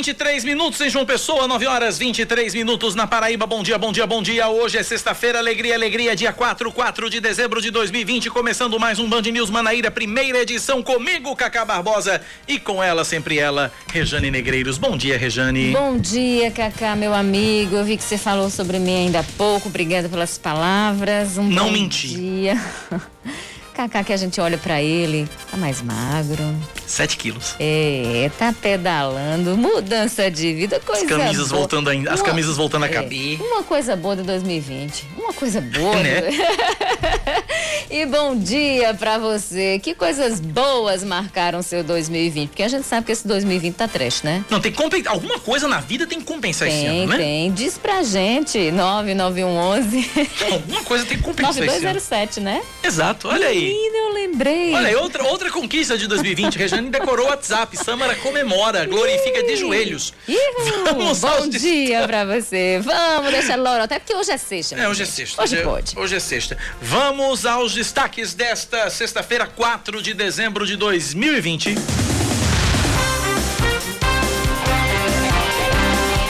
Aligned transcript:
23 0.00 0.44
minutos 0.44 0.80
em 0.80 0.88
João 0.88 1.04
Pessoa, 1.04 1.46
9 1.46 1.66
horas 1.66 1.98
23 1.98 2.54
minutos 2.54 2.94
na 2.94 3.06
Paraíba. 3.06 3.46
Bom 3.46 3.62
dia, 3.62 3.76
bom 3.76 3.92
dia, 3.92 4.06
bom 4.06 4.22
dia. 4.22 4.48
Hoje 4.48 4.78
é 4.78 4.82
sexta-feira, 4.82 5.38
alegria, 5.38 5.74
alegria, 5.74 6.16
dia 6.16 6.32
4, 6.32 6.72
4 6.72 7.10
de 7.10 7.20
dezembro 7.20 7.60
de 7.60 7.70
2020, 7.70 8.30
começando 8.30 8.80
mais 8.80 8.98
um 8.98 9.06
Band 9.06 9.20
News 9.20 9.50
Manaíra, 9.50 9.90
primeira 9.90 10.38
edição 10.38 10.82
comigo, 10.82 11.36
Cacá 11.36 11.66
Barbosa, 11.66 12.22
e 12.48 12.58
com 12.58 12.82
ela, 12.82 13.04
sempre 13.04 13.38
ela, 13.38 13.70
Rejane 13.92 14.30
Negreiros. 14.30 14.78
Bom 14.78 14.96
dia, 14.96 15.18
Rejane. 15.18 15.72
Bom 15.72 15.98
dia, 15.98 16.50
Cacá, 16.50 16.96
meu 16.96 17.12
amigo. 17.12 17.76
Eu 17.76 17.84
vi 17.84 17.98
que 17.98 18.02
você 18.02 18.16
falou 18.16 18.48
sobre 18.48 18.78
mim 18.78 19.04
ainda 19.04 19.20
há 19.20 19.24
pouco. 19.36 19.68
Obrigada 19.68 20.08
pelas 20.08 20.38
palavras. 20.38 21.36
Um 21.36 21.44
Não 21.44 21.66
bom 21.66 21.72
menti. 21.72 22.08
dia. 22.08 22.58
Cacá, 23.80 24.04
que 24.04 24.12
a 24.12 24.16
gente 24.18 24.38
olha 24.42 24.58
pra 24.58 24.82
ele, 24.82 25.26
tá 25.50 25.56
mais 25.56 25.80
magro. 25.80 26.54
7 26.86 27.16
quilos. 27.16 27.54
É, 27.58 28.30
tá 28.38 28.52
pedalando, 28.52 29.56
mudança 29.56 30.30
de 30.30 30.52
vida, 30.52 30.78
coisa 30.80 31.02
As 31.02 31.08
camisas 31.08 31.48
boa. 31.48 31.60
voltando 31.60 31.88
ainda, 31.88 32.12
as 32.12 32.20
camisas 32.20 32.58
voltando 32.58 32.84
a 32.84 32.88
é, 32.88 32.90
caber. 32.90 33.40
Uma 33.40 33.62
coisa 33.62 33.96
boa 33.96 34.16
de 34.16 34.22
2020. 34.22 35.06
Uma 35.16 35.32
coisa 35.32 35.62
boa. 35.62 35.96
Né? 36.00 36.20
e 37.90 38.06
bom 38.06 38.36
dia 38.36 38.94
pra 38.94 39.18
você. 39.18 39.78
Que 39.82 39.94
coisas 39.94 40.38
boas 40.40 41.02
marcaram 41.02 41.60
seu 41.62 41.82
2020? 41.82 42.48
Porque 42.50 42.62
a 42.62 42.68
gente 42.68 42.86
sabe 42.86 43.06
que 43.06 43.12
esse 43.12 43.26
2020 43.26 43.74
tá 43.74 43.88
trash, 43.88 44.22
né? 44.22 44.44
Não, 44.48 44.60
tem 44.60 44.70
que 44.70 44.78
compensar. 44.78 45.12
Alguma 45.12 45.38
coisa 45.40 45.66
na 45.66 45.80
vida 45.80 46.06
tem 46.06 46.20
que 46.20 46.24
compensar 46.24 46.68
esse 46.68 46.76
Tem, 46.78 47.02
ano, 47.02 47.06
né? 47.08 47.16
tem. 47.16 47.52
Diz 47.52 47.76
pra 47.76 48.02
gente. 48.02 48.70
99111 48.70 50.10
Alguma 50.52 50.82
coisa 50.84 51.04
tem 51.04 51.16
que 51.16 51.22
compensar 51.24 51.50
esse 51.52 51.60
ano. 51.60 51.70
9207, 51.70 52.40
né? 52.40 52.62
Exato, 52.82 53.28
olha 53.28 53.48
aí. 53.48 53.60
Menina, 53.60 53.96
eu 53.98 54.12
lembrei. 54.12 54.72
Olha 54.74 54.88
aí, 54.88 54.96
outra, 54.96 55.24
outra 55.24 55.50
conquista 55.50 55.98
de 55.98 56.06
2020. 56.06 56.56
Rejane 56.56 56.90
decorou 56.90 57.26
o 57.26 57.30
WhatsApp. 57.30 57.76
Samara 57.76 58.14
comemora, 58.16 58.86
glorifica 58.86 59.42
de 59.42 59.56
joelhos. 59.56 60.14
Ihu, 60.28 60.84
Vamos 60.84 61.20
bom 61.20 61.48
dia 61.48 62.06
pra 62.06 62.24
você. 62.24 62.78
Vamos 62.82 63.32
deixar 63.32 63.56
Laura, 63.56 63.84
até 63.84 63.98
porque 63.98 64.14
hoje 64.14 64.30
é 64.30 64.38
sexta. 64.38 64.76
É, 64.76 64.88
hoje 64.88 65.02
é 65.02 65.06
sexta. 65.06 65.42
Hoje 65.42 65.56
pode. 65.62 65.98
Hoje 65.98 66.14
é 66.14 66.20
sexta. 66.20 66.56
Vamos 66.80 67.44
aos 67.44 67.79
destaques 67.80 68.34
desta 68.34 68.90
sexta-feira, 68.90 69.46
4 69.46 70.02
de 70.02 70.12
dezembro 70.12 70.66
de 70.66 70.76
2020. 70.76 71.74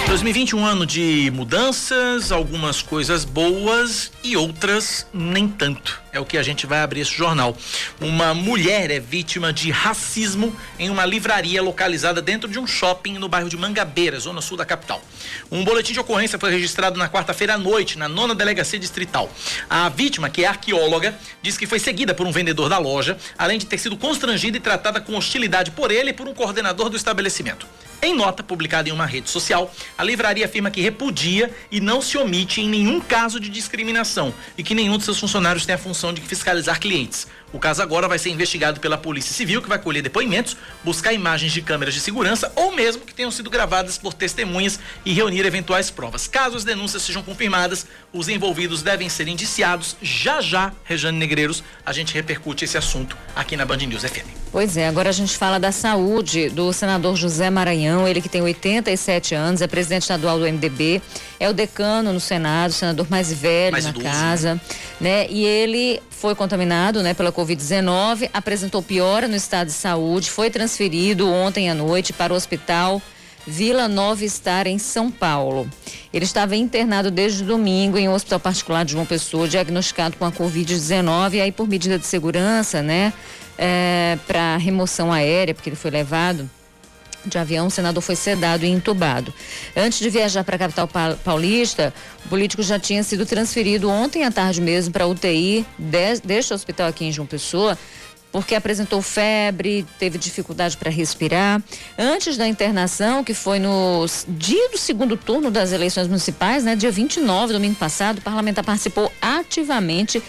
2020 0.06 0.54
um 0.54 0.64
ano 0.64 0.86
de 0.86 1.28
mudanças, 1.34 2.30
algumas 2.30 2.82
coisas 2.82 3.24
boas 3.24 4.12
e 4.22 4.36
outras 4.36 5.04
nem 5.12 5.48
tanto. 5.48 6.00
É 6.12 6.18
o 6.18 6.24
que 6.24 6.36
a 6.36 6.42
gente 6.42 6.66
vai 6.66 6.80
abrir 6.80 7.00
esse 7.00 7.12
jornal. 7.12 7.56
Uma 8.00 8.34
mulher 8.34 8.90
é 8.90 8.98
vítima 8.98 9.52
de 9.52 9.70
racismo 9.70 10.54
em 10.76 10.90
uma 10.90 11.06
livraria 11.06 11.62
localizada 11.62 12.20
dentro 12.20 12.50
de 12.50 12.58
um 12.58 12.66
shopping 12.66 13.14
no 13.14 13.28
bairro 13.28 13.48
de 13.48 13.56
Mangabeira, 13.56 14.18
zona 14.18 14.40
sul 14.40 14.56
da 14.56 14.64
capital. 14.64 15.00
Um 15.52 15.64
boletim 15.64 15.92
de 15.92 16.00
ocorrência 16.00 16.38
foi 16.38 16.50
registrado 16.50 16.98
na 16.98 17.08
quarta-feira 17.08 17.54
à 17.54 17.58
noite, 17.58 17.96
na 17.96 18.08
nona 18.08 18.34
delegacia 18.34 18.78
distrital. 18.78 19.30
A 19.68 19.88
vítima, 19.88 20.28
que 20.28 20.44
é 20.44 20.48
arqueóloga, 20.48 21.16
diz 21.40 21.56
que 21.56 21.66
foi 21.66 21.78
seguida 21.78 22.12
por 22.12 22.26
um 22.26 22.32
vendedor 22.32 22.68
da 22.68 22.78
loja, 22.78 23.16
além 23.38 23.58
de 23.58 23.66
ter 23.66 23.78
sido 23.78 23.96
constrangida 23.96 24.56
e 24.56 24.60
tratada 24.60 25.00
com 25.00 25.16
hostilidade 25.16 25.70
por 25.70 25.92
ele 25.92 26.10
e 26.10 26.12
por 26.12 26.26
um 26.26 26.34
coordenador 26.34 26.88
do 26.88 26.96
estabelecimento. 26.96 27.66
Em 28.02 28.14
nota 28.14 28.42
publicada 28.42 28.88
em 28.88 28.92
uma 28.92 29.04
rede 29.04 29.28
social, 29.28 29.70
a 29.98 30.02
livraria 30.02 30.46
afirma 30.46 30.70
que 30.70 30.80
repudia 30.80 31.54
e 31.70 31.80
não 31.80 32.00
se 32.00 32.16
omite 32.16 32.62
em 32.62 32.68
nenhum 32.68 32.98
caso 32.98 33.38
de 33.38 33.50
discriminação 33.50 34.32
e 34.56 34.62
que 34.62 34.74
nenhum 34.74 34.96
de 34.96 35.04
seus 35.04 35.20
funcionários 35.20 35.66
tem 35.66 35.74
a 35.74 35.78
função 35.78 35.99
de 36.14 36.22
fiscalizar 36.22 36.80
clientes. 36.80 37.26
O 37.52 37.58
caso 37.58 37.82
agora 37.82 38.08
vai 38.08 38.18
ser 38.18 38.30
investigado 38.30 38.80
pela 38.80 38.96
Polícia 38.96 39.34
Civil, 39.34 39.60
que 39.60 39.68
vai 39.68 39.78
colher 39.78 40.02
depoimentos, 40.02 40.56
buscar 40.82 41.12
imagens 41.12 41.52
de 41.52 41.60
câmeras 41.60 41.92
de 41.92 42.00
segurança 42.00 42.50
ou 42.56 42.72
mesmo 42.72 43.04
que 43.04 43.12
tenham 43.12 43.30
sido 43.30 43.50
gravadas 43.50 43.98
por 43.98 44.14
testemunhas 44.14 44.80
e 45.04 45.12
reunir 45.12 45.44
eventuais 45.44 45.90
provas. 45.90 46.26
Caso 46.26 46.56
as 46.56 46.64
denúncias 46.64 47.02
sejam 47.02 47.22
confirmadas, 47.22 47.86
os 48.12 48.28
envolvidos 48.28 48.82
devem 48.82 49.08
ser 49.08 49.28
indiciados. 49.28 49.96
Já 50.02 50.40
já, 50.40 50.72
Rejane 50.84 51.18
Negreiros, 51.18 51.62
a 51.84 51.92
gente 51.92 52.12
repercute 52.12 52.64
esse 52.64 52.76
assunto 52.76 53.16
aqui 53.34 53.56
na 53.56 53.64
Band 53.64 53.78
News 53.78 54.02
FM. 54.02 54.26
Pois 54.50 54.76
é, 54.76 54.88
agora 54.88 55.10
a 55.10 55.12
gente 55.12 55.36
fala 55.38 55.60
da 55.60 55.70
saúde 55.70 56.48
do 56.48 56.72
senador 56.72 57.14
José 57.14 57.48
Maranhão, 57.50 58.08
ele 58.08 58.20
que 58.20 58.28
tem 58.28 58.42
87 58.42 59.34
anos, 59.34 59.62
é 59.62 59.68
presidente 59.68 60.02
estadual 60.02 60.40
do 60.40 60.44
MDB, 60.44 61.00
é 61.38 61.48
o 61.48 61.52
decano 61.52 62.12
no 62.12 62.18
Senado, 62.18 62.70
o 62.70 62.74
senador 62.74 63.06
mais 63.08 63.32
velho 63.32 63.72
Mais 63.72 63.84
na 63.84 63.90
idoso, 63.90 64.04
casa, 64.04 64.60
né? 65.00 65.28
E 65.30 65.44
ele 65.44 66.02
foi 66.10 66.34
contaminado, 66.34 67.00
né, 67.02 67.14
pela 67.14 67.32
Covid-19, 67.32 68.28
apresentou 68.32 68.82
piora 68.82 69.28
no 69.28 69.36
estado 69.36 69.68
de 69.68 69.72
saúde, 69.72 70.28
foi 70.28 70.50
transferido 70.50 71.28
ontem 71.28 71.70
à 71.70 71.74
noite 71.74 72.12
para 72.12 72.32
o 72.32 72.36
hospital 72.36 73.00
Vila 73.46 73.88
Nova 73.88 74.26
Star, 74.28 74.66
em 74.66 74.78
São 74.78 75.10
Paulo. 75.10 75.68
Ele 76.12 76.24
estava 76.24 76.54
internado 76.56 77.10
desde 77.10 77.42
domingo 77.44 77.96
em 77.98 78.08
um 78.08 78.12
hospital 78.12 78.40
particular 78.40 78.84
de 78.84 78.92
João 78.92 79.06
Pessoa, 79.06 79.48
diagnosticado 79.48 80.16
com 80.16 80.24
a 80.24 80.32
Covid-19, 80.32 81.34
e 81.34 81.40
aí 81.40 81.52
por 81.52 81.66
medida 81.68 81.98
de 81.98 82.06
segurança, 82.06 82.82
né, 82.82 83.12
para 84.26 84.56
remoção 84.56 85.12
aérea, 85.12 85.54
porque 85.54 85.68
ele 85.68 85.76
foi 85.76 85.90
levado 85.90 86.48
de 87.26 87.36
avião, 87.36 87.66
o 87.66 87.70
senador 87.70 88.02
foi 88.02 88.16
sedado 88.16 88.64
e 88.64 88.68
entubado. 88.70 89.32
Antes 89.76 89.98
de 89.98 90.08
viajar 90.08 90.42
para 90.42 90.56
a 90.56 90.58
capital 90.58 90.88
pa- 90.88 91.18
paulista, 91.22 91.92
o 92.24 92.28
político 92.30 92.62
já 92.62 92.78
tinha 92.78 93.02
sido 93.02 93.26
transferido 93.26 93.90
ontem 93.90 94.24
à 94.24 94.30
tarde 94.30 94.58
mesmo 94.62 94.90
para 94.90 95.06
UTI 95.06 95.66
de- 95.78 96.20
deste 96.24 96.54
hospital 96.54 96.88
aqui 96.88 97.04
em 97.04 97.12
João 97.12 97.26
Pessoa, 97.26 97.76
porque 98.32 98.54
apresentou 98.54 99.02
febre, 99.02 99.86
teve 99.98 100.18
dificuldade 100.18 100.76
para 100.76 100.90
respirar. 100.90 101.62
Antes 101.98 102.36
da 102.36 102.46
internação, 102.46 103.24
que 103.24 103.34
foi 103.34 103.58
no 103.58 104.06
dia 104.28 104.68
do 104.70 104.78
segundo 104.78 105.16
turno 105.16 105.50
das 105.50 105.72
eleições 105.72 106.06
municipais, 106.06 106.64
né, 106.64 106.76
dia 106.76 106.90
29, 106.90 107.52
domingo 107.52 107.76
passado, 107.76 108.18
o 108.18 108.22
parlamentar 108.22 108.64
participou 108.64 109.10
ativamente 109.20 110.22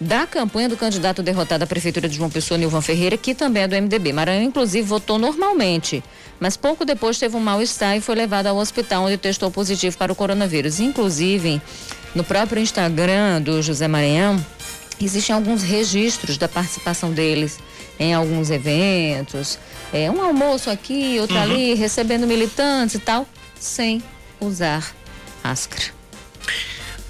da 0.00 0.26
campanha 0.26 0.68
do 0.68 0.76
candidato 0.76 1.22
derrotado 1.22 1.64
à 1.64 1.66
prefeitura 1.66 2.08
de 2.08 2.16
João 2.16 2.30
Pessoa, 2.30 2.56
Nilvan 2.56 2.80
Ferreira, 2.80 3.16
que 3.16 3.34
também 3.34 3.64
é 3.64 3.68
do 3.68 3.74
MDB. 3.74 4.12
Maranhão, 4.12 4.44
inclusive, 4.44 4.86
votou 4.86 5.18
normalmente, 5.18 6.04
mas 6.38 6.56
pouco 6.56 6.84
depois 6.84 7.18
teve 7.18 7.36
um 7.36 7.40
mal-estar 7.40 7.96
e 7.96 8.00
foi 8.00 8.14
levado 8.14 8.46
ao 8.46 8.56
hospital, 8.56 9.04
onde 9.04 9.16
testou 9.16 9.50
positivo 9.50 9.98
para 9.98 10.12
o 10.12 10.14
coronavírus. 10.14 10.78
Inclusive, 10.78 11.60
no 12.14 12.22
próprio 12.22 12.62
Instagram 12.62 13.42
do 13.42 13.60
José 13.60 13.88
Maranhão, 13.88 14.38
existem 15.04 15.34
alguns 15.34 15.62
registros 15.62 16.36
da 16.36 16.48
participação 16.48 17.12
deles 17.12 17.58
em 17.98 18.14
alguns 18.14 18.50
eventos, 18.50 19.58
é, 19.92 20.10
um 20.10 20.22
almoço 20.22 20.70
aqui, 20.70 21.18
outro 21.20 21.36
ali, 21.38 21.74
recebendo 21.74 22.26
militantes 22.26 22.94
e 22.94 22.98
tal, 22.98 23.26
sem 23.58 24.02
usar 24.40 24.94
máscara. 25.42 25.84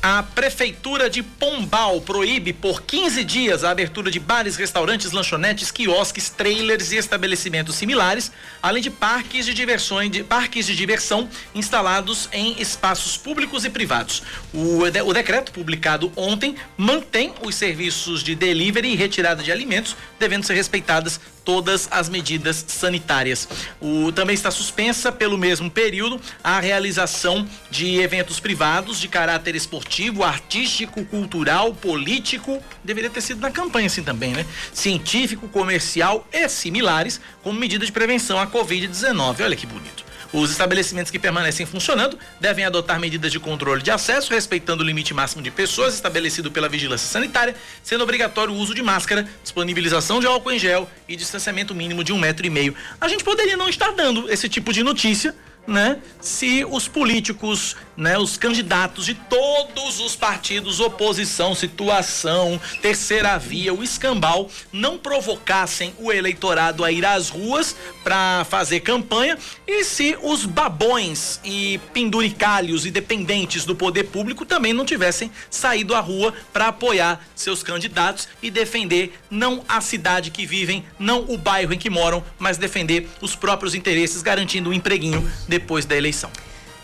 A 0.00 0.22
Prefeitura 0.22 1.10
de 1.10 1.24
Pombal 1.24 2.00
proíbe 2.00 2.52
por 2.52 2.82
15 2.82 3.24
dias 3.24 3.64
a 3.64 3.70
abertura 3.70 4.12
de 4.12 4.20
bares, 4.20 4.54
restaurantes, 4.54 5.10
lanchonetes, 5.10 5.72
quiosques, 5.72 6.30
trailers 6.30 6.92
e 6.92 6.96
estabelecimentos 6.96 7.74
similares, 7.74 8.30
além 8.62 8.80
de 8.80 8.90
parques 8.90 9.44
de 9.44 9.52
diversões, 9.52 10.08
de 10.08 10.22
parques 10.22 10.66
de 10.66 10.76
diversão 10.76 11.28
instalados 11.52 12.28
em 12.32 12.60
espaços 12.60 13.16
públicos 13.16 13.64
e 13.64 13.70
privados. 13.70 14.22
O, 14.54 14.82
o 14.82 15.12
decreto 15.12 15.50
publicado 15.50 16.12
ontem 16.14 16.54
mantém 16.76 17.34
os 17.42 17.56
serviços 17.56 18.22
de 18.22 18.36
delivery 18.36 18.92
e 18.92 18.96
retirada 18.96 19.42
de 19.42 19.50
alimentos, 19.50 19.96
devendo 20.16 20.44
ser 20.44 20.54
respeitadas 20.54 21.20
todas 21.48 21.88
as 21.90 22.10
medidas 22.10 22.62
sanitárias. 22.68 23.48
O, 23.80 24.12
também 24.12 24.34
está 24.34 24.50
suspensa 24.50 25.10
pelo 25.10 25.38
mesmo 25.38 25.70
período 25.70 26.20
a 26.44 26.60
realização 26.60 27.48
de 27.70 27.98
eventos 28.00 28.38
privados 28.38 29.00
de 29.00 29.08
caráter 29.08 29.56
esportivo, 29.56 30.22
artístico, 30.22 31.02
cultural, 31.06 31.72
político. 31.72 32.62
Deveria 32.84 33.08
ter 33.08 33.22
sido 33.22 33.40
na 33.40 33.50
campanha 33.50 33.86
assim 33.86 34.02
também, 34.02 34.34
né? 34.34 34.44
Científico, 34.74 35.48
comercial 35.48 36.28
e 36.30 36.46
similares, 36.50 37.18
como 37.42 37.58
medida 37.58 37.86
de 37.86 37.92
prevenção 37.92 38.38
à 38.38 38.46
Covid-19. 38.46 39.42
Olha 39.42 39.56
que 39.56 39.66
bonito. 39.66 40.07
Os 40.32 40.50
estabelecimentos 40.50 41.10
que 41.10 41.18
permanecem 41.18 41.64
funcionando 41.64 42.18
devem 42.38 42.64
adotar 42.64 43.00
medidas 43.00 43.32
de 43.32 43.40
controle 43.40 43.82
de 43.82 43.90
acesso, 43.90 44.32
respeitando 44.32 44.82
o 44.82 44.86
limite 44.86 45.14
máximo 45.14 45.42
de 45.42 45.50
pessoas 45.50 45.94
estabelecido 45.94 46.50
pela 46.50 46.68
vigilância 46.68 47.08
sanitária, 47.08 47.56
sendo 47.82 48.04
obrigatório 48.04 48.52
o 48.52 48.56
uso 48.56 48.74
de 48.74 48.82
máscara, 48.82 49.26
disponibilização 49.42 50.20
de 50.20 50.26
álcool 50.26 50.52
em 50.52 50.58
gel 50.58 50.88
e 51.08 51.16
distanciamento 51.16 51.74
mínimo 51.74 52.04
de 52.04 52.12
um 52.12 52.18
metro 52.18 52.46
e 52.46 52.50
meio. 52.50 52.74
A 53.00 53.08
gente 53.08 53.24
poderia 53.24 53.56
não 53.56 53.68
estar 53.68 53.92
dando 53.92 54.30
esse 54.30 54.48
tipo 54.48 54.72
de 54.72 54.82
notícia 54.82 55.34
né, 55.68 55.98
se 56.18 56.64
os 56.64 56.88
políticos, 56.88 57.76
né, 57.94 58.16
os 58.18 58.38
candidatos 58.38 59.04
de 59.04 59.14
todos 59.14 60.00
os 60.00 60.16
partidos, 60.16 60.80
oposição, 60.80 61.54
situação, 61.54 62.58
terceira 62.80 63.38
via, 63.38 63.74
o 63.74 63.84
escambau, 63.84 64.50
não 64.72 64.96
provocassem 64.96 65.92
o 65.98 66.10
eleitorado 66.10 66.82
a 66.84 66.90
ir 66.90 67.04
às 67.04 67.28
ruas 67.28 67.76
para 68.02 68.46
fazer 68.48 68.80
campanha 68.80 69.36
e 69.66 69.84
se 69.84 70.16
os 70.22 70.46
babões 70.46 71.38
e 71.44 71.78
penduricalhos 71.92 72.86
e 72.86 72.90
dependentes 72.90 73.66
do 73.66 73.76
poder 73.76 74.04
público 74.04 74.46
também 74.46 74.72
não 74.72 74.86
tivessem 74.86 75.30
saído 75.50 75.94
à 75.94 76.00
rua 76.00 76.32
para 76.50 76.68
apoiar 76.68 77.22
seus 77.34 77.62
candidatos 77.62 78.26
e 78.42 78.50
defender 78.50 79.18
não 79.30 79.62
a 79.68 79.82
cidade 79.82 80.30
que 80.30 80.46
vivem, 80.46 80.82
não 80.98 81.26
o 81.28 81.36
bairro 81.36 81.74
em 81.74 81.78
que 81.78 81.90
moram, 81.90 82.24
mas 82.38 82.56
defender 82.56 83.06
os 83.20 83.36
próprios 83.36 83.74
interesses, 83.74 84.22
garantindo 84.22 84.70
um 84.70 84.72
empreguinho 84.72 85.30
depois 85.46 85.57
da 85.86 85.96
eleição. 85.96 86.30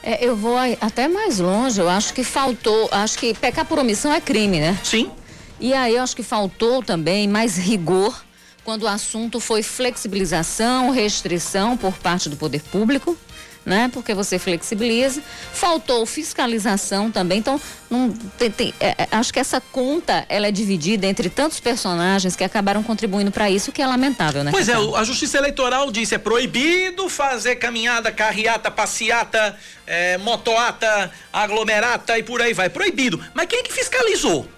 É, 0.03 0.25
eu 0.25 0.37
vou 0.37 0.57
até 0.81 1.09
mais 1.09 1.39
longe, 1.39 1.81
eu 1.81 1.89
acho 1.89 2.13
que 2.13 2.23
faltou, 2.23 2.89
acho 2.93 3.19
que 3.19 3.33
pecar 3.35 3.65
por 3.65 3.79
omissão 3.79 4.13
é 4.13 4.21
crime, 4.21 4.61
né? 4.61 4.79
Sim. 4.85 5.11
E 5.59 5.73
aí 5.73 5.97
eu 5.97 6.03
acho 6.03 6.15
que 6.15 6.23
faltou 6.23 6.83
também 6.83 7.27
mais 7.27 7.57
rigor 7.57 8.23
quando 8.65 8.83
o 8.83 8.89
assunto 8.89 9.41
foi 9.41 9.63
flexibilização, 9.63 10.91
restrição 10.91 11.77
por 11.77 11.95
parte 11.95 12.29
do 12.29 12.37
poder 12.37 12.63
público 12.63 13.17
né? 13.65 13.91
Porque 13.93 14.15
você 14.15 14.39
flexibiliza. 14.39 15.23
Faltou 15.53 16.05
fiscalização 16.07 17.11
também. 17.11 17.39
Então, 17.39 17.61
não, 17.91 18.11
tem, 18.39 18.51
tem, 18.51 18.75
é, 18.81 18.95
é, 18.99 19.09
acho 19.11 19.33
que 19.33 19.39
essa 19.39 19.61
conta 19.61 20.27
ela 20.29 20.47
é 20.47 20.51
dividida 20.51 21.07
entre 21.07 21.31
tantos 21.31 21.61
personagens 21.61 22.37
que 22.37 22.45
acabaram 22.45 22.83
contribuindo 22.83 23.31
para 23.31 23.51
isso, 23.51 23.73
que 23.73 23.81
é 23.81 23.87
lamentável, 23.87 24.45
né? 24.45 24.51
Pois 24.51 24.69
é, 24.69 24.75
a 24.75 25.05
Justiça 25.05 25.39
Eleitoral 25.39 25.91
disse 25.91 26.15
é 26.15 26.19
proibido 26.19 27.09
fazer 27.09 27.57
caminhada, 27.57 28.11
carreata, 28.13 28.71
passeata, 28.71 29.57
é, 29.87 30.19
motoata, 30.19 31.11
aglomerata 31.33 32.19
e 32.19 32.23
por 32.23 32.43
aí 32.43 32.53
vai. 32.53 32.69
Proibido. 32.69 33.23
Mas 33.33 33.47
quem 33.47 33.61
é 33.61 33.63
que 33.63 33.73
fiscalizou? 33.73 34.49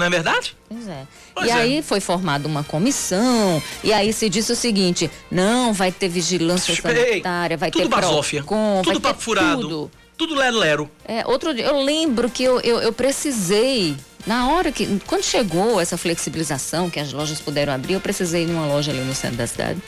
Não 0.00 0.06
é 0.06 0.10
verdade? 0.10 0.56
Pois 0.66 0.88
é. 0.88 1.06
Pois 1.34 1.46
e 1.46 1.50
é. 1.50 1.52
aí 1.52 1.82
foi 1.82 2.00
formada 2.00 2.48
uma 2.48 2.64
comissão, 2.64 3.62
e 3.84 3.92
aí 3.92 4.14
se 4.14 4.30
disse 4.30 4.50
o 4.50 4.56
seguinte: 4.56 5.10
não, 5.30 5.74
vai 5.74 5.92
ter 5.92 6.08
vigilância 6.08 6.74
sanitária, 6.74 7.58
vai 7.58 7.70
tudo 7.70 7.82
ter 7.82 7.88
basófia, 7.88 8.42
Procon, 8.42 8.80
tudo 8.82 8.98
papo 8.98 9.20
furado, 9.20 9.60
tudo, 9.60 9.90
tudo 10.16 10.34
lero-lero. 10.34 10.90
É, 11.04 11.22
outro 11.26 11.52
dia, 11.52 11.66
eu 11.66 11.82
lembro 11.82 12.30
que 12.30 12.42
eu, 12.42 12.60
eu, 12.60 12.80
eu 12.80 12.94
precisei 12.94 13.94
na 14.26 14.48
hora 14.48 14.72
que, 14.72 14.86
quando 15.06 15.22
chegou 15.22 15.78
essa 15.78 15.98
flexibilização, 15.98 16.88
que 16.88 16.98
as 16.98 17.12
lojas 17.12 17.38
puderam 17.40 17.74
abrir, 17.74 17.92
eu 17.92 18.00
precisei 18.00 18.46
de 18.46 18.52
uma 18.52 18.66
loja 18.66 18.90
ali 18.90 19.00
no 19.00 19.14
centro 19.14 19.36
da 19.36 19.46
cidade. 19.46 19.82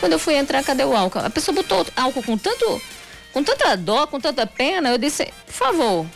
Quando 0.00 0.12
eu 0.12 0.18
fui 0.18 0.34
entrar, 0.34 0.64
cadê 0.64 0.82
o 0.82 0.96
álcool? 0.96 1.18
A 1.18 1.28
pessoa 1.28 1.54
botou 1.54 1.86
álcool 1.94 2.22
com 2.22 2.38
tanto, 2.38 2.80
com 3.34 3.44
tanta 3.44 3.76
dó, 3.76 4.06
com 4.06 4.18
tanta 4.18 4.46
pena, 4.46 4.88
eu 4.88 4.96
disse, 4.96 5.26
por 5.46 5.52
favor, 5.52 6.06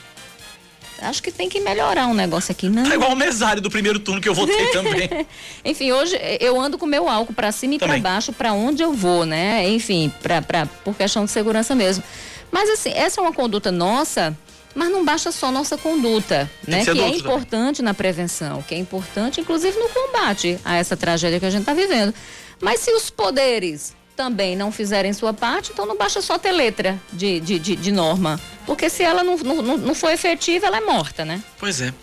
acho 1.03 1.23
que 1.23 1.31
tem 1.31 1.49
que 1.49 1.61
melhorar 1.61 2.07
um 2.07 2.15
negócio 2.15 2.53
aqui, 2.53 2.69
não. 2.69 2.91
É 2.91 2.95
igual 2.95 3.13
o 3.13 3.17
mesário 3.17 3.63
do 3.63 3.71
primeiro 3.71 3.99
turno 3.99 4.21
que 4.21 4.29
eu 4.29 4.35
votei 4.35 4.67
também. 4.73 5.27
Enfim, 5.65 5.93
hoje 5.93 6.19
eu 6.41 6.61
ando 6.61 6.79
com 6.79 6.87
meu 6.87 7.09
álcool 7.09 7.33
para 7.33 7.53
cima 7.53 7.75
e 7.75 7.79
para 7.79 7.99
baixo 7.99 8.33
para 8.33 8.53
onde 8.53 8.83
eu 8.83 8.93
vou, 8.93 9.25
né? 9.25 9.69
Enfim, 9.69 10.13
pra, 10.23 10.43
pra, 10.43 10.67
por 10.67 10.95
questão 10.95 11.25
de 11.25 11.31
segurança 11.31 11.75
mesmo. 11.75 12.03
Mas 12.51 12.71
assim, 12.71 12.91
essa 12.91 13.21
é 13.21 13.23
uma 13.23 13.33
conduta 13.33 13.71
nossa, 13.71 14.37
mas 14.75 14.91
não 14.91 15.05
basta 15.05 15.33
só 15.33 15.51
nossa 15.51 15.77
conduta, 15.77 16.51
né? 16.67 16.85
Que, 16.85 16.93
que 16.93 17.01
é 17.01 17.09
importante 17.09 17.79
também. 17.79 17.91
na 17.91 17.95
prevenção, 17.95 18.63
que 18.63 18.75
é 18.75 18.79
importante 18.79 19.41
inclusive 19.41 19.77
no 19.79 19.89
combate 19.89 20.59
a 20.65 20.77
essa 20.77 20.97
tragédia 20.97 21.41
que 21.41 21.47
a 21.47 21.51
gente 21.51 21.63
está 21.63 21.75
vivendo. 21.75 22.15
Mas 22.61 22.81
se 22.81 22.91
os 22.93 23.11
poderes 23.11 23.95
também 24.17 24.57
não 24.57 24.73
fizerem 24.73 25.13
sua 25.13 25.35
parte, 25.35 25.71
então 25.73 25.85
não 25.85 25.97
basta 25.97 26.23
só 26.23 26.39
ter 26.39 26.51
letra 26.51 26.99
de, 27.13 27.39
de, 27.39 27.59
de, 27.59 27.77
de 27.77 27.93
norma. 27.93 28.41
Porque 28.65 28.91
se 28.91 29.05
ela 29.05 29.23
não, 29.23 29.37
não, 29.37 29.77
não 29.77 29.95
for 29.95 30.11
efetiva, 30.11 30.67
ela 30.67 30.79
é 30.79 30.81
morta, 30.81 31.25
né? 31.25 31.41
Pois 31.57 31.81
é. 31.81 31.95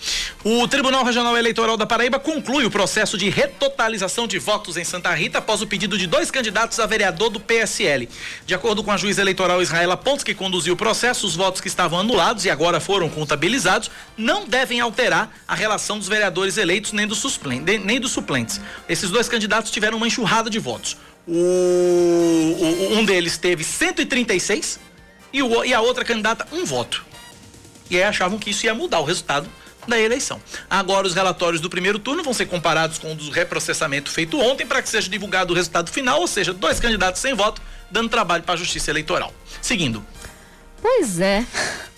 O 0.46 0.66
Tribunal 0.66 1.04
Regional 1.04 1.36
Eleitoral 1.36 1.76
da 1.76 1.86
Paraíba 1.86 2.20
conclui 2.20 2.64
o 2.64 2.72
processo 2.72 3.18
de 3.18 3.30
retotalização 3.30 4.26
de 4.26 4.40
votos 4.40 4.78
em 4.78 4.84
Santa 4.86 5.14
Rita 5.14 5.40
após 5.40 5.62
o 5.62 5.68
pedido 5.68 5.98
de 5.98 6.08
dois 6.08 6.32
candidatos 6.32 6.80
a 6.80 6.86
vereador 6.86 7.30
do 7.30 7.40
PSL. 7.40 8.08
De 8.46 8.56
acordo 8.56 8.82
com 8.82 8.92
a 8.92 8.98
juíza 8.98 9.22
eleitoral 9.22 9.62
Israela 9.62 9.98
Pontes, 9.98 10.24
que 10.24 10.34
conduziu 10.34 10.76
o 10.76 10.78
processo, 10.78 11.28
os 11.28 11.36
votos 11.36 11.60
que 11.60 11.68
estavam 11.68 12.00
anulados 12.00 12.46
e 12.46 12.50
agora 12.50 12.80
foram 12.80 13.10
contabilizados 13.10 13.92
não 14.16 14.46
devem 14.48 14.80
alterar 14.80 15.30
a 15.46 15.56
relação 15.56 16.00
dos 16.00 16.08
vereadores 16.08 16.56
eleitos 16.56 16.94
nem 16.94 17.06
dos, 17.06 17.22
nem 17.84 18.00
dos 18.00 18.12
suplentes. 18.12 18.62
Esses 18.88 19.10
dois 19.10 19.28
candidatos 19.28 19.70
tiveram 19.70 19.98
uma 19.98 20.08
enxurrada 20.08 20.50
de 20.50 20.60
votos. 20.60 20.96
O, 21.28 21.32
o, 21.32 22.98
um 22.98 23.06
deles 23.06 23.38
teve 23.38 23.64
136 23.64 24.80
e, 25.32 25.42
o, 25.42 25.64
e 25.64 25.74
a 25.74 25.82
outra 25.82 26.04
candidata 26.04 26.48
um 26.52 26.66
voto. 26.66 27.06
E 27.90 27.98
aí 27.98 28.04
achavam 28.04 28.38
que 28.38 28.50
isso 28.50 28.66
ia 28.66 28.74
mudar 28.74 29.00
o 29.00 29.04
resultado 29.04 29.50
da 29.88 30.00
eleição. 30.00 30.42
Agora 30.70 31.08
os 31.08 31.14
relatórios 31.14 31.62
do 31.62 31.70
primeiro 31.70 32.00
turno 32.00 32.24
vão 32.24 32.34
ser 32.34 32.46
comparados 32.46 32.98
com 32.98 33.12
o 33.12 33.16
do 33.16 33.30
reprocessamento 33.30 34.10
feito 34.10 34.40
ontem 34.40 34.66
para 34.66 34.82
que 34.82 34.90
seja 34.90 35.10
divulgado 35.10 35.54
o 35.54 35.56
resultado 35.56 35.92
final, 35.92 36.22
ou 36.22 36.28
seja, 36.28 36.54
dois 36.54 36.80
candidatos 36.80 37.22
sem 37.22 37.34
voto, 37.34 37.62
dando 37.92 38.10
trabalho 38.10 38.44
para 38.44 38.54
a 38.54 38.58
Justiça 38.58 38.92
Eleitoral. 38.92 39.34
Seguindo. 39.62 40.06
Pois 40.82 41.20
é. 41.20 41.46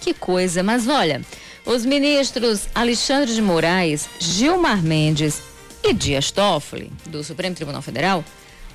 Que 0.00 0.14
coisa, 0.14 0.62
mas 0.62 0.86
olha, 0.86 1.20
os 1.66 1.84
ministros 1.84 2.68
Alexandre 2.74 3.34
de 3.34 3.42
Moraes, 3.42 4.08
Gilmar 4.18 4.80
Mendes 4.80 5.42
e 5.82 5.92
Dias 5.92 6.30
Toffoli, 6.30 6.90
do 7.06 7.22
Supremo 7.22 7.54
Tribunal 7.54 7.82
Federal, 7.82 8.24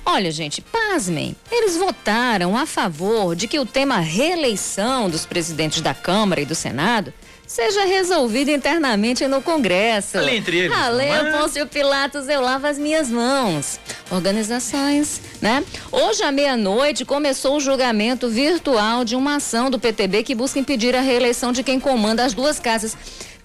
Olha, 0.06 0.30
gente, 0.30 0.60
pasmem. 0.60 1.34
Eles 1.50 1.76
votaram 1.76 2.56
a 2.56 2.66
favor 2.66 3.34
de 3.34 3.48
que 3.48 3.58
o 3.58 3.66
tema 3.66 3.98
reeleição 3.98 5.08
dos 5.08 5.24
presidentes 5.24 5.80
da 5.80 5.94
Câmara 5.94 6.40
e 6.40 6.44
do 6.44 6.54
Senado 6.54 7.12
seja 7.46 7.84
resolvido 7.84 8.50
internamente 8.50 9.26
no 9.26 9.40
Congresso. 9.40 10.18
Ali 10.18 10.36
entre 10.36 10.58
eles. 10.58 10.76
A 10.76 10.88
lei 10.88 11.08
é? 11.08 11.32
Pôncio 11.32 11.66
Pilatos, 11.66 12.28
eu 12.28 12.40
lavo 12.40 12.66
as 12.66 12.78
minhas 12.78 13.08
mãos. 13.08 13.78
Organizações, 14.10 15.20
né? 15.40 15.64
Hoje 15.90 16.22
à 16.22 16.32
meia-noite 16.32 17.04
começou 17.04 17.56
o 17.56 17.60
julgamento 17.60 18.28
virtual 18.28 19.04
de 19.04 19.16
uma 19.16 19.36
ação 19.36 19.70
do 19.70 19.78
PTB 19.78 20.22
que 20.22 20.34
busca 20.34 20.58
impedir 20.58 20.94
a 20.94 21.00
reeleição 21.00 21.52
de 21.52 21.62
quem 21.62 21.80
comanda 21.80 22.24
as 22.24 22.34
duas 22.34 22.58
casas. 22.58 22.96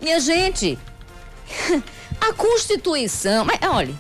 Minha 0.02 0.20
gente, 0.20 0.78
a 2.20 2.34
Constituição, 2.34 3.46
mas 3.46 3.60
olha, 3.70 3.94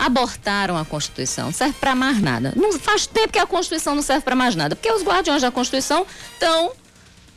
abortaram 0.00 0.78
a 0.78 0.84
Constituição. 0.84 1.46
Não 1.46 1.52
serve 1.52 1.74
para 1.78 1.94
mais 1.94 2.20
nada. 2.20 2.52
Não 2.56 2.72
faz 2.78 3.06
tempo 3.06 3.34
que 3.34 3.38
a 3.38 3.46
Constituição 3.46 3.94
não 3.94 4.02
serve 4.02 4.22
para 4.22 4.34
mais 4.34 4.56
nada, 4.56 4.74
porque 4.74 4.90
os 4.90 5.02
guardiões 5.02 5.42
da 5.42 5.50
Constituição 5.50 6.06
estão 6.32 6.72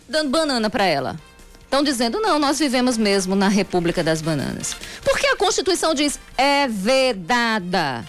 dando 0.07 0.29
banana 0.29 0.69
para 0.69 0.85
ela. 0.85 1.19
Estão 1.63 1.83
dizendo, 1.83 2.21
não, 2.21 2.39
nós 2.39 2.59
vivemos 2.59 2.97
mesmo 2.97 3.35
na 3.35 3.49
República 3.49 4.03
das 4.03 4.21
Bananas. 4.21 4.75
Porque 5.03 5.27
a 5.27 5.35
Constituição 5.35 5.93
diz, 5.93 6.19
é 6.37 6.67
vedada 6.67 8.05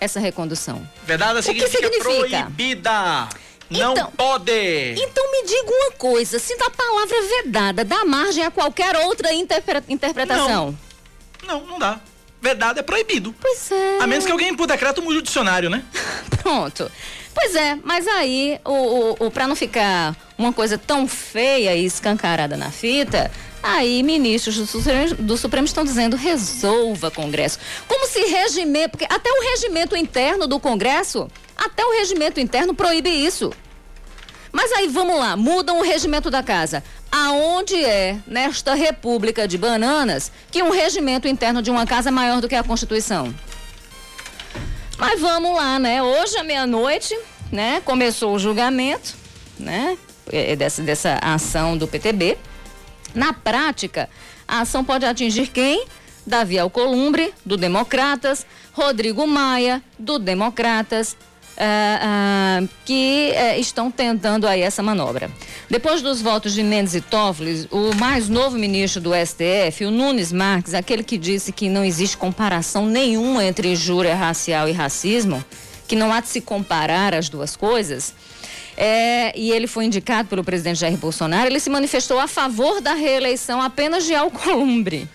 essa 0.00 0.18
recondução. 0.18 0.86
Vedada 1.04 1.40
significa, 1.40 1.82
significa? 1.82 2.42
proibida. 2.42 3.28
Não 3.70 3.92
então, 3.92 4.12
pode. 4.16 4.94
Então 4.96 5.32
me 5.32 5.44
diga 5.44 5.70
uma 5.70 5.92
coisa, 5.92 6.38
se 6.38 6.54
a 6.54 6.70
palavra 6.70 7.16
vedada 7.44 7.84
dá 7.84 8.04
margem 8.04 8.44
a 8.44 8.50
qualquer 8.50 8.96
outra 8.96 9.32
interpretação? 9.32 10.76
Não, 11.42 11.60
não, 11.60 11.66
não 11.66 11.78
dá 11.78 12.00
vedado 12.40 12.78
é 12.78 12.82
proibido. 12.82 13.34
Pois 13.40 13.70
é. 13.70 13.98
A 14.00 14.06
menos 14.06 14.24
que 14.24 14.32
alguém 14.32 14.54
por 14.54 14.66
decreto 14.66 15.02
mude 15.02 15.18
o 15.18 15.22
dicionário, 15.22 15.70
né? 15.70 15.82
Pronto. 16.42 16.90
Pois 17.34 17.54
é, 17.54 17.76
mas 17.84 18.08
aí, 18.08 18.58
o, 18.64 18.72
o, 18.72 19.26
o 19.26 19.30
para 19.30 19.46
não 19.46 19.54
ficar 19.54 20.16
uma 20.38 20.52
coisa 20.54 20.78
tão 20.78 21.06
feia 21.06 21.76
e 21.76 21.84
escancarada 21.84 22.56
na 22.56 22.70
fita, 22.70 23.30
aí 23.62 24.02
ministros 24.02 24.56
do 24.56 24.66
Supremo, 24.66 25.14
do 25.16 25.36
Supremo 25.36 25.66
estão 25.66 25.84
dizendo 25.84 26.16
resolva 26.16 27.10
Congresso. 27.10 27.58
Como 27.86 28.06
se 28.06 28.20
regimento, 28.20 28.90
porque 28.90 29.04
até 29.04 29.30
o 29.30 29.42
regimento 29.50 29.94
interno 29.94 30.46
do 30.46 30.58
Congresso, 30.58 31.28
até 31.56 31.84
o 31.84 31.92
regimento 31.98 32.40
interno 32.40 32.72
proíbe 32.72 33.10
isso. 33.10 33.52
Mas 34.56 34.72
aí 34.72 34.88
vamos 34.88 35.18
lá, 35.18 35.36
mudam 35.36 35.80
o 35.80 35.82
regimento 35.82 36.30
da 36.30 36.42
casa. 36.42 36.82
Aonde 37.12 37.76
é, 37.84 38.16
nesta 38.26 38.72
República 38.72 39.46
de 39.46 39.58
Bananas, 39.58 40.32
que 40.50 40.62
um 40.62 40.70
regimento 40.70 41.28
interno 41.28 41.60
de 41.60 41.70
uma 41.70 41.86
casa 41.86 42.08
é 42.08 42.10
maior 42.10 42.40
do 42.40 42.48
que 42.48 42.54
a 42.54 42.64
Constituição? 42.64 43.34
Mas 44.96 45.20
vamos 45.20 45.54
lá, 45.54 45.78
né? 45.78 46.02
Hoje 46.02 46.38
à 46.38 46.42
meia-noite, 46.42 47.14
né? 47.52 47.82
Começou 47.84 48.34
o 48.34 48.38
julgamento, 48.38 49.14
né? 49.60 49.98
É, 50.32 50.52
é 50.52 50.56
dessa, 50.56 50.80
dessa 50.80 51.18
ação 51.20 51.76
do 51.76 51.86
PTB. 51.86 52.38
Na 53.14 53.34
prática, 53.34 54.08
a 54.48 54.62
ação 54.62 54.82
pode 54.82 55.04
atingir 55.04 55.48
quem? 55.48 55.86
Davi 56.26 56.58
Alcolumbre, 56.58 57.34
do 57.44 57.58
Democratas, 57.58 58.46
Rodrigo 58.72 59.26
Maia, 59.26 59.82
do 59.98 60.18
Democratas, 60.18 61.14
uh, 61.56 62.64
uh, 62.64 62.68
que 62.84 63.32
uh, 63.32 63.60
estão 63.60 63.90
tentando 63.90 64.46
aí 64.46 64.60
essa 64.60 64.82
manobra. 64.82 65.30
Depois 65.68 66.02
dos 66.02 66.22
votos 66.22 66.52
de 66.52 66.62
Mendes 66.62 66.94
e 66.94 67.00
Toffoli, 67.00 67.66
o 67.70 67.94
mais 67.96 68.28
novo 68.28 68.56
ministro 68.58 69.00
do 69.00 69.10
STF, 69.14 69.84
o 69.84 69.90
Nunes 69.90 70.32
Marques, 70.32 70.74
aquele 70.74 71.02
que 71.02 71.18
disse 71.18 71.52
que 71.52 71.68
não 71.68 71.84
existe 71.84 72.16
comparação 72.16 72.86
nenhuma 72.86 73.44
entre 73.44 73.72
injúria 73.72 74.14
racial 74.14 74.68
e 74.68 74.72
racismo, 74.72 75.44
que 75.88 75.96
não 75.96 76.12
há 76.12 76.20
de 76.20 76.28
se 76.28 76.40
comparar 76.40 77.14
as 77.14 77.28
duas 77.28 77.56
coisas, 77.56 78.14
É, 78.78 79.32
e 79.34 79.50
ele 79.52 79.66
foi 79.66 79.86
indicado 79.86 80.28
pelo 80.28 80.44
presidente 80.44 80.80
Jair 80.80 80.98
Bolsonaro. 80.98 81.48
Ele 81.48 81.58
se 81.58 81.70
manifestou 81.70 82.18
a 82.20 82.28
favor 82.28 82.82
da 82.82 82.92
reeleição 82.92 83.62
apenas 83.62 84.04
de 84.04 84.14
Alcolumbre. 84.14 85.08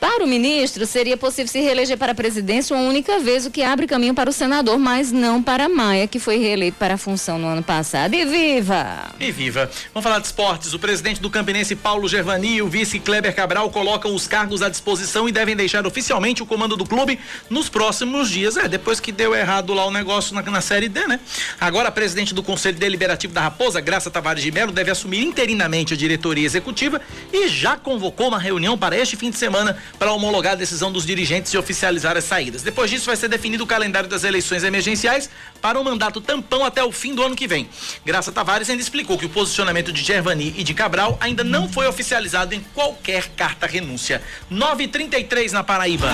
Para 0.00 0.24
o 0.24 0.28
ministro, 0.28 0.86
seria 0.86 1.16
possível 1.16 1.48
se 1.50 1.60
reeleger 1.60 1.98
para 1.98 2.12
a 2.12 2.14
presidência 2.14 2.74
uma 2.74 2.88
única 2.88 3.18
vez, 3.18 3.44
o 3.46 3.50
que 3.50 3.64
abre 3.64 3.84
caminho 3.84 4.14
para 4.14 4.30
o 4.30 4.32
senador, 4.32 4.78
mas 4.78 5.10
não 5.10 5.42
para 5.42 5.68
Maia, 5.68 6.06
que 6.06 6.20
foi 6.20 6.38
reeleito 6.38 6.76
para 6.78 6.94
a 6.94 6.96
função 6.96 7.36
no 7.36 7.48
ano 7.48 7.64
passado. 7.64 8.14
E 8.14 8.24
viva! 8.24 9.10
E 9.18 9.32
viva! 9.32 9.68
Vamos 9.92 10.04
falar 10.04 10.20
de 10.20 10.26
esportes. 10.26 10.72
O 10.72 10.78
presidente 10.78 11.20
do 11.20 11.28
Campinense, 11.28 11.74
Paulo 11.74 12.06
Gervani, 12.06 12.56
e 12.56 12.62
o 12.62 12.68
vice 12.68 13.00
Kleber 13.00 13.34
Cabral 13.34 13.70
colocam 13.70 14.14
os 14.14 14.28
cargos 14.28 14.62
à 14.62 14.68
disposição 14.68 15.28
e 15.28 15.32
devem 15.32 15.56
deixar 15.56 15.84
oficialmente 15.84 16.44
o 16.44 16.46
comando 16.46 16.76
do 16.76 16.86
clube 16.86 17.18
nos 17.50 17.68
próximos 17.68 18.30
dias. 18.30 18.56
É, 18.56 18.68
depois 18.68 19.00
que 19.00 19.10
deu 19.10 19.34
errado 19.34 19.74
lá 19.74 19.84
o 19.84 19.90
negócio 19.90 20.32
na, 20.32 20.42
na 20.42 20.60
Série 20.60 20.88
D, 20.88 21.08
né? 21.08 21.18
Agora, 21.60 21.88
a 21.88 21.92
presidente 21.92 22.32
do 22.32 22.42
Conselho 22.42 22.78
Deliberativo 22.78 23.32
da 23.32 23.40
Raposa, 23.40 23.80
Graça 23.80 24.12
Tavares 24.12 24.44
de 24.44 24.52
Melo, 24.52 24.70
deve 24.70 24.92
assumir 24.92 25.22
interinamente 25.22 25.94
a 25.94 25.96
diretoria 25.96 26.46
executiva 26.46 27.00
e 27.32 27.48
já 27.48 27.76
convocou 27.76 28.28
uma 28.28 28.38
reunião 28.38 28.78
para 28.78 28.96
este 28.96 29.16
fim 29.16 29.30
de 29.30 29.38
semana 29.38 29.76
para 29.98 30.12
homologar 30.12 30.52
a 30.52 30.56
decisão 30.56 30.90
dos 30.90 31.06
dirigentes 31.06 31.52
e 31.52 31.58
oficializar 31.58 32.16
as 32.16 32.24
saídas. 32.24 32.62
Depois 32.62 32.90
disso, 32.90 33.06
vai 33.06 33.16
ser 33.16 33.28
definido 33.28 33.64
o 33.64 33.66
calendário 33.66 34.08
das 34.08 34.24
eleições 34.24 34.64
emergenciais 34.64 35.30
para 35.60 35.78
o 35.78 35.82
um 35.82 35.84
mandato 35.84 36.20
tampão 36.20 36.64
até 36.64 36.82
o 36.82 36.92
fim 36.92 37.14
do 37.14 37.22
ano 37.22 37.36
que 37.36 37.46
vem. 37.46 37.68
Graça 38.04 38.32
Tavares 38.32 38.68
ainda 38.70 38.82
explicou 38.82 39.18
que 39.18 39.26
o 39.26 39.28
posicionamento 39.28 39.92
de 39.92 40.02
Gervani 40.02 40.54
e 40.56 40.64
de 40.64 40.74
Cabral 40.74 41.16
ainda 41.20 41.44
não 41.44 41.68
foi 41.68 41.86
oficializado 41.86 42.54
em 42.54 42.60
qualquer 42.74 43.28
carta 43.36 43.66
renúncia. 43.66 44.22
9:33 44.50 45.52
na 45.52 45.62
Paraíba. 45.62 46.08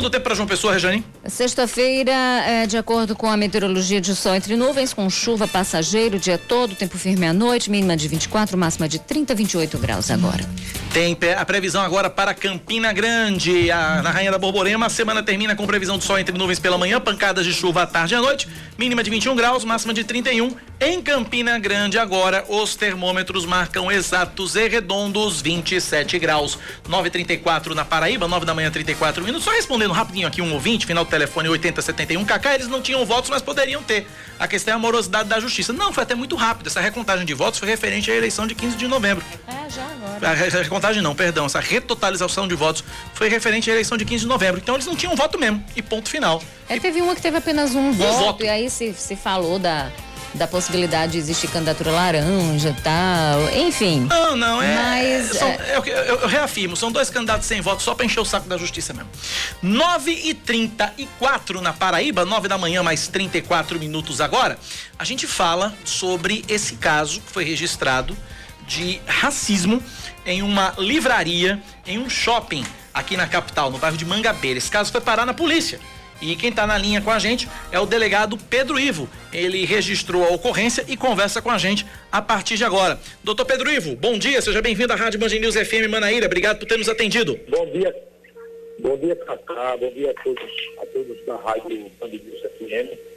Previsão 0.00 0.08
do 0.08 0.10
tempo 0.10 0.24
para 0.24 0.34
João 0.34 0.48
Pessoa, 0.48 0.72
Rejane? 0.72 1.04
Sexta-feira, 1.26 2.10
é, 2.10 2.66
de 2.66 2.76
acordo 2.76 3.14
com 3.14 3.28
a 3.28 3.36
meteorologia 3.36 4.00
de 4.00 4.14
sol 4.16 4.34
entre 4.34 4.56
nuvens, 4.56 4.94
com 4.94 5.08
chuva 5.10 5.46
passageiro 5.46 6.16
o 6.16 6.18
dia 6.18 6.38
todo, 6.38 6.74
tempo 6.74 6.96
firme 6.96 7.26
à 7.26 7.32
noite, 7.32 7.70
mínima 7.70 7.96
de 7.96 8.08
24, 8.08 8.56
máxima 8.56 8.88
de 8.88 8.98
30, 8.98 9.34
28 9.34 9.78
graus 9.78 10.10
agora. 10.10 10.48
Tem 10.92 11.16
a 11.36 11.44
previsão 11.44 11.82
agora 11.82 12.10
para 12.10 12.34
Campina 12.34 12.92
Grande, 12.92 13.70
a, 13.70 14.02
na 14.02 14.10
Rainha 14.10 14.32
da 14.32 14.38
Borborema. 14.38 14.86
A 14.86 14.90
semana 14.90 15.22
termina 15.22 15.54
com 15.54 15.66
previsão 15.66 15.98
de 15.98 16.04
sol 16.04 16.18
entre 16.18 16.36
nuvens 16.36 16.58
pela 16.58 16.76
manhã, 16.78 16.98
pancadas 17.00 17.44
de 17.44 17.52
chuva 17.52 17.82
à 17.82 17.86
tarde 17.86 18.14
e 18.14 18.16
à 18.16 18.20
noite, 18.20 18.48
mínima 18.78 19.02
de 19.02 19.10
21 19.10 19.36
graus, 19.36 19.64
máxima 19.64 19.94
de 19.94 20.02
31. 20.02 20.56
Em 20.80 21.00
Campina 21.02 21.58
Grande, 21.58 21.98
agora, 21.98 22.44
os 22.48 22.74
termômetros 22.74 23.44
marcam 23.44 23.92
exatos 23.92 24.56
e 24.56 24.66
redondos 24.66 25.42
27 25.42 26.18
graus. 26.18 26.58
9h34 26.88 27.74
na 27.74 27.84
Paraíba, 27.84 28.26
9 28.26 28.46
da 28.46 28.54
manhã, 28.54 28.70
34 28.70 29.22
minutos. 29.22 29.44
Só 29.44 29.52
respondendo 29.52 29.89
rapidinho 29.92 30.26
aqui 30.26 30.40
um 30.40 30.52
ouvinte, 30.52 30.86
final 30.86 31.04
do 31.04 31.10
telefone 31.10 31.48
8071. 31.48 32.24
Kaká, 32.24 32.54
eles 32.54 32.68
não 32.68 32.80
tinham 32.80 33.04
votos, 33.04 33.30
mas 33.30 33.42
poderiam 33.42 33.82
ter. 33.82 34.06
A 34.38 34.48
questão 34.48 34.72
é 34.72 34.76
a 34.76 34.78
morosidade 34.78 35.28
da 35.28 35.38
justiça. 35.38 35.72
Não, 35.72 35.92
foi 35.92 36.02
até 36.02 36.14
muito 36.14 36.36
rápido. 36.36 36.66
Essa 36.66 36.80
recontagem 36.80 37.26
de 37.26 37.34
votos 37.34 37.58
foi 37.58 37.68
referente 37.68 38.10
à 38.10 38.14
eleição 38.14 38.46
de 38.46 38.54
15 38.54 38.76
de 38.76 38.86
novembro. 38.88 39.24
É, 39.46 39.70
já 39.70 39.84
agora. 39.84 40.30
A 40.30 40.62
recontagem 40.62 41.02
não, 41.02 41.14
perdão. 41.14 41.46
Essa 41.46 41.60
retotalização 41.60 42.48
de 42.48 42.54
votos 42.54 42.84
foi 43.14 43.28
referente 43.28 43.70
à 43.70 43.72
eleição 43.72 43.96
de 43.96 44.04
15 44.04 44.22
de 44.22 44.28
novembro. 44.28 44.60
Então 44.60 44.74
eles 44.74 44.86
não 44.86 44.96
tinham 44.96 45.14
voto 45.14 45.38
mesmo. 45.38 45.64
E 45.76 45.82
ponto 45.82 46.08
final. 46.08 46.42
É, 46.68 46.78
teve 46.78 47.00
uma 47.02 47.14
que 47.14 47.22
teve 47.22 47.36
apenas 47.36 47.74
um, 47.74 47.88
um 47.88 47.92
voto, 47.92 48.18
voto, 48.18 48.44
e 48.44 48.48
aí 48.48 48.70
se, 48.70 48.92
se 48.94 49.16
falou 49.16 49.58
da 49.58 49.90
da 50.34 50.46
possibilidade 50.46 51.12
de 51.12 51.18
existir 51.18 51.48
candidatura 51.48 51.90
laranja 51.90 52.70
e 52.70 52.82
tal, 52.82 53.50
enfim. 53.54 54.06
Não, 54.08 54.36
não, 54.36 54.62
é. 54.62 54.74
Mas. 54.74 55.38
São, 55.38 55.48
é, 55.48 55.76
eu, 55.76 55.84
eu, 55.84 56.20
eu, 56.20 56.28
reafirmo, 56.28 56.76
são 56.76 56.92
dois 56.92 57.10
candidatos 57.10 57.46
sem 57.46 57.60
voto 57.60 57.82
só 57.82 57.94
pra 57.94 58.06
encher 58.06 58.20
o 58.20 58.24
saco 58.24 58.48
da 58.48 58.56
justiça 58.56 58.92
mesmo. 58.92 59.10
9 59.62 60.12
e 60.12 60.34
34 60.34 61.60
na 61.60 61.72
Paraíba, 61.72 62.24
9 62.24 62.48
da 62.48 62.56
manhã, 62.56 62.82
mais 62.82 63.08
34 63.08 63.78
minutos 63.78 64.20
agora. 64.20 64.58
A 64.98 65.04
gente 65.04 65.26
fala 65.26 65.74
sobre 65.84 66.44
esse 66.48 66.76
caso 66.76 67.20
que 67.20 67.32
foi 67.32 67.44
registrado 67.44 68.16
de 68.66 69.00
racismo 69.06 69.82
em 70.24 70.42
uma 70.42 70.74
livraria, 70.78 71.60
em 71.86 71.98
um 71.98 72.08
shopping 72.08 72.64
aqui 72.94 73.16
na 73.16 73.26
capital, 73.26 73.70
no 73.70 73.78
bairro 73.78 73.96
de 73.96 74.04
Mangabeira. 74.04 74.58
Esse 74.58 74.70
caso 74.70 74.92
foi 74.92 75.00
parar 75.00 75.26
na 75.26 75.34
polícia. 75.34 75.80
E 76.20 76.36
quem 76.36 76.50
está 76.50 76.66
na 76.66 76.76
linha 76.76 77.00
com 77.00 77.10
a 77.10 77.18
gente 77.18 77.48
é 77.72 77.78
o 77.80 77.86
delegado 77.86 78.36
Pedro 78.36 78.78
Ivo. 78.78 79.08
Ele 79.32 79.64
registrou 79.64 80.24
a 80.24 80.28
ocorrência 80.28 80.84
e 80.86 80.96
conversa 80.96 81.40
com 81.40 81.50
a 81.50 81.58
gente 81.58 81.86
a 82.12 82.20
partir 82.20 82.56
de 82.56 82.64
agora. 82.64 82.98
Doutor 83.24 83.46
Pedro 83.46 83.70
Ivo, 83.70 83.96
bom 83.96 84.18
dia, 84.18 84.42
seja 84.42 84.60
bem-vindo 84.60 84.92
à 84.92 84.96
Rádio 84.96 85.18
Band 85.18 85.28
News 85.28 85.54
FM 85.54 85.88
Manaíra. 85.90 86.26
Obrigado 86.26 86.58
por 86.58 86.66
ter 86.66 86.76
nos 86.76 86.88
atendido. 86.88 87.38
Bom 87.48 87.70
dia. 87.70 87.94
Bom 88.80 88.96
dia, 88.96 89.16
Cacá. 89.16 89.76
Bom 89.76 89.92
dia 89.92 90.10
a 90.10 90.22
todos, 90.22 90.50
a 90.82 90.86
todos 90.86 91.26
da 91.26 91.36
Rádio 91.36 91.90
Band 92.00 92.08
News 92.08 92.40
FM. 92.58 93.09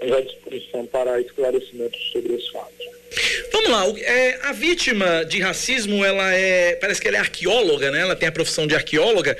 À 0.00 0.20
disposição 0.20 0.86
para 0.86 1.20
esclarecimentos 1.20 2.00
sobre 2.12 2.34
esse 2.34 2.50
fato. 2.52 2.98
Vamos 3.50 3.70
lá, 3.70 3.86
é, 4.00 4.38
a 4.42 4.52
vítima 4.52 5.24
de 5.24 5.40
racismo, 5.40 6.04
ela 6.04 6.32
é, 6.32 6.76
parece 6.76 7.00
que 7.00 7.08
ela 7.08 7.16
é 7.16 7.20
arqueóloga, 7.20 7.90
né? 7.90 8.00
Ela 8.00 8.14
tem 8.14 8.28
a 8.28 8.32
profissão 8.32 8.66
de 8.66 8.74
arqueóloga 8.74 9.36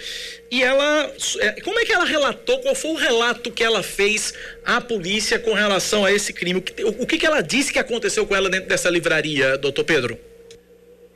e 0.51 0.63
ela, 0.63 1.13
é, 1.41 1.61
como 1.61 1.79
é 1.79 1.85
que 1.85 1.93
ela 1.93 2.05
relatou, 2.05 2.59
qual 2.61 2.75
foi 2.75 2.93
o 2.93 2.95
relato 2.95 3.53
que 3.53 3.63
ela 3.63 3.83
fez 3.83 4.33
à 4.65 4.81
polícia 4.81 5.39
com 5.39 5.53
relação 5.53 6.05
a 6.05 6.13
esse 6.13 6.33
crime? 6.33 6.63
O 6.85 7.07
que, 7.07 7.19
que, 7.19 7.27
ela 7.27 7.43
disse 7.43 7.73
que 7.73 7.79
aconteceu 7.79 8.27
com 8.27 8.35
ela 8.35 8.49
dentro 8.49 8.69
dessa 8.69 8.89
livraria, 8.89 9.59
doutor 9.59 9.85
Pedro? 9.85 10.19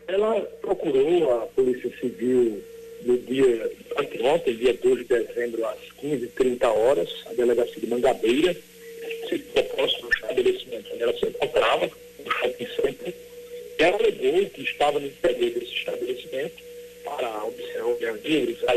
Ela 0.07 0.41
procurou 0.61 1.43
a 1.43 1.47
Polícia 1.47 1.91
Civil 1.99 2.63
no 3.05 3.19
dia 3.19 3.71
anteontem, 3.99 4.55
dia 4.55 4.75
12 4.75 5.05
de 5.05 5.09
dezembro, 5.09 5.65
às 5.67 5.79
15h30 6.03 6.65
horas, 6.65 7.09
a 7.31 7.33
delegacia 7.33 7.81
de 7.81 7.87
Mangabeira, 7.87 8.55
se 9.39 9.63
próximo 9.63 10.09
do 10.09 10.15
estabelecimento 10.15 10.93
onde 10.93 11.03
ela 11.03 11.19
se 11.19 11.27
encontrava, 11.27 11.91
no 12.25 12.31
shopping 12.31 12.67
center. 12.67 13.15
Ela 13.79 13.97
alegou 13.97 14.51
que 14.51 14.63
estava 14.63 15.01
no 15.01 15.07
interior 15.07 15.51
desse 15.51 15.75
estabelecimento 15.75 16.63
para 17.05 17.29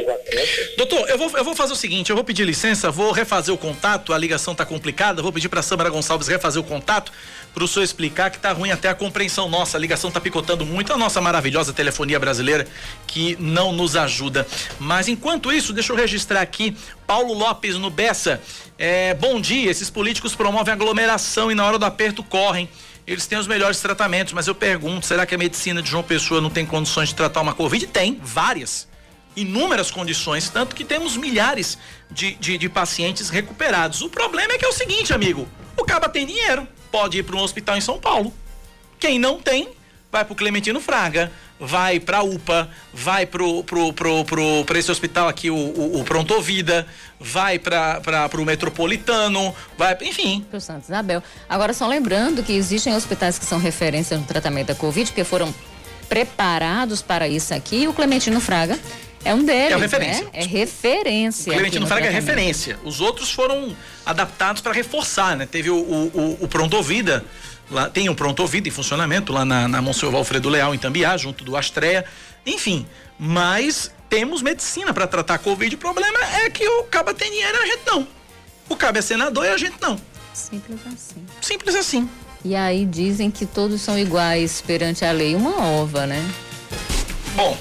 atletas. 0.09 0.75
Doutor, 0.77 1.09
eu 1.09 1.17
vou, 1.17 1.29
eu 1.37 1.43
vou 1.43 1.55
fazer 1.55 1.73
o 1.73 1.75
seguinte, 1.75 2.09
eu 2.09 2.15
vou 2.15 2.23
pedir 2.23 2.43
licença, 2.43 2.91
vou 2.91 3.11
refazer 3.11 3.53
o 3.53 3.57
contato, 3.57 4.13
a 4.13 4.17
ligação 4.17 4.53
está 4.53 4.65
complicada, 4.65 5.21
vou 5.21 5.31
pedir 5.31 5.49
para 5.49 5.59
a 5.59 5.63
Samara 5.63 5.89
Gonçalves 5.89 6.27
refazer 6.27 6.61
o 6.61 6.65
contato 6.65 7.11
para 7.53 7.63
o 7.63 7.67
senhor 7.67 7.85
explicar 7.85 8.29
que 8.29 8.35
está 8.35 8.51
ruim 8.51 8.71
até 8.71 8.89
a 8.89 8.93
compreensão 8.93 9.47
nossa, 9.47 9.77
a 9.77 9.79
ligação 9.79 10.09
está 10.09 10.19
picotando 10.19 10.65
muito, 10.65 10.91
a 10.91 10.97
nossa 10.97 11.21
maravilhosa 11.21 11.71
telefonia 11.71 12.19
brasileira 12.19 12.67
que 13.07 13.37
não 13.39 13.71
nos 13.71 13.95
ajuda. 13.95 14.45
Mas 14.77 15.07
enquanto 15.07 15.53
isso, 15.53 15.71
deixa 15.71 15.93
eu 15.93 15.95
registrar 15.95 16.41
aqui, 16.41 16.75
Paulo 17.07 17.33
Lopes 17.33 17.77
no 17.77 17.89
Bessa, 17.89 18.41
é, 18.77 19.13
bom 19.13 19.39
dia, 19.39 19.71
esses 19.71 19.89
políticos 19.89 20.35
promovem 20.35 20.73
aglomeração 20.73 21.49
e 21.49 21.55
na 21.55 21.65
hora 21.65 21.79
do 21.79 21.85
aperto 21.85 22.21
correm 22.23 22.67
eles 23.07 23.27
têm 23.27 23.37
os 23.37 23.47
melhores 23.47 23.79
tratamentos, 23.79 24.33
mas 24.33 24.47
eu 24.47 24.55
pergunto, 24.55 25.05
será 25.05 25.25
que 25.25 25.35
a 25.35 25.37
medicina 25.37 25.81
de 25.81 25.89
João 25.89 26.03
Pessoa 26.03 26.41
não 26.41 26.49
tem 26.49 26.65
condições 26.65 27.09
de 27.09 27.15
tratar 27.15 27.41
uma 27.41 27.53
Covid? 27.53 27.85
Tem, 27.87 28.19
várias. 28.21 28.87
Inúmeras 29.35 29.91
condições, 29.91 30.49
tanto 30.49 30.75
que 30.75 30.83
temos 30.83 31.15
milhares 31.17 31.77
de, 32.09 32.35
de, 32.35 32.57
de 32.57 32.69
pacientes 32.69 33.29
recuperados. 33.29 34.01
O 34.01 34.09
problema 34.09 34.53
é 34.53 34.57
que 34.57 34.65
é 34.65 34.67
o 34.67 34.73
seguinte, 34.73 35.13
amigo: 35.13 35.47
o 35.77 35.83
caba 35.83 36.09
tem 36.09 36.25
dinheiro, 36.25 36.67
pode 36.91 37.17
ir 37.17 37.23
para 37.23 37.35
um 37.35 37.41
hospital 37.41 37.77
em 37.77 37.81
São 37.81 37.99
Paulo. 37.99 38.33
Quem 38.97 39.19
não 39.19 39.39
tem, 39.39 39.69
vai 40.15 40.23
para 40.23 40.31
o 40.31 40.35
Clementino 40.35 40.79
Fraga, 40.79 41.29
vai 41.59 41.99
para 41.99 42.19
a 42.19 42.23
UPA, 42.23 42.69
vai 42.93 43.25
pro, 43.25 43.65
pro, 43.65 43.91
pro, 43.91 44.23
pro, 44.23 44.63
pra 44.65 44.79
esse 44.79 44.89
hospital 44.89 45.27
aqui, 45.27 45.49
o, 45.49 45.55
o, 45.55 45.99
o 45.99 46.03
Pronto 46.05 46.41
Vida, 46.41 46.87
vai 47.19 47.59
para 47.59 48.29
o 48.37 48.45
Metropolitano, 48.45 49.53
vai, 49.77 49.97
enfim. 50.03 50.45
Pro 50.49 50.61
Santo 50.61 50.85
Isabel. 50.85 51.21
Agora, 51.49 51.73
só 51.73 51.85
lembrando 51.85 52.43
que 52.43 52.53
existem 52.53 52.95
hospitais 52.95 53.37
que 53.37 53.43
são 53.43 53.59
referência 53.59 54.17
no 54.17 54.23
tratamento 54.23 54.67
da 54.67 54.75
Covid, 54.75 55.11
porque 55.11 55.25
foram 55.25 55.53
preparados 56.07 57.01
para 57.01 57.27
isso 57.27 57.53
aqui, 57.53 57.81
e 57.81 57.87
o 57.89 57.93
Clementino 57.93 58.39
Fraga 58.39 58.79
é 59.25 59.33
um 59.33 59.43
deles. 59.43 59.73
É 59.73 59.77
referência. 59.77 60.23
Né? 60.23 60.29
É 60.31 60.45
referência. 60.45 61.51
O 61.51 61.55
Clementino 61.55 61.87
Fraga 61.87 62.05
é 62.05 62.09
referência. 62.09 62.79
Os 62.85 63.01
outros 63.01 63.33
foram 63.33 63.75
adaptados 64.05 64.61
para 64.61 64.71
reforçar, 64.71 65.35
né? 65.35 65.45
Teve 65.45 65.69
o, 65.69 65.75
o, 65.75 66.37
o 66.39 66.47
Pronto 66.47 66.81
Vida 66.81 67.25
Lá, 67.69 67.89
tem 67.89 68.09
um 68.09 68.15
pronto 68.15 68.41
ouvido 68.41 68.67
em 68.67 68.71
funcionamento 68.71 69.33
lá 69.33 69.43
na, 69.43 69.67
na 69.67 69.81
Monsenhor 69.81 70.15
Alfredo 70.15 70.49
Leal, 70.49 70.75
em 70.75 70.77
Tambiá, 70.77 71.17
junto 71.17 71.43
do 71.43 71.57
Astreia. 71.57 72.05
Enfim, 72.45 72.85
mas 73.17 73.91
temos 74.09 74.41
medicina 74.41 74.93
para 74.93 75.07
tratar 75.07 75.35
a 75.35 75.37
Covid. 75.39 75.75
O 75.75 75.77
problema 75.77 76.19
é 76.43 76.49
que 76.49 76.67
o 76.67 76.83
caba 76.83 77.13
tem 77.13 77.31
dinheiro 77.31 77.57
e 77.57 77.61
a 77.61 77.65
gente 77.65 77.81
não. 77.87 78.07
O 78.69 78.75
caba 78.75 78.99
é 78.99 79.01
senador 79.01 79.45
e 79.45 79.49
a 79.49 79.57
gente 79.57 79.75
não. 79.81 79.99
Simples 80.33 80.79
assim. 80.85 81.25
Simples 81.41 81.75
assim. 81.75 82.09
E 82.43 82.55
aí 82.55 82.85
dizem 82.85 83.31
que 83.31 83.45
todos 83.45 83.81
são 83.81 83.97
iguais 83.97 84.61
perante 84.61 85.03
a 85.03 85.11
lei. 85.11 85.33
Uma 85.35 85.63
ova, 85.63 86.05
né? 86.05 86.23
Bom, 87.35 87.57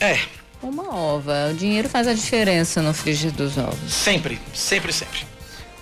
é. 0.00 0.18
Uma 0.62 0.94
ova. 0.94 1.50
O 1.50 1.54
dinheiro 1.54 1.88
faz 1.88 2.06
a 2.06 2.12
diferença 2.12 2.82
no 2.82 2.92
frigir 2.92 3.32
dos 3.32 3.56
ovos. 3.56 3.92
Sempre, 3.92 4.38
sempre, 4.52 4.92
sempre. 4.92 5.26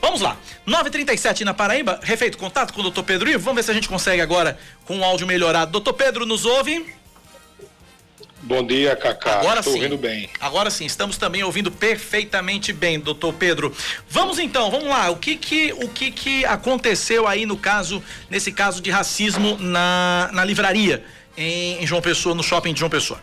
Vamos 0.01 0.21
lá. 0.21 0.37
937 0.65 1.45
na 1.45 1.53
Paraíba, 1.53 1.99
refeito 2.03 2.39
contato 2.39 2.73
com 2.73 2.81
o 2.81 2.83
doutor 2.85 3.03
Pedro 3.03 3.29
Ivo. 3.29 3.41
Vamos 3.41 3.57
ver 3.57 3.63
se 3.65 3.71
a 3.71 3.75
gente 3.75 3.89
consegue 3.89 4.21
agora 4.21 4.59
com 4.85 5.01
o 5.01 5.05
áudio 5.05 5.27
melhorado. 5.27 5.73
Doutor 5.73 5.95
Pedro, 5.95 6.25
nos 6.25 6.45
ouve? 6.45 6.87
Bom 8.45 8.65
dia, 8.65 8.97
Cacá. 8.97 9.41
Agora 9.41 9.61
Estou 9.61 9.73
sim. 9.73 9.81
ouvindo 9.81 9.99
bem. 9.99 10.29
Agora 10.41 10.69
sim, 10.71 10.85
estamos 10.85 11.17
também 11.17 11.45
ouvindo 11.45 11.71
perfeitamente 11.71 12.73
bem, 12.73 12.99
doutor 12.99 13.33
Pedro. 13.35 13.75
Vamos 14.09 14.39
então, 14.39 14.71
vamos 14.71 14.89
lá. 14.89 15.11
O 15.11 15.17
que 15.17 15.37
que, 15.37 15.73
o 15.75 15.89
que 15.89 16.11
que 16.11 16.45
aconteceu 16.45 17.27
aí 17.29 17.47
no 17.47 17.57
caso, 17.57 18.03
nesse 18.29 18.51
caso 18.51 18.81
de 18.81 18.91
racismo 18.91 19.57
na, 19.59 20.29
na 20.33 20.45
livraria 20.45 21.05
em, 21.37 21.83
em 21.83 21.87
João 21.87 22.03
Pessoa, 22.03 22.35
no 22.35 22.43
shopping 22.43 22.73
de 22.73 22.81
João 22.81 22.91
Pessoa? 22.91 23.21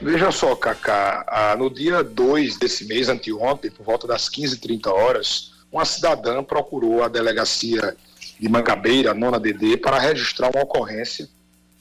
Veja 0.00 0.30
só, 0.32 0.56
Cacá, 0.56 1.24
ah, 1.28 1.54
no 1.56 1.72
dia 1.72 2.02
2 2.02 2.58
desse 2.58 2.86
mês, 2.86 3.08
anteontem, 3.08 3.70
por 3.70 3.84
volta 3.84 4.06
das 4.06 4.28
15h30 4.28 4.86
horas, 4.88 5.51
uma 5.72 5.86
cidadã 5.86 6.44
procurou 6.44 7.02
a 7.02 7.08
delegacia 7.08 7.96
de 8.38 8.48
Mangabeira, 8.48 9.14
nona 9.14 9.40
DD, 9.40 9.78
para 9.78 9.98
registrar 9.98 10.50
uma 10.54 10.62
ocorrência 10.62 11.28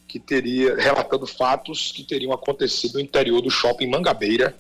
que 0.08 0.18
teria, 0.18 0.76
relatando 0.76 1.28
fatos 1.28 1.92
que 1.92 2.04
teriam 2.04 2.32
acontecido 2.32 2.94
no 2.94 3.00
interior 3.02 3.42
do 3.42 3.50
shopping 3.50 3.88
Mangabeira, 3.88 4.56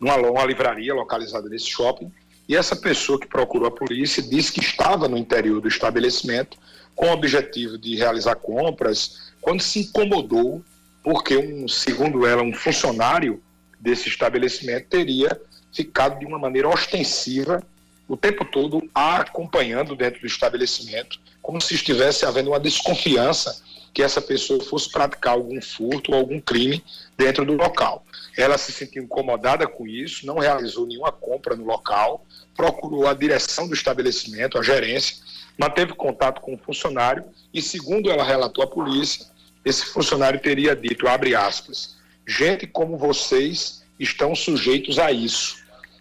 numa, 0.00 0.16
uma 0.16 0.44
livraria 0.44 0.94
localizada 0.94 1.48
nesse 1.48 1.66
shopping, 1.66 2.10
e 2.48 2.56
essa 2.56 2.76
pessoa 2.76 3.18
que 3.18 3.26
procurou 3.26 3.68
a 3.68 3.70
polícia 3.70 4.22
disse 4.22 4.52
que 4.52 4.60
estava 4.60 5.08
no 5.08 5.18
interior 5.18 5.60
do 5.60 5.68
estabelecimento 5.68 6.56
com 6.94 7.06
o 7.06 7.12
objetivo 7.12 7.76
de 7.76 7.96
realizar 7.96 8.36
compras, 8.36 9.32
quando 9.40 9.60
se 9.60 9.80
incomodou 9.80 10.62
porque, 11.02 11.36
um, 11.36 11.66
segundo 11.68 12.26
ela, 12.26 12.42
um 12.42 12.52
funcionário 12.52 13.42
desse 13.80 14.08
estabelecimento 14.08 14.88
teria 14.88 15.40
ficado 15.72 16.18
de 16.18 16.26
uma 16.26 16.38
maneira 16.38 16.68
ostensiva 16.68 17.62
o 18.08 18.16
tempo 18.16 18.44
todo 18.44 18.88
a 18.94 19.18
acompanhando 19.18 19.94
dentro 19.94 20.20
do 20.20 20.26
estabelecimento, 20.26 21.20
como 21.42 21.60
se 21.60 21.74
estivesse 21.74 22.24
havendo 22.24 22.50
uma 22.50 22.58
desconfiança 22.58 23.62
que 23.92 24.02
essa 24.02 24.20
pessoa 24.20 24.62
fosse 24.64 24.90
praticar 24.90 25.34
algum 25.34 25.60
furto 25.60 26.12
ou 26.12 26.18
algum 26.18 26.40
crime 26.40 26.82
dentro 27.16 27.44
do 27.44 27.54
local. 27.54 28.04
Ela 28.36 28.56
se 28.56 28.72
sentiu 28.72 29.02
incomodada 29.02 29.66
com 29.66 29.86
isso, 29.86 30.26
não 30.26 30.38
realizou 30.38 30.86
nenhuma 30.86 31.12
compra 31.12 31.56
no 31.56 31.64
local, 31.64 32.24
procurou 32.56 33.06
a 33.06 33.14
direção 33.14 33.66
do 33.66 33.74
estabelecimento, 33.74 34.58
a 34.58 34.62
gerência, 34.62 35.16
manteve 35.58 35.92
contato 35.94 36.40
com 36.40 36.54
o 36.54 36.58
funcionário 36.58 37.24
e, 37.52 37.60
segundo 37.60 38.10
ela 38.10 38.24
relatou 38.24 38.62
à 38.62 38.66
polícia, 38.66 39.26
esse 39.64 39.86
funcionário 39.86 40.40
teria 40.40 40.74
dito, 40.74 41.08
abre 41.08 41.34
aspas, 41.34 41.96
gente 42.26 42.66
como 42.66 42.96
vocês 42.96 43.82
estão 43.98 44.34
sujeitos 44.34 44.98
a 44.98 45.10
isso. 45.10 45.56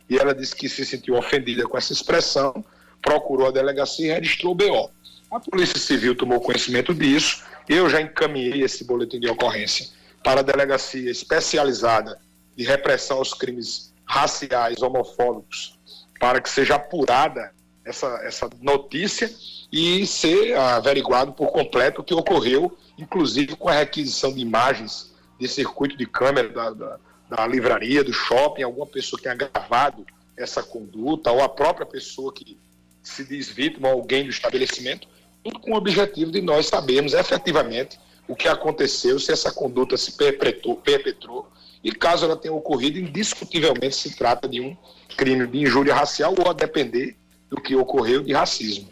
E 0.10 0.18
ela 0.18 0.34
disse 0.34 0.56
que 0.56 0.70
se 0.70 0.86
sentiu 0.86 1.16
ofendida 1.16 1.64
com 1.66 1.78
essa 1.78 1.94
expressão, 1.94 2.64
procurou 3.02 3.48
a 3.48 3.52
delegacia 3.52 4.08
e 4.08 4.14
registrou 4.14 4.54
o 4.54 4.56
BO. 4.56 4.90
A 5.30 5.40
Polícia 5.40 5.78
Civil 5.78 6.16
tomou 6.16 6.40
conhecimento 6.40 6.94
disso, 6.94 7.44
eu 7.68 7.90
já 7.90 8.00
encaminhei 8.00 8.64
esse 8.64 8.86
boletim 8.86 9.20
de 9.20 9.28
ocorrência 9.28 9.88
para 10.24 10.40
a 10.40 10.44
delegacia 10.44 11.12
especializada 11.12 12.20
de 12.56 12.64
repressão 12.64 13.18
aos 13.18 13.34
crimes 13.34 13.94
raciais, 14.06 14.82
homofóbicos, 14.82 15.78
para 16.20 16.42
que 16.42 16.50
seja 16.50 16.76
apurada 16.76 17.52
essa, 17.86 18.08
essa 18.24 18.50
notícia 18.62 19.30
e 19.72 20.06
ser 20.08 20.56
averiguado 20.58 21.34
por 21.34 21.52
completo 21.52 22.02
o 22.02 22.04
que 22.04 22.14
ocorreu, 22.14 22.78
inclusive 22.98 23.56
com 23.56 23.70
a 23.70 23.74
requisição 23.74 24.34
de 24.34 24.40
imagens 24.40 25.14
de 25.40 25.48
circuito 25.48 25.98
de 25.98 26.06
câmera 26.06 26.50
da, 26.50 26.72
da, 26.72 27.00
da 27.30 27.46
livraria, 27.46 28.04
do 28.04 28.14
shopping, 28.14 28.64
alguma 28.64 28.86
pessoa 28.86 29.18
que 29.18 29.24
tenha 29.24 29.36
gravado 29.36 30.06
essa 30.36 30.62
conduta, 30.64 31.32
ou 31.32 31.42
a 31.42 31.50
própria 31.50 31.86
pessoa 31.86 32.34
que 32.34 32.58
se 33.04 33.24
diz 33.24 33.50
vítima, 33.50 33.90
alguém 33.90 34.24
do 34.24 34.30
estabelecimento, 34.30 35.08
tudo 35.44 35.60
com 35.60 35.72
o 35.72 35.76
objetivo 35.76 36.32
de 36.32 36.42
nós 36.42 36.68
sabermos 36.68 37.14
efetivamente 37.14 38.00
o 38.28 38.36
que 38.36 38.48
aconteceu, 38.48 39.20
se 39.20 39.32
essa 39.32 39.52
conduta 39.52 39.96
se 39.98 40.12
perpetrou, 40.12 40.76
perpetrou 40.76 41.50
e 41.84 41.92
caso 41.92 42.26
ela 42.26 42.36
tenha 42.36 42.54
ocorrido, 42.54 43.00
indiscutivelmente 43.00 43.96
se 43.96 44.16
trata 44.16 44.48
de 44.48 44.60
um 44.60 44.76
crime 45.16 45.48
de 45.48 45.60
injúria 45.60 45.96
racial 45.96 46.36
ou 46.38 46.50
a 46.50 46.54
depender 46.54 47.16
do 47.50 47.62
que 47.62 47.76
ocorreu 47.76 48.22
de 48.24 48.34
racismo. 48.34 48.90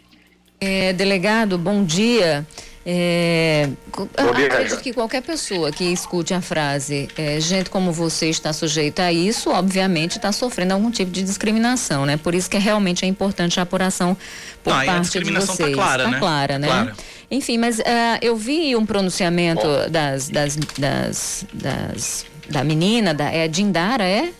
É, 0.60 0.92
delegado, 0.94 1.58
bom 1.58 1.84
dia. 1.84 2.46
É, 2.88 3.68
Bom 3.96 4.32
dia, 4.36 4.46
acredito 4.46 4.80
que 4.80 4.92
qualquer 4.92 5.20
pessoa 5.20 5.72
que 5.72 5.82
escute 5.82 6.32
a 6.32 6.40
frase 6.40 7.08
é, 7.18 7.40
gente 7.40 7.68
como 7.68 7.90
você 7.90 8.28
está 8.30 8.52
sujeita 8.52 9.02
a 9.02 9.12
isso, 9.12 9.50
obviamente 9.50 10.18
está 10.18 10.30
sofrendo 10.30 10.72
algum 10.74 10.88
tipo 10.88 11.10
de 11.10 11.20
discriminação, 11.24 12.06
né? 12.06 12.16
Por 12.16 12.32
isso 12.32 12.48
que 12.48 12.56
realmente 12.58 13.04
é 13.04 13.08
importante 13.08 13.58
a 13.58 13.64
apuração 13.64 14.16
por 14.62 14.72
Não, 14.72 14.78
e 14.78 14.82
a 14.84 14.86
parte 14.86 14.96
de 14.98 15.02
discriminação 15.02 15.56
tá 15.56 15.64
vocês. 15.64 15.74
clara, 15.74 16.04
Tá 16.04 16.10
né? 16.12 16.18
clara, 16.20 16.58
né? 16.60 16.68
Clara. 16.68 16.94
Enfim, 17.28 17.58
mas 17.58 17.80
ah, 17.80 18.18
eu 18.22 18.36
vi 18.36 18.76
um 18.76 18.86
pronunciamento 18.86 19.66
das, 19.90 20.28
das, 20.28 20.54
das, 20.78 21.44
das- 21.52 22.24
da 22.48 22.62
menina, 22.62 23.12
da, 23.12 23.24
é 23.32 23.48
Dindara, 23.48 24.04
é? 24.04 24.30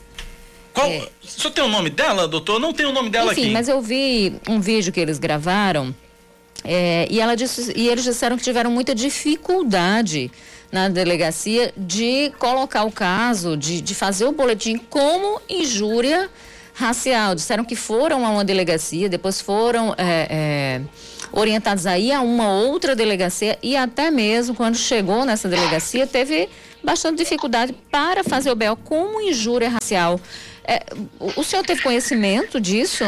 Qual, 0.72 0.86
É. 0.86 1.08
Só 1.20 1.50
tem 1.50 1.64
o 1.64 1.68
nome 1.68 1.90
dela, 1.90 2.28
doutor? 2.28 2.60
Não 2.60 2.72
tem 2.72 2.86
o 2.86 2.92
nome 2.92 3.10
dela 3.10 3.32
Enfim, 3.32 3.42
aqui. 3.46 3.50
mas 3.50 3.66
eu 3.68 3.82
vi 3.82 4.36
um 4.48 4.60
vídeo 4.60 4.92
que 4.92 5.00
eles 5.00 5.18
gravaram 5.18 5.92
é, 6.66 7.06
e, 7.08 7.20
ela 7.20 7.36
disse, 7.36 7.72
e 7.76 7.88
eles 7.88 8.02
disseram 8.04 8.36
que 8.36 8.42
tiveram 8.42 8.70
muita 8.70 8.94
dificuldade 8.94 10.30
na 10.72 10.88
delegacia 10.88 11.72
de 11.76 12.32
colocar 12.38 12.84
o 12.84 12.90
caso, 12.90 13.56
de, 13.56 13.80
de 13.80 13.94
fazer 13.94 14.24
o 14.24 14.32
boletim 14.32 14.76
como 14.76 15.40
injúria 15.48 16.28
racial. 16.74 17.34
Disseram 17.34 17.64
que 17.64 17.76
foram 17.76 18.26
a 18.26 18.30
uma 18.30 18.44
delegacia, 18.44 19.08
depois 19.08 19.40
foram 19.40 19.94
é, 19.96 20.26
é, 20.28 20.80
orientados 21.32 21.86
aí 21.86 22.10
a 22.12 22.20
uma 22.20 22.52
outra 22.52 22.96
delegacia 22.96 23.56
e 23.62 23.76
até 23.76 24.10
mesmo 24.10 24.54
quando 24.54 24.76
chegou 24.76 25.24
nessa 25.24 25.48
delegacia 25.48 26.06
teve 26.06 26.48
bastante 26.82 27.18
dificuldade 27.18 27.74
para 27.90 28.24
fazer 28.24 28.50
o 28.50 28.56
BO 28.56 28.76
como 28.84 29.20
injúria 29.20 29.68
racial. 29.68 30.20
É, 30.64 30.82
o 31.20 31.44
senhor 31.44 31.64
teve 31.64 31.80
conhecimento 31.80 32.60
disso? 32.60 33.04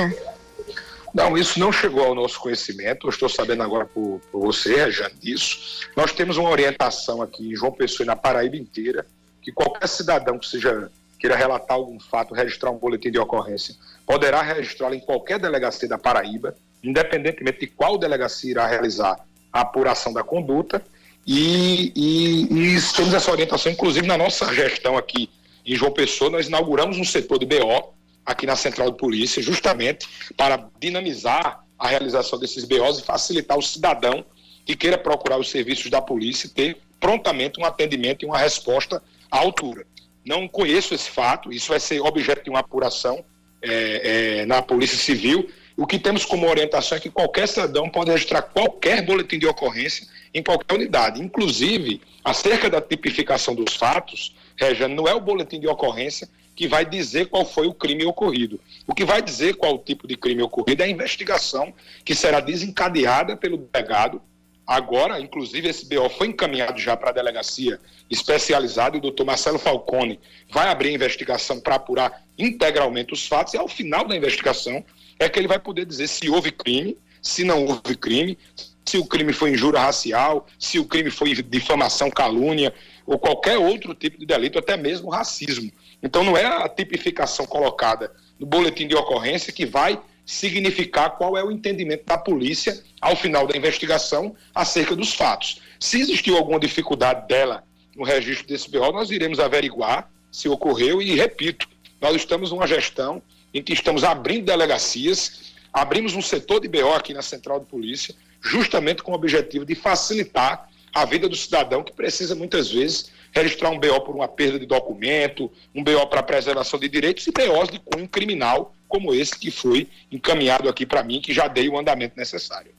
Não, 1.14 1.36
isso 1.36 1.58
não 1.58 1.72
chegou 1.72 2.04
ao 2.04 2.14
nosso 2.14 2.38
conhecimento. 2.40 3.06
Eu 3.06 3.10
estou 3.10 3.28
sabendo 3.28 3.62
agora 3.62 3.86
por, 3.86 4.20
por 4.30 4.40
você, 4.40 4.74
Rejane, 4.76 5.14
disso. 5.14 5.88
Nós 5.96 6.12
temos 6.12 6.36
uma 6.36 6.50
orientação 6.50 7.22
aqui 7.22 7.50
em 7.50 7.56
João 7.56 7.72
Pessoa 7.72 8.04
e 8.04 8.06
na 8.06 8.16
Paraíba 8.16 8.56
inteira 8.56 9.06
que 9.40 9.52
qualquer 9.52 9.88
cidadão 9.88 10.38
que 10.38 10.46
seja 10.46 10.90
queira 11.18 11.34
relatar 11.34 11.76
algum 11.76 11.98
fato, 11.98 12.32
registrar 12.32 12.70
um 12.70 12.78
boletim 12.78 13.10
de 13.10 13.18
ocorrência, 13.18 13.74
poderá 14.06 14.40
registrá-lo 14.40 14.94
em 14.94 15.00
qualquer 15.00 15.38
delegacia 15.40 15.88
da 15.88 15.98
Paraíba, 15.98 16.54
independentemente 16.82 17.58
de 17.60 17.66
qual 17.66 17.98
delegacia 17.98 18.52
irá 18.52 18.66
realizar 18.66 19.18
a 19.52 19.62
apuração 19.62 20.12
da 20.12 20.22
conduta. 20.22 20.80
E, 21.26 21.92
e, 21.96 22.76
e 22.76 22.80
temos 22.94 23.12
essa 23.12 23.30
orientação, 23.30 23.72
inclusive 23.72 24.06
na 24.06 24.16
nossa 24.16 24.52
gestão 24.54 24.96
aqui 24.96 25.28
em 25.66 25.74
João 25.74 25.92
Pessoa, 25.92 26.30
nós 26.30 26.46
inauguramos 26.46 26.96
um 26.98 27.04
setor 27.04 27.38
de 27.38 27.46
BO 27.46 27.92
aqui 28.28 28.46
na 28.46 28.54
Central 28.54 28.90
de 28.90 28.98
Polícia, 28.98 29.42
justamente 29.42 30.06
para 30.36 30.68
dinamizar 30.78 31.64
a 31.78 31.88
realização 31.88 32.38
desses 32.38 32.64
BOs 32.64 32.98
e 32.98 33.02
facilitar 33.02 33.56
o 33.56 33.62
cidadão 33.62 34.22
que 34.66 34.76
queira 34.76 34.98
procurar 34.98 35.38
os 35.38 35.48
serviços 35.48 35.90
da 35.90 36.02
polícia 36.02 36.50
ter 36.54 36.76
prontamente 37.00 37.58
um 37.58 37.64
atendimento 37.64 38.22
e 38.22 38.26
uma 38.26 38.36
resposta 38.36 39.02
à 39.30 39.38
altura. 39.38 39.86
Não 40.26 40.46
conheço 40.46 40.94
esse 40.94 41.08
fato, 41.08 41.50
isso 41.50 41.70
vai 41.70 41.80
ser 41.80 42.00
objeto 42.00 42.44
de 42.44 42.50
uma 42.50 42.58
apuração 42.58 43.24
é, 43.62 44.40
é, 44.40 44.46
na 44.46 44.60
Polícia 44.60 44.98
Civil. 44.98 45.48
O 45.74 45.86
que 45.86 45.98
temos 45.98 46.26
como 46.26 46.46
orientação 46.46 46.98
é 46.98 47.00
que 47.00 47.08
qualquer 47.08 47.48
cidadão 47.48 47.88
pode 47.88 48.10
registrar 48.10 48.42
qualquer 48.42 49.06
boletim 49.06 49.38
de 49.38 49.46
ocorrência 49.46 50.06
em 50.34 50.42
qualquer 50.42 50.74
unidade. 50.74 51.22
Inclusive, 51.22 52.02
acerca 52.22 52.68
da 52.68 52.80
tipificação 52.80 53.54
dos 53.54 53.74
fatos, 53.74 54.36
Rejane, 54.56 54.94
não 54.94 55.08
é 55.08 55.14
o 55.14 55.20
boletim 55.20 55.58
de 55.58 55.66
ocorrência 55.66 56.28
que 56.58 56.66
vai 56.66 56.84
dizer 56.84 57.26
qual 57.26 57.44
foi 57.44 57.68
o 57.68 57.72
crime 57.72 58.04
ocorrido. 58.04 58.60
O 58.84 58.92
que 58.92 59.04
vai 59.04 59.22
dizer 59.22 59.54
qual 59.54 59.76
o 59.76 59.78
tipo 59.78 60.08
de 60.08 60.16
crime 60.16 60.42
ocorrido 60.42 60.82
é 60.82 60.86
a 60.86 60.90
investigação 60.90 61.72
que 62.04 62.16
será 62.16 62.40
desencadeada 62.40 63.36
pelo 63.36 63.58
delegado. 63.58 64.20
Agora, 64.66 65.20
inclusive, 65.20 65.68
esse 65.68 65.88
BO 65.88 66.10
foi 66.10 66.26
encaminhado 66.26 66.80
já 66.80 66.96
para 66.96 67.10
a 67.10 67.12
delegacia 67.12 67.78
especializada 68.10 68.96
e 68.96 68.98
o 68.98 69.02
doutor 69.02 69.24
Marcelo 69.24 69.56
Falcone 69.56 70.18
vai 70.50 70.66
abrir 70.66 70.88
a 70.88 70.94
investigação 70.94 71.60
para 71.60 71.76
apurar 71.76 72.24
integralmente 72.36 73.12
os 73.12 73.24
fatos 73.24 73.54
e 73.54 73.56
ao 73.56 73.68
final 73.68 74.08
da 74.08 74.16
investigação 74.16 74.84
é 75.16 75.28
que 75.28 75.38
ele 75.38 75.46
vai 75.46 75.60
poder 75.60 75.86
dizer 75.86 76.08
se 76.08 76.28
houve 76.28 76.50
crime, 76.50 76.98
se 77.22 77.44
não 77.44 77.66
houve 77.66 77.94
crime, 77.94 78.36
se 78.84 78.98
o 78.98 79.06
crime 79.06 79.32
foi 79.32 79.52
injúria 79.52 79.78
racial, 79.78 80.44
se 80.58 80.80
o 80.80 80.84
crime 80.84 81.10
foi 81.10 81.34
difamação, 81.40 82.10
calúnia 82.10 82.74
ou 83.06 83.16
qualquer 83.16 83.58
outro 83.58 83.94
tipo 83.94 84.18
de 84.18 84.26
delito, 84.26 84.58
até 84.58 84.76
mesmo 84.76 85.08
racismo. 85.08 85.70
Então 86.02 86.22
não 86.22 86.36
é 86.36 86.44
a 86.44 86.68
tipificação 86.68 87.46
colocada 87.46 88.12
no 88.38 88.46
boletim 88.46 88.86
de 88.86 88.94
ocorrência 88.94 89.52
que 89.52 89.66
vai 89.66 90.00
significar 90.24 91.16
qual 91.16 91.36
é 91.36 91.42
o 91.42 91.50
entendimento 91.50 92.04
da 92.04 92.18
polícia 92.18 92.82
ao 93.00 93.16
final 93.16 93.46
da 93.46 93.56
investigação 93.56 94.36
acerca 94.54 94.94
dos 94.94 95.14
fatos. 95.14 95.60
Se 95.80 96.00
existiu 96.00 96.36
alguma 96.36 96.60
dificuldade 96.60 97.26
dela 97.26 97.64
no 97.96 98.04
registro 98.04 98.46
desse 98.46 98.70
BO, 98.70 98.92
nós 98.92 99.10
iremos 99.10 99.40
averiguar 99.40 100.10
se 100.30 100.48
ocorreu 100.48 101.00
e 101.00 101.14
repito, 101.14 101.68
nós 102.00 102.14
estamos 102.16 102.50
numa 102.50 102.66
gestão 102.66 103.22
em 103.52 103.62
que 103.62 103.72
estamos 103.72 104.04
abrindo 104.04 104.44
delegacias, 104.44 105.52
abrimos 105.72 106.14
um 106.14 106.22
setor 106.22 106.60
de 106.60 106.68
BO 106.68 106.92
aqui 106.92 107.14
na 107.14 107.22
Central 107.22 107.60
de 107.60 107.66
Polícia, 107.66 108.14
justamente 108.40 109.02
com 109.02 109.12
o 109.12 109.14
objetivo 109.14 109.64
de 109.64 109.74
facilitar 109.74 110.68
a 110.94 111.04
vida 111.04 111.28
do 111.28 111.36
cidadão 111.36 111.82
que 111.82 111.92
precisa 111.92 112.34
muitas 112.34 112.70
vezes 112.70 113.10
registrar 113.32 113.70
um 113.70 113.78
BO 113.78 114.00
por 114.00 114.14
uma 114.14 114.28
perda 114.28 114.58
de 114.58 114.66
documento, 114.66 115.50
um 115.74 115.82
BO 115.82 116.06
para 116.06 116.22
preservação 116.22 116.78
de 116.78 116.88
direitos 116.88 117.26
e 117.26 117.32
BOs 117.32 117.68
de 117.68 117.78
cunho 117.78 118.08
criminal, 118.08 118.74
como 118.88 119.14
esse 119.14 119.38
que 119.38 119.50
foi 119.50 119.88
encaminhado 120.10 120.68
aqui 120.68 120.86
para 120.86 121.02
mim, 121.02 121.20
que 121.20 121.32
já 121.32 121.48
dei 121.48 121.68
o 121.68 121.78
andamento 121.78 122.16
necessário. 122.16 122.78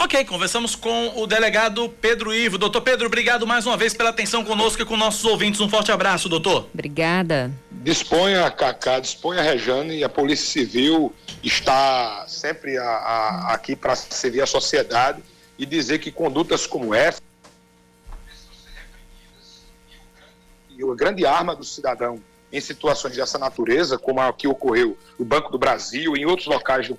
Ok, 0.00 0.24
conversamos 0.26 0.76
com 0.76 1.20
o 1.20 1.26
delegado 1.26 1.88
Pedro 2.00 2.32
Ivo. 2.32 2.56
Doutor 2.56 2.82
Pedro, 2.82 3.08
obrigado 3.08 3.44
mais 3.44 3.66
uma 3.66 3.76
vez 3.76 3.92
pela 3.92 4.10
atenção 4.10 4.44
conosco 4.44 4.80
e 4.80 4.84
com 4.84 4.96
nossos 4.96 5.24
ouvintes. 5.24 5.60
Um 5.60 5.68
forte 5.68 5.90
abraço, 5.90 6.28
doutor. 6.28 6.68
Obrigada. 6.72 7.50
Disponha, 7.70 8.48
Cacá, 8.48 9.00
disponha, 9.00 9.42
Rejane, 9.42 9.98
e 9.98 10.04
a 10.04 10.08
Polícia 10.08 10.46
Civil 10.46 11.12
está 11.42 12.24
sempre 12.28 12.78
a, 12.78 12.84
a, 12.84 13.54
aqui 13.54 13.74
para 13.74 13.96
servir 13.96 14.40
a 14.40 14.46
sociedade 14.46 15.20
e 15.58 15.66
dizer 15.66 15.98
que 15.98 16.12
condutas 16.12 16.64
como 16.64 16.94
essa 16.94 17.20
e 20.78 20.82
a 20.84 20.94
grande 20.94 21.26
arma 21.26 21.56
do 21.56 21.64
cidadão 21.64 22.22
em 22.52 22.60
situações 22.60 23.16
dessa 23.16 23.36
natureza, 23.36 23.98
como 23.98 24.20
a 24.20 24.32
que 24.32 24.46
ocorreu 24.46 24.96
no 25.18 25.24
Banco 25.24 25.50
do 25.50 25.58
Brasil 25.58 26.16
e 26.16 26.20
em 26.20 26.24
outros 26.24 26.46
locais 26.46 26.88
do 26.88 26.96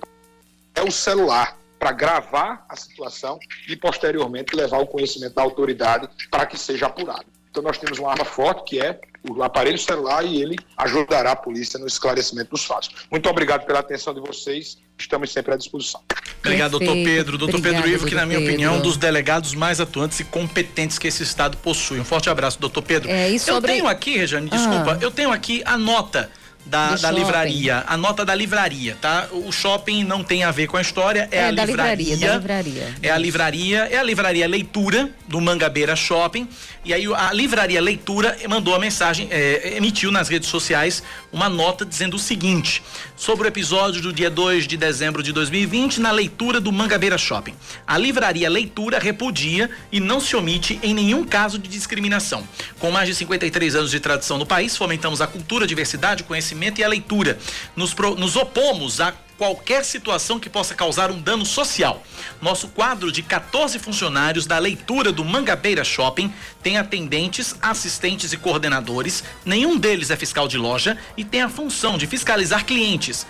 é 0.74 0.82
o 0.82 0.90
celular 0.90 1.58
para 1.78 1.92
gravar 1.92 2.64
a 2.68 2.76
situação 2.76 3.38
e 3.68 3.74
posteriormente 3.74 4.54
levar 4.54 4.78
o 4.78 4.86
conhecimento 4.86 5.34
da 5.34 5.42
autoridade 5.42 6.08
para 6.30 6.46
que 6.46 6.56
seja 6.56 6.86
apurado. 6.86 7.26
Então 7.50 7.62
nós 7.62 7.78
temos 7.78 7.98
uma 7.98 8.10
arma 8.10 8.24
forte 8.24 8.62
que 8.64 8.80
é 8.80 9.00
o 9.28 9.42
aparelho 9.42 9.78
celular 9.78 10.24
e 10.24 10.40
ele 10.40 10.56
ajudará 10.76 11.32
a 11.32 11.36
polícia 11.36 11.78
no 11.78 11.86
esclarecimento 11.86 12.50
dos 12.50 12.64
fatos. 12.64 12.90
Muito 13.10 13.28
obrigado 13.28 13.66
pela 13.66 13.80
atenção 13.80 14.14
de 14.14 14.20
vocês. 14.20 14.78
Estamos 14.98 15.32
sempre 15.32 15.54
à 15.54 15.56
disposição. 15.56 16.00
Obrigado, 16.38 16.72
doutor 16.72 16.94
Pedro. 16.94 17.36
Doutor 17.36 17.60
Pedro 17.60 17.88
Ivo, 17.88 18.06
que 18.06 18.14
na 18.14 18.24
minha 18.24 18.38
Pedro. 18.38 18.54
opinião 18.54 18.74
é 18.74 18.78
um 18.78 18.80
dos 18.80 18.96
delegados 18.96 19.54
mais 19.54 19.80
atuantes 19.80 20.20
e 20.20 20.24
competentes 20.24 20.98
que 20.98 21.08
esse 21.08 21.22
estado 21.22 21.56
possui. 21.58 22.00
Um 22.00 22.04
forte 22.04 22.30
abraço, 22.30 22.58
doutor 22.58 22.82
Pedro. 22.82 23.10
É, 23.10 23.36
sobre... 23.38 23.72
Eu 23.72 23.74
tenho 23.74 23.88
aqui, 23.88 24.16
Rejane, 24.16 24.48
desculpa, 24.48 24.94
ah. 24.94 24.98
eu 25.02 25.10
tenho 25.10 25.30
aqui 25.30 25.62
a 25.66 25.76
nota 25.76 26.30
da, 26.64 26.94
da 26.96 27.10
livraria. 27.10 27.84
A 27.86 27.96
nota 27.96 28.24
da 28.24 28.34
livraria, 28.34 28.96
tá? 29.00 29.28
O 29.32 29.50
shopping 29.50 30.04
não 30.04 30.22
tem 30.22 30.44
a 30.44 30.50
ver 30.50 30.66
com 30.66 30.76
a 30.76 30.80
história, 30.80 31.28
é, 31.30 31.38
é 31.38 31.44
a 31.44 31.50
livraria, 31.50 32.14
livraria, 32.14 32.34
livraria. 32.34 32.94
É 33.02 33.10
a 33.10 33.18
livraria, 33.18 33.78
é 33.90 33.96
a 33.98 34.02
livraria 34.02 34.46
Leitura 34.46 35.10
do 35.26 35.40
Mangabeira 35.40 35.96
Shopping. 35.96 36.48
E 36.84 36.94
aí 36.94 37.06
a 37.14 37.32
livraria 37.32 37.80
Leitura 37.80 38.36
mandou 38.48 38.74
a 38.74 38.78
mensagem, 38.78 39.28
é, 39.30 39.76
emitiu 39.76 40.10
nas 40.10 40.28
redes 40.28 40.48
sociais 40.48 41.02
uma 41.32 41.48
nota 41.48 41.84
dizendo 41.84 42.14
o 42.14 42.18
seguinte: 42.18 42.82
sobre 43.16 43.46
o 43.46 43.48
episódio 43.48 44.02
do 44.02 44.12
dia 44.12 44.30
2 44.30 44.66
de 44.66 44.76
dezembro 44.76 45.22
de 45.22 45.32
2020 45.32 46.00
na 46.00 46.10
leitura 46.10 46.60
do 46.60 46.72
Mangabeira 46.72 47.18
Shopping. 47.18 47.54
A 47.86 47.96
livraria 47.98 48.48
Leitura 48.48 48.98
repudia 48.98 49.70
e 49.90 50.00
não 50.00 50.20
se 50.20 50.36
omite 50.36 50.78
em 50.82 50.94
nenhum 50.94 51.24
caso 51.24 51.58
de 51.58 51.68
discriminação. 51.68 52.46
Com 52.78 52.90
mais 52.90 53.08
de 53.08 53.14
53 53.14 53.74
anos 53.76 53.90
de 53.90 54.00
tradição 54.00 54.38
no 54.38 54.46
país, 54.46 54.76
fomentamos 54.76 55.20
a 55.20 55.26
cultura, 55.26 55.64
a 55.64 55.68
diversidade, 55.68 56.22
conhecimento 56.24 56.50
conhecimento 56.50 56.80
e 56.80 56.84
a 56.84 56.88
leitura. 56.88 57.38
Nos, 57.76 57.94
pro, 57.94 58.14
nos 58.14 58.36
opomos 58.36 59.00
a 59.00 59.14
qualquer 59.40 59.86
situação 59.86 60.38
que 60.38 60.50
possa 60.50 60.74
causar 60.74 61.10
um 61.10 61.18
dano 61.18 61.46
social. 61.46 62.02
Nosso 62.42 62.68
quadro 62.68 63.10
de 63.10 63.22
14 63.22 63.78
funcionários 63.78 64.44
da 64.44 64.58
leitura 64.58 65.10
do 65.10 65.24
Mangabeira 65.24 65.82
Shopping 65.82 66.30
tem 66.62 66.76
atendentes, 66.76 67.56
assistentes 67.62 68.34
e 68.34 68.36
coordenadores, 68.36 69.24
nenhum 69.42 69.78
deles 69.78 70.10
é 70.10 70.16
fiscal 70.16 70.46
de 70.46 70.58
loja 70.58 70.98
e 71.16 71.24
tem 71.24 71.40
a 71.40 71.48
função 71.48 71.96
de 71.96 72.06
fiscalizar 72.06 72.66
clientes. 72.66 73.26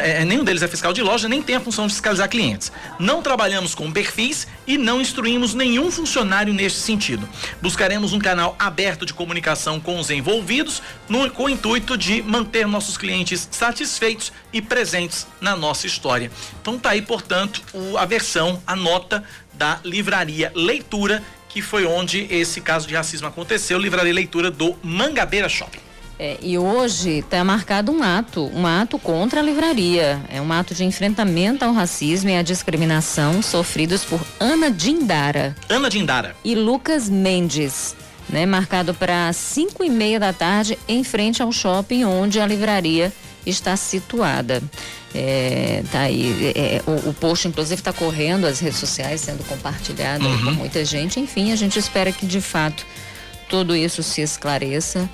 É, 0.00 0.24
nenhum 0.24 0.44
deles 0.44 0.62
é 0.62 0.68
fiscal 0.68 0.92
de 0.92 1.02
loja, 1.02 1.28
nem 1.28 1.42
tem 1.42 1.56
a 1.56 1.60
função 1.60 1.88
de 1.88 1.92
fiscalizar 1.92 2.28
clientes. 2.28 2.70
Não 2.96 3.20
trabalhamos 3.20 3.74
com 3.74 3.90
perfis 3.90 4.46
e 4.68 4.78
não 4.78 5.00
instruímos 5.00 5.52
nenhum 5.52 5.90
funcionário 5.90 6.54
neste 6.54 6.78
sentido. 6.78 7.28
Buscaremos 7.60 8.12
um 8.12 8.20
canal 8.20 8.54
aberto 8.56 9.04
de 9.04 9.12
comunicação 9.12 9.80
com 9.80 9.98
os 9.98 10.10
envolvidos, 10.10 10.80
no, 11.08 11.28
com 11.28 11.46
o 11.46 11.50
intuito 11.50 11.98
de 11.98 12.22
manter 12.22 12.68
nossos 12.68 12.96
clientes 12.96 13.48
satisfeitos 13.50 14.32
e 14.52 14.62
presentes 14.62 15.26
na 15.40 15.56
nossa 15.56 15.88
história. 15.88 16.30
Então 16.62 16.78
tá 16.78 16.90
aí, 16.90 17.02
portanto, 17.02 17.60
o, 17.72 17.98
a 17.98 18.04
versão, 18.04 18.62
a 18.64 18.76
nota 18.76 19.24
da 19.54 19.80
livraria 19.84 20.52
Leitura, 20.54 21.20
que 21.48 21.60
foi 21.60 21.84
onde 21.84 22.28
esse 22.30 22.60
caso 22.60 22.86
de 22.86 22.94
racismo 22.94 23.26
aconteceu, 23.26 23.76
livraria 23.76 24.14
Leitura 24.14 24.52
do 24.52 24.76
Mangabeira 24.84 25.48
Shopping. 25.48 25.93
É, 26.18 26.38
e 26.40 26.56
hoje 26.56 27.18
está 27.18 27.42
marcado 27.42 27.90
um 27.90 28.02
ato, 28.02 28.50
um 28.54 28.66
ato 28.66 28.98
contra 28.98 29.40
a 29.40 29.42
livraria. 29.42 30.20
É 30.28 30.40
um 30.40 30.52
ato 30.52 30.74
de 30.74 30.84
enfrentamento 30.84 31.64
ao 31.64 31.72
racismo 31.72 32.30
e 32.30 32.36
à 32.36 32.42
discriminação 32.42 33.42
sofridos 33.42 34.04
por 34.04 34.20
Ana 34.38 34.70
Dindara. 34.70 35.56
Ana 35.68 35.90
Dindara. 35.90 36.36
E 36.44 36.54
Lucas 36.54 37.08
Mendes. 37.08 37.96
Né, 38.26 38.46
marcado 38.46 38.94
para 38.94 39.30
5 39.30 39.84
e 39.84 39.90
meia 39.90 40.18
da 40.18 40.32
tarde 40.32 40.78
em 40.88 41.04
frente 41.04 41.42
ao 41.42 41.52
shopping 41.52 42.04
onde 42.04 42.40
a 42.40 42.46
livraria 42.46 43.12
está 43.44 43.76
situada. 43.76 44.62
É, 45.14 45.82
tá 45.92 46.00
aí, 46.00 46.52
é, 46.56 46.82
o, 46.86 47.10
o, 47.10 47.14
post 47.14 47.46
inclusive 47.46 47.80
está 47.80 47.92
correndo 47.92 48.46
as 48.46 48.60
redes 48.60 48.78
sociais, 48.78 49.20
sendo 49.20 49.44
compartilhado 49.44 50.26
uhum. 50.26 50.38
por 50.38 50.52
muita 50.54 50.84
gente. 50.86 51.20
Enfim, 51.20 51.52
a 51.52 51.56
gente 51.56 51.78
espera 51.78 52.10
que 52.10 52.26
de 52.26 52.40
fato 52.40 52.84
tudo 53.48 53.76
isso 53.76 54.02
se 54.02 54.22
esclareça. 54.22 55.08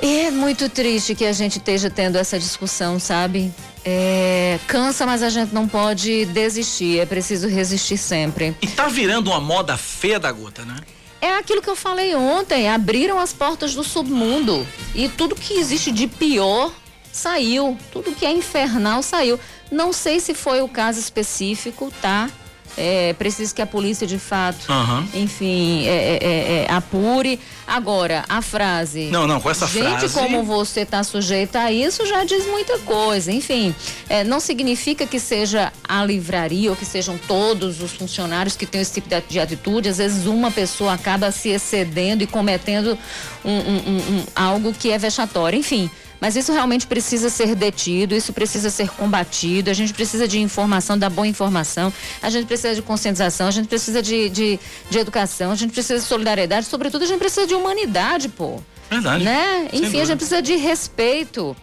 É 0.00 0.30
muito 0.30 0.68
triste 0.68 1.14
que 1.14 1.24
a 1.24 1.32
gente 1.32 1.58
esteja 1.58 1.88
tendo 1.88 2.16
essa 2.16 2.38
discussão, 2.38 2.98
sabe? 2.98 3.52
É, 3.84 4.58
cansa, 4.66 5.06
mas 5.06 5.22
a 5.22 5.28
gente 5.28 5.54
não 5.54 5.68
pode 5.68 6.24
desistir. 6.26 6.98
É 6.98 7.06
preciso 7.06 7.48
resistir 7.48 7.96
sempre. 7.96 8.56
E 8.60 8.66
tá 8.66 8.88
virando 8.88 9.30
uma 9.30 9.40
moda 9.40 9.76
feia 9.76 10.18
da 10.18 10.32
gota, 10.32 10.64
né? 10.64 10.76
É 11.20 11.36
aquilo 11.36 11.62
que 11.62 11.70
eu 11.70 11.76
falei 11.76 12.14
ontem. 12.14 12.68
Abriram 12.68 13.18
as 13.18 13.32
portas 13.32 13.74
do 13.74 13.82
submundo. 13.82 14.66
E 14.94 15.08
tudo 15.08 15.34
que 15.34 15.54
existe 15.54 15.90
de 15.90 16.06
pior 16.06 16.72
saiu. 17.12 17.78
Tudo 17.92 18.12
que 18.12 18.26
é 18.26 18.32
infernal 18.32 19.02
saiu. 19.02 19.38
Não 19.70 19.92
sei 19.92 20.20
se 20.20 20.34
foi 20.34 20.60
o 20.60 20.68
caso 20.68 20.98
específico, 20.98 21.92
tá? 22.02 22.28
É, 22.76 23.12
preciso 23.14 23.54
que 23.54 23.62
a 23.62 23.66
polícia 23.66 24.06
de 24.06 24.18
fato, 24.18 24.70
uhum. 24.70 25.08
enfim, 25.14 25.86
é, 25.86 25.90
é, 25.90 26.18
é, 26.20 26.66
é, 26.68 26.72
apure. 26.72 27.38
Agora, 27.66 28.24
a 28.28 28.42
frase. 28.42 29.06
Não, 29.10 29.26
não, 29.26 29.40
com 29.40 29.50
essa 29.50 29.66
gente, 29.66 29.82
frase. 29.82 30.08
Gente, 30.08 30.12
como 30.12 30.42
você 30.42 30.80
está 30.80 31.02
sujeita 31.02 31.60
a 31.60 31.72
isso, 31.72 32.04
já 32.04 32.24
diz 32.24 32.46
muita 32.46 32.78
coisa. 32.80 33.32
Enfim, 33.32 33.74
é, 34.08 34.22
não 34.22 34.40
significa 34.40 35.06
que 35.06 35.18
seja 35.18 35.72
a 35.88 36.04
livraria 36.04 36.70
ou 36.70 36.76
que 36.76 36.84
sejam 36.84 37.18
todos 37.26 37.80
os 37.80 37.92
funcionários 37.92 38.56
que 38.56 38.66
têm 38.66 38.80
esse 38.80 38.92
tipo 38.92 39.08
de, 39.08 39.20
de 39.22 39.40
atitude. 39.40 39.88
Às 39.88 39.98
vezes, 39.98 40.26
uma 40.26 40.50
pessoa 40.50 40.92
acaba 40.92 41.30
se 41.30 41.50
excedendo 41.50 42.22
e 42.22 42.26
cometendo 42.26 42.98
um, 43.44 43.50
um, 43.50 43.98
um, 43.98 44.24
algo 44.34 44.72
que 44.72 44.90
é 44.90 44.98
vexatório. 44.98 45.58
Enfim. 45.58 45.90
Mas 46.20 46.36
isso 46.36 46.52
realmente 46.52 46.86
precisa 46.86 47.28
ser 47.28 47.54
detido, 47.54 48.14
isso 48.14 48.32
precisa 48.32 48.70
ser 48.70 48.88
combatido, 48.90 49.70
a 49.70 49.74
gente 49.74 49.92
precisa 49.92 50.26
de 50.26 50.38
informação, 50.38 50.98
da 50.98 51.10
boa 51.10 51.26
informação, 51.26 51.92
a 52.22 52.30
gente 52.30 52.46
precisa 52.46 52.74
de 52.74 52.82
conscientização, 52.82 53.48
a 53.48 53.50
gente 53.50 53.68
precisa 53.68 54.02
de, 54.02 54.28
de, 54.30 54.60
de 54.90 54.98
educação, 54.98 55.52
a 55.52 55.54
gente 55.54 55.72
precisa 55.72 55.98
de 55.98 56.06
solidariedade, 56.06 56.66
sobretudo 56.66 57.02
a 57.02 57.06
gente 57.06 57.18
precisa 57.18 57.46
de 57.46 57.54
humanidade, 57.54 58.28
pô. 58.28 58.60
Verdade. 58.90 59.24
Né? 59.24 59.68
Enfim, 59.72 60.00
a 60.00 60.04
gente 60.04 60.18
precisa 60.18 60.42
de 60.42 60.56
respeito. 60.56 61.56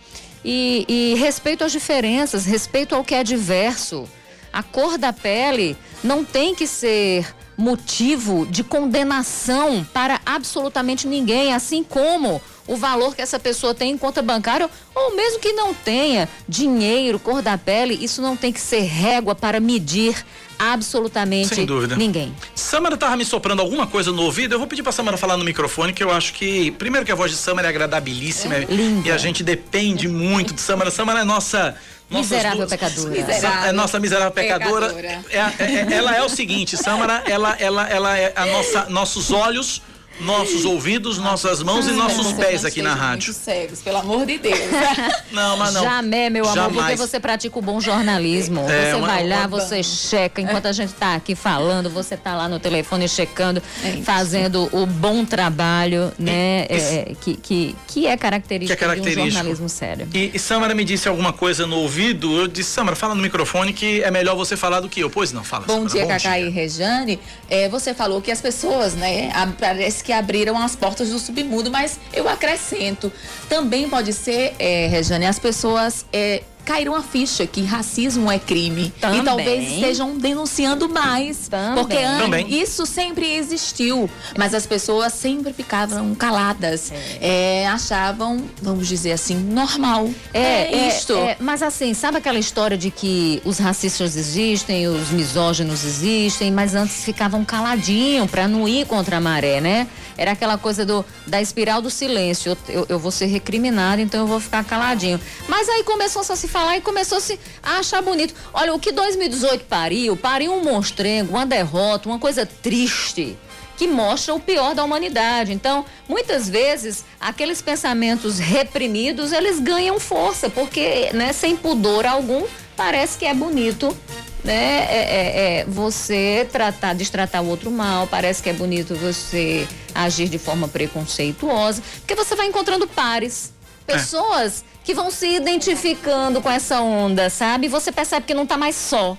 E, 0.44 0.86
e 0.88 1.16
respeito 1.20 1.64
às 1.64 1.72
diferenças, 1.72 2.46
respeito 2.46 2.96
ao 2.96 3.04
que 3.04 3.14
é 3.14 3.24
diverso. 3.24 4.10
A 4.52 4.64
cor 4.64 4.98
da 4.98 5.14
pele 5.14 5.78
não 6.04 6.26
tem 6.26 6.56
que 6.56 6.66
ser 6.68 7.26
motivo 7.58 8.46
de 8.48 8.64
condenação 8.64 9.86
para 9.94 10.20
absolutamente 10.26 11.08
ninguém, 11.08 11.54
assim 11.54 11.84
como 11.84 12.42
o 12.68 12.76
valor 12.76 13.16
que 13.16 13.22
essa 13.22 13.40
pessoa 13.40 13.74
tem 13.74 13.92
em 13.92 13.98
conta 13.98 14.22
bancária, 14.22 14.70
ou 14.96 15.16
mesmo 15.16 15.40
que 15.40 15.52
não 15.54 15.74
tenha 15.74 16.30
dinheiro, 16.48 17.20
cor 17.20 17.42
da 17.42 17.58
pele, 17.58 17.98
isso 18.02 18.22
não 18.22 18.38
tem 18.38 18.52
que 18.52 18.60
ser 18.60 18.82
régua 18.82 19.36
para 19.36 19.60
medir 19.60 20.16
absolutamente 20.58 21.56
Sem 21.56 21.66
dúvida. 21.66 21.96
ninguém. 21.96 22.34
Samara 22.54 22.96
tava 22.96 23.18
me 23.18 23.26
soprando 23.26 23.62
alguma 23.62 23.88
coisa 23.88 24.12
no 24.12 24.22
ouvido, 24.22 24.54
eu 24.54 24.60
vou 24.60 24.68
pedir 24.68 24.84
pra 24.84 24.92
Samara 24.92 25.18
falar 25.18 25.36
no 25.36 25.44
microfone, 25.44 25.92
que 25.92 26.04
eu 26.04 26.12
acho 26.12 26.34
que, 26.34 26.70
primeiro 26.72 27.06
que 27.06 27.12
a 27.12 27.16
voz 27.16 27.32
de 27.32 27.38
Samara 27.38 27.68
é 27.68 27.70
agradabilíssima 27.70 28.56
é, 28.56 28.68
e 29.04 29.12
a 29.12 29.18
gente 29.18 29.44
depende 29.44 30.08
muito 30.08 30.54
de 30.54 30.62
Samara. 30.62 30.92
Samara 30.92 31.22
é 31.22 31.24
nossa 31.24 31.76
miserável 32.19 32.58
duas, 32.58 32.69
pecadora. 32.69 33.10
Miserável 33.10 33.69
é 33.69 33.71
nossa 33.71 34.00
miserável 34.00 34.32
pecadora. 34.32 34.89
pecadora. 34.89 35.26
É, 35.30 35.63
é, 35.63 35.93
é, 35.93 35.93
ela 35.93 36.15
é 36.15 36.21
o 36.24 36.30
seguinte, 36.30 36.78
Samara, 36.78 37.24
ela, 37.26 37.56
ela, 37.60 37.88
ela 37.89 38.17
é 38.17 38.34
a 38.36 38.45
nossa, 38.45 38.86
nossos 38.89 39.32
olhos 39.32 39.82
nossos 40.22 40.66
ouvidos, 40.66 41.18
nossas 41.18 41.62
mãos 41.64 41.88
e 41.88 41.92
nossos 41.92 42.34
pés 42.34 42.64
aqui 42.64 42.82
na 42.82 42.94
rádio. 42.94 43.34
cegos, 43.34 43.82
pelo 43.82 43.98
amor 43.98 44.26
de 44.26 44.38
Deus. 44.38 44.60
não, 45.32 45.58
mas 45.58 45.74
não. 45.74 45.84
Jamais, 45.84 46.32
meu 46.32 46.46
amor, 46.46 46.56
Jamais. 46.56 46.82
porque 46.82 46.96
você 46.96 47.20
pratica 47.20 47.58
o 47.58 47.62
bom 47.62 47.80
jornalismo. 47.80 48.62
É, 48.70 48.92
você 48.92 48.98
uma, 48.98 49.08
vai 49.08 49.28
lá, 49.28 49.48
você 49.48 49.84
checa, 49.84 50.42
enquanto 50.42 50.68
a 50.68 50.72
gente 50.72 50.94
está 50.94 51.16
aqui 51.16 51.36
falando, 51.36 51.90
você 51.90 52.16
está 52.16 52.36
lá 52.36 52.48
no 52.48 52.60
telefone 52.60 53.08
checando, 53.08 53.62
é 53.84 54.02
fazendo 54.04 54.70
o 54.72 54.86
bom 54.86 55.26
trabalho, 55.26 56.12
né? 56.18 56.66
É, 56.70 57.14
que, 57.20 57.36
que, 57.36 57.76
que 57.88 58.08
é 58.08 58.16
característico, 58.16 58.78
que 58.78 58.84
é 58.84 58.88
característico. 58.88 59.24
de 59.24 59.30
um 59.30 59.32
jornalismo 59.32 59.70
sério. 59.70 60.08
E, 60.14 60.32
e 60.34 60.40
Samara 60.40 60.76
me 60.76 60.84
disse 60.84 61.08
alguma 61.08 61.34
coisa 61.34 61.66
no 61.66 61.78
ouvido, 61.78 62.40
eu 62.40 62.48
disse, 62.48 62.72
Samara, 62.72 62.96
fala 62.96 63.16
no 63.16 63.22
microfone 63.22 63.74
que 63.74 64.04
é 64.04 64.12
melhor 64.12 64.36
você 64.36 64.56
falar 64.56 64.80
do 64.80 64.90
que 64.90 65.00
eu. 65.00 65.10
Pois 65.10 65.32
não, 65.32 65.44
fala. 65.44 65.66
Bom 65.66 65.88
Samara, 65.88 65.90
dia, 65.90 66.06
Cacá 66.06 66.40
e 66.40 66.50
Rejane. 66.50 67.20
É, 67.50 67.68
você 67.68 67.94
falou 67.94 68.22
que 68.22 68.32
as 68.32 68.42
pessoas, 68.42 68.94
né, 68.94 69.32
parece 69.60 70.04
que 70.04 70.11
que 70.12 70.15
abriram 70.15 70.58
as 70.58 70.76
portas 70.76 71.08
do 71.08 71.17
submundo, 71.17 71.71
mas 71.71 71.97
eu 72.12 72.28
acrescento, 72.28 73.10
também 73.47 73.88
pode 73.88 74.12
ser, 74.12 74.54
é, 74.60 74.88
Rejane, 74.88 75.26
as 75.26 75.39
pessoas 75.39 76.06
é, 76.12 76.43
caíram 76.65 76.95
a 76.95 77.02
ficha 77.02 77.45
que 77.45 77.63
racismo 77.63 78.32
é 78.32 78.39
crime. 78.39 78.93
Também. 79.00 79.19
E 79.19 79.24
talvez 79.24 79.71
estejam 79.71 80.17
denunciando 80.17 80.88
mais. 80.89 81.47
Também. 81.47 81.76
Porque 81.76 81.97
Também. 81.97 82.62
isso 82.62 82.86
sempre 82.86 83.34
existiu. 83.34 84.10
Mas 84.38 84.54
as 84.54 84.65
pessoas 84.65 85.13
sempre 85.13 85.54
ficavam 85.54 86.13
caladas. 86.15 86.91
É. 86.91 87.62
É, 87.62 87.67
achavam, 87.67 88.43
vamos 88.62 88.88
dizer 88.88 89.13
assim, 89.13 89.36
normal. 89.36 90.10
É, 90.34 90.39
é, 90.39 90.74
é 90.74 90.88
isto. 90.88 91.13
É, 91.13 91.38
mas 91.39 91.62
assim, 91.62 91.93
sabe 91.93 92.17
aquela 92.17 92.39
história 92.39 92.78
de 92.78 92.91
que 92.91 93.41
os 93.45 93.58
racistas 93.58 94.15
existem, 94.15 94.88
os 94.88 95.10
misóginos 95.10 95.84
existem, 95.84 96.52
mas 96.52 96.76
antes 96.76 97.04
ficavam 97.04 97.43
caladinho 97.43 98.28
para 98.28 98.47
não 98.47 98.67
ir 98.67 98.86
contra 98.86 99.17
a 99.17 99.21
maré, 99.21 99.62
né? 99.62 99.88
Era 100.22 100.34
aquela 100.34 100.56
coisa 100.56 100.86
do, 100.86 101.04
da 101.26 101.42
espiral 101.42 101.82
do 101.82 101.90
silêncio. 101.90 102.52
Eu, 102.52 102.76
eu, 102.76 102.86
eu 102.90 103.00
vou 103.00 103.10
ser 103.10 103.26
recriminado, 103.26 104.00
então 104.00 104.20
eu 104.20 104.28
vou 104.28 104.40
ficar 104.40 104.64
caladinho. 104.64 105.20
Mas 105.48 105.68
aí 105.68 105.84
começou 105.84 106.22
a 106.22 106.36
se 106.36 106.48
falar 106.48 106.78
e 106.78 106.82
começou-se 106.82 107.40
a 107.64 107.80
achar 107.80 108.04
bonito. 108.04 108.36
Olha, 108.54 108.72
o 108.72 108.80
que 108.80 108.92
2018 108.92 109.66
pariu, 109.66 110.16
pariu 110.16 110.54
um 110.54 110.64
monstrengo, 110.64 111.32
uma 111.32 111.44
derrota, 111.44 112.08
uma 112.08 112.20
coisa 112.20 112.46
triste 112.46 113.36
que 113.78 113.88
mostra 113.88 114.36
o 114.36 114.40
pior 114.40 114.76
da 114.76 114.84
humanidade. 114.84 115.52
Então, 115.52 115.84
muitas 116.08 116.48
vezes, 116.48 117.04
aqueles 117.20 117.64
pensamentos 117.64 118.38
reprimidos, 118.38 119.32
eles 119.32 119.60
ganham 119.60 120.00
força, 120.00 120.52
porque, 120.52 121.10
né, 121.14 121.34
sem 121.34 121.56
pudor 121.56 122.06
algum, 122.06 122.46
parece 122.76 123.18
que 123.18 123.26
é 123.26 123.34
bonito, 123.34 123.96
né, 124.44 124.54
é, 124.54 124.98
é, 124.98 125.60
é 125.60 125.66
você 125.66 126.48
tratar, 126.52 126.94
destratar 126.94 127.44
o 127.44 127.48
outro 127.48 127.70
mal, 127.70 128.08
parece 128.08 128.42
que 128.42 128.50
é 128.50 128.54
bonito 128.54 128.96
você 128.96 129.68
agir 129.94 130.28
de 130.30 130.38
forma 130.38 130.68
preconceituosa, 130.68 131.84
porque 132.00 132.16
você 132.16 132.36
vai 132.36 132.48
encontrando 132.48 132.88
pares, 132.88 133.54
pessoas 133.86 134.64
que 134.84 134.94
vão 134.94 135.12
se 135.12 135.28
identificando 135.36 136.42
com 136.42 136.50
essa 136.50 136.82
onda, 136.82 137.30
sabe? 137.30 137.68
Você 137.68 137.92
percebe 137.92 138.26
que 138.26 138.34
não 138.34 138.44
está 138.44 138.58
mais 138.58 138.76
só. 138.76 139.18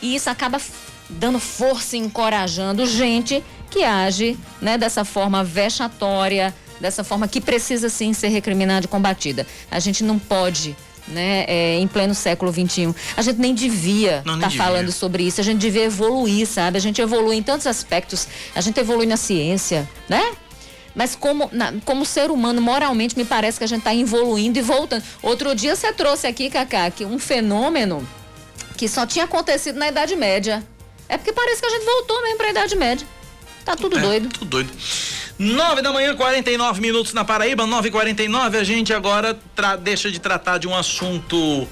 E 0.00 0.14
isso 0.14 0.30
acaba 0.30 0.60
dando 1.08 1.38
força 1.38 1.96
e 1.96 2.00
encorajando 2.00 2.86
gente 2.86 3.42
que 3.70 3.84
age 3.84 4.38
né, 4.60 4.78
dessa 4.78 5.04
forma 5.04 5.44
vexatória, 5.44 6.54
dessa 6.80 7.04
forma 7.04 7.28
que 7.28 7.40
precisa 7.40 7.88
sim 7.88 8.12
ser 8.12 8.28
recriminada 8.28 8.86
e 8.86 8.88
combatida. 8.88 9.46
A 9.70 9.78
gente 9.78 10.02
não 10.02 10.18
pode 10.18 10.76
né, 11.08 11.44
é, 11.46 11.78
em 11.78 11.86
pleno 11.86 12.14
século 12.14 12.52
XXI. 12.52 12.94
A 13.16 13.22
gente 13.22 13.38
nem 13.38 13.54
devia 13.54 14.18
estar 14.18 14.38
tá 14.38 14.50
falando 14.50 14.90
sobre 14.92 15.24
isso, 15.24 15.40
a 15.40 15.44
gente 15.44 15.58
devia 15.58 15.84
evoluir, 15.84 16.46
sabe? 16.46 16.78
A 16.78 16.80
gente 16.80 17.00
evolui 17.00 17.36
em 17.36 17.42
tantos 17.42 17.66
aspectos, 17.66 18.28
a 18.54 18.60
gente 18.60 18.78
evolui 18.78 19.06
na 19.06 19.16
ciência, 19.16 19.88
né? 20.08 20.32
Mas 20.94 21.14
como, 21.14 21.50
na, 21.52 21.74
como 21.84 22.06
ser 22.06 22.30
humano, 22.30 22.60
moralmente, 22.62 23.16
me 23.18 23.24
parece 23.24 23.58
que 23.58 23.64
a 23.64 23.66
gente 23.66 23.80
está 23.80 23.94
evoluindo 23.94 24.58
e 24.58 24.62
voltando. 24.62 25.04
Outro 25.22 25.54
dia 25.54 25.76
você 25.76 25.92
trouxe 25.92 26.26
aqui, 26.26 26.48
Cacá, 26.48 26.90
que 26.90 27.04
um 27.04 27.18
fenômeno 27.18 28.06
que 28.78 28.88
só 28.88 29.06
tinha 29.06 29.26
acontecido 29.26 29.78
na 29.78 29.88
Idade 29.88 30.16
Média. 30.16 30.66
É 31.06 31.18
porque 31.18 31.32
parece 31.32 31.60
que 31.60 31.66
a 31.66 31.70
gente 31.70 31.84
voltou 31.84 32.22
mesmo 32.22 32.38
para 32.38 32.46
a 32.46 32.50
Idade 32.50 32.76
Média. 32.76 33.06
Tá 33.64 33.76
tudo 33.76 33.98
é, 33.98 34.00
doido. 34.00 34.28
Tudo 34.30 34.46
doido. 34.46 34.72
9 35.38 35.82
da 35.82 35.92
manhã, 35.92 36.16
49 36.16 36.80
minutos 36.80 37.12
na 37.12 37.22
Paraíba, 37.22 37.66
9 37.66 37.88
e 37.88 37.90
49 37.90 38.58
A 38.58 38.64
gente 38.64 38.94
agora 38.94 39.38
deixa 39.82 40.10
de 40.10 40.18
tratar 40.18 40.56
de 40.56 40.66
um 40.66 40.74
assunto 40.74 41.68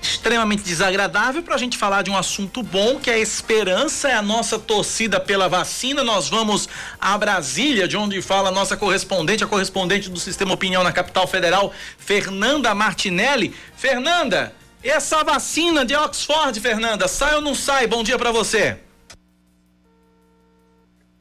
extremamente 0.00 0.62
desagradável 0.62 1.42
para 1.42 1.56
a 1.56 1.58
gente 1.58 1.76
falar 1.76 2.02
de 2.02 2.10
um 2.10 2.16
assunto 2.16 2.62
bom, 2.62 3.00
que 3.00 3.10
é 3.10 3.14
a 3.14 3.18
esperança, 3.18 4.08
é 4.08 4.14
a 4.14 4.22
nossa 4.22 4.56
torcida 4.56 5.18
pela 5.18 5.48
vacina. 5.48 6.04
Nós 6.04 6.28
vamos 6.28 6.68
a 7.00 7.18
Brasília, 7.18 7.88
de 7.88 7.96
onde 7.96 8.22
fala 8.22 8.50
a 8.50 8.52
nossa 8.52 8.76
correspondente, 8.76 9.42
a 9.42 9.48
correspondente 9.48 10.08
do 10.08 10.20
Sistema 10.20 10.54
Opinião 10.54 10.84
na 10.84 10.92
capital 10.92 11.26
federal, 11.26 11.72
Fernanda 11.98 12.72
Martinelli. 12.72 13.52
Fernanda, 13.76 14.54
essa 14.80 15.24
vacina 15.24 15.84
de 15.84 15.96
Oxford, 15.96 16.60
Fernanda, 16.60 17.08
sai 17.08 17.34
ou 17.34 17.40
não 17.40 17.56
sai? 17.56 17.88
Bom 17.88 18.04
dia 18.04 18.16
para 18.16 18.30
você. 18.30 18.78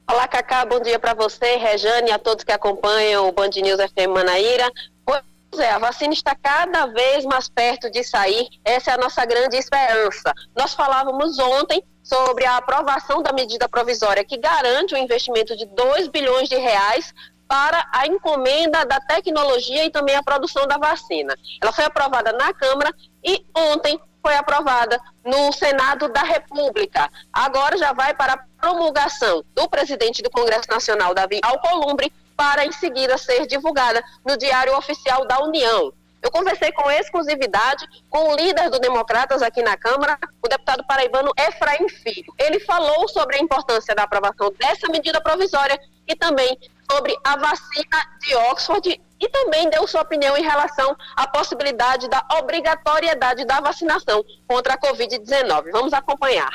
Olá, 0.10 0.26
Cacá, 0.26 0.64
bom 0.64 0.80
dia 0.80 0.98
para 0.98 1.14
você, 1.14 1.58
Rejane, 1.58 2.12
a 2.12 2.18
todos 2.18 2.46
que 2.46 2.52
acompanham 2.54 3.28
o 3.28 3.32
Band 3.34 3.50
News 3.50 3.82
FM 3.92 4.14
Manaíra. 4.14 4.72
Pois 5.04 5.22
é, 5.60 5.70
a 5.70 5.80
vacina 5.80 6.14
está 6.14 6.34
cada 6.34 6.86
vez 6.86 7.26
mais 7.26 7.50
perto 7.50 7.92
de 7.92 8.06
sair, 8.06 8.48
essa 8.64 8.92
é 8.92 8.94
a 8.94 8.98
nossa 8.98 9.26
grande 9.26 9.58
esperança. 9.58 10.34
Nós 10.56 10.74
falávamos 10.74 11.38
ontem 11.40 11.84
sobre 12.02 12.46
a 12.46 12.56
aprovação 12.56 13.22
da 13.22 13.34
medida 13.34 13.68
provisória 13.68 14.24
que 14.24 14.38
garante 14.38 14.94
o 14.94 14.98
investimento 14.98 15.58
de 15.58 15.66
2 15.66 16.08
bilhões 16.08 16.48
de 16.48 16.56
reais 16.56 17.14
para 17.46 17.86
a 17.94 18.08
encomenda 18.08 18.86
da 18.86 19.02
tecnologia 19.02 19.84
e 19.84 19.90
também 19.90 20.16
a 20.16 20.24
produção 20.24 20.66
da 20.68 20.78
vacina. 20.78 21.38
Ela 21.62 21.74
foi 21.74 21.84
aprovada 21.84 22.32
na 22.32 22.54
Câmara 22.54 22.94
e 23.22 23.46
ontem 23.54 24.00
foi 24.28 24.36
aprovada 24.36 25.00
no 25.24 25.54
Senado 25.54 26.10
da 26.10 26.22
República. 26.22 27.10
Agora 27.32 27.78
já 27.78 27.94
vai 27.94 28.14
para 28.14 28.34
a 28.34 28.40
promulgação 28.60 29.42
do 29.56 29.70
presidente 29.70 30.22
do 30.22 30.30
Congresso 30.30 30.70
Nacional, 30.70 31.14
Davi 31.14 31.40
Alcolumbre, 31.42 32.12
para 32.36 32.66
em 32.66 32.72
seguida 32.74 33.18
ser 33.18 33.48
divulgada 33.48 34.04
no 34.26 34.36
Diário 34.36 34.76
Oficial 34.76 35.26
da 35.26 35.40
União. 35.40 35.94
Eu 36.22 36.30
conversei 36.30 36.74
com 36.74 36.92
exclusividade 36.92 37.88
com 38.10 38.34
o 38.34 38.36
líder 38.36 38.70
do 38.70 38.80
Democratas 38.80 39.42
aqui 39.42 39.64
na 39.64 39.78
Câmara, 39.78 40.20
o 40.44 40.50
deputado 40.50 40.84
paraibano 40.86 41.32
Efraim 41.38 41.88
Filho. 41.88 42.34
Ele 42.38 42.60
falou 42.60 43.08
sobre 43.08 43.38
a 43.38 43.40
importância 43.40 43.96
da 43.96 44.04
aprovação 44.04 44.52
dessa 44.60 44.90
medida 44.90 45.22
provisória 45.22 45.80
e 46.06 46.14
também 46.18 46.60
sobre 46.92 47.16
a 47.24 47.38
vacina 47.38 48.18
de 48.20 48.36
Oxford 48.36 49.02
e 49.20 49.28
também 49.30 49.70
deu 49.70 49.88
sua 49.88 50.02
opinião 50.02 50.38
em 50.38 50.44
relação 50.44 50.96
à 51.16 51.28
possibilidade 51.28 52.08
da 52.08 52.24
obrigatoriedade 52.40 53.46
da 53.46 53.60
vacinação 53.60 54.24
contra 54.48 54.74
a 54.74 54.78
Covid-19. 54.78 55.72
Vamos 55.72 55.94
acompanhar. 55.94 56.52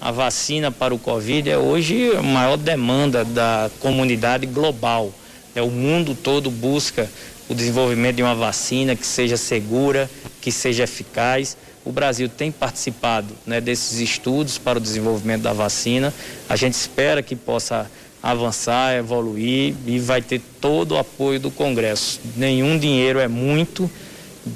A 0.00 0.10
vacina 0.10 0.70
para 0.70 0.94
o 0.94 0.98
Covid 0.98 1.50
é 1.50 1.58
hoje 1.58 2.16
a 2.16 2.22
maior 2.22 2.56
demanda 2.56 3.24
da 3.24 3.70
comunidade 3.80 4.46
global. 4.46 5.12
É, 5.54 5.62
o 5.62 5.70
mundo 5.70 6.14
todo 6.14 6.50
busca 6.50 7.08
o 7.48 7.54
desenvolvimento 7.54 8.16
de 8.16 8.22
uma 8.22 8.34
vacina 8.34 8.94
que 8.94 9.06
seja 9.06 9.36
segura, 9.36 10.08
que 10.40 10.50
seja 10.50 10.84
eficaz. 10.84 11.56
O 11.84 11.92
Brasil 11.92 12.28
tem 12.28 12.52
participado 12.52 13.34
né, 13.44 13.60
desses 13.60 13.98
estudos 13.98 14.56
para 14.56 14.78
o 14.78 14.80
desenvolvimento 14.80 15.42
da 15.42 15.52
vacina. 15.52 16.14
A 16.48 16.56
gente 16.56 16.74
espera 16.74 17.22
que 17.22 17.34
possa 17.34 17.90
avançar, 18.22 18.94
evoluir 18.94 19.74
e 19.86 19.98
vai 19.98 20.20
ter 20.20 20.40
todo 20.60 20.92
o 20.92 20.98
apoio 20.98 21.40
do 21.40 21.50
Congresso. 21.50 22.20
Nenhum 22.36 22.78
dinheiro 22.78 23.18
é 23.18 23.28
muito, 23.28 23.90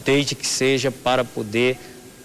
desde 0.04 0.34
que 0.34 0.46
seja 0.46 0.90
para 0.90 1.24
poder 1.24 1.78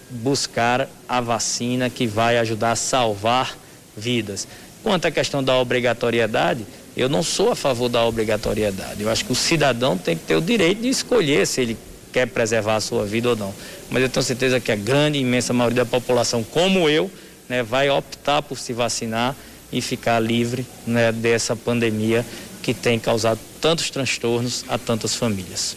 buscar 0.10 0.90
a 1.08 1.22
vacina 1.22 1.90
que 1.90 2.08
vai 2.08 2.38
ajudar 2.38 2.72
a 2.72 2.76
salvar 2.76 3.58
vidas. 3.96 4.48
Quanto 4.84 5.06
à 5.06 5.12
questão 5.12 5.44
da 5.44 5.58
obrigatoriedade, 5.58 6.66
eu 6.96 7.08
não 7.08 7.22
sou 7.22 7.52
a 7.52 7.56
favor 7.56 7.90
da 7.90 8.06
obrigatoriedade. 8.06 9.02
Eu 9.02 9.10
acho 9.10 9.26
que 9.26 9.32
o 9.32 9.36
cidadão 9.36 9.98
tem 9.98 10.18
que 10.18 10.26
ter 10.26 10.36
o 10.36 10.42
direito 10.42 10.82
de 10.82 10.90
escolher 10.90 11.46
se 11.46 11.62
ele 11.62 11.78
quer 12.12 12.26
preservar 12.26 12.78
a 12.78 12.82
sua 12.82 13.06
vida 13.06 13.30
ou 13.30 13.36
não. 13.36 13.54
Mas 13.90 14.02
eu 14.02 14.10
tenho 14.10 14.24
certeza 14.24 14.60
que 14.60 14.72
a 14.72 14.76
grande, 14.76 15.20
imensa 15.20 15.54
maioria 15.54 15.84
da 15.84 15.90
população, 15.90 16.44
como 16.44 16.90
eu, 16.90 17.10
né, 17.48 17.62
vai 17.62 17.90
optar 17.90 18.42
por 18.42 18.58
se 18.58 18.74
vacinar 18.74 19.36
e 19.72 19.82
ficar 19.82 20.20
livre 20.20 20.66
né, 20.86 21.12
dessa 21.12 21.56
pandemia 21.56 22.26
que 22.62 22.74
tem 22.74 23.00
causado 23.00 23.40
tantos 23.62 23.90
transtornos 23.90 24.66
a 24.68 24.78
tantas 24.78 25.16
famílias. 25.16 25.76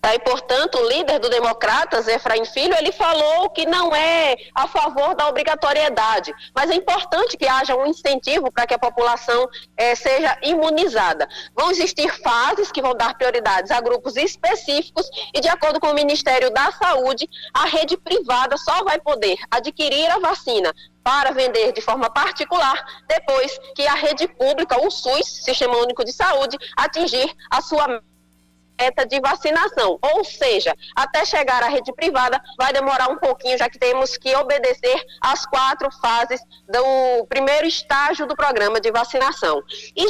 Tá, 0.00 0.14
e, 0.14 0.18
portanto, 0.20 0.78
o 0.78 0.88
líder 0.88 1.18
do 1.18 1.28
Democratas, 1.28 2.08
Efraim 2.08 2.46
Filho, 2.46 2.74
ele 2.74 2.90
falou 2.90 3.50
que 3.50 3.66
não 3.66 3.94
é 3.94 4.34
a 4.54 4.66
favor 4.66 5.14
da 5.14 5.28
obrigatoriedade, 5.28 6.32
mas 6.54 6.70
é 6.70 6.74
importante 6.74 7.36
que 7.36 7.46
haja 7.46 7.76
um 7.76 7.86
incentivo 7.86 8.50
para 8.50 8.66
que 8.66 8.72
a 8.72 8.78
população 8.78 9.46
eh, 9.76 9.94
seja 9.94 10.38
imunizada. 10.42 11.28
Vão 11.54 11.70
existir 11.70 12.10
fases 12.22 12.72
que 12.72 12.80
vão 12.80 12.94
dar 12.94 13.14
prioridades 13.18 13.70
a 13.70 13.80
grupos 13.80 14.16
específicos 14.16 15.06
e, 15.34 15.40
de 15.40 15.48
acordo 15.48 15.78
com 15.78 15.88
o 15.88 15.94
Ministério 15.94 16.50
da 16.50 16.72
Saúde, 16.72 17.28
a 17.52 17.66
rede 17.66 17.98
privada 17.98 18.56
só 18.56 18.82
vai 18.82 18.98
poder 18.98 19.36
adquirir 19.50 20.10
a 20.10 20.18
vacina 20.18 20.74
para 21.02 21.30
vender 21.32 21.72
de 21.72 21.80
forma 21.80 22.10
particular 22.10 22.84
depois 23.06 23.58
que 23.74 23.86
a 23.86 23.94
rede 23.94 24.28
pública, 24.28 24.80
o 24.80 24.90
SUS, 24.90 25.44
Sistema 25.44 25.76
Único 25.78 26.04
de 26.04 26.12
Saúde, 26.12 26.56
atingir 26.76 27.34
a 27.50 27.60
sua 27.60 28.02
meta 28.80 29.06
de 29.06 29.20
vacinação. 29.20 29.98
Ou 30.00 30.24
seja, 30.24 30.74
até 30.96 31.24
chegar 31.24 31.62
à 31.62 31.68
rede 31.68 31.92
privada 31.92 32.40
vai 32.58 32.72
demorar 32.72 33.08
um 33.10 33.18
pouquinho, 33.18 33.58
já 33.58 33.68
que 33.68 33.78
temos 33.78 34.16
que 34.16 34.34
obedecer 34.34 35.00
às 35.20 35.44
quatro 35.46 35.90
fases 36.00 36.40
do 36.68 37.26
primeiro 37.26 37.66
estágio 37.66 38.26
do 38.26 38.34
programa 38.34 38.80
de 38.80 38.90
vacinação. 38.90 39.62
E 39.96 40.06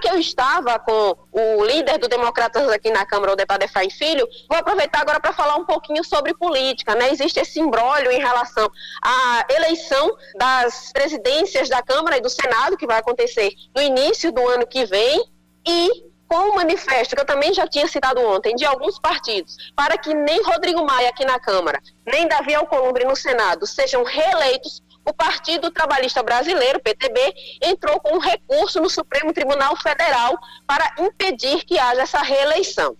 que 0.00 0.08
eu 0.08 0.18
estava 0.18 0.78
com 0.80 1.16
o 1.30 1.64
líder 1.64 1.96
do 1.98 2.08
Democratas 2.08 2.68
aqui 2.68 2.90
na 2.90 3.06
Câmara, 3.06 3.32
o 3.32 3.36
deputado 3.36 3.62
Efraim 3.62 3.88
Filho, 3.88 4.26
vou 4.48 4.58
aproveitar 4.58 5.00
agora 5.00 5.20
para 5.20 5.32
falar 5.32 5.56
um 5.56 5.64
pouquinho 5.64 6.02
sobre 6.04 6.34
política. 6.34 6.94
Né? 6.94 7.10
Existe 7.12 7.38
esse 7.38 7.60
imbróglio 7.60 8.10
em 8.10 8.18
relação 8.18 8.68
à 9.00 9.46
eleição 9.48 10.16
das 10.36 10.90
presidências 10.92 11.68
da 11.68 11.82
Câmara 11.82 12.16
e 12.16 12.20
do 12.20 12.28
Senado, 12.28 12.76
que 12.76 12.86
vai 12.86 12.98
acontecer 12.98 13.52
no 13.74 13.80
início 13.80 14.32
do 14.32 14.46
ano 14.48 14.66
que 14.66 14.84
vem, 14.84 15.24
e 15.66 16.11
com 16.32 16.48
o 16.48 16.54
manifesto, 16.54 17.14
que 17.14 17.20
eu 17.20 17.26
também 17.26 17.52
já 17.52 17.66
tinha 17.66 17.86
citado 17.86 18.18
ontem, 18.26 18.54
de 18.54 18.64
alguns 18.64 18.98
partidos, 18.98 19.54
para 19.76 19.98
que 19.98 20.14
nem 20.14 20.42
Rodrigo 20.42 20.82
Maia 20.82 21.10
aqui 21.10 21.26
na 21.26 21.38
Câmara, 21.38 21.78
nem 22.06 22.26
Davi 22.26 22.54
Alcolumbre 22.54 23.04
no 23.04 23.14
Senado 23.14 23.66
sejam 23.66 24.02
reeleitos, 24.02 24.82
o 25.04 25.12
Partido 25.12 25.70
Trabalhista 25.70 26.22
Brasileiro, 26.22 26.80
PTB, 26.80 27.34
entrou 27.60 28.00
com 28.00 28.16
um 28.16 28.18
recurso 28.18 28.80
no 28.80 28.88
Supremo 28.88 29.34
Tribunal 29.34 29.76
Federal 29.76 30.38
para 30.66 30.94
impedir 31.00 31.66
que 31.66 31.78
haja 31.78 32.00
essa 32.00 32.22
reeleição. 32.22 32.96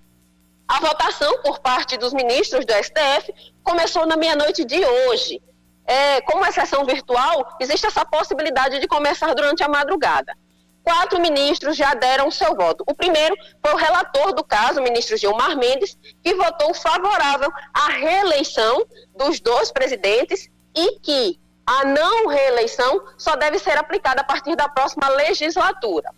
A 0.68 0.80
votação 0.80 1.40
por 1.40 1.58
parte 1.60 1.96
dos 1.96 2.12
ministros 2.12 2.66
do 2.66 2.72
STF 2.74 3.32
começou 3.62 4.04
na 4.04 4.16
meia-noite 4.16 4.62
de 4.62 4.84
hoje. 4.84 5.40
É, 5.86 6.20
como 6.20 6.44
é 6.44 6.52
sessão 6.52 6.84
virtual, 6.84 7.56
existe 7.58 7.86
essa 7.86 8.04
possibilidade 8.04 8.78
de 8.78 8.86
começar 8.86 9.32
durante 9.32 9.62
a 9.62 9.68
madrugada. 9.68 10.34
Quatro 10.82 11.20
ministros 11.20 11.76
já 11.76 11.94
deram 11.94 12.30
seu 12.30 12.54
voto. 12.56 12.84
O 12.88 12.94
primeiro 12.94 13.36
foi 13.64 13.74
o 13.74 13.76
relator 13.76 14.32
do 14.34 14.42
caso, 14.42 14.80
o 14.80 14.82
ministro 14.82 15.16
Gilmar 15.16 15.56
Mendes, 15.56 15.96
que 16.22 16.34
votou 16.34 16.74
favorável 16.74 17.50
à 17.72 17.88
reeleição 17.92 18.84
dos 19.16 19.40
dois 19.40 19.70
presidentes 19.70 20.50
e 20.74 20.98
que 20.98 21.40
a 21.66 21.84
não 21.84 22.26
reeleição 22.26 23.04
só 23.16 23.36
deve 23.36 23.58
ser 23.58 23.78
aplicada 23.78 24.22
a 24.22 24.24
partir 24.24 24.56
da 24.56 24.68
próxima 24.68 25.08
legislatura. 25.08 26.10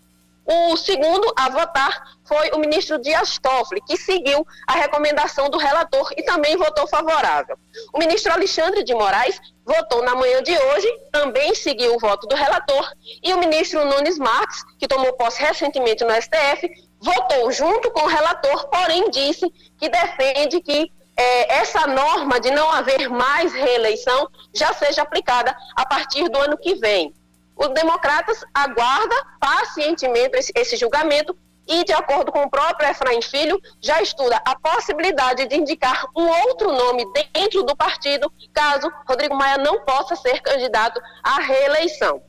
O 0.47 0.77
segundo 0.77 1.33
a 1.37 1.49
votar 1.49 2.14
foi 2.25 2.51
o 2.51 2.59
ministro 2.59 2.99
Dias 2.99 3.39
Toffoli, 3.39 3.81
que 3.87 3.97
seguiu 3.97 4.47
a 4.67 4.75
recomendação 4.75 5.49
do 5.51 5.59
relator 5.59 6.11
e 6.17 6.23
também 6.23 6.57
votou 6.57 6.87
favorável. 6.87 7.57
O 7.93 7.99
ministro 7.99 8.33
Alexandre 8.33 8.83
de 8.83 8.95
Moraes 8.95 9.39
votou 9.65 10.03
na 10.03 10.15
manhã 10.15 10.43
de 10.43 10.57
hoje, 10.57 10.89
também 11.13 11.55
seguiu 11.55 11.95
o 11.95 11.99
voto 11.99 12.27
do 12.27 12.35
relator, 12.35 12.91
e 13.23 13.33
o 13.33 13.39
ministro 13.39 13.85
Nunes 13.85 14.19
Marques, 14.19 14.65
que 14.79 14.89
tomou 14.89 15.13
posse 15.15 15.41
recentemente 15.41 16.05
no 16.05 16.13
STF, 16.13 16.71
votou 17.01 17.53
junto 17.53 17.91
com 17.91 18.01
o 18.01 18.09
relator, 18.09 18.69
porém 18.69 19.11
disse 19.11 19.51
que 19.79 19.89
defende 19.89 20.61
que 20.61 20.91
é, 21.17 21.59
essa 21.59 21.87
norma 21.87 22.41
de 22.41 22.51
não 22.51 22.71
haver 22.71 23.09
mais 23.09 23.53
reeleição 23.53 24.29
já 24.53 24.73
seja 24.73 25.03
aplicada 25.03 25.55
a 25.77 25.87
partir 25.87 26.29
do 26.29 26.39
ano 26.39 26.57
que 26.57 26.75
vem. 26.75 27.15
Os 27.57 27.69
democratas 27.69 28.45
aguardam 28.53 29.19
pacientemente 29.39 30.53
esse 30.57 30.77
julgamento 30.77 31.37
e, 31.67 31.85
de 31.85 31.93
acordo 31.93 32.31
com 32.31 32.43
o 32.43 32.51
próprio 32.51 32.89
Efraim 32.89 33.23
Filho, 33.23 33.61
já 33.81 34.01
estuda 34.03 34.41
a 34.45 34.59
possibilidade 34.59 35.47
de 35.47 35.57
indicar 35.57 36.05
um 36.17 36.27
outro 36.27 36.73
nome 36.73 37.05
dentro 37.33 37.63
do 37.63 37.77
partido, 37.77 38.33
caso 38.53 38.91
Rodrigo 39.09 39.35
Maia 39.35 39.59
não 39.59 39.85
possa 39.85 40.15
ser 40.17 40.41
candidato 40.41 41.01
à 41.23 41.41
reeleição. 41.41 42.23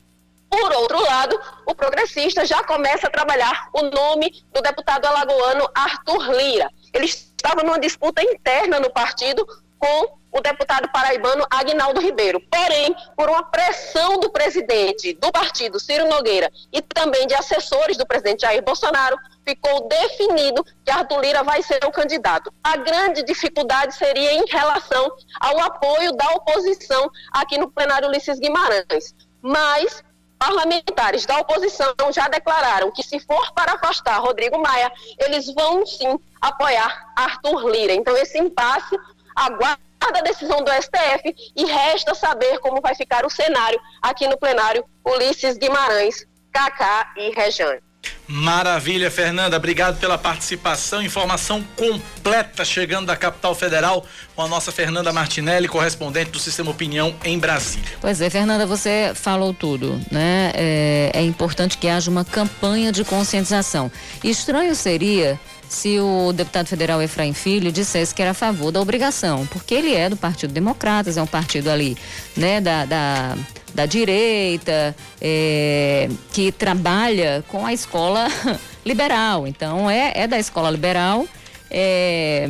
Por 0.50 0.72
outro 0.74 1.04
lado, 1.04 1.40
o 1.66 1.76
progressista 1.76 2.46
já 2.46 2.64
começa 2.64 3.08
a 3.08 3.10
trabalhar 3.10 3.70
o 3.74 3.84
nome 3.84 4.32
do 4.54 4.62
deputado 4.62 5.06
alagoano 5.06 5.70
Arthur 5.76 6.32
Lira. 6.32 6.70
Ele 6.94 7.06
estava 7.06 7.62
numa 7.62 7.80
disputa 7.80 8.24
interna 8.24 8.80
no 8.80 8.90
partido 8.90 9.46
com 9.78 10.18
o 10.36 10.42
deputado 10.42 10.90
paraibano 10.92 11.48
Agnaldo 11.50 12.02
Ribeiro. 12.02 12.42
Porém, 12.52 12.94
por 13.16 13.30
uma 13.30 13.44
pressão 13.44 14.20
do 14.20 14.30
presidente 14.30 15.14
do 15.14 15.32
partido, 15.32 15.80
Ciro 15.80 16.10
Nogueira, 16.10 16.52
e 16.74 16.82
também 16.82 17.26
de 17.26 17.34
assessores 17.34 17.96
do 17.96 18.06
presidente 18.06 18.42
Jair 18.42 18.62
Bolsonaro, 18.62 19.18
ficou 19.46 19.88
definido 19.88 20.62
que 20.84 20.92
Arthur 20.92 21.22
Lira 21.22 21.42
vai 21.42 21.64
ser 21.64 21.80
o 21.86 21.92
candidato. 21.92 22.54
A 22.62 22.76
grande 22.76 23.24
dificuldade 23.24 23.96
seria 23.96 24.34
em 24.34 24.46
relação 24.46 25.10
ao 25.40 25.60
apoio 25.62 26.12
da 26.12 26.30
oposição 26.32 27.10
aqui 27.32 27.58
no 27.58 27.72
plenário 27.72 28.10
Ulisses 28.10 28.38
Guimarães. 28.38 29.16
Mas 29.42 30.04
parlamentares 30.38 31.26
da 31.26 31.40
oposição 31.40 31.96
já 32.12 32.28
declararam 32.28 32.92
que 32.92 33.04
se 33.04 33.22
for 33.22 33.54
para 33.54 33.74
afastar 33.74 34.20
Rodrigo 34.20 34.60
Maia, 34.60 34.92
eles 35.18 35.46
vão 35.54 35.86
sim 35.86 36.20
apoiar 36.42 37.14
Arthur 37.16 37.70
Lira. 37.70 37.94
Então 37.94 38.18
esse 38.18 38.38
impasse 38.38 38.98
aguarda 39.34 39.85
a 40.14 40.22
decisão 40.22 40.64
do 40.64 40.72
STF 40.72 41.36
e 41.56 41.66
resta 41.66 42.14
saber 42.14 42.60
como 42.60 42.82
vai 42.82 42.96
ficar 42.96 43.26
o 43.26 43.30
cenário 43.30 43.80
aqui 44.02 44.28
no 44.28 44.38
plenário 44.38 44.86
Ulisses 45.06 45.58
Guimarães, 45.58 46.26
Cacá 46.52 47.14
e 47.18 47.32
Rejane. 47.32 47.82
Maravilha, 48.28 49.12
Fernanda. 49.12 49.58
Obrigado 49.58 50.00
pela 50.00 50.18
participação. 50.18 51.02
Informação 51.02 51.64
completa 51.76 52.66
chegando 52.66 53.06
da 53.08 53.16
capital 53.16 53.54
federal 53.54 54.06
com 54.36 54.42
a 54.42 54.48
nossa 54.48 54.72
Fernanda 54.72 55.14
Martinelli, 55.14 55.68
correspondente 55.68 56.32
do 56.32 56.40
Sistema 56.40 56.72
Opinião 56.72 57.16
em 57.24 57.38
Brasília. 57.38 57.88
Pois 58.02 58.20
é, 58.22 58.30
Fernanda, 58.30 58.66
você 58.66 59.12
falou 59.14 59.54
tudo, 59.54 60.00
né? 60.12 60.52
É, 60.56 61.12
é 61.14 61.22
importante 61.22 61.78
que 61.78 61.88
haja 61.88 62.10
uma 62.10 62.26
campanha 62.26 62.92
de 62.92 63.04
conscientização. 63.04 63.92
Estranho 64.24 64.76
seria 64.76 65.40
se 65.70 66.00
o 66.00 66.32
deputado 66.34 66.68
federal 66.68 67.02
Efraim 67.02 67.34
Filho 67.34 67.72
dissesse 67.72 68.14
que 68.14 68.22
era 68.22 68.32
a 68.32 68.34
favor 68.34 68.72
da 68.72 68.82
obrigação, 68.82 69.46
porque 69.48 69.74
ele 69.74 69.94
é 69.94 70.10
do 70.10 70.18
Partido 70.18 70.54
Democratas, 70.54 71.18
é 71.18 71.22
um 71.22 71.28
partido 71.28 71.70
ali, 71.70 71.98
né, 72.36 72.62
da, 72.62 72.86
da 72.86 73.38
da 73.76 73.86
direita, 73.86 74.96
é, 75.22 76.08
que 76.32 76.50
trabalha 76.50 77.44
com 77.50 77.66
a 77.66 77.74
escola 77.74 78.28
liberal. 78.86 79.46
Então, 79.46 79.90
é, 79.90 80.14
é 80.16 80.28
da 80.28 80.40
escola 80.40 80.72
liberal. 80.72 81.28
É, 81.70 82.48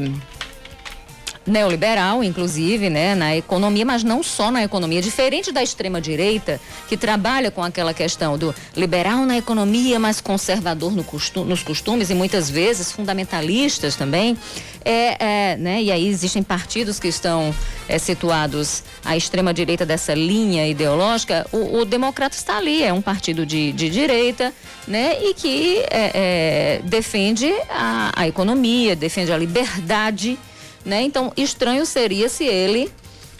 neoliberal, 1.46 2.24
inclusive, 2.24 2.90
né, 2.90 3.14
na 3.14 3.36
economia, 3.36 3.86
mas 3.86 4.04
não 4.04 4.24
só 4.24 4.50
na 4.50 4.64
economia. 4.64 5.02
Diferente 5.02 5.52
da 5.52 5.62
extrema 5.62 6.02
direita, 6.02 6.60
que 6.88 6.98
trabalha 6.98 7.52
com 7.52 7.64
aquela 7.64 7.94
questão 7.94 8.38
do 8.38 8.54
liberal 8.76 9.26
na 9.26 9.38
economia, 9.38 10.00
mas 10.00 10.20
conservador 10.20 10.92
no 10.92 11.06
nos 11.46 11.64
costumes 11.64 12.10
e 12.10 12.16
muitas 12.16 12.50
vezes 12.50 12.92
fundamentalistas 12.92 13.96
também. 13.96 14.38
É, 14.84 15.52
é, 15.54 15.58
né, 15.58 15.82
e 15.82 15.92
aí 15.92 16.08
existem 16.08 16.44
partidos 16.44 17.00
que 17.00 17.08
estão 17.08 17.54
é, 17.88 17.98
situados 17.98 18.84
à 19.04 19.18
extrema 19.18 19.52
direita 19.52 19.86
dessa 19.86 20.14
linha 20.14 20.68
ideológica. 20.68 21.48
O, 21.52 21.80
o 21.80 21.86
Democrata 21.86 22.36
está 22.36 22.58
ali, 22.58 22.84
é 22.84 22.94
um 22.94 23.02
partido 23.02 23.46
de, 23.46 23.72
de 23.72 23.90
direita, 23.90 24.54
né, 24.88 25.18
e 25.24 25.34
que 25.34 25.80
é, 25.90 26.12
é, 26.14 26.82
defende 26.84 27.52
a, 27.70 28.12
a 28.16 28.28
economia, 28.28 28.96
defende 28.96 29.32
a 29.32 29.38
liberdade 29.38 30.38
né? 30.86 31.02
Então, 31.02 31.34
estranho 31.36 31.86
seria 31.86 32.30
se 32.30 32.46
ele 32.46 32.92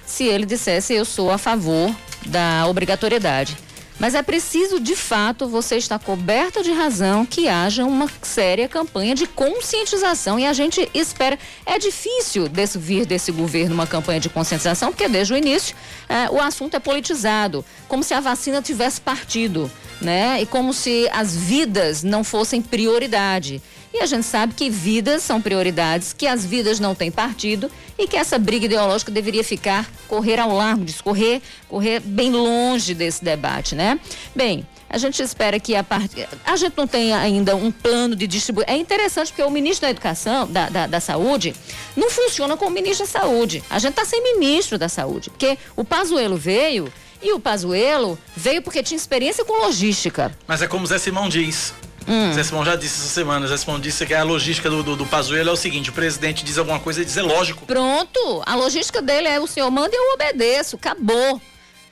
se 0.06 0.26
ele 0.26 0.46
dissesse 0.46 0.94
eu 0.94 1.04
sou 1.04 1.32
a 1.32 1.38
favor 1.38 1.94
da 2.26 2.68
obrigatoriedade. 2.68 3.58
Mas 3.98 4.14
é 4.14 4.22
preciso, 4.22 4.78
de 4.80 4.96
fato, 4.96 5.48
você 5.48 5.78
estar 5.78 5.98
coberta 6.00 6.62
de 6.62 6.72
razão 6.72 7.26
que 7.26 7.48
haja 7.48 7.86
uma 7.86 8.10
séria 8.22 8.68
campanha 8.68 9.16
de 9.16 9.26
conscientização 9.26 10.38
e 10.38 10.46
a 10.46 10.52
gente 10.52 10.90
espera. 10.94 11.40
É 11.66 11.80
difícil 11.80 12.50
desse, 12.50 12.78
vir 12.78 13.06
desse 13.06 13.32
governo 13.32 13.74
uma 13.74 13.88
campanha 13.88 14.20
de 14.20 14.28
conscientização, 14.28 14.92
porque 14.92 15.08
desde 15.08 15.34
o 15.34 15.38
início 15.38 15.76
é, 16.10 16.30
o 16.30 16.42
assunto 16.42 16.76
é 16.76 16.80
politizado, 16.80 17.64
como 17.88 18.04
se 18.04 18.14
a 18.14 18.20
vacina 18.20 18.62
tivesse 18.62 19.00
partido, 19.00 19.72
né? 20.02 20.42
E 20.42 20.46
como 20.46 20.74
se 20.74 21.08
as 21.14 21.34
vidas 21.34 22.04
não 22.04 22.22
fossem 22.22 22.62
prioridade. 22.62 23.62
E 23.96 24.02
a 24.02 24.06
gente 24.06 24.26
sabe 24.26 24.54
que 24.54 24.70
vidas 24.70 25.24
são 25.24 25.42
prioridades, 25.42 26.12
que 26.12 26.28
as 26.28 26.46
vidas 26.46 26.82
não 26.82 26.94
têm 26.94 27.10
partido 27.10 27.72
e 27.98 28.06
que 28.06 28.18
essa 28.18 28.38
briga 28.38 28.66
ideológica 28.66 29.10
deveria 29.10 29.42
ficar, 29.42 29.90
correr 30.06 30.38
ao 30.38 30.54
largo 30.54 30.84
discorrer, 30.84 31.42
correr 31.70 32.02
bem 32.02 32.30
longe 32.30 32.94
desse 32.94 33.24
debate, 33.24 33.74
né? 33.74 33.98
Bem, 34.36 34.68
a 34.90 34.98
gente 34.98 35.24
espera 35.24 35.58
que 35.62 35.78
a 35.78 35.82
parte. 35.82 36.28
A 36.46 36.58
gente 36.58 36.74
não 36.76 36.86
tem 36.86 37.14
ainda 37.14 37.56
um 37.56 37.72
plano 37.72 38.18
de 38.18 38.28
distribuição. 38.28 38.74
É 38.74 38.78
interessante 38.78 39.30
porque 39.30 39.44
o 39.44 39.50
ministro 39.50 39.84
da 39.84 39.92
Educação, 39.92 40.46
da, 40.46 40.68
da, 40.68 40.88
da, 40.88 41.00
Saúde, 41.00 41.56
não 41.96 42.12
funciona 42.12 42.58
como 42.58 42.72
ministro 42.72 43.06
da 43.06 43.12
Saúde. 43.14 43.64
A 43.70 43.80
gente 43.80 43.92
está 43.92 44.04
sem 44.04 44.22
ministro 44.22 44.78
da 44.78 44.90
Saúde. 44.90 45.30
Porque 45.30 45.58
o 45.74 45.86
Pazuelo 45.86 46.36
veio 46.36 46.92
e 47.24 47.32
o 47.32 47.40
Pazuelo 47.40 48.20
veio 48.36 48.62
porque 48.62 48.84
tinha 48.84 48.98
experiência 48.98 49.46
com 49.46 49.54
logística. 49.66 50.38
Mas 50.46 50.62
é 50.62 50.68
como 50.68 50.86
Zé 50.86 50.98
Simão 50.98 51.30
diz. 51.30 51.74
Hum. 52.08 52.34
Zé 52.34 52.44
Simão 52.44 52.64
já 52.64 52.76
disse 52.76 53.00
essa 53.00 53.10
semana. 53.10 53.48
Zé 53.48 53.58
Simão 53.58 53.80
disse 53.80 54.06
que 54.06 54.14
a 54.14 54.24
logística 54.24 54.70
do, 54.70 54.84
do, 54.84 54.96
do 54.96 55.06
Pazuello 55.06 55.50
é 55.50 55.54
o 55.54 55.56
seguinte: 55.56 55.90
o 55.90 55.94
presidente 55.94 56.44
diz 56.44 56.58
alguma 56.58 56.80
coisa 56.80 57.02
e 57.02 57.06
diz 57.06 57.18
é 57.18 57.22
lógico. 57.22 57.66
Pronto. 57.66 58.44
A 58.46 58.56
logística 58.56 59.02
dele 59.02 59.28
é 59.28 59.40
o 59.40 59.48
senhor 59.48 59.70
manda 59.72 59.96
e 59.96 59.98
eu 59.98 60.14
obedeço. 60.14 60.76
Acabou. 60.76 61.42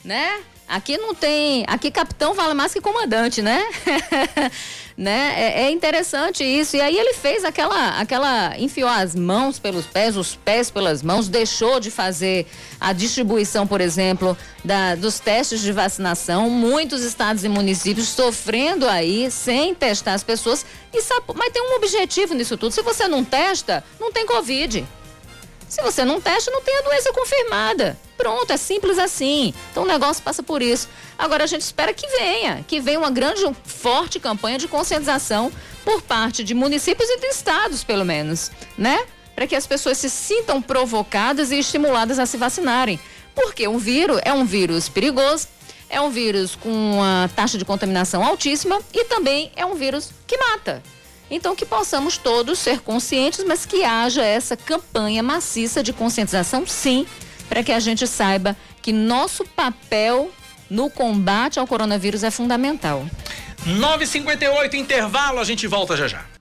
Né? 0.03 0.41
Aqui 0.67 0.97
não 0.97 1.13
tem. 1.13 1.65
Aqui 1.67 1.91
capitão 1.91 2.33
vale 2.33 2.53
mais 2.53 2.73
que 2.73 2.81
comandante, 2.81 3.41
né? 3.41 3.63
né? 4.97 5.33
É, 5.37 5.63
é, 5.63 5.71
interessante 5.71 6.43
isso. 6.43 6.75
E 6.75 6.81
aí 6.81 6.97
ele 6.97 7.13
fez 7.13 7.43
aquela, 7.43 7.99
aquela, 7.99 8.57
enfiou 8.57 8.89
as 8.89 9.15
mãos 9.15 9.59
pelos 9.59 9.85
pés, 9.85 10.15
os 10.15 10.35
pés 10.35 10.69
pelas 10.69 11.01
mãos, 11.01 11.27
deixou 11.27 11.79
de 11.79 11.89
fazer 11.89 12.45
a 12.79 12.93
distribuição, 12.93 13.65
por 13.65 13.81
exemplo, 13.81 14.37
da, 14.63 14.95
dos 14.95 15.19
testes 15.19 15.61
de 15.61 15.71
vacinação. 15.71 16.49
Muitos 16.49 17.03
estados 17.03 17.43
e 17.43 17.49
municípios 17.49 18.07
sofrendo 18.09 18.87
aí 18.87 19.29
sem 19.31 19.73
testar 19.73 20.13
as 20.13 20.23
pessoas. 20.23 20.65
E 20.93 21.01
sabe, 21.01 21.25
mas 21.35 21.51
tem 21.51 21.61
um 21.61 21.75
objetivo 21.75 22.33
nisso 22.33 22.57
tudo. 22.57 22.71
Se 22.71 22.81
você 22.81 23.07
não 23.07 23.23
testa, 23.23 23.83
não 23.99 24.11
tem 24.11 24.25
Covid. 24.25 24.85
Se 25.73 25.81
você 25.81 26.05
não 26.05 26.21
testa, 26.21 26.51
não 26.51 26.61
tem 26.61 26.77
a 26.77 26.81
doença 26.81 27.11
confirmada. 27.11 27.97
Pronto, 28.15 28.53
é 28.53 28.57
simples 28.57 28.99
assim. 28.99 29.51
Então 29.71 29.81
o 29.81 29.87
negócio 29.87 30.21
passa 30.21 30.43
por 30.43 30.61
isso. 30.61 30.87
Agora 31.17 31.45
a 31.45 31.47
gente 31.47 31.61
espera 31.61 31.91
que 31.91 32.05
venha, 32.05 32.63
que 32.67 32.79
venha 32.79 32.99
uma 32.99 33.09
grande, 33.09 33.41
forte 33.63 34.19
campanha 34.19 34.59
de 34.59 34.67
conscientização 34.67 35.51
por 35.83 35.99
parte 36.03 36.43
de 36.43 36.53
municípios 36.53 37.09
e 37.09 37.19
de 37.19 37.25
estados, 37.25 37.83
pelo 37.83 38.05
menos, 38.05 38.51
né? 38.77 39.03
Para 39.33 39.47
que 39.47 39.55
as 39.55 39.65
pessoas 39.65 39.97
se 39.97 40.11
sintam 40.11 40.61
provocadas 40.61 41.49
e 41.49 41.57
estimuladas 41.57 42.19
a 42.19 42.27
se 42.27 42.37
vacinarem. 42.37 42.99
Porque 43.33 43.67
um 43.67 43.79
vírus 43.79 44.21
é 44.23 44.31
um 44.31 44.45
vírus 44.45 44.87
perigoso, 44.87 45.47
é 45.89 45.99
um 45.99 46.11
vírus 46.11 46.55
com 46.55 46.69
uma 46.69 47.31
taxa 47.35 47.57
de 47.57 47.65
contaminação 47.65 48.23
altíssima 48.23 48.79
e 48.93 49.05
também 49.05 49.51
é 49.55 49.65
um 49.65 49.73
vírus 49.73 50.11
que 50.27 50.37
mata. 50.37 50.83
Então, 51.35 51.55
que 51.55 51.65
possamos 51.65 52.15
todos 52.15 52.59
ser 52.59 52.81
conscientes, 52.81 53.43
mas 53.43 53.65
que 53.65 53.83
haja 53.83 54.23
essa 54.23 54.55
campanha 54.55 55.23
maciça 55.23 55.81
de 55.81 55.91
conscientização, 55.91 56.63
sim, 56.67 57.07
para 57.49 57.63
que 57.63 57.71
a 57.71 57.79
gente 57.79 58.05
saiba 58.05 58.55
que 58.83 58.93
nosso 58.93 59.43
papel 59.43 60.31
no 60.69 60.91
combate 60.91 61.59
ao 61.59 61.65
coronavírus 61.65 62.23
é 62.23 62.29
fundamental. 62.29 63.03
9h58, 63.65 64.75
intervalo, 64.75 65.39
a 65.39 65.43
gente 65.43 65.65
volta 65.65 65.97
já 65.97 66.07
já. 66.07 66.32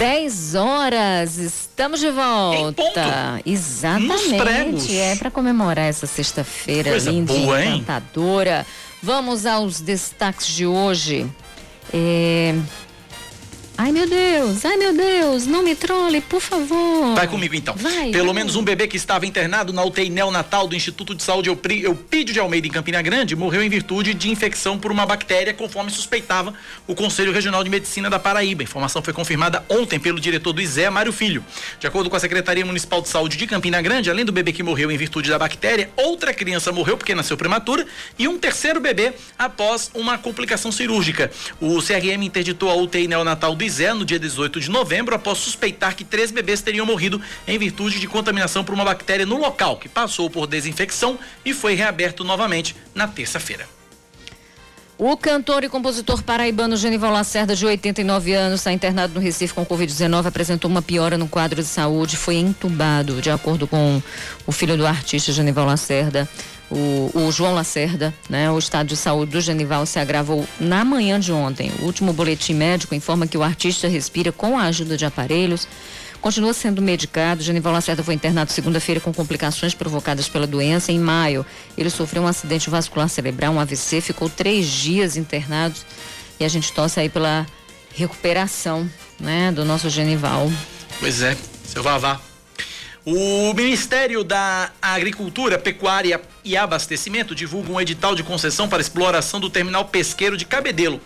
10 0.00 0.54
horas, 0.54 1.36
estamos 1.36 2.00
de 2.00 2.10
volta. 2.10 3.38
Exatamente. 3.44 4.96
É 4.96 5.14
para 5.14 5.30
comemorar 5.30 5.90
essa 5.90 6.06
sexta-feira 6.06 6.96
linda 6.96 7.34
boa, 7.34 7.62
e 7.62 7.68
encantadora. 7.68 8.60
Hein? 8.60 8.66
Vamos 9.02 9.44
aos 9.44 9.82
destaques 9.82 10.46
de 10.46 10.66
hoje. 10.66 11.30
É, 11.92 12.54
Ai 13.82 13.92
meu 13.92 14.06
Deus, 14.06 14.62
ai 14.62 14.76
meu 14.76 14.94
Deus, 14.94 15.46
não 15.46 15.62
me 15.62 15.74
trole, 15.74 16.20
por 16.20 16.38
favor. 16.38 17.14
Vai 17.14 17.26
comigo 17.26 17.54
então. 17.54 17.74
Vai, 17.74 18.10
Pelo 18.10 18.26
vai. 18.26 18.34
menos 18.34 18.54
um 18.54 18.62
bebê 18.62 18.86
que 18.86 18.98
estava 18.98 19.24
internado 19.24 19.72
na 19.72 19.82
UTI 19.82 20.10
neonatal 20.10 20.68
do 20.68 20.76
Instituto 20.76 21.14
de 21.14 21.22
Saúde 21.22 21.48
Eupídio 21.48 22.34
de 22.34 22.38
Almeida 22.38 22.66
em 22.66 22.70
Campina 22.70 23.00
Grande 23.00 23.34
morreu 23.34 23.62
em 23.62 23.70
virtude 23.70 24.12
de 24.12 24.28
infecção 24.28 24.78
por 24.78 24.92
uma 24.92 25.06
bactéria, 25.06 25.54
conforme 25.54 25.90
suspeitava 25.90 26.52
o 26.86 26.94
Conselho 26.94 27.32
Regional 27.32 27.64
de 27.64 27.70
Medicina 27.70 28.10
da 28.10 28.18
Paraíba. 28.18 28.62
A 28.62 28.64
informação 28.64 29.00
foi 29.00 29.14
confirmada 29.14 29.64
ontem 29.66 29.98
pelo 29.98 30.20
diretor 30.20 30.52
do 30.52 30.60
ISE, 30.60 30.90
Mário 30.90 31.10
Filho. 31.10 31.42
De 31.78 31.86
acordo 31.86 32.10
com 32.10 32.16
a 32.16 32.20
Secretaria 32.20 32.66
Municipal 32.66 33.00
de 33.00 33.08
Saúde 33.08 33.38
de 33.38 33.46
Campina 33.46 33.80
Grande, 33.80 34.10
além 34.10 34.26
do 34.26 34.32
bebê 34.32 34.52
que 34.52 34.62
morreu 34.62 34.90
em 34.90 34.98
virtude 34.98 35.30
da 35.30 35.38
bactéria, 35.38 35.88
outra 35.96 36.34
criança 36.34 36.70
morreu 36.70 36.98
porque 36.98 37.14
nasceu 37.14 37.34
prematura 37.34 37.86
e 38.18 38.28
um 38.28 38.38
terceiro 38.38 38.78
bebê 38.78 39.14
após 39.38 39.90
uma 39.94 40.18
complicação 40.18 40.70
cirúrgica. 40.70 41.30
O 41.58 41.80
CRM 41.80 42.22
interditou 42.22 42.68
a 42.68 42.74
UTI 42.74 43.08
neonatal 43.08 43.56
do 43.56 43.69
Zé 43.70 43.94
no 43.94 44.04
dia 44.04 44.18
18 44.18 44.60
de 44.60 44.70
novembro, 44.70 45.14
após 45.14 45.38
suspeitar 45.38 45.96
que 45.96 46.04
três 46.04 46.30
bebês 46.30 46.60
teriam 46.60 46.84
morrido 46.84 47.20
em 47.46 47.58
virtude 47.58 47.98
de 47.98 48.06
contaminação 48.06 48.62
por 48.62 48.74
uma 48.74 48.84
bactéria 48.84 49.24
no 49.24 49.38
local, 49.38 49.78
que 49.78 49.88
passou 49.88 50.28
por 50.28 50.46
desinfecção 50.46 51.18
e 51.44 51.54
foi 51.54 51.74
reaberto 51.74 52.24
novamente 52.24 52.76
na 52.94 53.08
terça-feira. 53.08 53.66
O 54.98 55.16
cantor 55.16 55.64
e 55.64 55.68
compositor 55.70 56.22
paraibano 56.22 56.76
Genival 56.76 57.10
Lacerda, 57.10 57.56
de 57.56 57.64
89 57.64 58.34
anos, 58.34 58.60
está 58.60 58.70
internado 58.70 59.14
no 59.14 59.20
Recife 59.20 59.54
com 59.54 59.64
Covid-19, 59.64 60.26
apresentou 60.26 60.70
uma 60.70 60.82
piora 60.82 61.16
no 61.16 61.26
quadro 61.26 61.62
de 61.62 61.68
saúde, 61.68 62.18
foi 62.18 62.34
entubado, 62.34 63.22
de 63.22 63.30
acordo 63.30 63.66
com 63.66 64.02
o 64.46 64.52
filho 64.52 64.76
do 64.76 64.86
artista 64.86 65.32
Genival 65.32 65.64
Lacerda 65.64 66.28
o, 66.70 67.10
o, 67.14 67.32
João 67.32 67.54
Lacerda, 67.54 68.14
né? 68.28 68.50
O 68.50 68.58
estado 68.58 68.86
de 68.86 68.96
saúde 68.96 69.32
do 69.32 69.40
Genival 69.40 69.84
se 69.84 69.98
agravou 69.98 70.46
na 70.58 70.84
manhã 70.84 71.18
de 71.18 71.32
ontem. 71.32 71.72
O 71.80 71.84
último 71.84 72.12
boletim 72.12 72.54
médico 72.54 72.94
informa 72.94 73.26
que 73.26 73.36
o 73.36 73.42
artista 73.42 73.88
respira 73.88 74.30
com 74.30 74.56
a 74.56 74.64
ajuda 74.64 74.96
de 74.96 75.04
aparelhos, 75.04 75.66
continua 76.20 76.54
sendo 76.54 76.80
medicado. 76.80 77.42
Genival 77.42 77.72
Lacerda 77.72 78.04
foi 78.04 78.14
internado 78.14 78.52
segunda-feira 78.52 79.00
com 79.00 79.12
complicações 79.12 79.74
provocadas 79.74 80.28
pela 80.28 80.46
doença. 80.46 80.92
Em 80.92 80.98
maio, 80.98 81.44
ele 81.76 81.90
sofreu 81.90 82.22
um 82.22 82.26
acidente 82.28 82.70
vascular 82.70 83.08
cerebral, 83.08 83.52
um 83.52 83.60
AVC, 83.60 84.00
ficou 84.00 84.28
três 84.28 84.66
dias 84.66 85.16
internado 85.16 85.74
e 86.38 86.44
a 86.44 86.48
gente 86.48 86.72
torce 86.72 87.00
aí 87.00 87.08
pela 87.08 87.46
recuperação, 87.94 88.88
né? 89.18 89.50
Do 89.50 89.64
nosso 89.64 89.90
Genival. 89.90 90.50
Pois 91.00 91.20
é, 91.20 91.36
seu 91.64 91.82
Vavá. 91.82 92.20
O 93.04 93.52
Ministério 93.54 94.22
da 94.22 94.70
Agricultura, 94.80 95.58
Pecuária 95.58 96.20
e 96.44 96.56
Abastecimento 96.56 97.34
divulga 97.34 97.72
um 97.72 97.80
edital 97.80 98.14
de 98.14 98.22
concessão 98.22 98.68
para 98.68 98.80
exploração 98.80 99.40
do 99.40 99.50
terminal 99.50 99.84
pesqueiro 99.84 100.36
de 100.36 100.44
Cabedelo. 100.44 101.00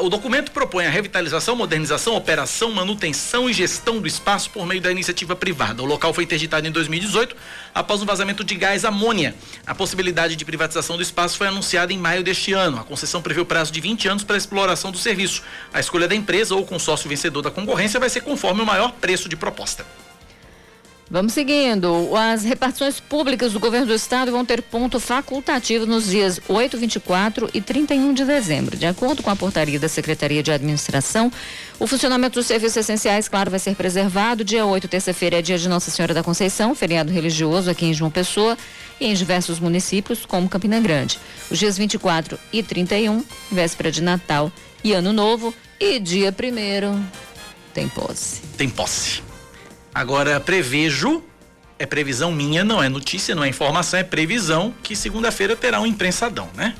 O 0.00 0.08
documento 0.08 0.52
propõe 0.52 0.86
a 0.86 0.90
revitalização, 0.90 1.56
modernização, 1.56 2.14
operação, 2.14 2.70
manutenção 2.70 3.50
e 3.50 3.52
gestão 3.52 4.00
do 4.00 4.06
espaço 4.06 4.50
por 4.50 4.64
meio 4.64 4.80
da 4.80 4.92
iniciativa 4.92 5.34
privada. 5.34 5.82
O 5.82 5.86
local 5.86 6.14
foi 6.14 6.24
interditado 6.24 6.66
em 6.66 6.70
2018 6.70 7.34
após 7.74 8.00
um 8.00 8.06
vazamento 8.06 8.44
de 8.44 8.54
gás 8.54 8.84
amônia. 8.84 9.34
A 9.66 9.74
possibilidade 9.74 10.36
de 10.36 10.44
privatização 10.44 10.96
do 10.96 11.02
espaço 11.02 11.36
foi 11.36 11.48
anunciada 11.48 11.92
em 11.92 11.98
maio 11.98 12.22
deste 12.22 12.52
ano. 12.52 12.78
A 12.78 12.84
concessão 12.84 13.20
prevê 13.20 13.40
o 13.40 13.46
prazo 13.46 13.72
de 13.72 13.80
20 13.80 14.08
anos 14.08 14.24
para 14.24 14.36
a 14.36 14.38
exploração 14.38 14.92
do 14.92 14.98
serviço. 14.98 15.42
A 15.72 15.80
escolha 15.80 16.06
da 16.06 16.14
empresa 16.14 16.54
ou 16.54 16.64
consórcio 16.64 17.08
vencedor 17.08 17.42
da 17.42 17.50
concorrência 17.50 17.98
vai 17.98 18.08
ser 18.08 18.20
conforme 18.20 18.62
o 18.62 18.66
maior 18.66 18.92
preço 18.92 19.28
de 19.28 19.36
proposta. 19.36 19.84
Vamos 21.10 21.34
seguindo. 21.34 22.10
As 22.16 22.42
repartições 22.42 22.98
públicas 22.98 23.52
do 23.52 23.60
governo 23.60 23.86
do 23.86 23.94
estado 23.94 24.32
vão 24.32 24.44
ter 24.44 24.62
ponto 24.62 24.98
facultativo 24.98 25.84
nos 25.84 26.08
dias 26.08 26.40
8, 26.48 26.78
24 26.78 27.50
e 27.52 27.60
31 27.60 28.14
de 28.14 28.24
dezembro. 28.24 28.76
De 28.76 28.86
acordo 28.86 29.22
com 29.22 29.28
a 29.28 29.36
portaria 29.36 29.78
da 29.78 29.88
Secretaria 29.88 30.42
de 30.42 30.50
Administração, 30.50 31.30
o 31.78 31.86
funcionamento 31.86 32.38
dos 32.38 32.46
serviços 32.46 32.78
essenciais, 32.78 33.28
claro, 33.28 33.50
vai 33.50 33.60
ser 33.60 33.74
preservado. 33.74 34.42
Dia 34.42 34.64
8, 34.64 34.88
terça-feira, 34.88 35.38
é 35.38 35.42
dia 35.42 35.58
de 35.58 35.68
Nossa 35.68 35.90
Senhora 35.90 36.14
da 36.14 36.22
Conceição, 36.22 36.74
feriado 36.74 37.12
religioso 37.12 37.70
aqui 37.70 37.84
em 37.84 37.92
João 37.92 38.10
Pessoa 38.10 38.56
e 38.98 39.06
em 39.06 39.14
diversos 39.14 39.60
municípios, 39.60 40.24
como 40.24 40.48
Campina 40.48 40.80
Grande. 40.80 41.18
Os 41.50 41.58
dias 41.58 41.76
24 41.76 42.38
e 42.52 42.62
31, 42.62 43.22
véspera 43.50 43.90
de 43.90 44.00
Natal 44.00 44.50
e 44.82 44.92
Ano 44.92 45.12
Novo. 45.12 45.52
E 45.78 45.98
dia 45.98 46.30
1 46.30 47.04
tem 47.74 47.88
posse. 47.88 48.40
Tem 48.56 48.70
posse. 48.70 49.31
Agora, 49.94 50.40
prevejo, 50.40 51.22
é 51.78 51.84
previsão 51.84 52.32
minha, 52.32 52.64
não 52.64 52.82
é 52.82 52.88
notícia, 52.88 53.34
não 53.34 53.44
é 53.44 53.48
informação, 53.48 54.00
é 54.00 54.04
previsão 54.04 54.74
que 54.82 54.96
segunda-feira 54.96 55.54
terá 55.54 55.80
um 55.80 55.86
imprensadão, 55.86 56.48
né? 56.54 56.74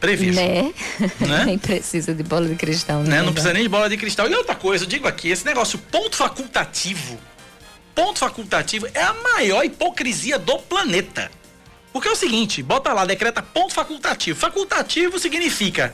Prevejo. 0.00 0.40
Né? 0.40 0.72
né? 1.20 1.44
Nem 1.46 1.58
precisa 1.58 2.14
de 2.14 2.22
bola 2.22 2.48
de 2.48 2.56
cristal, 2.56 3.02
né? 3.02 3.22
Não 3.22 3.32
precisa 3.32 3.52
nem 3.52 3.62
de 3.62 3.68
bola 3.68 3.88
de 3.88 3.98
cristal. 3.98 4.28
E 4.28 4.34
outra 4.34 4.54
coisa, 4.54 4.84
eu 4.84 4.88
digo 4.88 5.06
aqui, 5.06 5.28
esse 5.28 5.44
negócio 5.44 5.78
ponto 5.78 6.16
facultativo, 6.16 7.18
ponto 7.94 8.18
facultativo 8.18 8.88
é 8.94 9.02
a 9.02 9.12
maior 9.12 9.62
hipocrisia 9.62 10.38
do 10.38 10.58
planeta. 10.58 11.30
Porque 11.92 12.08
é 12.08 12.10
o 12.10 12.16
seguinte, 12.16 12.62
bota 12.62 12.92
lá, 12.94 13.04
decreta 13.04 13.42
ponto 13.42 13.74
facultativo. 13.74 14.38
Facultativo 14.38 15.18
significa 15.18 15.92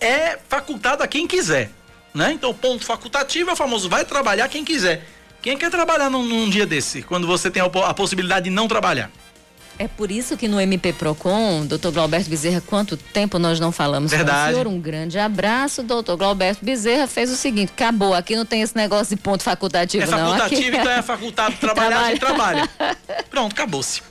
é 0.00 0.38
facultado 0.48 1.02
a 1.02 1.06
quem 1.06 1.26
quiser 1.26 1.70
né? 2.14 2.32
Então, 2.32 2.52
ponto 2.54 2.84
facultativo 2.84 3.50
é 3.50 3.52
o 3.52 3.56
famoso 3.56 3.88
vai 3.88 4.04
trabalhar 4.04 4.48
quem 4.48 4.64
quiser. 4.64 5.06
Quem 5.40 5.56
quer 5.56 5.70
trabalhar 5.70 6.10
num, 6.10 6.24
num 6.24 6.50
dia 6.50 6.66
desse, 6.66 7.02
quando 7.02 7.26
você 7.26 7.50
tem 7.50 7.62
a, 7.62 7.66
a, 7.66 7.94
possibilidade 7.94 8.44
de 8.44 8.50
não 8.50 8.66
trabalhar? 8.66 9.10
É 9.78 9.86
por 9.86 10.10
isso 10.10 10.36
que 10.36 10.48
no 10.48 10.60
MP 10.60 10.92
Procon, 10.92 11.64
doutor 11.64 11.92
Glauberto 11.92 12.28
Bezerra, 12.28 12.60
quanto 12.60 12.96
tempo 12.96 13.38
nós 13.38 13.60
não 13.60 13.70
falamos 13.70 14.10
Verdade. 14.10 14.38
com 14.38 14.44
o 14.44 14.50
senhor? 14.50 14.66
Um 14.66 14.80
grande 14.80 15.16
abraço, 15.20 15.84
doutor 15.84 16.16
Glauberto 16.16 16.64
Bezerra 16.64 17.06
fez 17.06 17.30
o 17.30 17.36
seguinte, 17.36 17.70
acabou, 17.70 18.12
aqui 18.12 18.34
não 18.34 18.44
tem 18.44 18.62
esse 18.62 18.74
negócio 18.74 19.14
de 19.14 19.22
ponto 19.22 19.44
facultativo 19.44 20.02
é 20.02 20.06
não. 20.08 20.18
facultativo, 20.18 20.68
aqui... 20.68 20.76
então 20.78 20.90
é 20.90 21.00
facultado 21.02 21.54
trabalhar, 21.60 22.00
a 22.00 22.08
gente 22.08 22.18
trabalha. 22.18 22.68
Pronto, 23.30 23.52
acabou-se. 23.52 24.02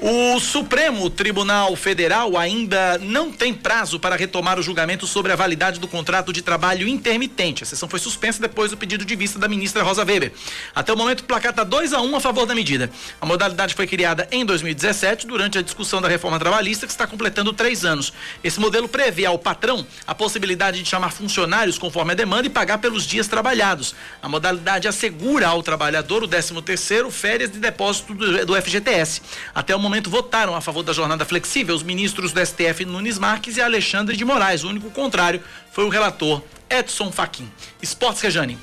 O 0.00 0.40
Supremo 0.40 1.10
Tribunal 1.10 1.76
Federal 1.76 2.36
ainda 2.36 2.98
não 2.98 3.30
tem 3.30 3.52
prazo 3.52 4.00
para 4.00 4.16
retomar 4.16 4.58
o 4.58 4.62
julgamento 4.62 5.06
sobre 5.06 5.32
a 5.32 5.36
validade 5.36 5.78
do 5.78 5.86
contrato 5.86 6.32
de 6.32 6.42
trabalho 6.42 6.88
intermitente. 6.88 7.62
A 7.62 7.66
sessão 7.66 7.88
foi 7.88 7.98
suspensa 7.98 8.40
depois 8.40 8.70
do 8.70 8.76
pedido 8.76 9.04
de 9.04 9.14
vista 9.16 9.38
da 9.38 9.48
ministra 9.48 9.82
Rosa 9.82 10.04
Weber. 10.04 10.32
Até 10.74 10.92
o 10.92 10.96
momento, 10.96 11.20
o 11.20 11.24
placar 11.24 11.50
está 11.50 11.64
2 11.64 11.92
a 11.92 12.00
1 12.00 12.10
um 12.10 12.16
a 12.16 12.20
favor 12.20 12.46
da 12.46 12.54
medida. 12.54 12.90
A 13.20 13.26
modalidade 13.26 13.74
foi 13.74 13.86
criada 13.86 14.26
em 14.30 14.44
2017 14.44 15.26
durante 15.26 15.58
a 15.58 15.62
discussão 15.62 16.00
da 16.00 16.08
reforma 16.08 16.38
trabalhista, 16.38 16.86
que 16.86 16.92
está 16.92 17.06
completando 17.06 17.52
três 17.52 17.84
anos. 17.84 18.12
Esse 18.42 18.58
modelo 18.58 18.88
prevê 18.88 19.26
ao 19.26 19.38
patrão 19.38 19.86
a 20.06 20.14
possibilidade 20.14 20.82
de 20.82 20.88
chamar 20.88 21.10
funcionários 21.10 21.78
conforme 21.78 22.12
a 22.12 22.14
demanda 22.14 22.46
e 22.46 22.50
pagar 22.50 22.78
pelos 22.78 23.06
dias 23.06 23.28
trabalhados. 23.28 23.94
A 24.22 24.28
modalidade 24.28 24.88
assegura 24.88 25.48
ao 25.48 25.62
trabalhador 25.62 26.22
o 26.22 26.28
13 26.28 26.62
terceiro 26.62 27.10
férias 27.10 27.50
de 27.50 27.58
depósito 27.58 28.14
do, 28.14 28.60
FGTS. 28.60 29.20
Até 29.54 29.69
o 29.74 29.78
momento 29.78 30.00
momento 30.00 30.10
votaram 30.10 30.54
a 30.54 30.60
favor 30.60 30.82
da 30.82 30.92
jornada 30.92 31.24
flexível 31.24 31.74
os 31.74 31.82
ministros 31.82 32.32
do 32.32 32.44
STF 32.44 32.84
Nunes 32.84 33.18
Marques 33.18 33.56
e 33.56 33.60
Alexandre 33.60 34.16
de 34.16 34.24
Moraes. 34.24 34.64
O 34.64 34.68
único 34.68 34.90
contrário 34.90 35.42
foi 35.72 35.84
o 35.84 35.88
relator 35.88 36.42
Edson 36.68 37.12
Fachin. 37.12 37.50
Esportes 37.82 38.22
Rejane. 38.22 38.58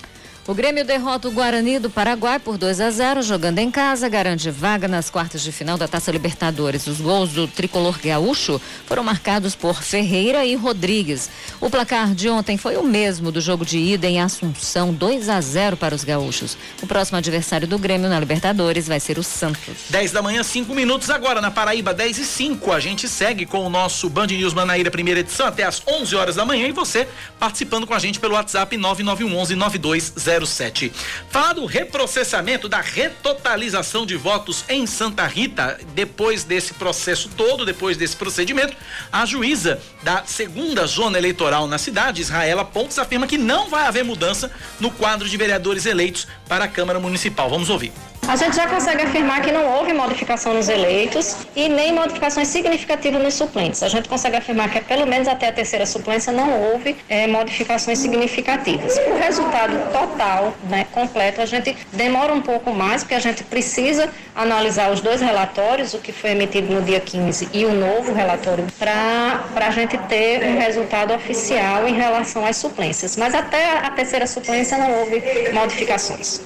O 0.48 0.54
Grêmio 0.54 0.86
derrota 0.86 1.28
o 1.28 1.32
Guarani 1.32 1.78
do 1.78 1.90
Paraguai 1.90 2.40
por 2.40 2.58
2 2.58 2.80
a 2.80 2.90
0, 2.90 3.22
jogando 3.22 3.60
em 3.60 3.70
casa, 3.70 4.08
garante 4.08 4.50
vaga 4.50 4.88
nas 4.88 5.10
quartas 5.10 5.42
de 5.42 5.52
final 5.52 5.78
da 5.78 5.90
Taça 5.90 6.10
Libertadores. 6.10 6.88
Os 6.88 7.02
gols 7.02 7.34
do 7.34 7.50
tricolor 7.50 8.00
gaúcho 8.00 8.62
foram 8.86 9.04
marcados 9.04 9.56
por 9.56 9.84
Ferreira 9.84 10.46
e 10.46 10.56
Rodrigues. 10.56 11.30
O 11.60 11.70
placar 11.70 12.16
de 12.16 12.30
ontem 12.30 12.56
foi 12.56 12.78
o 12.78 12.84
mesmo 12.84 13.30
do 13.30 13.42
jogo 13.42 13.66
de 13.66 13.78
ida 13.78 14.08
em 14.08 14.22
Assunção, 14.22 14.94
2 14.94 15.28
a 15.28 15.42
0 15.42 15.76
para 15.76 15.94
os 15.94 16.06
gaúchos. 16.06 16.58
O 16.82 16.88
próximo 16.88 17.18
adversário 17.18 17.68
do 17.68 17.78
Grêmio 17.78 18.08
na 18.08 18.18
Libertadores 18.18 18.88
vai 18.88 19.02
ser 19.02 19.18
o 19.18 19.24
Santos. 19.24 19.76
10 19.90 20.14
da 20.14 20.22
manhã, 20.22 20.44
5 20.44 20.74
minutos 20.74 21.10
agora 21.10 21.42
na 21.42 21.52
Paraíba, 21.52 21.94
10 21.94 22.20
e 22.20 22.26
5. 22.26 22.72
A 22.72 22.80
gente 22.80 23.10
segue 23.10 23.46
com 23.46 23.66
o 23.66 23.70
nosso 23.70 24.10
Band 24.10 24.28
News 24.28 24.54
Manaíra 24.54 24.90
primeira 24.90 25.20
edição 25.20 25.46
até 25.46 25.66
às 25.66 25.84
11 25.86 26.16
horas 26.16 26.36
da 26.38 26.46
manhã 26.46 26.70
e 26.70 26.72
você 26.72 27.06
participando 27.38 27.86
com 27.86 27.94
a 27.94 28.00
gente 28.00 28.18
pelo 28.18 28.36
WhatsApp 28.36 28.78
9911 28.78 29.54
9200 29.54 30.37
07. 30.46 30.92
Falar 31.30 31.54
do 31.54 31.66
reprocessamento, 31.66 32.70
da 32.70 32.82
retotalização 32.82 34.06
de 34.06 34.16
votos 34.16 34.64
em 34.70 34.86
Santa 34.86 35.26
Rita, 35.26 35.80
depois 35.94 36.44
desse 36.44 36.74
processo 36.74 37.30
todo, 37.36 37.66
depois 37.66 37.98
desse 37.98 38.16
procedimento, 38.16 38.76
a 39.12 39.26
juíza 39.26 39.82
da 40.04 40.24
segunda 40.26 40.86
zona 40.86 41.18
eleitoral 41.18 41.68
na 41.68 41.78
cidade, 41.78 42.22
Israela 42.22 42.66
Pontes, 42.66 43.00
afirma 43.00 43.28
que 43.28 43.38
não 43.38 43.70
vai 43.70 43.88
haver 43.88 44.04
mudança 44.04 44.52
no 44.80 44.92
quadro 44.92 45.28
de 45.28 45.38
vereadores 45.38 45.86
eleitos 45.86 46.28
para 46.48 46.66
a 46.66 46.68
Câmara 46.68 47.00
Municipal. 47.00 47.50
Vamos 47.50 47.70
ouvir. 47.70 47.92
A 48.28 48.36
gente 48.36 48.58
já 48.58 48.68
consegue 48.68 49.04
afirmar 49.04 49.42
que 49.42 49.54
não 49.54 49.66
houve 49.66 49.94
modificação 49.94 50.54
nos 50.54 50.68
eleitos 50.68 51.38
e 51.56 51.70
nem 51.70 51.94
modificações 51.94 52.50
significativas 52.50 53.24
nos 53.24 53.36
suplentes. 53.36 53.82
A 53.82 53.88
gente 53.88 54.10
consegue 54.10 54.36
afirmar 54.36 54.70
que 54.70 54.82
pelo 54.82 55.08
menos 55.08 55.30
até 55.30 55.48
a 55.48 55.52
terceira 55.54 55.86
suplência 55.86 56.34
não 56.34 56.62
houve 56.62 56.98
é, 57.08 57.26
modificações 57.26 58.00
significativas. 58.00 58.98
O 58.98 59.18
resultado 59.18 59.72
total, 59.94 60.54
né, 60.70 60.86
completo, 60.92 61.42
a 61.42 61.46
gente 61.46 61.78
demora 61.94 62.34
um 62.34 62.42
pouco 62.42 62.74
mais, 62.74 63.02
porque 63.02 63.16
a 63.16 63.20
gente 63.20 63.46
precisa 63.46 64.10
analisar 64.36 64.92
os 64.92 65.00
dois 65.00 65.22
relatórios, 65.22 65.94
o 65.94 66.00
que 66.00 66.12
foi 66.12 66.32
emitido 66.32 66.74
no 66.74 66.82
dia 66.82 67.00
15 67.00 67.48
e 67.54 67.64
o 67.64 67.74
novo 67.74 68.14
relatório, 68.14 68.68
para 68.78 69.68
a 69.68 69.72
gente 69.72 69.98
ter 70.00 70.44
um 70.44 70.60
resultado 70.60 71.14
oficial 71.14 71.88
em 71.88 71.94
relação 71.94 72.46
às 72.46 72.58
suplências. 72.58 73.16
Mas 73.16 73.34
até 73.34 73.78
a 73.78 73.90
terceira 73.92 74.28
suplência 74.28 74.78
não 74.78 75.00
houve 75.00 75.24
modificações. 75.54 76.42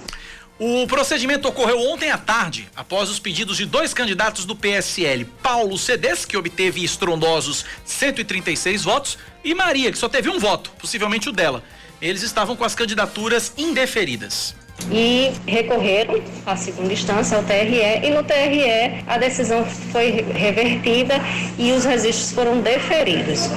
O 0.63 0.85
procedimento 0.85 1.47
ocorreu 1.47 1.79
ontem 1.91 2.11
à 2.11 2.19
tarde, 2.19 2.69
após 2.75 3.09
os 3.09 3.17
pedidos 3.17 3.57
de 3.57 3.65
dois 3.65 3.95
candidatos 3.95 4.45
do 4.45 4.55
PSL, 4.55 5.25
Paulo 5.41 5.75
Cedes, 5.75 6.23
que 6.23 6.37
obteve 6.37 6.83
estrondosos 6.83 7.65
136 7.83 8.83
votos, 8.83 9.17
e 9.43 9.55
Maria, 9.55 9.91
que 9.91 9.97
só 9.97 10.07
teve 10.07 10.29
um 10.29 10.37
voto, 10.37 10.69
possivelmente 10.77 11.27
o 11.27 11.31
dela. 11.31 11.63
Eles 11.99 12.21
estavam 12.21 12.55
com 12.55 12.63
as 12.63 12.75
candidaturas 12.75 13.53
indeferidas 13.57 14.53
e 14.89 15.31
recorreram 15.45 16.21
à 16.45 16.55
segunda 16.55 16.91
instância, 16.91 17.37
ao 17.37 17.43
TRE, 17.43 17.81
e 18.03 18.09
no 18.09 18.23
TRE 18.23 19.03
a 19.07 19.17
decisão 19.17 19.65
foi 19.65 20.25
revertida 20.33 21.15
e 21.57 21.71
os 21.71 21.85
registros 21.85 22.31
foram 22.31 22.59
deferidos. 22.61 23.49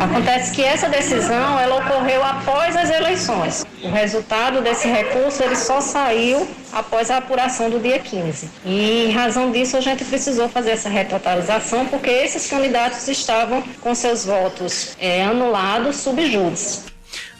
Acontece 0.00 0.52
que 0.54 0.62
essa 0.62 0.88
decisão 0.88 1.58
ela 1.58 1.76
ocorreu 1.76 2.22
após 2.22 2.76
as 2.76 2.90
eleições. 2.90 3.64
O 3.82 3.88
resultado 3.88 4.60
desse 4.60 4.86
recurso 4.86 5.42
ele 5.42 5.56
só 5.56 5.80
saiu 5.80 6.46
após 6.72 7.10
a 7.10 7.16
apuração 7.16 7.70
do 7.70 7.78
dia 7.78 7.98
15. 7.98 8.50
E 8.64 9.06
em 9.06 9.12
razão 9.12 9.50
disso 9.50 9.76
a 9.76 9.80
gente 9.80 10.04
precisou 10.04 10.48
fazer 10.48 10.72
essa 10.72 10.88
retotalização 10.88 11.86
porque 11.86 12.10
esses 12.10 12.46
candidatos 12.46 13.08
estavam 13.08 13.62
com 13.80 13.94
seus 13.94 14.24
votos 14.24 14.96
é, 15.00 15.24
anulados 15.24 15.96
subjúdice. 15.96 16.89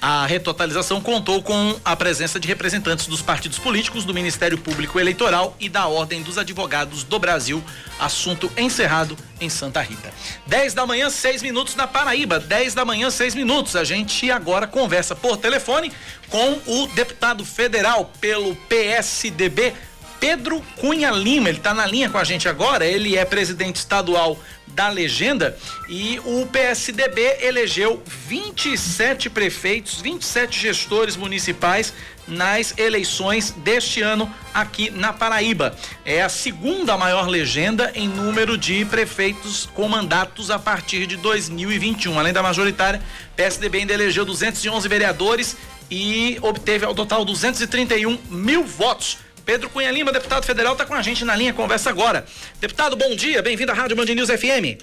A 0.00 0.24
retotalização 0.24 0.98
contou 0.98 1.42
com 1.42 1.78
a 1.84 1.94
presença 1.94 2.40
de 2.40 2.48
representantes 2.48 3.06
dos 3.06 3.20
partidos 3.20 3.58
políticos, 3.58 4.02
do 4.02 4.14
Ministério 4.14 4.56
Público 4.56 4.98
Eleitoral 4.98 5.54
e 5.60 5.68
da 5.68 5.86
Ordem 5.88 6.22
dos 6.22 6.38
Advogados 6.38 7.04
do 7.04 7.18
Brasil. 7.18 7.62
Assunto 7.98 8.50
encerrado 8.56 9.14
em 9.38 9.50
Santa 9.50 9.82
Rita. 9.82 10.10
10 10.46 10.72
da 10.72 10.86
manhã, 10.86 11.10
6 11.10 11.42
minutos 11.42 11.76
na 11.76 11.86
Paraíba. 11.86 12.40
10 12.40 12.72
da 12.72 12.82
manhã, 12.82 13.10
6 13.10 13.34
minutos. 13.34 13.76
A 13.76 13.84
gente 13.84 14.30
agora 14.30 14.66
conversa 14.66 15.14
por 15.14 15.36
telefone 15.36 15.92
com 16.30 16.58
o 16.66 16.86
deputado 16.94 17.44
federal 17.44 18.10
pelo 18.18 18.56
PSDB, 18.56 19.74
Pedro 20.18 20.62
Cunha 20.78 21.10
Lima. 21.10 21.50
Ele 21.50 21.58
está 21.58 21.74
na 21.74 21.84
linha 21.84 22.08
com 22.08 22.16
a 22.16 22.24
gente 22.24 22.48
agora. 22.48 22.86
Ele 22.86 23.18
é 23.18 23.24
presidente 23.26 23.76
estadual 23.76 24.38
da 24.70 24.88
legenda 24.88 25.56
e 25.88 26.20
o 26.24 26.46
PSDB 26.46 27.38
elegeu 27.40 28.02
27 28.28 29.28
prefeitos, 29.30 30.00
27 30.00 30.58
gestores 30.58 31.16
municipais 31.16 31.92
nas 32.26 32.76
eleições 32.78 33.50
deste 33.50 34.02
ano 34.02 34.32
aqui 34.54 34.90
na 34.90 35.12
Paraíba. 35.12 35.76
É 36.04 36.22
a 36.22 36.28
segunda 36.28 36.96
maior 36.96 37.26
legenda 37.28 37.90
em 37.94 38.08
número 38.08 38.56
de 38.56 38.84
prefeitos 38.84 39.68
com 39.74 39.88
mandatos 39.88 40.50
a 40.50 40.58
partir 40.58 41.06
de 41.06 41.16
2021. 41.16 42.18
Além 42.18 42.32
da 42.32 42.42
majoritária, 42.42 43.02
PSDB 43.36 43.78
ainda 43.78 43.94
elegeu 43.94 44.24
211 44.24 44.88
vereadores 44.88 45.56
e 45.90 46.38
obteve 46.40 46.84
ao 46.84 46.94
total 46.94 47.24
231 47.24 48.16
mil 48.30 48.64
votos 48.64 49.18
Pedro 49.44 49.70
Cunha 49.70 49.90
Lima, 49.90 50.12
deputado 50.12 50.44
federal, 50.44 50.72
está 50.72 50.84
com 50.84 50.94
a 50.94 51.02
gente 51.02 51.24
na 51.24 51.34
linha, 51.34 51.52
conversa 51.52 51.90
agora. 51.90 52.24
Deputado, 52.60 52.96
bom 52.96 53.14
dia, 53.14 53.42
bem-vindo 53.42 53.72
à 53.72 53.74
Rádio 53.74 53.96
Band 53.96 54.06
News 54.06 54.28
FM. 54.28 54.82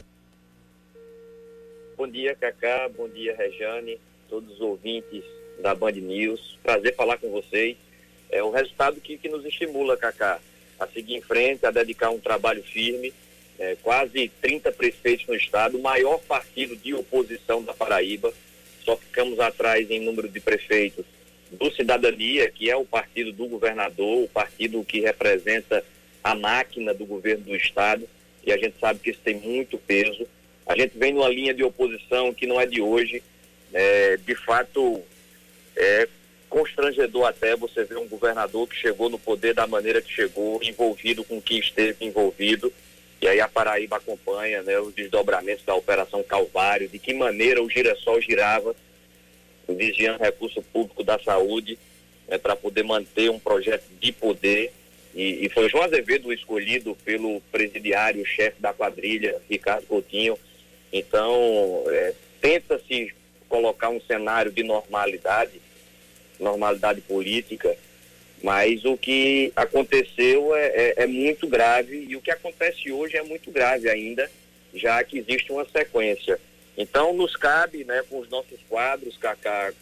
Bom 1.96 2.08
dia, 2.08 2.36
Cacá, 2.36 2.90
bom 2.96 3.08
dia, 3.08 3.36
Rejane, 3.36 4.00
todos 4.30 4.54
os 4.54 4.62
ouvintes 4.62 5.24
da 5.62 5.74
Band 5.74 5.94
News. 5.94 6.58
Prazer 6.62 6.96
falar 6.96 7.18
com 7.18 7.30
vocês. 7.32 7.78
É 8.30 8.44
um 8.44 8.52
resultado 8.52 9.00
que, 9.00 9.18
que 9.18 9.30
nos 9.30 9.46
estimula, 9.46 9.98
Cacá, 9.98 10.40
a 10.80 10.88
seguir 10.88 11.16
em 11.16 11.22
frente, 11.22 11.66
a 11.66 11.72
dedicar 11.72 12.10
um 12.10 12.20
trabalho 12.20 12.64
firme. 12.64 13.14
É, 13.60 13.76
quase 13.82 14.30
30 14.42 14.72
prefeitos 14.72 15.26
no 15.26 15.34
estado, 15.34 15.78
o 15.78 15.82
maior 15.82 16.20
partido 16.20 16.76
de 16.76 16.94
oposição 16.94 17.64
da 17.64 17.74
Paraíba. 17.74 18.32
Só 18.84 18.96
ficamos 18.96 19.40
atrás 19.40 19.90
em 19.90 20.00
número 20.00 20.30
de 20.30 20.40
prefeitos 20.40 21.06
do 21.52 21.72
Cidadania, 21.72 22.50
que 22.50 22.70
é 22.70 22.76
o 22.76 22.86
partido 22.86 23.32
do 23.32 23.48
governador, 23.48 24.24
o 24.24 24.28
partido 24.28 24.84
que 24.84 25.00
representa 25.00 25.84
a 26.24 26.36
máquina 26.36 26.94
do 26.94 27.06
governo 27.06 27.46
do 27.46 27.56
Estado, 27.56 28.08
e 28.46 28.52
a 28.52 28.58
gente 28.58 28.76
sabe 28.80 29.00
que 29.00 29.12
isso 29.12 29.20
tem 29.24 29.36
muito 29.36 29.78
peso. 29.78 30.28
A 30.66 30.76
gente 30.76 30.98
vem 30.98 31.14
numa 31.14 31.30
linha 31.30 31.54
de 31.54 31.64
oposição 31.64 32.34
que 32.34 32.46
não 32.46 32.60
é 32.60 32.66
de 32.66 32.82
hoje, 32.82 33.24
é, 33.74 34.18
de 34.18 34.36
fato 34.36 35.02
é 35.76 36.08
constrangedor 36.50 37.26
até 37.26 37.56
você 37.56 37.84
ver 37.84 37.98
um 37.98 38.08
governador 38.08 38.68
que 38.68 38.76
chegou 38.76 39.10
no 39.10 39.20
poder 39.20 39.54
da 39.54 39.68
maneira 39.68 40.02
que 40.02 40.12
chegou, 40.12 40.60
envolvido 40.64 41.24
com 41.24 41.42
quem 41.42 41.60
esteve 41.60 42.06
envolvido, 42.06 42.72
e 43.22 43.28
aí 43.28 43.42
a 43.42 43.48
Paraíba 43.48 43.98
acompanha 43.98 44.62
né, 44.64 44.80
os 44.80 44.94
desdobramentos 44.94 45.66
da 45.66 45.76
Operação 45.76 46.24
Calvário, 46.24 46.88
de 46.88 47.00
que 47.00 47.14
maneira 47.14 47.62
o 47.62 47.70
girassol 47.70 48.22
girava, 48.22 48.76
vigiando 49.68 50.24
recurso 50.24 50.62
público 50.62 51.04
da 51.04 51.20
saúde 51.20 51.78
né, 52.28 52.38
para 52.38 52.56
poder 52.56 52.84
manter 52.84 53.30
um 53.30 53.40
projeto 53.40 53.86
de 54.00 54.12
poder. 54.12 54.72
E, 55.16 55.46
e 55.46 55.50
foi 55.50 55.70
João 55.70 55.84
Azevedo 55.84 56.32
escolhido 56.32 56.96
pelo 57.04 57.42
presidiário, 57.52 58.26
chefe 58.26 58.62
da 58.62 58.74
quadrilha, 58.74 59.42
Ricardo 59.50 59.86
Coutinho. 59.88 60.38
Então, 60.92 61.84
é, 61.88 62.14
tenta-se 62.40 63.14
colocar 63.50 63.90
um 63.90 64.02
cenário 64.02 64.52
de 64.52 64.64
normalidade, 64.64 65.62
normalidade 66.40 67.02
política, 67.02 67.76
mas 68.44 68.86
o 68.86 68.96
que 68.96 69.52
aconteceu 69.56 70.56
é, 70.56 70.68
é, 70.68 70.94
é, 70.98 71.08
muito 71.08 71.48
grave 71.48 72.06
e 72.08 72.16
o 72.16 72.22
que 72.22 72.30
acontece 72.30 72.92
hoje 72.92 73.18
é 73.18 73.24
muito 73.24 73.50
grave 73.50 73.90
ainda, 73.90 74.30
já 74.74 75.04
que 75.04 75.18
existe 75.18 75.52
uma 75.52 75.66
sequência. 75.66 76.40
Então, 76.78 77.12
nos 77.14 77.36
cabe, 77.36 77.84
né, 77.84 78.04
com 78.08 78.20
os 78.20 78.30
nossos 78.30 78.60
quadros, 78.70 79.18
Cacá, 79.18 79.74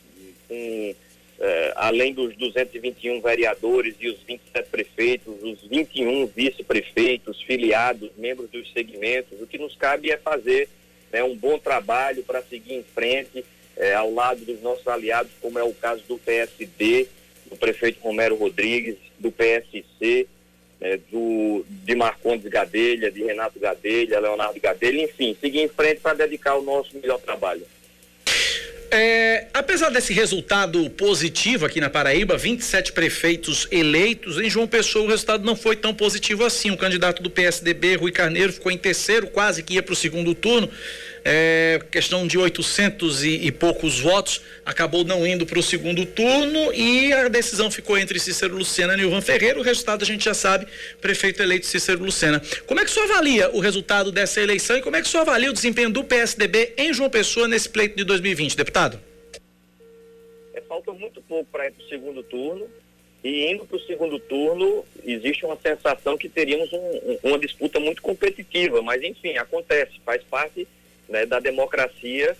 com 0.47 0.95
é, 1.37 1.73
além 1.75 2.13
dos 2.13 2.35
221 2.37 3.21
vereadores 3.21 3.95
e 3.99 4.07
os 4.07 4.19
27 4.23 4.69
prefeitos, 4.69 5.33
os 5.43 5.61
21 5.67 6.27
vice-prefeitos, 6.27 7.41
filiados, 7.41 8.09
membros 8.17 8.49
dos 8.49 8.71
segmentos, 8.71 9.41
o 9.41 9.47
que 9.47 9.57
nos 9.57 9.75
cabe 9.75 10.09
é 10.09 10.17
fazer 10.17 10.69
né, 11.11 11.23
um 11.23 11.35
bom 11.35 11.59
trabalho 11.59 12.23
para 12.23 12.41
seguir 12.41 12.75
em 12.75 12.83
frente 12.83 13.43
é, 13.75 13.93
ao 13.93 14.13
lado 14.13 14.45
dos 14.45 14.61
nossos 14.61 14.87
aliados, 14.87 15.31
como 15.41 15.59
é 15.59 15.63
o 15.63 15.73
caso 15.73 16.03
do 16.07 16.17
PSD, 16.17 17.07
do 17.49 17.57
prefeito 17.57 17.99
Romero 17.99 18.35
Rodrigues, 18.35 18.95
do 19.19 19.29
PSC, 19.31 20.27
é, 20.85 20.99
do, 21.11 21.65
de 21.67 21.95
Marcondes 21.95 22.47
Gadelha, 22.47 23.09
de 23.09 23.23
Renato 23.23 23.59
Gadelha, 23.59 24.19
Leonardo 24.19 24.59
Gadelha, 24.59 25.01
enfim, 25.01 25.35
seguir 25.41 25.61
em 25.61 25.67
frente 25.67 25.99
para 25.99 26.13
dedicar 26.13 26.55
o 26.55 26.61
nosso 26.61 26.95
melhor 26.95 27.19
trabalho. 27.19 27.63
É, 28.91 29.47
apesar 29.51 29.89
desse 29.89 30.13
resultado 30.13 30.87
positivo 30.91 31.65
aqui 31.65 31.81
na 31.81 31.89
Paraíba, 31.89 32.37
27 32.37 32.93
prefeitos 32.93 33.67
eleitos, 33.71 34.37
em 34.37 34.47
João 34.47 34.67
Pessoa 34.67 35.05
o 35.05 35.07
resultado 35.09 35.43
não 35.43 35.55
foi 35.55 35.75
tão 35.75 35.91
positivo 35.91 36.45
assim. 36.45 36.69
O 36.69 36.77
candidato 36.77 37.23
do 37.23 37.31
PSDB, 37.31 37.95
Rui 37.95 38.11
Carneiro, 38.11 38.53
ficou 38.53 38.71
em 38.71 38.77
terceiro, 38.77 39.25
quase 39.25 39.63
que 39.63 39.73
ia 39.73 39.83
para 39.83 39.93
o 39.93 39.95
segundo 39.95 40.35
turno 40.35 40.69
é, 41.27 41.79
questão 41.89 42.27
de 42.27 42.37
800 42.37 43.23
e, 43.23 43.47
e, 43.47 43.51
poucos 43.51 43.99
votos, 43.99 44.41
acabou 44.63 45.03
não 45.03 45.25
indo 45.25 45.43
para 45.43 45.57
o 45.57 45.63
segundo 45.63 46.05
turno 46.05 46.71
e 46.71 47.11
a 47.11 47.27
decisão 47.27 47.71
ficou 47.71 47.97
entre 47.97 48.19
Cícero 48.19 48.55
Lucena 48.55 48.93
e 48.93 48.97
Nilvan 48.97 49.21
Ferreira. 49.21 49.59
O 49.59 49.63
resultado 49.63 50.03
a 50.03 50.05
gente 50.05 50.23
já 50.23 50.35
sabe, 50.35 50.67
prefeito 51.01 51.41
eleito 51.41 51.65
Cícero 51.65 52.03
Lucena. 52.03 52.39
Como 52.67 52.79
é 52.79 52.85
que 52.85 52.91
o 52.91 52.93
senhor 52.93 53.09
avalia 53.11 53.49
o 53.49 53.59
resultado 53.59 54.11
dessa 54.11 54.39
eleição 54.39 54.77
e 54.77 54.83
como 54.83 54.95
é 54.95 55.01
que 55.01 55.07
o 55.07 55.09
senhor 55.09 55.23
avalia 55.23 55.49
o 55.49 55.53
desempenho 55.53 55.89
do 55.89 56.03
PSDB 56.03 56.75
em 56.77 56.93
João 56.93 57.09
Pessoa 57.09 57.47
nesse 57.47 57.69
pleito 57.69 57.97
de 57.97 58.03
2020, 58.03 58.55
deputado? 58.55 58.99
É, 60.53 60.61
falta 60.61 60.93
muito 60.93 61.23
pouco 61.23 61.49
para 61.51 61.65
ir 61.65 61.71
para 61.71 61.83
o 61.83 61.89
segundo 61.89 62.21
turno. 62.21 62.67
E 63.23 63.51
indo 63.51 63.65
para 63.65 63.77
o 63.77 63.81
segundo 63.81 64.19
turno, 64.19 64.85
existe 65.03 65.43
uma 65.43 65.57
sensação 65.57 66.15
que 66.15 66.29
teríamos 66.29 66.71
um, 66.71 67.17
uma 67.23 67.39
disputa 67.39 67.79
muito 67.79 67.99
competitiva, 67.99 68.83
mas 68.83 69.01
enfim, 69.01 69.35
acontece, 69.37 69.93
faz 70.05 70.21
parte 70.21 70.67
né, 71.07 71.25
da 71.25 71.39
democracia, 71.39 72.35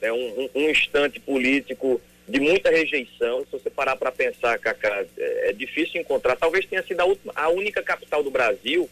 né, 0.00 0.12
um, 0.12 0.48
um, 0.54 0.70
instante 0.70 1.20
político 1.20 2.00
de 2.26 2.40
muita 2.40 2.70
rejeição. 2.70 3.44
Se 3.44 3.52
você 3.52 3.70
parar 3.70 3.96
para 3.96 4.12
pensar, 4.12 4.58
Cacá, 4.58 5.04
é, 5.16 5.50
é, 5.50 5.52
difícil 5.52 6.00
encontrar. 6.00 6.36
Talvez 6.36 6.66
tenha 6.66 6.82
sido 6.82 7.00
a, 7.00 7.04
última, 7.04 7.32
a 7.34 7.48
única 7.48 7.82
capital 7.82 8.22
do 8.22 8.30
Brasil 8.30 8.88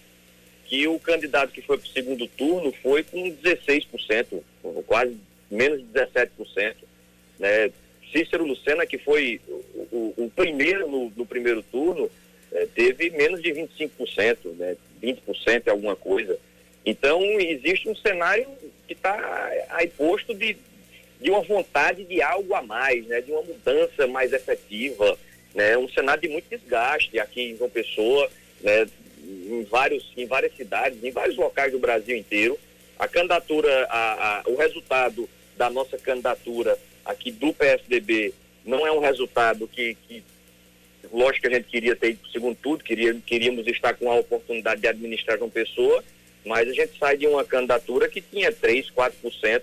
que 0.65 0.89
o 0.89 0.99
candidato 0.99 1.53
que 1.53 1.63
foi 1.63 1.79
para 1.79 1.87
o 1.87 1.93
segundo 1.93 2.27
turno 2.27 2.73
foi 2.83 3.05
com 3.05 3.31
16%, 3.37 4.43
quase 4.87 5.17
menos 5.51 5.79
de 5.79 5.87
17%. 5.87 6.75
Né? 7.39 7.71
Cícero 8.13 8.45
Lucena, 8.45 8.87
que 8.87 8.99
foi 8.99 9.41
o, 9.47 9.55
o, 9.93 10.25
o 10.25 10.31
primeiro 10.35 10.89
no, 10.91 11.13
no, 11.17 11.27
primeiro 11.27 11.63
turno, 11.63 12.11
é, 12.53 12.67
teve 12.67 13.11
menos 13.11 13.43
de 13.43 13.51
25%, 13.51 14.57
né? 14.57 14.77
20% 15.03 15.63
é 15.67 15.71
alguma 15.71 15.95
coisa. 15.95 16.39
Então, 16.87 17.21
existe 17.41 17.89
um 17.89 17.97
cenário 17.97 18.47
que 18.87 18.93
está 18.93 19.51
aí 19.71 19.89
posto 19.89 20.33
de, 20.33 20.57
de 21.21 21.31
uma 21.31 21.41
vontade 21.41 22.05
de 22.05 22.23
algo 22.23 22.55
a 22.55 22.63
mais, 22.63 23.05
né? 23.09 23.21
de 23.21 23.33
uma 23.33 23.43
mudança 23.43 24.07
mais 24.07 24.33
efetiva, 24.33 25.19
né? 25.53 25.77
um 25.77 25.89
cenário 25.89 26.23
de 26.23 26.29
muito 26.29 26.49
desgaste 26.49 27.19
aqui 27.19 27.51
em 27.51 27.57
João 27.57 27.69
Pessoa, 27.69 28.31
né? 28.61 28.87
em, 29.21 29.65
vários, 29.65 30.13
em 30.17 30.27
várias 30.27 30.55
cidades, 30.55 31.03
em 31.03 31.11
vários 31.11 31.37
locais 31.37 31.73
do 31.73 31.81
Brasil 31.81 32.17
inteiro. 32.17 32.57
A 32.97 33.09
candidatura, 33.09 33.87
a, 33.91 34.39
a, 34.39 34.43
o 34.47 34.55
resultado 34.55 35.29
da 35.57 35.69
nossa 35.69 35.99
candidatura 35.99 36.79
aqui 37.05 37.33
do 37.33 37.53
PSDB 37.53 38.33
não 38.65 38.87
é 38.87 38.93
um 38.93 39.01
resultado 39.01 39.67
que, 39.67 39.97
que 40.07 40.23
lógico 41.13 41.49
que 41.49 41.55
a 41.55 41.59
gente 41.59 41.69
queria 41.69 41.97
ter 41.97 42.17
segundo 42.33 42.57
turno, 42.57 42.83
queria, 42.83 43.15
queríamos 43.27 43.67
estar 43.67 43.95
com 43.95 44.11
a 44.11 44.17
oportunidade 44.17 44.81
de 44.81 44.89
administrar 44.89 45.39
João 45.39 45.51
Pessoa, 45.51 46.03
mas 46.47 46.69
a 46.69 46.73
gente 46.73 46.97
sai 46.97 47.17
de 47.17 47.27
uma 47.27 47.45
candidatura 47.45 48.09
que 48.09 48.21
tinha 48.21 48.53
3, 48.53 48.91
4% 48.91 49.63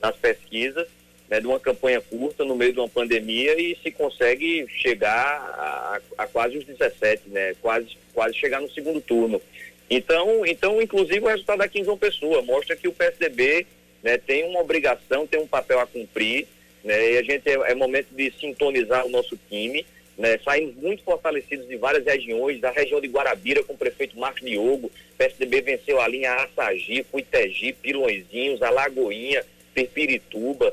nas 0.00 0.16
pesquisas, 0.16 0.88
né, 1.28 1.38
de 1.38 1.46
uma 1.46 1.60
campanha 1.60 2.00
curta 2.00 2.44
no 2.44 2.56
meio 2.56 2.72
de 2.72 2.80
uma 2.80 2.88
pandemia 2.88 3.60
e 3.60 3.76
se 3.82 3.90
consegue 3.90 4.66
chegar 4.68 5.14
a, 5.16 6.00
a, 6.18 6.26
quase 6.26 6.58
os 6.58 6.64
17, 6.64 7.28
né, 7.28 7.54
quase, 7.60 7.96
quase 8.12 8.34
chegar 8.34 8.60
no 8.60 8.70
segundo 8.70 9.00
turno. 9.00 9.40
Então, 9.90 10.44
então, 10.46 10.80
inclusive 10.80 11.20
o 11.20 11.28
resultado 11.28 11.60
aqui 11.60 11.80
em 11.80 11.84
João 11.84 11.98
Pessoa 11.98 12.40
mostra 12.42 12.74
que 12.74 12.88
o 12.88 12.92
PSDB 12.92 13.66
né, 14.02 14.16
tem 14.16 14.44
uma 14.44 14.60
obrigação, 14.60 15.26
tem 15.26 15.38
um 15.38 15.46
papel 15.46 15.80
a 15.80 15.86
cumprir, 15.86 16.46
né, 16.82 17.12
e 17.12 17.18
a 17.18 17.22
gente 17.22 17.48
é, 17.48 17.52
é 17.52 17.74
momento 17.74 18.08
de 18.10 18.32
sintonizar 18.40 19.06
o 19.06 19.10
nosso 19.10 19.38
time, 19.50 19.86
né, 20.22 20.38
saímos 20.44 20.76
muito 20.76 21.02
fortalecidos 21.02 21.66
de 21.66 21.76
várias 21.76 22.04
regiões, 22.04 22.60
da 22.60 22.70
região 22.70 23.00
de 23.00 23.08
Guarabira 23.08 23.64
com 23.64 23.72
o 23.72 23.76
prefeito 23.76 24.16
Marcos 24.16 24.40
Diogo, 24.40 24.88
PSDB 25.18 25.62
venceu 25.62 26.00
a 26.00 26.06
linha 26.06 26.32
Assagi, 26.34 27.04
Cuitegi, 27.10 27.72
Pilõezinhos, 27.72 28.62
Alagoinha, 28.62 29.44
Perpirituba. 29.74 30.72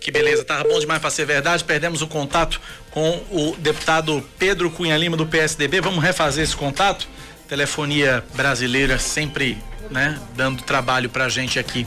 Que 0.00 0.10
beleza, 0.10 0.44
tava 0.44 0.68
bom 0.68 0.80
demais 0.80 1.00
para 1.00 1.08
ser 1.08 1.24
verdade. 1.24 1.62
Perdemos 1.62 2.02
o 2.02 2.08
contato 2.08 2.60
com 2.90 3.22
o 3.30 3.54
deputado 3.58 4.20
Pedro 4.36 4.68
Cunha 4.68 4.96
Lima 4.96 5.16
do 5.16 5.24
PSDB. 5.24 5.80
Vamos 5.80 6.02
refazer 6.02 6.42
esse 6.42 6.56
contato? 6.56 7.08
Telefonia 7.48 8.24
brasileira 8.34 8.98
sempre 8.98 9.58
né, 9.90 10.18
dando 10.34 10.62
trabalho 10.62 11.08
pra 11.08 11.28
gente 11.28 11.58
aqui. 11.58 11.86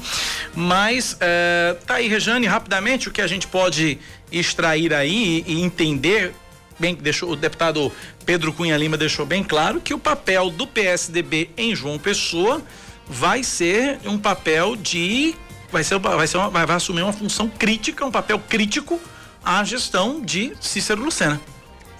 Mas 0.55 1.17
é, 1.19 1.75
tá 1.85 1.95
aí, 1.95 2.07
Rejane, 2.07 2.45
rapidamente 2.47 3.09
o 3.09 3.11
que 3.11 3.21
a 3.21 3.27
gente 3.27 3.47
pode 3.47 3.99
extrair 4.31 4.93
aí 4.93 5.43
e, 5.47 5.53
e 5.53 5.61
entender 5.61 6.33
bem 6.79 6.93
deixou 6.95 7.31
o 7.31 7.35
deputado 7.35 7.91
Pedro 8.25 8.53
Cunha 8.53 8.77
Lima 8.77 8.97
deixou 8.97 9.25
bem 9.25 9.43
claro 9.43 9.81
que 9.81 9.93
o 9.93 9.99
papel 9.99 10.49
do 10.49 10.67
PSDB 10.67 11.49
em 11.57 11.75
João 11.75 11.97
Pessoa 11.97 12.61
vai 13.07 13.43
ser 13.43 13.99
um 14.05 14.17
papel 14.17 14.75
de 14.75 15.33
vai 15.71 15.83
ser 15.83 15.97
vai 15.97 16.27
ser 16.27 16.37
uma, 16.37 16.49
vai, 16.49 16.75
assumir 16.75 17.01
uma 17.01 17.13
função 17.13 17.47
crítica, 17.47 18.05
um 18.05 18.11
papel 18.11 18.39
crítico 18.39 18.99
à 19.43 19.63
gestão 19.63 20.21
de 20.21 20.53
Cícero 20.59 21.03
Lucena. 21.03 21.41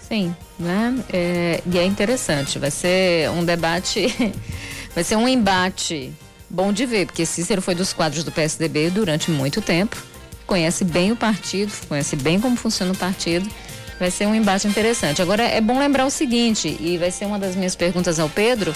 Sim, 0.08 0.36
né? 0.58 0.96
É, 1.12 1.62
e 1.66 1.78
é 1.78 1.86
interessante, 1.86 2.58
vai 2.58 2.72
ser 2.72 3.30
um 3.32 3.44
debate, 3.44 4.08
vai 4.96 5.04
ser 5.04 5.16
um 5.18 5.28
embate 5.28 6.14
bom 6.50 6.72
de 6.72 6.86
ver, 6.86 7.08
porque 7.08 7.26
Cícero 7.26 7.62
foi 7.62 7.76
dos 7.76 7.92
quadros 7.92 8.24
do 8.24 8.32
PSDB 8.32 8.90
durante 8.90 9.30
muito 9.30 9.62
tempo, 9.62 9.98
conhece 10.46 10.86
bem 10.86 11.12
o 11.12 11.16
partido, 11.16 11.74
conhece 11.90 12.16
bem 12.16 12.40
como 12.40 12.56
funciona 12.56 12.94
o 12.94 12.98
partido 12.98 13.50
Vai 14.00 14.12
ser 14.12 14.28
um 14.28 14.36
embate 14.36 14.68
interessante. 14.68 15.22
Agora 15.22 15.44
é 15.44 15.60
bom 15.60 15.80
lembrar 15.80 16.06
o 16.06 16.10
seguinte, 16.10 16.78
e 16.80 16.98
vai 16.98 17.10
ser 17.10 17.26
uma 17.26 17.40
das 17.40 17.56
minhas 17.56 17.76
perguntas 17.76 18.20
ao 18.20 18.30
Pedro, 18.30 18.74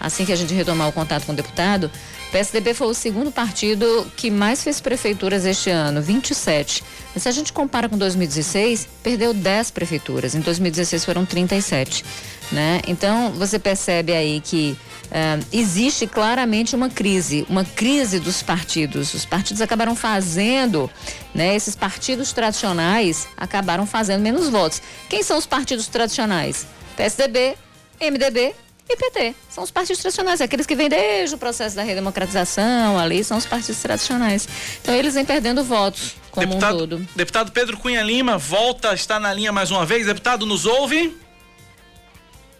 assim 0.00 0.24
que 0.24 0.32
a 0.32 0.36
gente 0.36 0.52
retomar 0.52 0.88
o 0.88 0.92
contato 0.92 1.24
com 1.26 1.32
o 1.32 1.34
deputado. 1.34 1.90
PSDB 2.34 2.74
foi 2.74 2.88
o 2.88 2.94
segundo 2.94 3.30
partido 3.30 4.10
que 4.16 4.28
mais 4.28 4.64
fez 4.64 4.80
prefeituras 4.80 5.46
este 5.46 5.70
ano, 5.70 6.02
27. 6.02 6.82
Mas 7.14 7.22
se 7.22 7.28
a 7.28 7.32
gente 7.32 7.52
compara 7.52 7.88
com 7.88 7.96
2016, 7.96 8.88
perdeu 9.04 9.32
10 9.32 9.70
prefeituras. 9.70 10.34
Em 10.34 10.40
2016 10.40 11.04
foram 11.04 11.24
37. 11.24 12.04
Né? 12.50 12.80
Então 12.88 13.30
você 13.30 13.56
percebe 13.56 14.12
aí 14.12 14.40
que 14.40 14.76
uh, 15.04 15.46
existe 15.52 16.08
claramente 16.08 16.74
uma 16.74 16.90
crise, 16.90 17.46
uma 17.48 17.64
crise 17.64 18.18
dos 18.18 18.42
partidos. 18.42 19.14
Os 19.14 19.24
partidos 19.24 19.62
acabaram 19.62 19.94
fazendo, 19.94 20.90
né? 21.32 21.54
Esses 21.54 21.76
partidos 21.76 22.32
tradicionais 22.32 23.28
acabaram 23.36 23.86
fazendo 23.86 24.22
menos 24.22 24.48
votos. 24.48 24.82
Quem 25.08 25.22
são 25.22 25.38
os 25.38 25.46
partidos 25.46 25.86
tradicionais? 25.86 26.66
PSDB, 26.96 27.56
MDB 28.00 28.56
e 28.88 28.96
PT. 28.96 29.34
São 29.48 29.64
os 29.64 29.70
partidos 29.70 30.00
tradicionais, 30.00 30.40
aqueles 30.40 30.66
que 30.66 30.74
vêm 30.74 30.88
desde 30.88 31.34
o 31.34 31.38
processo 31.38 31.74
da 31.74 31.82
redemocratização 31.82 32.98
ali, 32.98 33.24
são 33.24 33.38
os 33.38 33.46
partidos 33.46 33.80
tradicionais. 33.80 34.48
Então 34.82 34.94
eles 34.94 35.14
vêm 35.14 35.24
perdendo 35.24 35.64
votos 35.64 36.16
como 36.30 36.46
deputado, 36.46 36.74
um 36.74 36.78
todo. 36.78 37.08
Deputado 37.16 37.52
Pedro 37.52 37.76
Cunha 37.78 38.02
Lima 38.02 38.36
volta, 38.36 38.92
está 38.92 39.18
na 39.18 39.32
linha 39.32 39.52
mais 39.52 39.70
uma 39.70 39.86
vez. 39.86 40.06
Deputado, 40.06 40.44
nos 40.44 40.66
ouve? 40.66 41.16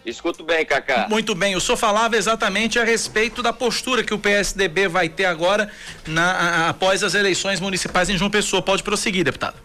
Escuto 0.05 0.45
bem, 0.45 0.67
Cacá. 0.67 1.07
Muito 1.09 1.35
bem, 1.35 1.57
o 1.57 1.61
senhor 1.61 1.79
falava 1.79 2.17
exatamente 2.17 2.79
a 2.79 2.85
respeito 2.85 3.43
da 3.43 3.55
postura 3.55 4.05
que 4.05 4.13
o 4.13 4.19
PSDB 4.19 4.87
vai 4.87 5.09
ter 5.09 5.25
agora 5.25 5.71
na, 6.07 6.31
a, 6.33 6.69
após 6.69 7.03
as 7.03 7.15
eleições 7.15 7.59
municipais 7.59 8.11
em 8.11 8.19
João 8.19 8.31
Pessoa. 8.31 8.61
Pode 8.61 8.83
prosseguir, 8.83 9.25
deputado. 9.25 9.57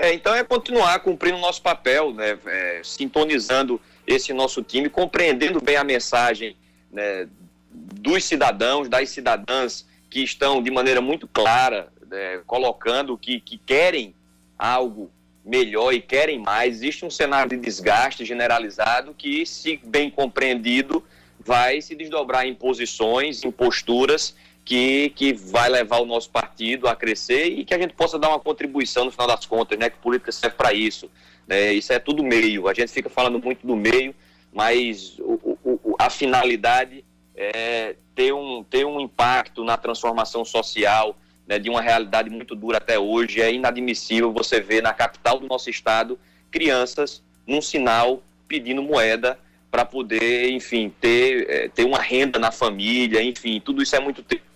É, 0.00 0.14
então 0.14 0.34
é 0.34 0.42
continuar 0.42 0.98
cumprindo 1.00 1.36
o 1.36 1.40
nosso 1.40 1.60
papel, 1.60 2.14
né, 2.14 2.38
é, 2.46 2.80
sintonizando 2.82 3.78
esse 4.06 4.32
nosso 4.32 4.62
time, 4.62 4.88
compreendendo 4.88 5.60
bem 5.60 5.76
a 5.76 5.84
mensagem 5.84 6.56
né, 6.90 7.28
dos 7.70 8.24
cidadãos, 8.24 8.88
das 8.88 9.10
cidadãs 9.10 9.86
que 10.08 10.22
estão 10.22 10.62
de 10.62 10.70
maneira 10.70 11.02
muito 11.02 11.28
clara 11.28 11.92
é, 12.10 12.40
colocando 12.46 13.16
que, 13.18 13.40
que 13.40 13.58
querem 13.58 14.14
algo 14.58 15.10
melhor 15.44 15.92
e 15.92 16.00
querem 16.00 16.38
mais. 16.38 16.76
Existe 16.76 17.04
um 17.04 17.10
cenário 17.10 17.50
de 17.50 17.58
desgaste 17.58 18.24
generalizado 18.24 19.14
que, 19.14 19.44
se 19.44 19.78
bem 19.84 20.10
compreendido, 20.10 21.04
vai 21.38 21.82
se 21.82 21.94
desdobrar 21.94 22.46
em 22.46 22.54
posições, 22.54 23.44
em 23.44 23.50
posturas 23.50 24.34
que, 24.70 25.10
que 25.16 25.32
vai 25.32 25.68
levar 25.68 25.98
o 25.98 26.06
nosso 26.06 26.30
partido 26.30 26.86
a 26.86 26.94
crescer 26.94 27.46
e 27.46 27.64
que 27.64 27.74
a 27.74 27.78
gente 27.78 27.92
possa 27.92 28.16
dar 28.16 28.28
uma 28.28 28.38
contribuição 28.38 29.04
no 29.04 29.10
final 29.10 29.26
das 29.26 29.44
contas, 29.44 29.76
né? 29.76 29.90
Que 29.90 29.98
política 29.98 30.30
serve 30.30 30.54
para 30.54 30.72
isso. 30.72 31.10
Né? 31.44 31.72
Isso 31.72 31.92
é 31.92 31.98
tudo 31.98 32.22
meio. 32.22 32.68
A 32.68 32.72
gente 32.72 32.92
fica 32.92 33.10
falando 33.10 33.42
muito 33.42 33.66
do 33.66 33.74
meio, 33.74 34.14
mas 34.52 35.18
o, 35.18 35.58
o, 35.64 35.96
a 35.98 36.08
finalidade 36.08 37.04
é 37.34 37.96
ter 38.14 38.32
um, 38.32 38.62
ter 38.62 38.86
um 38.86 39.00
impacto 39.00 39.64
na 39.64 39.76
transformação 39.76 40.44
social 40.44 41.16
né, 41.48 41.58
de 41.58 41.68
uma 41.68 41.82
realidade 41.82 42.30
muito 42.30 42.54
dura 42.54 42.78
até 42.78 42.96
hoje. 42.96 43.42
É 43.42 43.52
inadmissível 43.52 44.32
você 44.32 44.60
ver 44.60 44.84
na 44.84 44.94
capital 44.94 45.40
do 45.40 45.48
nosso 45.48 45.68
estado 45.68 46.16
crianças 46.48 47.24
num 47.44 47.60
sinal 47.60 48.22
pedindo 48.46 48.84
moeda 48.84 49.36
para 49.68 49.84
poder, 49.84 50.48
enfim, 50.50 50.94
ter, 51.00 51.50
é, 51.50 51.68
ter 51.68 51.84
uma 51.84 51.98
renda 51.98 52.38
na 52.38 52.52
família, 52.52 53.20
enfim, 53.20 53.60
tudo 53.60 53.82
isso 53.82 53.96
é 53.96 54.00
muito 54.00 54.22
triste. 54.22 54.49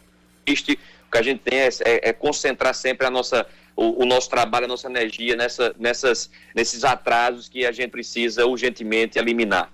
O 0.53 1.11
que 1.11 1.19
a 1.19 1.23
gente 1.23 1.41
tem 1.41 1.61
é, 1.61 1.69
é, 1.85 2.09
é 2.11 2.13
concentrar 2.13 2.75
sempre 2.75 3.07
a 3.07 3.11
nossa, 3.11 3.47
o, 3.77 4.03
o, 4.03 4.07
nosso 4.07 4.29
trabalho, 4.29 4.65
a 4.65 4.69
nossa 4.69 4.89
energia 4.89 5.37
nessa, 5.37 5.75
nessas, 5.79 6.31
nesses 6.55 6.85
atrasos 6.85 7.49
que 7.49 7.65
a 7.65 7.73
gente 7.73 7.91
precisa 7.91 8.47
urgentemente 8.47 9.19
eliminar. 9.19 9.71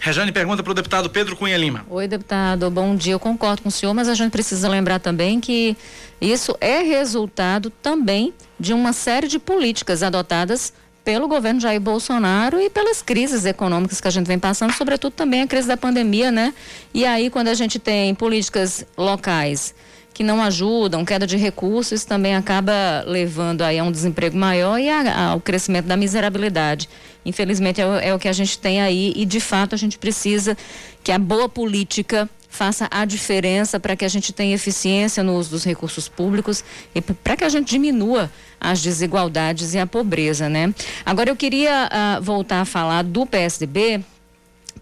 Rejane 0.00 0.30
pergunta 0.30 0.62
para 0.62 0.70
o 0.70 0.74
deputado 0.74 1.10
Pedro 1.10 1.36
Cunha 1.36 1.56
Lima. 1.56 1.84
Oi, 1.90 2.06
deputado, 2.06 2.70
bom 2.70 2.94
dia. 2.94 3.14
Eu 3.14 3.20
concordo 3.20 3.62
com 3.62 3.68
o 3.68 3.72
senhor, 3.72 3.92
mas 3.92 4.08
a 4.08 4.14
gente 4.14 4.30
precisa 4.30 4.68
lembrar 4.68 5.00
também 5.00 5.40
que 5.40 5.76
isso 6.20 6.56
é 6.60 6.80
resultado 6.80 7.70
também 7.70 8.32
de 8.58 8.72
uma 8.72 8.92
série 8.92 9.26
de 9.26 9.38
políticas 9.38 10.02
adotadas 10.02 10.72
pelo 11.06 11.28
governo 11.28 11.60
Jair 11.60 11.80
Bolsonaro 11.80 12.60
e 12.60 12.68
pelas 12.68 13.00
crises 13.00 13.44
econômicas 13.44 14.00
que 14.00 14.08
a 14.08 14.10
gente 14.10 14.26
vem 14.26 14.40
passando, 14.40 14.72
sobretudo 14.72 15.12
também 15.12 15.40
a 15.40 15.46
crise 15.46 15.68
da 15.68 15.76
pandemia, 15.76 16.32
né? 16.32 16.52
E 16.92 17.06
aí, 17.06 17.30
quando 17.30 17.46
a 17.46 17.54
gente 17.54 17.78
tem 17.78 18.12
políticas 18.12 18.84
locais 18.98 19.72
que 20.12 20.24
não 20.24 20.42
ajudam, 20.42 21.04
queda 21.04 21.24
de 21.24 21.36
recursos, 21.36 21.92
isso 21.92 22.08
também 22.08 22.34
acaba 22.34 23.04
levando 23.06 23.62
aí 23.62 23.78
a 23.78 23.84
um 23.84 23.92
desemprego 23.92 24.36
maior 24.36 24.80
e 24.80 24.90
ao 24.90 25.40
crescimento 25.40 25.86
da 25.86 25.96
miserabilidade. 25.96 26.88
Infelizmente 27.24 27.80
é 27.80 27.86
o, 27.86 27.94
é 27.94 28.12
o 28.12 28.18
que 28.18 28.26
a 28.26 28.32
gente 28.32 28.58
tem 28.58 28.82
aí 28.82 29.12
e 29.14 29.24
de 29.24 29.38
fato 29.38 29.76
a 29.76 29.78
gente 29.78 29.98
precisa 29.98 30.58
que 31.04 31.12
a 31.12 31.18
boa 31.20 31.48
política 31.48 32.28
faça 32.48 32.88
a 32.90 33.04
diferença 33.04 33.78
para 33.78 33.96
que 33.96 34.04
a 34.04 34.08
gente 34.08 34.32
tenha 34.32 34.54
eficiência 34.54 35.22
no 35.22 35.36
uso 35.36 35.50
dos 35.50 35.64
recursos 35.64 36.08
públicos 36.08 36.64
e 36.94 37.00
para 37.00 37.36
que 37.36 37.44
a 37.44 37.48
gente 37.48 37.68
diminua 37.68 38.30
as 38.60 38.80
desigualdades 38.80 39.74
e 39.74 39.78
a 39.78 39.86
pobreza, 39.86 40.48
né? 40.48 40.74
Agora 41.04 41.30
eu 41.30 41.36
queria 41.36 41.88
uh, 41.88 42.22
voltar 42.22 42.62
a 42.62 42.64
falar 42.64 43.02
do 43.02 43.26
PSDB, 43.26 44.02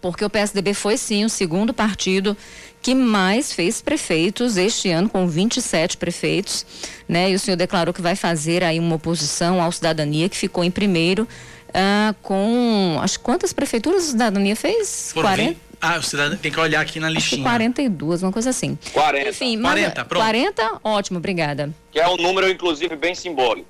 porque 0.01 0.23
o 0.23 0.29
PSDB 0.29 0.73
foi 0.73 0.97
sim 0.97 1.25
o 1.25 1.29
segundo 1.29 1.73
partido 1.73 2.37
que 2.81 2.93
mais 2.93 3.51
fez 3.51 3.81
prefeitos 3.81 4.57
este 4.57 4.91
ano, 4.91 5.09
com 5.09 5.27
27 5.27 5.97
prefeitos, 5.97 6.63
né? 7.09 7.31
E 7.31 7.35
o 7.35 7.39
senhor 7.39 7.57
declarou 7.57 7.91
que 7.91 8.01
vai 8.01 8.15
fazer 8.15 8.63
aí 8.63 8.79
uma 8.79 8.95
oposição 8.95 9.59
ao 9.59 9.71
cidadania, 9.71 10.29
que 10.29 10.37
ficou 10.37 10.63
em 10.63 10.69
primeiro, 10.69 11.27
uh, 11.69 12.15
com. 12.21 12.99
Acho 13.01 13.19
quantas 13.21 13.51
prefeituras 13.51 14.03
a 14.03 14.11
cidadania 14.11 14.55
fez? 14.55 15.09
Por 15.15 15.23
40? 15.23 15.59
Ah, 15.81 15.97
o 15.97 16.03
cidadão 16.03 16.37
tem 16.37 16.51
que 16.51 16.59
olhar 16.59 16.81
aqui 16.81 16.99
na 16.99 17.09
listinha. 17.09 17.43
42, 17.43 18.23
uma 18.23 18.31
coisa 18.31 18.49
assim. 18.49 18.77
40. 18.93 19.29
Enfim, 19.29 19.61
40, 19.61 20.05
pronto. 20.05 20.23
40, 20.23 20.79
ótimo, 20.83 21.17
obrigada. 21.19 21.69
Que 21.91 21.99
é 21.99 22.07
um 22.07 22.17
número, 22.17 22.49
inclusive, 22.49 22.95
bem 22.95 23.15
simbólico. 23.15 23.67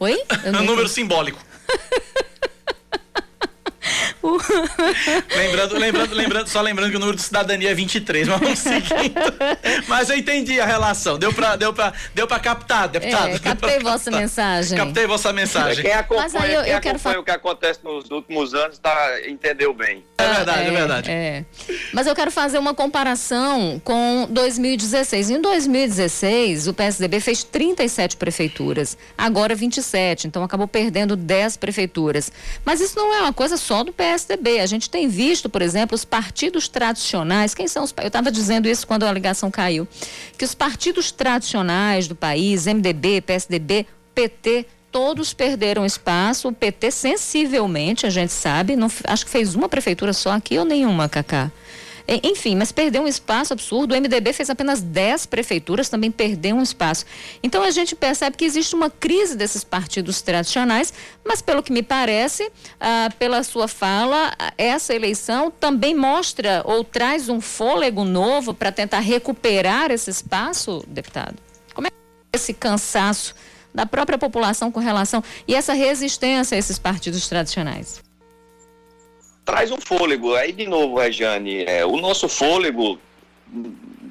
Oi? 0.00 0.22
É 0.44 0.50
um 0.50 0.62
número 0.64 0.88
simbólico. 0.88 1.38
lembrando, 5.36 5.76
lembrando, 5.76 6.14
lembrando, 6.14 6.48
só 6.48 6.60
lembrando 6.60 6.90
que 6.90 6.96
o 6.96 7.00
número 7.00 7.16
de 7.16 7.22
cidadania 7.22 7.70
é 7.70 7.74
23, 7.74 8.28
mas 8.28 8.40
vamos 8.40 8.58
seguindo. 8.58 9.14
mas 9.86 10.10
eu 10.10 10.16
entendi 10.16 10.60
a 10.60 10.66
relação. 10.66 11.18
Deu 11.18 11.32
pra, 11.32 11.56
deu 11.56 11.72
pra, 11.72 11.92
deu 12.14 12.26
pra 12.26 12.38
captar, 12.38 12.88
deputado. 12.88 13.34
É, 13.34 13.38
captei 13.38 13.78
vossa 13.78 14.04
captar. 14.04 14.20
mensagem. 14.20 14.78
Captei 14.78 15.06
vossa 15.06 15.32
mensagem. 15.32 15.84
Quem 15.84 15.92
acompanha, 15.92 16.22
mas 16.22 16.34
aí 16.34 16.54
eu, 16.54 16.62
quem 16.64 16.72
eu 16.72 16.80
quero 16.80 16.96
acompanha 16.96 17.20
o 17.20 17.24
que 17.24 17.30
acontece 17.30 17.80
nos 17.82 18.10
últimos 18.10 18.54
anos 18.54 18.78
tá, 18.78 19.20
entendeu 19.26 19.72
bem. 19.72 20.04
É 20.18 20.34
verdade, 20.34 20.60
é, 20.60 20.66
é 20.66 20.70
verdade. 20.70 21.10
É. 21.10 21.44
Mas 21.92 22.06
eu 22.06 22.14
quero 22.14 22.30
fazer 22.30 22.58
uma 22.58 22.74
comparação 22.74 23.80
com 23.84 24.26
2016. 24.30 25.30
Em 25.30 25.40
2016, 25.40 26.68
o 26.68 26.74
PSDB 26.74 27.20
fez 27.20 27.44
37 27.44 28.16
prefeituras, 28.16 28.96
agora 29.16 29.54
27, 29.54 30.26
então 30.26 30.42
acabou 30.42 30.66
perdendo 30.66 31.16
10 31.16 31.56
prefeituras. 31.56 32.32
Mas 32.64 32.80
isso 32.80 32.96
não 32.96 33.14
é 33.14 33.20
uma 33.20 33.32
coisa 33.32 33.56
só 33.56 33.77
do 33.84 33.92
PSDB. 33.92 34.60
A 34.60 34.66
gente 34.66 34.88
tem 34.88 35.08
visto, 35.08 35.48
por 35.48 35.62
exemplo, 35.62 35.94
os 35.94 36.04
partidos 36.04 36.68
tradicionais, 36.68 37.54
quem 37.54 37.68
são 37.68 37.84
os. 37.84 37.94
Eu 38.00 38.08
estava 38.08 38.30
dizendo 38.30 38.68
isso 38.68 38.86
quando 38.86 39.04
a 39.04 39.12
ligação 39.12 39.50
caiu, 39.50 39.86
que 40.36 40.44
os 40.44 40.54
partidos 40.54 41.10
tradicionais 41.10 42.08
do 42.08 42.14
país, 42.14 42.66
MDB, 42.66 43.20
PSDB, 43.20 43.86
PT, 44.14 44.66
todos 44.90 45.32
perderam 45.32 45.84
espaço. 45.84 46.48
O 46.48 46.52
PT 46.52 46.90
sensivelmente, 46.90 48.06
a 48.06 48.10
gente 48.10 48.32
sabe, 48.32 48.76
não, 48.76 48.90
acho 49.04 49.24
que 49.24 49.30
fez 49.30 49.54
uma 49.54 49.68
prefeitura 49.68 50.12
só 50.12 50.32
aqui 50.32 50.58
ou 50.58 50.64
nenhuma, 50.64 51.08
Cacá. 51.08 51.50
Enfim, 52.22 52.56
mas 52.56 52.72
perdeu 52.72 53.02
um 53.02 53.08
espaço 53.08 53.52
absurdo. 53.52 53.92
O 53.92 54.00
MDB 54.00 54.32
fez 54.32 54.48
apenas 54.48 54.80
10 54.80 55.26
prefeituras, 55.26 55.90
também 55.90 56.10
perdeu 56.10 56.56
um 56.56 56.62
espaço. 56.62 57.04
Então 57.42 57.62
a 57.62 57.70
gente 57.70 57.94
percebe 57.94 58.36
que 58.36 58.46
existe 58.46 58.74
uma 58.74 58.88
crise 58.88 59.36
desses 59.36 59.62
partidos 59.62 60.22
tradicionais, 60.22 60.94
mas 61.22 61.42
pelo 61.42 61.62
que 61.62 61.70
me 61.70 61.82
parece, 61.82 62.50
ah, 62.80 63.10
pela 63.18 63.42
sua 63.42 63.68
fala, 63.68 64.32
essa 64.56 64.94
eleição 64.94 65.50
também 65.50 65.94
mostra 65.94 66.62
ou 66.64 66.82
traz 66.82 67.28
um 67.28 67.42
fôlego 67.42 68.04
novo 68.04 68.54
para 68.54 68.72
tentar 68.72 69.00
recuperar 69.00 69.90
esse 69.90 70.10
espaço, 70.10 70.82
deputado? 70.88 71.36
Como 71.74 71.86
é 71.86 71.90
é 71.90 72.36
esse 72.36 72.54
cansaço 72.54 73.34
da 73.74 73.84
própria 73.84 74.18
população 74.18 74.72
com 74.72 74.80
relação 74.80 75.22
e 75.46 75.54
essa 75.54 75.74
resistência 75.74 76.56
a 76.56 76.58
esses 76.58 76.78
partidos 76.78 77.28
tradicionais? 77.28 78.07
Traz 79.48 79.70
um 79.70 79.78
fôlego. 79.78 80.34
Aí, 80.34 80.52
de 80.52 80.66
novo, 80.66 80.98
Rejane, 80.98 81.64
é, 81.64 81.82
o 81.82 81.96
nosso 81.96 82.28
fôlego, 82.28 83.00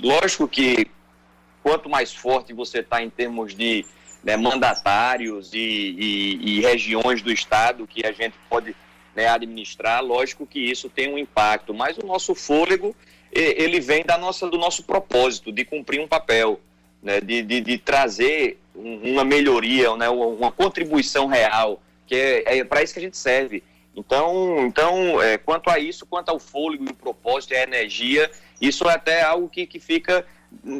lógico 0.01 0.47
que 0.47 0.87
quanto 1.61 1.87
mais 1.87 2.11
forte 2.11 2.53
você 2.53 2.79
está 2.79 3.03
em 3.03 3.09
termos 3.11 3.53
de 3.53 3.85
né, 4.23 4.35
mandatários 4.35 5.53
e, 5.53 5.59
e, 5.59 6.39
e, 6.41 6.61
regiões 6.61 7.21
do 7.21 7.31
Estado 7.31 7.85
que 7.85 8.03
a 8.03 8.11
gente 8.11 8.33
pode 8.49 8.75
né, 9.15 9.27
administrar, 9.27 10.03
lógico 10.03 10.47
que 10.47 10.59
isso 10.59 10.89
tem 10.89 11.13
um 11.13 11.19
impacto. 11.19 11.71
Mas 11.71 11.99
o 11.99 12.05
nosso 12.05 12.33
fôlego, 12.33 12.95
ele 13.31 13.79
vem 13.79 14.03
da 14.03 14.17
nossa, 14.17 14.49
do 14.49 14.57
nosso 14.57 14.83
propósito 14.85 15.51
de 15.51 15.63
cumprir 15.63 16.01
um 16.01 16.07
papel, 16.07 16.59
né, 16.99 17.21
de, 17.21 17.43
de, 17.43 17.61
de 17.61 17.77
trazer 17.77 18.59
uma 18.73 19.23
melhoria, 19.23 19.95
né, 19.95 20.09
uma 20.09 20.51
contribuição 20.51 21.27
real, 21.27 21.79
que 22.07 22.15
é, 22.15 22.57
é 22.57 22.63
para 22.63 22.81
isso 22.81 22.93
que 22.93 22.99
a 22.99 23.03
gente 23.03 23.17
serve. 23.17 23.63
Então, 23.97 24.67
então 24.67 25.19
é, 25.21 25.39
quanto 25.39 25.71
a 25.71 25.79
isso, 25.79 26.05
quanto 26.05 26.29
ao 26.29 26.37
fôlego 26.37 26.85
o 26.87 26.93
propósito 26.93 27.53
e 27.53 27.57
a 27.57 27.63
energia, 27.63 28.29
isso 28.61 28.87
é 28.87 28.93
até 28.93 29.23
algo 29.23 29.49
que, 29.49 29.65
que 29.65 29.79
fica 29.79 30.23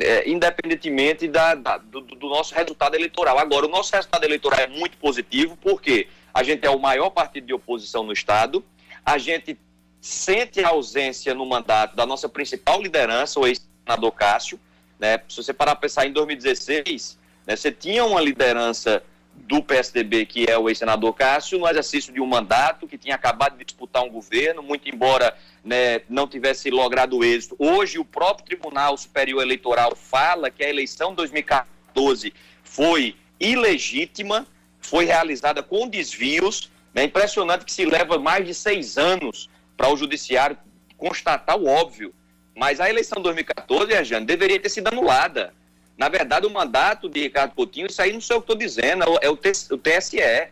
é, 0.02 0.30
independentemente 0.30 1.28
da, 1.28 1.56
da 1.56 1.78
do, 1.78 2.02
do, 2.02 2.30
nosso 2.30 2.54
resultado 2.54 2.96
eleitoral. 2.96 3.40
Agora, 3.40 3.66
o 3.66 3.70
nosso 3.70 3.94
resultado 3.94 4.24
eleitoral 4.24 4.60
é 4.60 4.68
muito 4.68 4.98
positivo, 4.98 5.58
porque 5.58 6.08
a 6.32 6.44
gente 6.44 6.66
é 6.66 6.70
o 6.70 6.80
maior 6.80 7.10
partido 7.10 7.48
de 7.48 7.54
oposição 7.54 8.04
no 8.04 8.14
Estado, 8.14 8.64
a 9.04 9.18
gente 9.18 9.58
sente 10.00 10.64
a 10.64 10.70
ausência 10.70 11.34
no 11.34 11.46
mandato 11.46 11.96
da 11.96 12.06
nossa 12.06 12.30
principal 12.30 12.82
liderança, 12.82 13.40
o 13.40 13.48
ex-senador 13.48 14.12
Cássio. 14.12 14.60
Né? 15.00 15.20
Se 15.28 15.38
você 15.38 15.54
parar 15.54 15.76
para 15.76 15.82
pensar 15.82 16.06
em 16.06 16.14
2016, 16.14 17.18
né, 17.46 17.56
você 17.56 17.72
tinha 17.72 18.06
uma 18.06 18.22
liderança 18.22 19.04
do 19.38 19.62
PSDB, 19.62 20.26
que 20.26 20.46
é 20.50 20.58
o 20.58 20.68
ex-senador 20.68 21.14
Cássio, 21.14 21.60
no 21.60 21.68
exercício 21.68 22.14
de 22.14 22.20
um 22.20 22.26
mandato, 22.26 22.88
que 22.88 22.98
tinha 22.98 23.16
acabado 23.16 23.58
de 23.58 23.64
disputar 23.64 24.04
um 24.04 24.10
governo, 24.10 24.62
muito 24.62 24.90
embora 24.90 25.36
né, 25.64 26.02
não 26.10 26.28
tivesse 26.28 26.70
logrado 26.70 27.24
êxito. 27.24 27.56
Hoje, 27.60 28.00
o 28.00 28.06
próprio 28.06 28.46
Tribunal 28.46 28.98
Superior 28.98 29.42
Eleitoral 29.42 29.96
fala 29.96 30.50
que 30.50 30.64
a 30.64 30.70
eleição 30.70 31.12
de 31.12 31.18
2014 31.18 32.34
foi 32.64 33.16
ilegítima, 33.40 34.46
foi 34.80 35.06
realizada 35.06 35.62
com 35.62 35.88
desvios. 35.88 36.72
É 36.96 37.04
impressionante 37.04 37.64
que 37.64 37.72
se 37.72 37.86
leva 37.86 38.18
mais 38.18 38.46
de 38.46 38.54
seis 38.54 38.98
anos 38.98 39.50
para 39.76 39.90
o 39.90 39.96
Judiciário 39.96 40.58
constatar 40.98 41.58
o 41.58 41.68
óbvio. 41.68 42.14
Mas 42.56 42.80
a 42.80 42.90
eleição 42.90 43.18
de 43.18 43.24
2014, 43.24 44.04
Jane, 44.04 44.26
deveria 44.26 44.60
ter 44.60 44.70
sido 44.70 44.88
anulada. 44.88 45.54
Na 45.98 46.10
verdade, 46.10 46.46
o 46.46 46.50
mandato 46.50 47.10
de 47.10 47.22
Ricardo 47.22 47.56
Coutinho, 47.56 47.88
isso 47.88 48.02
aí 48.02 48.14
não 48.14 48.22
sei 48.22 48.36
o 48.36 48.40
que 48.40 48.44
estou 48.44 48.56
dizendo, 48.56 49.04
é 49.20 49.30
o 49.30 49.36
TSE. 49.36 50.52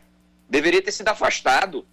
Deveria 0.50 0.82
ter 0.82 0.91
sido 0.91 1.08
afastado, 1.08 1.86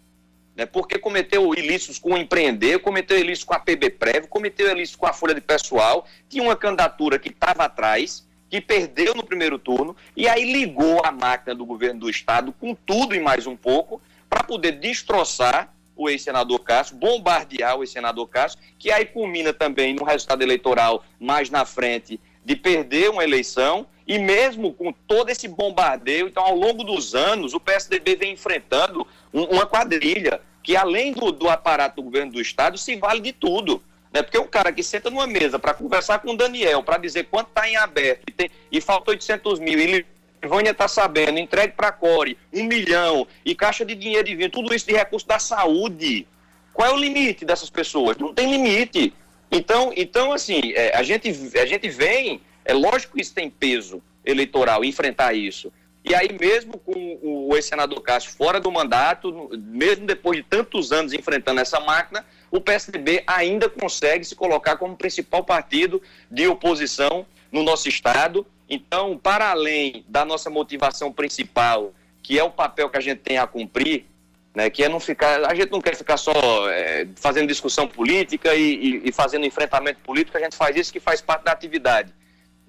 né, 0.56 0.64
porque 0.64 0.98
cometeu 0.98 1.52
ilícitos 1.54 1.98
com 1.98 2.14
o 2.14 2.18
empreender, 2.18 2.78
cometeu 2.78 3.18
ilícitos 3.18 3.44
com 3.44 3.54
a 3.54 3.58
PB 3.58 3.90
Prévio, 3.90 4.28
cometeu 4.28 4.70
ilícitos 4.70 4.96
com 4.96 5.06
a 5.06 5.12
Folha 5.12 5.34
de 5.34 5.40
Pessoal, 5.40 6.06
tinha 6.28 6.42
uma 6.42 6.56
candidatura 6.56 7.18
que 7.18 7.28
estava 7.28 7.64
atrás, 7.64 8.26
que 8.48 8.60
perdeu 8.60 9.14
no 9.14 9.24
primeiro 9.24 9.58
turno, 9.58 9.96
e 10.14 10.28
aí 10.28 10.50
ligou 10.50 11.00
a 11.04 11.10
máquina 11.10 11.54
do 11.54 11.64
governo 11.64 12.00
do 12.00 12.10
Estado 12.10 12.52
com 12.52 12.74
tudo 12.74 13.14
e 13.14 13.20
mais 13.20 13.46
um 13.46 13.56
pouco, 13.56 14.00
para 14.28 14.44
poder 14.44 14.72
destroçar 14.72 15.74
o 15.96 16.08
ex-senador 16.08 16.60
Cássio, 16.60 16.96
bombardear 16.96 17.76
o 17.76 17.82
ex-senador 17.82 18.28
Cássio, 18.28 18.58
que 18.78 18.90
aí 18.90 19.06
culmina 19.06 19.52
também 19.52 19.94
no 19.94 20.04
resultado 20.04 20.42
eleitoral 20.42 21.04
mais 21.18 21.48
na 21.50 21.64
frente 21.64 22.18
de 22.44 22.56
perder 22.56 23.10
uma 23.10 23.24
eleição 23.24 23.86
E 24.06 24.18
mesmo 24.18 24.72
com 24.72 24.92
todo 24.92 25.30
esse 25.30 25.46
bombardeio, 25.46 26.26
então 26.26 26.42
ao 26.42 26.56
longo 26.56 26.82
dos 26.82 27.14
anos, 27.14 27.54
o 27.54 27.60
PSDB 27.60 28.16
vem 28.16 28.32
enfrentando 28.32 29.06
um, 29.32 29.44
uma 29.44 29.66
quadrilha 29.66 30.40
que, 30.62 30.76
além 30.76 31.12
do, 31.12 31.32
do 31.32 31.48
aparato 31.48 31.96
do 31.96 32.02
governo 32.02 32.32
do 32.32 32.40
Estado, 32.40 32.76
se 32.78 32.96
vale 32.96 33.20
de 33.20 33.32
tudo. 33.32 33.82
Né? 34.12 34.22
Porque 34.22 34.38
o 34.38 34.46
cara 34.46 34.72
que 34.72 34.82
senta 34.82 35.10
numa 35.10 35.26
mesa 35.26 35.58
para 35.58 35.74
conversar 35.74 36.18
com 36.18 36.32
o 36.32 36.36
Daniel, 36.36 36.82
para 36.82 36.98
dizer 36.98 37.24
quanto 37.30 37.48
está 37.48 37.68
em 37.68 37.76
aberto 37.76 38.22
e, 38.28 38.32
tem, 38.32 38.50
e 38.70 38.80
falta 38.80 39.10
800 39.10 39.58
mil, 39.58 39.78
e 39.78 40.04
Vânia 40.46 40.70
está 40.70 40.88
sabendo, 40.88 41.38
entregue 41.38 41.74
para 41.74 41.88
a 41.88 41.92
Core, 41.92 42.36
um 42.52 42.64
milhão, 42.64 43.26
e 43.44 43.54
caixa 43.54 43.84
de 43.84 43.94
dinheiro 43.94 44.26
divino, 44.26 44.50
tudo 44.50 44.74
isso 44.74 44.86
de 44.86 44.92
recurso 44.92 45.26
da 45.26 45.38
saúde. 45.38 46.26
Qual 46.72 46.88
é 46.88 46.92
o 46.92 46.96
limite 46.96 47.44
dessas 47.44 47.70
pessoas? 47.70 48.16
Não 48.16 48.34
tem 48.34 48.50
limite. 48.50 49.12
Então, 49.52 49.92
então 49.94 50.32
assim, 50.32 50.72
é, 50.74 50.96
a, 50.96 51.02
gente, 51.02 51.28
a 51.58 51.66
gente 51.66 51.88
vem, 51.90 52.40
é 52.64 52.72
lógico 52.72 53.14
que 53.14 53.20
isso 53.20 53.34
tem 53.34 53.50
peso 53.50 54.02
eleitoral, 54.24 54.82
enfrentar 54.82 55.34
isso. 55.34 55.70
E 56.04 56.14
aí, 56.14 56.36
mesmo 56.40 56.78
com 56.78 57.18
o 57.22 57.54
ex-senador 57.54 58.00
Cássio 58.00 58.32
fora 58.32 58.58
do 58.58 58.72
mandato, 58.72 59.50
mesmo 59.56 60.04
depois 60.04 60.38
de 60.38 60.42
tantos 60.42 60.90
anos 60.90 61.12
enfrentando 61.12 61.60
essa 61.60 61.78
máquina, 61.78 62.24
o 62.50 62.60
PSDB 62.60 63.22
ainda 63.26 63.68
consegue 63.68 64.24
se 64.24 64.34
colocar 64.34 64.76
como 64.76 64.96
principal 64.96 65.44
partido 65.44 66.02
de 66.28 66.46
oposição 66.48 67.24
no 67.52 67.62
nosso 67.62 67.88
Estado. 67.88 68.44
Então, 68.68 69.16
para 69.16 69.50
além 69.50 70.04
da 70.08 70.24
nossa 70.24 70.50
motivação 70.50 71.12
principal, 71.12 71.94
que 72.20 72.36
é 72.36 72.42
o 72.42 72.50
papel 72.50 72.90
que 72.90 72.98
a 72.98 73.00
gente 73.00 73.18
tem 73.18 73.38
a 73.38 73.46
cumprir, 73.46 74.06
né, 74.54 74.68
que 74.68 74.84
é 74.84 74.88
não 74.88 75.00
ficar, 75.00 75.44
a 75.44 75.54
gente 75.54 75.70
não 75.70 75.80
quer 75.80 75.96
ficar 75.96 76.16
só 76.16 76.32
é, 76.68 77.06
fazendo 77.16 77.48
discussão 77.48 77.88
política 77.88 78.54
e, 78.54 78.74
e, 78.74 79.08
e, 79.08 79.12
fazendo 79.12 79.46
enfrentamento 79.46 80.00
político, 80.00 80.36
a 80.36 80.40
gente 80.40 80.56
faz 80.56 80.76
isso 80.76 80.92
que 80.92 81.00
faz 81.00 81.20
parte 81.20 81.44
da 81.44 81.52
atividade. 81.52 82.12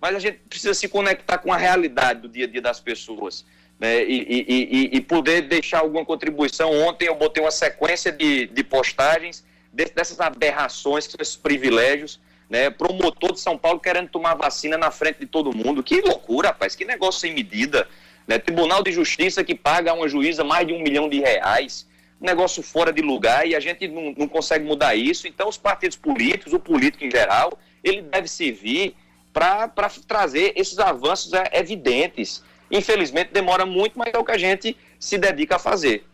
Mas 0.02 0.16
a 0.16 0.20
gente 0.20 0.40
precisa 0.50 0.74
se 0.74 0.88
conectar 0.88 1.38
com 1.38 1.52
a 1.52 1.58
realidade 1.58 2.22
do 2.22 2.30
dia 2.30 2.46
a 2.46 2.48
dia 2.48 2.62
das 2.62 2.80
pessoas. 2.80 3.46
Né, 3.80 4.02
e, 4.04 4.90
e, 4.94 5.02
poder 5.02 5.42
deixar 5.42 5.80
alguma 5.80 6.06
contribuição. 6.06 6.72
Ontem 6.72 7.08
eu 7.08 7.16
botei 7.16 7.44
uma 7.44 7.52
sequência 7.52 8.14
de, 8.14 8.46
de 8.46 8.64
postagens 8.64 9.44
dessas 9.74 10.22
aberrações, 10.22 11.10
esses 11.20 11.36
privilégios, 11.36 12.18
né, 12.50 12.70
promotor 12.70 13.34
de 13.34 13.42
São 13.42 13.58
Paulo 13.58 13.80
querendo 13.80 14.08
tomar 14.10 14.36
vacina 14.36 14.78
na 14.78 14.92
frente 14.92 15.20
de 15.20 15.26
todo 15.26 15.52
mundo. 15.52 15.84
Que 15.84 16.00
loucura, 16.02 16.50
rapaz, 16.50 16.76
que 16.76 16.86
negócio 16.86 17.20
sem 17.20 17.34
medida. 17.34 17.88
Né? 18.28 18.38
Tribunal 18.40 18.84
de 18.84 18.92
Justiça 18.92 19.44
que 19.44 19.56
paga 19.56 19.92
a 19.92 19.94
uma 19.94 20.08
juíza 20.08 20.44
mais 20.44 20.68
de 20.68 20.74
um 20.74 20.82
milhão 20.82 21.10
de 21.10 21.20
reais. 21.20 21.88
Negócio 22.20 22.64
fora 22.64 22.94
de 22.94 23.02
lugar 23.02 23.46
e 23.48 23.56
a 23.56 23.60
gente 23.60 23.88
não, 23.88 24.14
não 24.18 24.28
consegue 24.28 24.66
mudar 24.66 24.96
isso. 24.96 25.28
Então, 25.28 25.50
os 25.50 25.58
partidos 25.58 25.98
políticos, 25.98 26.54
o 26.54 26.60
político 26.60 27.04
em 27.04 27.12
geral, 27.12 27.58
ele 27.84 28.02
deve 28.02 28.28
servir 28.28 28.96
para 29.34 29.68
trazer 30.08 30.54
esses 30.56 30.80
avanços 30.80 31.34
é, 31.34 31.50
evidentes. 31.54 32.44
Infelizmente, 32.72 33.32
demora 33.34 33.66
muito, 33.66 33.98
mas 33.98 34.14
é 34.14 34.18
o 34.18 34.24
que 34.24 34.32
a 34.32 34.38
gente 34.38 34.78
se 35.00 35.18
dedica 35.18 35.58
a 35.58 35.60
fazer. 35.60 36.06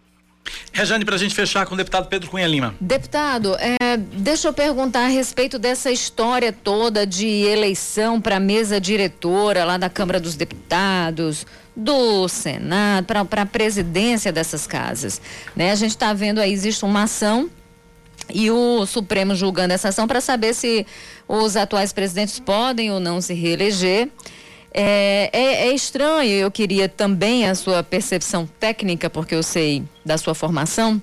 Rejane, 0.71 1.03
para 1.03 1.15
a 1.15 1.17
gente 1.17 1.35
fechar 1.35 1.65
com 1.65 1.73
o 1.73 1.77
deputado 1.77 2.07
Pedro 2.07 2.29
Cunha 2.29 2.47
Lima. 2.47 2.75
Deputado, 2.79 3.55
é, 3.59 3.97
deixa 3.97 4.47
eu 4.47 4.53
perguntar 4.53 5.05
a 5.05 5.07
respeito 5.07 5.59
dessa 5.59 5.91
história 5.91 6.53
toda 6.53 7.05
de 7.05 7.27
eleição 7.27 8.21
para 8.21 8.39
mesa 8.39 8.79
diretora 8.79 9.65
lá 9.65 9.77
da 9.77 9.89
Câmara 9.89 10.19
dos 10.19 10.35
Deputados, 10.35 11.45
do 11.75 12.27
Senado, 12.27 13.05
para 13.05 13.41
a 13.41 13.45
presidência 13.45 14.31
dessas 14.31 14.65
casas. 14.65 15.21
Né? 15.55 15.71
A 15.71 15.75
gente 15.75 15.91
está 15.91 16.13
vendo 16.13 16.39
aí, 16.39 16.51
existe 16.51 16.85
uma 16.85 17.03
ação 17.03 17.49
e 18.31 18.51
o 18.51 18.85
Supremo 18.85 19.35
julgando 19.35 19.73
essa 19.73 19.89
ação 19.89 20.07
para 20.07 20.21
saber 20.21 20.53
se 20.53 20.85
os 21.27 21.55
atuais 21.55 21.91
presidentes 21.91 22.39
podem 22.39 22.91
ou 22.91 22.99
não 22.99 23.21
se 23.21 23.33
reeleger. 23.33 24.09
É, 24.74 25.30
é, 25.34 25.67
é, 25.67 25.74
estranho, 25.74 26.30
eu 26.30 26.51
queria 26.51 26.88
também 26.88 27.47
a 27.47 27.55
sua 27.55 27.84
percepção 27.84 28.47
técnica, 28.59 29.09
porque 29.09 29.34
eu 29.34 29.41
sei 29.41 29.84
da 30.05 30.17
sua 30.17 30.36
formação, 30.36 31.01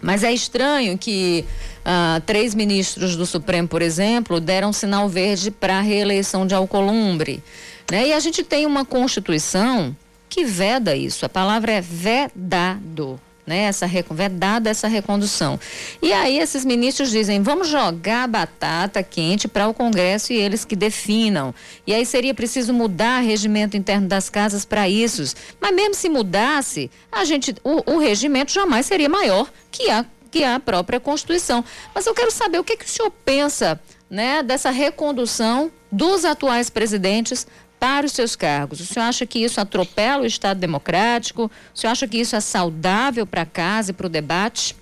mas 0.00 0.24
é 0.24 0.32
estranho 0.32 0.96
que 0.96 1.44
ah, 1.84 2.20
três 2.24 2.54
ministros 2.54 3.16
do 3.16 3.26
Supremo, 3.26 3.68
por 3.68 3.82
exemplo, 3.82 4.40
deram 4.40 4.72
sinal 4.72 5.08
verde 5.08 5.50
para 5.50 5.78
a 5.78 5.82
reeleição 5.82 6.46
de 6.46 6.54
Alcolumbre. 6.54 7.42
Né? 7.90 8.08
E 8.08 8.12
a 8.12 8.20
gente 8.20 8.42
tem 8.42 8.66
uma 8.66 8.84
Constituição 8.84 9.94
que 10.28 10.44
veda 10.44 10.96
isso, 10.96 11.24
a 11.24 11.28
palavra 11.28 11.72
é 11.72 11.80
vedado 11.80 13.20
né, 13.46 13.60
essa 13.60 13.86
vedada 14.10 14.68
essa 14.68 14.88
recondução. 14.88 15.58
E 16.02 16.12
aí 16.12 16.38
esses 16.38 16.64
ministros 16.64 17.10
dizem: 17.10 17.42
vamos 17.42 17.68
jogar 17.68 18.26
batata 18.26 19.02
quente 19.02 19.46
para 19.46 19.68
o 19.68 19.74
Congresso 19.74 20.32
e 20.32 20.36
eles 20.36 20.64
que 20.64 20.74
definam. 20.74 21.54
E 21.86 21.94
aí 21.94 22.04
seria 22.04 22.34
preciso 22.34 22.74
mudar 22.74 23.22
o 23.22 23.26
regimento 23.26 23.76
interno 23.76 24.08
das 24.08 24.28
casas 24.28 24.64
para 24.64 24.88
isso. 24.88 25.34
Mas 25.60 25.74
mesmo 25.74 25.94
se 25.94 26.08
mudasse, 26.08 26.90
a 27.10 27.24
gente, 27.24 27.54
o, 27.62 27.94
o 27.94 27.98
regimento 27.98 28.52
jamais 28.52 28.86
seria 28.86 29.08
maior 29.08 29.50
que 29.70 29.90
a 29.90 30.04
que 30.28 30.44
a 30.44 30.60
própria 30.60 31.00
Constituição. 31.00 31.64
Mas 31.94 32.04
eu 32.04 32.12
quero 32.12 32.30
saber 32.30 32.58
o 32.58 32.64
que, 32.64 32.76
que 32.76 32.84
o 32.84 32.88
senhor 32.88 33.10
pensa 33.24 33.80
né, 34.10 34.42
dessa 34.42 34.70
recondução 34.70 35.70
dos 35.90 36.24
atuais 36.24 36.68
presidentes 36.68 37.46
para 37.78 38.06
os 38.06 38.12
seus 38.12 38.34
cargos. 38.34 38.80
O 38.80 38.86
senhor 38.86 39.06
acha 39.06 39.26
que 39.26 39.38
isso 39.38 39.60
atropela 39.60 40.22
o 40.22 40.26
Estado 40.26 40.58
democrático? 40.58 41.50
O 41.74 41.78
senhor 41.78 41.92
acha 41.92 42.08
que 42.08 42.18
isso 42.18 42.34
é 42.36 42.40
saudável 42.40 43.26
para 43.26 43.44
casa 43.44 43.90
e 43.90 43.94
para 43.94 44.06
o 44.06 44.10
debate? 44.10 44.76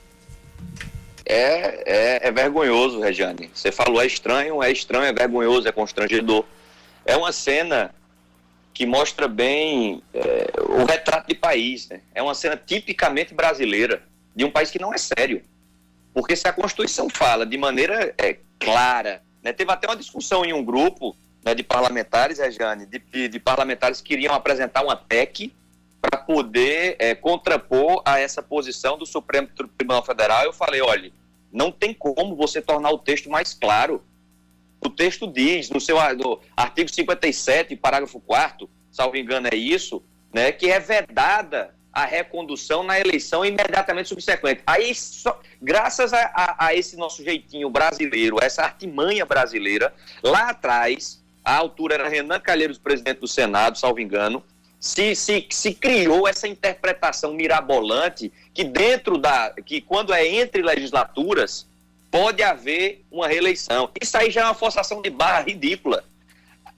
É, 1.27 2.19
é, 2.21 2.29
é, 2.29 2.33
vergonhoso, 2.33 3.01
Regiane. 3.01 3.51
Você 3.55 3.73
falou 3.73 4.01
é 4.01 4.07
estranho, 4.07 4.63
é 4.63 4.71
estranho, 4.71 5.07
é 5.07 5.13
vergonhoso, 5.13 5.67
é 5.67 5.73
constrangedor. 5.73 6.45
É 7.05 7.17
uma 7.17 7.33
cena 7.33 7.95
que 8.75 8.85
mostra 8.85 9.27
bem 9.29 10.03
é, 10.13 10.51
o 10.69 10.85
retrato 10.85 11.29
de 11.29 11.35
país. 11.35 11.89
Né? 11.89 12.01
É 12.15 12.23
uma 12.23 12.35
cena 12.35 12.57
tipicamente 12.57 13.33
brasileira, 13.33 14.03
de 14.35 14.45
um 14.45 14.51
país 14.51 14.71
que 14.71 14.79
não 14.79 14.93
é 14.93 14.99
sério. 14.99 15.43
Porque 16.13 16.37
se 16.37 16.47
a 16.47 16.53
Constituição 16.53 17.09
fala 17.09 17.47
de 17.47 17.57
maneira 17.57 18.13
é, 18.19 18.37
clara, 18.59 19.23
né? 19.43 19.53
teve 19.53 19.73
até 19.73 19.87
uma 19.87 19.97
discussão 19.97 20.45
em 20.45 20.53
um 20.53 20.65
grupo 20.65 21.17
né, 21.45 21.55
de 21.55 21.63
parlamentares, 21.63 22.39
Rejane, 22.39 22.87
de, 22.87 22.99
de, 22.99 23.29
de, 23.29 23.41
parlamentares 23.41 24.01
que 24.01 24.09
queriam 24.09 24.35
apresentar 24.35 24.83
uma 24.83 24.97
PEC 24.97 25.53
para 26.01 26.19
poder 26.19 26.97
é, 26.99 27.15
contrapor 27.15 28.03
a 28.05 28.19
essa 28.19 28.43
posição 28.43 28.97
do 28.97 29.07
Supremo 29.07 29.49
Tribunal 29.77 30.05
Federal. 30.05 30.45
Eu 30.45 30.53
falei, 30.53 30.81
olha, 30.81 31.13
não 31.53 31.71
tem 31.71 31.93
como 31.93 32.35
você 32.35 32.61
tornar 32.61 32.91
o 32.91 32.99
texto 32.99 33.31
mais 33.31 33.55
claro. 33.55 34.03
O 34.81 34.91
texto 34.91 35.27
diz, 35.27 35.71
no 35.71 35.81
seu 35.81 35.97
no 36.15 36.41
artigo 36.57 36.93
57, 36.93 37.77
parágrafo 37.77 38.21
4 38.21 38.69
salvo 38.95 39.17
engano 39.17 39.49
é 39.51 39.57
isso, 39.57 40.03
né, 40.33 40.53
que 40.53 40.71
é 40.71 40.79
vedada 40.79 41.75
a 41.93 42.05
recondução 42.05 42.83
na 42.83 42.99
eleição 42.99 43.45
imediatamente 43.45 44.09
subsequente. 44.09 44.63
Aí, 44.67 44.95
só, 44.95 45.41
graças 45.61 46.13
a, 46.13 46.25
a, 46.35 46.67
a, 46.67 46.75
esse 46.75 46.97
nosso 46.97 47.23
jeitinho 47.23 47.71
brasileiro, 47.71 48.37
essa 48.41 48.63
artimanha 48.63 49.25
brasileira, 49.25 49.95
lá 50.23 50.51
atrás, 50.51 51.24
a 51.45 51.57
altura 51.57 51.95
era 51.95 52.09
Renan 52.09 52.41
Calheiros, 52.41 52.79
presidente 52.79 53.21
do 53.21 53.29
Senado, 53.29 53.79
salvo 53.79 54.01
engano, 54.01 54.43
se, 54.81 55.15
se, 55.15 55.47
se 55.51 55.75
criou 55.75 56.27
essa 56.27 56.49
interpretação 56.49 57.33
mirabolante 57.33 58.33
que 58.53 58.65
dentro 58.65 59.19
da, 59.19 59.51
que 59.65 59.81
quando 59.81 60.13
é 60.13 60.27
entre 60.27 60.63
legislaturas, 60.63 61.67
pode 62.11 62.43
haver 62.43 63.05
uma 63.11 63.27
reeleição. 63.27 63.91
Isso 64.01 64.17
aí 64.17 64.31
já 64.31 64.43
é 64.43 64.45
uma 64.45 64.55
forçação 64.55 65.03
de 65.03 65.11
barra 65.11 65.41
ridícula. 65.41 66.05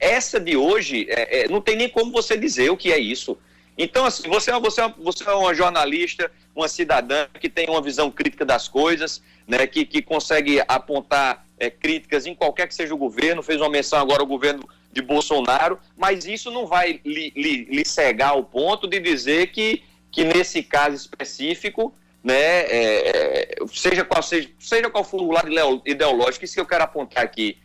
Essa 0.00 0.40
de 0.40 0.56
hoje, 0.56 1.06
é, 1.08 1.40
é, 1.40 1.48
não 1.48 1.60
tem 1.60 1.76
nem 1.76 1.88
como 1.88 2.10
você 2.10 2.36
dizer 2.36 2.70
o 2.70 2.76
que 2.76 2.92
é 2.92 2.98
isso. 2.98 3.36
Então, 3.76 4.06
assim, 4.06 4.28
você, 4.28 4.50
é, 4.50 4.58
você, 4.58 4.80
é, 4.80 4.94
você 4.98 5.28
é 5.28 5.34
uma 5.34 5.54
jornalista, 5.54 6.30
uma 6.54 6.68
cidadã 6.68 7.26
que 7.40 7.48
tem 7.48 7.68
uma 7.68 7.82
visão 7.82 8.10
crítica 8.10 8.44
das 8.44 8.68
coisas, 8.68 9.22
né, 9.46 9.66
que, 9.66 9.84
que 9.84 10.02
consegue 10.02 10.62
apontar 10.66 11.46
é, 11.58 11.70
críticas 11.70 12.26
em 12.26 12.34
qualquer 12.34 12.66
que 12.68 12.74
seja 12.74 12.94
o 12.94 12.98
governo, 12.98 13.42
fez 13.42 13.60
uma 13.60 13.70
menção 13.70 13.98
agora 13.98 14.20
ao 14.20 14.26
governo 14.26 14.68
de 14.92 15.02
Bolsonaro, 15.02 15.78
mas 15.96 16.26
isso 16.26 16.50
não 16.50 16.66
vai 16.66 17.00
lhe, 17.04 17.32
lhe, 17.36 17.64
lhe 17.64 17.84
cegar 17.84 18.30
ao 18.30 18.44
ponto 18.44 18.86
de 18.86 18.98
dizer 18.98 19.48
que, 19.48 19.82
que 20.10 20.24
nesse 20.24 20.62
caso 20.62 20.96
específico, 20.96 21.94
né, 22.24 22.62
é, 22.62 23.54
é 23.60 23.66
seja, 23.72 24.04
qual 24.04 24.22
seja, 24.22 24.48
seja 24.58 24.90
qual 24.90 25.04
for 25.04 25.22
o 25.22 25.30
lado 25.30 25.48
ideológico, 25.84 26.44
isso 26.44 26.54
que 26.54 26.60
eu 26.60 26.66
quero 26.66 26.84
apontar 26.84 27.22
aqui, 27.22 27.58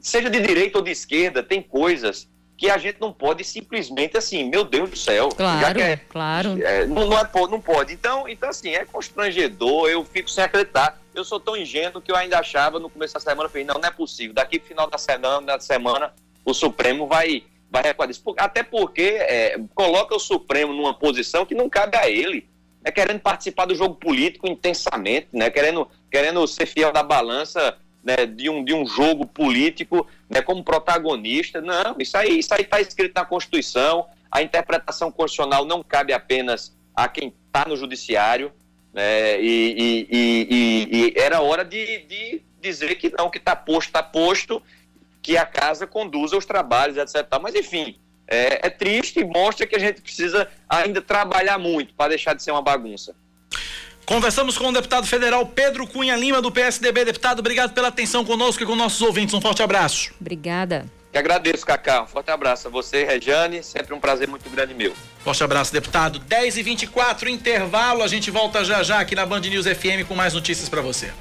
seja 0.00 0.28
de 0.28 0.40
direita 0.40 0.78
ou 0.78 0.84
de 0.84 0.90
esquerda, 0.90 1.42
tem 1.42 1.62
coisas 1.62 2.28
que 2.56 2.70
a 2.70 2.78
gente 2.78 3.00
não 3.00 3.12
pode 3.12 3.42
simplesmente 3.42 4.16
assim, 4.16 4.48
meu 4.48 4.64
Deus 4.64 4.90
do 4.90 4.96
céu. 4.96 5.28
Claro, 5.30 5.80
é, 5.80 5.96
claro. 5.96 6.62
É, 6.62 6.86
não, 6.86 7.08
não, 7.08 7.18
é, 7.18 7.28
não 7.50 7.60
pode. 7.60 7.92
Então, 7.92 8.28
então, 8.28 8.48
assim, 8.48 8.70
é 8.70 8.84
constrangedor, 8.84 9.88
eu 9.88 10.04
fico 10.04 10.30
sem 10.30 10.44
acreditar. 10.44 10.98
Eu 11.14 11.24
sou 11.24 11.38
tão 11.38 11.56
ingênuo 11.56 12.02
que 12.02 12.10
eu 12.10 12.16
ainda 12.16 12.38
achava 12.38 12.80
no 12.80 12.90
começo 12.90 13.14
da 13.14 13.20
semana, 13.20 13.44
eu 13.44 13.50
falei, 13.50 13.64
não, 13.64 13.74
não 13.74 13.88
é 13.88 13.90
possível. 13.90 14.34
Daqui 14.34 14.58
final 14.58 14.88
da 14.88 14.98
semana, 14.98 15.46
da 15.46 15.60
semana 15.60 16.12
o 16.44 16.52
Supremo 16.52 17.06
vai, 17.06 17.44
vai 17.70 17.82
recuar 17.82 18.08
disso. 18.08 18.22
Até 18.36 18.62
porque 18.62 19.16
é, 19.20 19.58
coloca 19.74 20.14
o 20.14 20.18
Supremo 20.18 20.72
numa 20.72 20.92
posição 20.92 21.46
que 21.46 21.54
não 21.54 21.70
cabe 21.70 21.96
a 21.96 22.10
ele. 22.10 22.48
Né, 22.84 22.90
querendo 22.90 23.20
participar 23.20 23.64
do 23.64 23.74
jogo 23.74 23.94
político 23.94 24.46
intensamente, 24.46 25.28
né, 25.32 25.48
querendo, 25.48 25.88
querendo 26.10 26.46
ser 26.46 26.66
fiel 26.66 26.92
da 26.92 27.02
balança 27.02 27.78
né, 28.04 28.26
de, 28.26 28.50
um, 28.50 28.62
de 28.62 28.74
um 28.74 28.86
jogo 28.86 29.24
político 29.24 30.06
né, 30.28 30.42
como 30.42 30.62
protagonista. 30.62 31.62
Não, 31.62 31.96
isso 31.98 32.16
aí 32.16 32.38
isso 32.38 32.54
está 32.54 32.80
escrito 32.80 33.14
na 33.14 33.24
Constituição. 33.24 34.06
A 34.30 34.42
interpretação 34.42 35.10
constitucional 35.10 35.64
não 35.64 35.82
cabe 35.82 36.12
apenas 36.12 36.76
a 36.94 37.08
quem 37.08 37.34
está 37.46 37.66
no 37.66 37.76
judiciário. 37.76 38.52
Né, 38.94 39.40
e, 39.40 40.06
e, 40.08 40.08
e, 40.10 40.88
e, 40.92 41.20
era 41.20 41.40
hora 41.40 41.64
de, 41.64 41.98
de 42.06 42.42
dizer 42.60 42.94
que 42.94 43.12
não, 43.18 43.28
que 43.28 43.38
está 43.38 43.56
posto, 43.56 43.88
está 43.88 44.02
posto, 44.02 44.62
que 45.20 45.36
a 45.36 45.44
casa 45.44 45.86
conduza 45.86 46.36
os 46.36 46.46
trabalhos, 46.46 46.96
etc. 46.96 47.26
Mas, 47.42 47.56
enfim, 47.56 47.98
é, 48.28 48.66
é 48.66 48.70
triste 48.70 49.18
e 49.18 49.24
mostra 49.24 49.66
que 49.66 49.74
a 49.74 49.78
gente 49.78 50.00
precisa 50.00 50.48
ainda 50.68 51.02
trabalhar 51.02 51.58
muito 51.58 51.92
para 51.94 52.10
deixar 52.10 52.34
de 52.34 52.42
ser 52.42 52.52
uma 52.52 52.62
bagunça. 52.62 53.14
Conversamos 54.06 54.56
com 54.56 54.68
o 54.68 54.72
deputado 54.72 55.06
federal 55.06 55.46
Pedro 55.46 55.86
Cunha 55.86 56.14
Lima, 56.14 56.40
do 56.40 56.52
PSDB. 56.52 57.06
Deputado, 57.06 57.40
obrigado 57.40 57.72
pela 57.72 57.88
atenção 57.88 58.24
conosco 58.24 58.62
e 58.62 58.66
com 58.66 58.76
nossos 58.76 59.00
ouvintes. 59.00 59.34
Um 59.34 59.40
forte 59.40 59.62
abraço. 59.62 60.14
Obrigada. 60.20 60.86
Que 61.14 61.18
agradeço, 61.18 61.64
Cacá. 61.64 62.02
Um 62.02 62.08
forte 62.08 62.32
abraço 62.32 62.66
a 62.66 62.70
você, 62.72 63.04
Rejane. 63.04 63.62
Sempre 63.62 63.94
um 63.94 64.00
prazer 64.00 64.26
muito 64.26 64.50
grande 64.50 64.74
meu. 64.74 64.92
Forte 65.22 65.44
abraço, 65.44 65.72
deputado. 65.72 66.18
10 66.18 66.56
e 66.56 66.62
24 66.64 67.28
intervalo. 67.28 68.02
A 68.02 68.08
gente 68.08 68.32
volta 68.32 68.64
já 68.64 68.82
já 68.82 68.98
aqui 68.98 69.14
na 69.14 69.24
Band 69.24 69.42
News 69.42 69.64
FM 69.64 70.08
com 70.08 70.16
mais 70.16 70.34
notícias 70.34 70.68
para 70.68 70.82
você. 70.82 71.12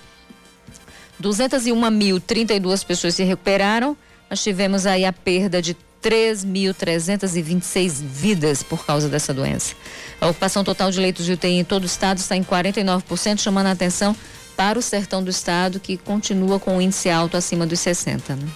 201.032 1.21 2.85
pessoas 2.85 3.15
se 3.15 3.25
recuperaram. 3.25 3.97
Nós 4.29 4.43
tivemos 4.43 4.85
aí 4.87 5.05
a 5.05 5.13
perda 5.13 5.61
de 5.61 5.77
3.326 6.03 8.01
vidas 8.03 8.63
por 8.63 8.87
causa 8.87 9.07
dessa 9.09 9.35
doença. 9.35 9.75
A 10.21 10.29
ocupação 10.29 10.65
total 10.65 10.91
de 10.91 10.99
leitos 10.99 11.27
de 11.27 11.33
UTI 11.33 11.59
em 11.59 11.65
todo 11.65 11.83
o 11.83 11.87
estado 11.87 12.17
está 12.19 12.35
em 12.37 12.43
49%, 12.43 13.41
chamando 13.41 13.67
a 13.67 13.73
atenção 13.73 14.17
para 14.57 14.79
o 14.79 14.83
sertão 14.83 15.23
do 15.23 15.29
estado, 15.31 15.79
que 15.81 15.97
continua 15.99 16.59
com 16.59 16.77
um 16.77 16.81
índice 16.81 17.11
alto 17.11 17.37
acima 17.37 17.67
dos 17.67 17.81
60%. 17.81 18.37
Né? 18.37 18.49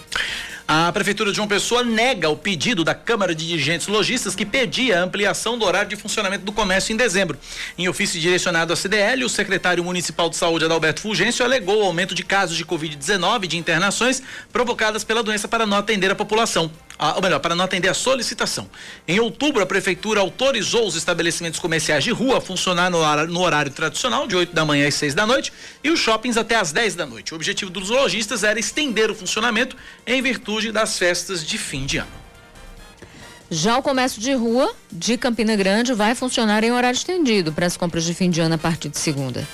A 0.67 0.91
Prefeitura 0.91 1.29
de 1.29 1.35
João 1.35 1.47
Pessoa 1.47 1.83
nega 1.83 2.27
o 2.27 2.35
pedido 2.35 2.83
da 2.83 2.95
Câmara 2.95 3.35
de 3.35 3.45
Dirigentes 3.45 3.85
Logistas 3.85 4.33
que 4.33 4.43
pedia 4.43 4.99
a 4.99 5.03
ampliação 5.03 5.59
do 5.59 5.63
horário 5.63 5.89
de 5.89 5.95
funcionamento 5.95 6.43
do 6.43 6.51
comércio 6.51 6.91
em 6.91 6.97
dezembro. 6.97 7.37
Em 7.77 7.87
ofício 7.87 8.19
direcionado 8.19 8.73
à 8.73 8.75
CDL, 8.75 9.23
o 9.23 9.29
secretário 9.29 9.83
municipal 9.83 10.27
de 10.27 10.35
saúde, 10.35 10.65
Adalberto 10.65 11.01
Fulgêncio, 11.01 11.45
alegou 11.45 11.83
o 11.83 11.85
aumento 11.85 12.15
de 12.15 12.23
casos 12.23 12.57
de 12.57 12.65
Covid-19 12.65 13.45
de 13.45 13.57
internações 13.57 14.23
provocadas 14.51 15.03
pela 15.03 15.21
doença 15.21 15.47
para 15.47 15.67
não 15.67 15.77
atender 15.77 16.09
a 16.09 16.15
população 16.15 16.71
ou 16.97 17.21
melhor, 17.21 17.39
para 17.39 17.55
não 17.55 17.65
atender 17.65 17.89
a 17.89 17.93
solicitação. 17.93 18.69
Em 19.07 19.19
outubro, 19.19 19.61
a 19.61 19.65
Prefeitura 19.65 20.21
autorizou 20.21 20.87
os 20.87 20.95
estabelecimentos 20.95 21.59
comerciais 21.59 22.03
de 22.03 22.11
rua 22.11 22.37
a 22.37 22.41
funcionar 22.41 22.89
no 22.89 22.99
horário, 22.99 23.31
no 23.31 23.41
horário 23.41 23.71
tradicional, 23.71 24.27
de 24.27 24.35
8 24.35 24.53
da 24.53 24.63
manhã 24.63 24.87
às 24.87 24.95
6 24.95 25.13
da 25.13 25.25
noite, 25.25 25.51
e 25.83 25.89
os 25.89 25.99
shoppings 25.99 26.37
até 26.37 26.55
às 26.55 26.71
10 26.71 26.95
da 26.95 27.05
noite. 27.05 27.33
O 27.33 27.35
objetivo 27.35 27.69
dos 27.69 27.89
lojistas 27.89 28.43
era 28.43 28.59
estender 28.59 29.11
o 29.11 29.15
funcionamento 29.15 29.75
em 30.07 30.21
virtude 30.21 30.71
das 30.71 30.97
festas 30.97 31.45
de 31.45 31.57
fim 31.57 31.85
de 31.85 31.97
ano. 31.97 32.25
Já 33.51 33.77
o 33.77 33.83
comércio 33.83 34.21
de 34.21 34.33
rua 34.33 34.73
de 34.91 35.17
Campina 35.17 35.55
Grande 35.55 35.93
vai 35.93 36.15
funcionar 36.15 36.63
em 36.63 36.71
horário 36.71 36.97
estendido 36.97 37.51
para 37.51 37.65
as 37.65 37.77
compras 37.77 38.03
de 38.03 38.13
fim 38.13 38.29
de 38.29 38.41
ano 38.41 38.55
a 38.55 38.57
partir 38.57 38.89
de 38.89 38.97
segunda. 38.97 39.47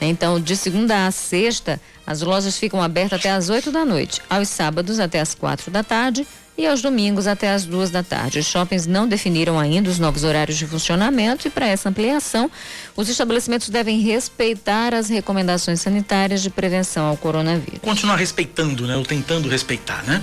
Então, 0.00 0.40
de 0.40 0.56
segunda 0.56 1.06
a 1.06 1.10
sexta, 1.10 1.80
as 2.06 2.20
lojas 2.22 2.58
ficam 2.58 2.82
abertas 2.82 3.20
até 3.20 3.30
às 3.30 3.48
8 3.50 3.70
da 3.70 3.84
noite, 3.84 4.20
aos 4.30 4.48
sábados 4.48 4.98
até 4.98 5.20
às 5.20 5.34
quatro 5.34 5.70
da 5.70 5.82
tarde 5.82 6.26
e 6.56 6.66
aos 6.66 6.80
domingos 6.80 7.26
até 7.26 7.50
as 7.50 7.64
duas 7.64 7.90
da 7.90 8.02
tarde. 8.02 8.38
Os 8.38 8.46
shoppings 8.46 8.86
não 8.86 9.08
definiram 9.08 9.58
ainda 9.58 9.90
os 9.90 9.98
novos 9.98 10.22
horários 10.22 10.56
de 10.56 10.66
funcionamento 10.66 11.48
e 11.48 11.50
para 11.50 11.66
essa 11.66 11.88
ampliação, 11.88 12.50
os 12.96 13.08
estabelecimentos 13.08 13.68
devem 13.68 14.00
respeitar 14.00 14.94
as 14.94 15.08
recomendações 15.08 15.80
sanitárias 15.80 16.42
de 16.42 16.50
prevenção 16.50 17.06
ao 17.06 17.16
coronavírus. 17.16 17.80
Continuar 17.80 18.16
respeitando, 18.16 18.86
né? 18.86 18.96
Ou 18.96 19.04
tentando 19.04 19.48
respeitar, 19.48 20.04
né? 20.04 20.22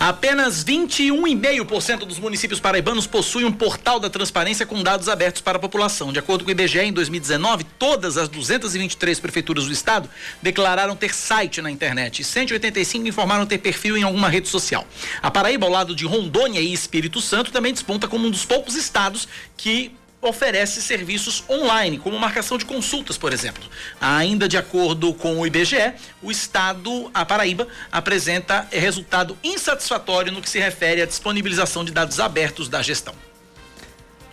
Apenas 0.00 0.64
21,5% 0.64 1.98
dos 2.00 2.18
municípios 2.18 2.58
paraibanos 2.58 3.06
possuem 3.06 3.46
um 3.46 3.52
portal 3.52 4.00
da 4.00 4.10
transparência 4.10 4.66
com 4.66 4.82
dados 4.82 5.08
abertos 5.08 5.40
para 5.40 5.58
a 5.58 5.60
população. 5.60 6.12
De 6.12 6.18
acordo 6.18 6.44
com 6.44 6.48
o 6.48 6.52
IBGE, 6.52 6.80
em 6.80 6.92
2019, 6.92 7.64
todas 7.78 8.16
as 8.16 8.28
223 8.28 9.20
prefeituras 9.20 9.66
do 9.66 9.72
estado 9.72 10.08
declararam 10.42 10.96
ter 10.96 11.14
site 11.14 11.62
na 11.62 11.70
internet 11.70 12.20
e 12.20 12.24
185 12.24 13.06
informaram 13.06 13.46
ter 13.46 13.58
perfil 13.58 13.96
em 13.96 14.02
alguma 14.02 14.28
rede 14.28 14.48
social. 14.48 14.86
A 15.22 15.30
Paraíba 15.30 15.67
ao 15.68 15.72
lado 15.72 15.94
de 15.94 16.04
Rondônia 16.04 16.60
e 16.60 16.72
Espírito 16.72 17.20
Santo, 17.20 17.52
também 17.52 17.72
desponta 17.72 18.08
como 18.08 18.26
um 18.26 18.30
dos 18.30 18.44
poucos 18.44 18.74
estados 18.74 19.28
que 19.56 19.94
oferece 20.20 20.82
serviços 20.82 21.44
online, 21.48 21.98
como 21.98 22.18
marcação 22.18 22.58
de 22.58 22.64
consultas, 22.64 23.16
por 23.16 23.32
exemplo. 23.32 23.62
Ainda 24.00 24.48
de 24.48 24.56
acordo 24.56 25.14
com 25.14 25.38
o 25.38 25.46
IBGE, 25.46 25.92
o 26.20 26.30
estado, 26.30 27.08
a 27.14 27.24
Paraíba, 27.24 27.68
apresenta 27.92 28.66
resultado 28.72 29.38
insatisfatório 29.44 30.32
no 30.32 30.42
que 30.42 30.50
se 30.50 30.58
refere 30.58 31.02
à 31.02 31.06
disponibilização 31.06 31.84
de 31.84 31.92
dados 31.92 32.18
abertos 32.18 32.68
da 32.68 32.82
gestão. 32.82 33.14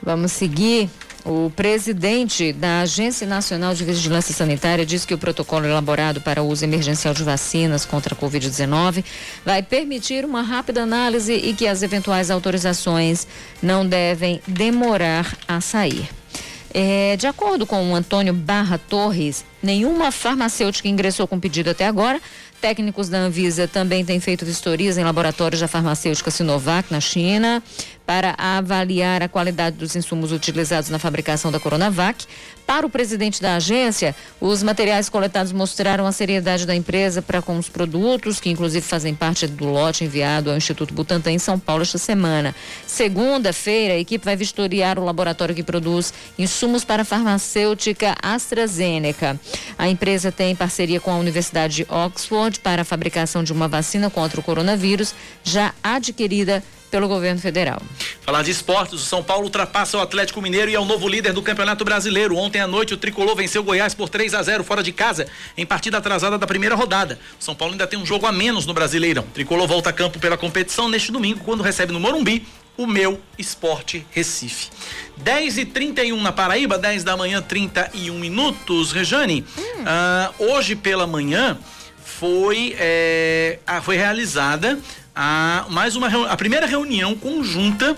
Vamos 0.01 0.31
seguir 0.31 0.89
o 1.25 1.51
presidente 1.55 2.53
da 2.53 2.81
Agência 2.81 3.25
Nacional 3.25 3.73
de 3.73 3.83
Vigilância 3.83 4.33
Sanitária 4.33 4.85
diz 4.85 5.05
que 5.05 5.13
o 5.13 5.17
protocolo 5.17 5.65
elaborado 5.65 6.21
para 6.21 6.43
o 6.43 6.47
uso 6.47 6.63
emergencial 6.63 7.15
de 7.15 7.23
vacinas 7.23 7.83
contra 7.83 8.13
a 8.13 8.17
Covid-19 8.17 9.03
vai 9.43 9.63
permitir 9.63 10.23
uma 10.23 10.43
rápida 10.43 10.83
análise 10.83 11.33
e 11.33 11.55
que 11.55 11.67
as 11.67 11.81
eventuais 11.81 12.29
autorizações 12.29 13.25
não 13.61 13.85
devem 13.85 14.39
demorar 14.47 15.35
a 15.47 15.59
sair. 15.59 16.07
É, 16.71 17.15
de 17.17 17.25
acordo 17.25 17.65
com 17.65 17.91
o 17.91 17.95
Antônio 17.95 18.33
Barra 18.33 18.77
Torres, 18.77 19.43
nenhuma 19.65 20.11
farmacêutica 20.11 20.87
ingressou 20.87 21.27
com 21.27 21.39
pedido 21.39 21.71
até 21.71 21.85
agora. 21.85 22.21
Técnicos 22.61 23.09
da 23.09 23.17
Anvisa 23.17 23.67
também 23.67 24.05
têm 24.05 24.19
feito 24.19 24.45
vistorias 24.45 24.97
em 24.97 25.03
laboratórios 25.03 25.59
da 25.59 25.67
farmacêutica 25.67 26.31
Sinovac, 26.31 26.91
na 26.91 27.01
China 27.01 27.61
para 28.05 28.35
avaliar 28.37 29.23
a 29.23 29.27
qualidade 29.27 29.77
dos 29.77 29.95
insumos 29.95 30.31
utilizados 30.31 30.89
na 30.89 30.99
fabricação 30.99 31.51
da 31.51 31.59
Coronavac. 31.59 32.25
Para 32.65 32.85
o 32.85 32.89
presidente 32.89 33.41
da 33.41 33.55
agência, 33.55 34.15
os 34.39 34.63
materiais 34.63 35.09
coletados 35.09 35.51
mostraram 35.51 36.05
a 36.05 36.11
seriedade 36.11 36.65
da 36.65 36.75
empresa 36.75 37.21
para 37.21 37.41
com 37.41 37.57
os 37.57 37.69
produtos, 37.69 38.39
que 38.39 38.49
inclusive 38.49 38.85
fazem 38.85 39.13
parte 39.13 39.47
do 39.47 39.65
lote 39.65 40.03
enviado 40.03 40.49
ao 40.49 40.57
Instituto 40.57 40.93
Butantan 40.93 41.31
em 41.31 41.39
São 41.39 41.59
Paulo 41.59 41.83
esta 41.83 41.97
semana. 41.97 42.55
Segunda-feira, 42.87 43.95
a 43.95 43.99
equipe 43.99 44.25
vai 44.25 44.35
vistoriar 44.35 44.97
o 44.97 45.03
laboratório 45.03 45.55
que 45.55 45.63
produz 45.63 46.13
insumos 46.37 46.83
para 46.83 47.01
a 47.03 47.05
farmacêutica 47.05 48.15
AstraZeneca. 48.21 49.39
A 49.77 49.87
empresa 49.87 50.31
tem 50.31 50.55
parceria 50.55 50.99
com 50.99 51.11
a 51.11 51.17
Universidade 51.17 51.75
de 51.75 51.87
Oxford 51.89 52.59
para 52.59 52.81
a 52.81 52.85
fabricação 52.85 53.43
de 53.43 53.51
uma 53.51 53.67
vacina 53.67 54.09
contra 54.09 54.39
o 54.39 54.43
coronavírus, 54.43 55.13
já 55.43 55.73
adquirida 55.83 56.63
pelo 56.95 57.07
governo 57.07 57.41
federal. 57.41 57.81
Falar 58.21 58.41
de 58.41 58.51
esportes, 58.51 58.93
o 58.93 59.05
São 59.05 59.21
Paulo 59.21 59.43
ultrapassa 59.43 59.97
o 59.97 60.01
Atlético 60.01 60.41
Mineiro 60.41 60.71
e 60.71 60.75
é 60.75 60.79
o 60.79 60.85
novo 60.85 61.07
líder 61.07 61.33
do 61.33 61.41
Campeonato 61.41 61.83
Brasileiro. 61.83 62.37
Ontem 62.37 62.59
à 62.59 62.67
noite 62.67 62.93
o 62.93 62.97
Tricolor 62.97 63.35
venceu 63.35 63.61
o 63.61 63.65
Goiás 63.65 63.93
por 63.93 64.07
3 64.07 64.33
a 64.33 64.41
0 64.41 64.63
fora 64.63 64.81
de 64.81 64.93
casa, 64.93 65.27
em 65.57 65.65
partida 65.65 65.97
atrasada 65.97 66.37
da 66.37 66.47
primeira 66.47 66.73
rodada. 66.73 67.19
O 67.39 67.43
São 67.43 67.53
Paulo 67.53 67.73
ainda 67.73 67.85
tem 67.85 67.99
um 67.99 68.05
jogo 68.05 68.25
a 68.25 68.31
menos 68.31 68.65
no 68.65 68.73
Brasileirão. 68.73 69.23
O 69.23 69.33
Tricolor 69.33 69.67
volta 69.67 69.89
a 69.89 69.93
campo 69.93 70.19
pela 70.19 70.37
competição 70.37 70.87
neste 70.87 71.11
domingo, 71.11 71.41
quando 71.43 71.61
recebe 71.61 71.91
no 71.91 71.99
Morumbi 71.99 72.45
o 72.77 72.85
meu 72.85 73.21
Esporte 73.37 74.05
Recife. 74.11 74.69
10 75.17 75.57
e 75.57 75.65
31 75.65 76.21
na 76.21 76.31
Paraíba, 76.31 76.77
10 76.77 77.03
da 77.03 77.15
manhã, 77.15 77.41
31 77.41 78.19
minutos. 78.19 78.91
Rejane, 78.91 79.45
hum. 79.57 79.61
uh, 79.61 80.51
hoje 80.51 80.75
pela 80.75 81.07
manhã 81.07 81.57
foi, 82.03 82.75
é, 82.79 83.59
foi 83.81 83.97
realizada 83.97 84.79
a 85.15 85.65
mais 85.69 85.95
uma 85.95 86.07
a 86.27 86.37
primeira 86.37 86.65
reunião 86.65 87.15
conjunta 87.15 87.95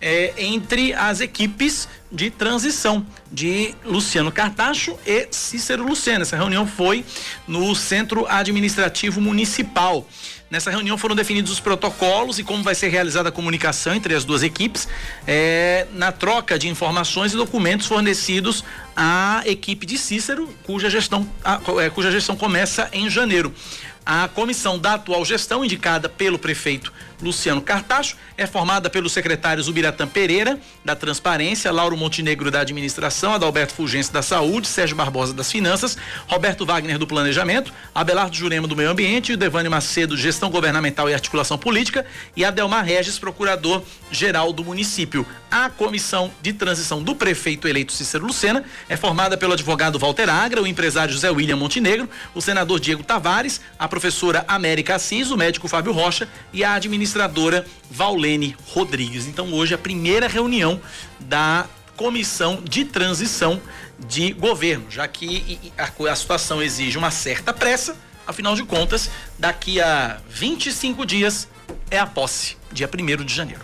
é, 0.00 0.32
entre 0.38 0.94
as 0.94 1.20
equipes 1.20 1.88
de 2.10 2.30
transição 2.30 3.06
de 3.30 3.74
Luciano 3.84 4.32
Cartacho 4.32 4.98
e 5.06 5.28
Cícero 5.30 5.84
Lucena. 5.84 6.22
Essa 6.22 6.36
reunião 6.36 6.66
foi 6.66 7.04
no 7.46 7.74
Centro 7.74 8.26
Administrativo 8.26 9.20
Municipal. 9.20 10.06
Nessa 10.50 10.68
reunião 10.68 10.98
foram 10.98 11.14
definidos 11.14 11.52
os 11.52 11.60
protocolos 11.60 12.40
e 12.40 12.42
como 12.42 12.64
vai 12.64 12.74
ser 12.74 12.88
realizada 12.88 13.28
a 13.28 13.32
comunicação 13.32 13.94
entre 13.94 14.16
as 14.16 14.24
duas 14.24 14.42
equipes 14.42 14.88
é, 15.24 15.86
na 15.92 16.10
troca 16.10 16.58
de 16.58 16.68
informações 16.68 17.32
e 17.32 17.36
documentos 17.36 17.86
fornecidos 17.86 18.64
à 18.96 19.42
equipe 19.46 19.86
de 19.86 19.96
Cícero, 19.96 20.48
cuja 20.64 20.90
gestão, 20.90 21.28
a, 21.44 21.60
é, 21.80 21.88
cuja 21.88 22.10
gestão 22.10 22.34
começa 22.34 22.90
em 22.92 23.08
janeiro. 23.08 23.54
A 24.04 24.26
comissão 24.26 24.76
da 24.76 24.94
atual 24.94 25.24
gestão, 25.24 25.64
indicada 25.64 26.08
pelo 26.08 26.36
prefeito 26.36 26.92
Luciano 27.22 27.60
Cartacho, 27.60 28.16
é 28.36 28.46
formada 28.46 28.88
pelos 28.88 29.12
secretários 29.12 29.68
Ubiratã 29.68 30.06
Pereira, 30.06 30.58
da 30.84 30.96
Transparência, 30.96 31.70
Lauro 31.70 31.96
Montenegro, 31.96 32.50
da 32.50 32.60
Administração, 32.60 33.34
Adalberto 33.34 33.74
Fulgêncio, 33.74 34.12
da 34.12 34.22
Saúde, 34.22 34.66
Sérgio 34.66 34.96
Barbosa, 34.96 35.34
das 35.34 35.50
Finanças, 35.50 35.96
Roberto 36.26 36.64
Wagner, 36.64 36.98
do 36.98 37.06
Planejamento, 37.06 37.72
Abelardo 37.94 38.34
Jurema, 38.34 38.66
do 38.66 38.76
Meio 38.76 38.90
Ambiente, 38.90 39.36
Devânio 39.36 39.70
Macedo, 39.70 40.16
Gestão 40.16 40.50
Governamental 40.50 41.08
e 41.08 41.14
Articulação 41.14 41.58
Política, 41.58 42.06
e 42.36 42.44
Adelmar 42.44 42.84
Regis, 42.84 43.18
Procurador-Geral 43.18 44.52
do 44.52 44.64
Município. 44.64 45.26
A 45.50 45.68
comissão 45.68 46.30
de 46.40 46.52
transição 46.52 47.02
do 47.02 47.14
prefeito 47.14 47.66
eleito 47.66 47.92
Cícero 47.92 48.24
Lucena 48.24 48.64
é 48.88 48.96
formada 48.96 49.36
pelo 49.36 49.52
advogado 49.52 49.98
Walter 49.98 50.30
Agra, 50.30 50.62
o 50.62 50.66
empresário 50.66 51.12
José 51.12 51.28
William 51.30 51.56
Montenegro, 51.56 52.08
o 52.34 52.40
senador 52.40 52.78
Diego 52.78 53.02
Tavares, 53.02 53.60
a 53.78 53.88
professora 53.88 54.44
América 54.46 54.94
Assis, 54.94 55.30
o 55.30 55.36
médico 55.36 55.66
Fábio 55.66 55.92
Rocha 55.92 56.28
e 56.52 56.62
a 56.62 56.74
administradora 57.10 57.66
Vaulene 57.90 58.56
Rodrigues. 58.68 59.26
Então 59.26 59.52
hoje 59.52 59.74
a 59.74 59.78
primeira 59.78 60.28
reunião 60.28 60.80
da 61.18 61.66
comissão 61.96 62.62
de 62.62 62.84
transição 62.84 63.60
de 63.98 64.32
governo, 64.32 64.86
já 64.90 65.06
que 65.06 65.60
a 65.78 66.16
situação 66.16 66.62
exige 66.62 66.96
uma 66.96 67.10
certa 67.10 67.52
pressa, 67.52 67.96
afinal 68.26 68.54
de 68.54 68.64
contas, 68.64 69.10
daqui 69.38 69.80
a 69.80 70.18
25 70.28 71.04
dias 71.04 71.48
é 71.90 71.98
a 71.98 72.06
posse, 72.06 72.56
dia 72.72 72.88
1 72.88 73.24
de 73.24 73.34
janeiro. 73.34 73.62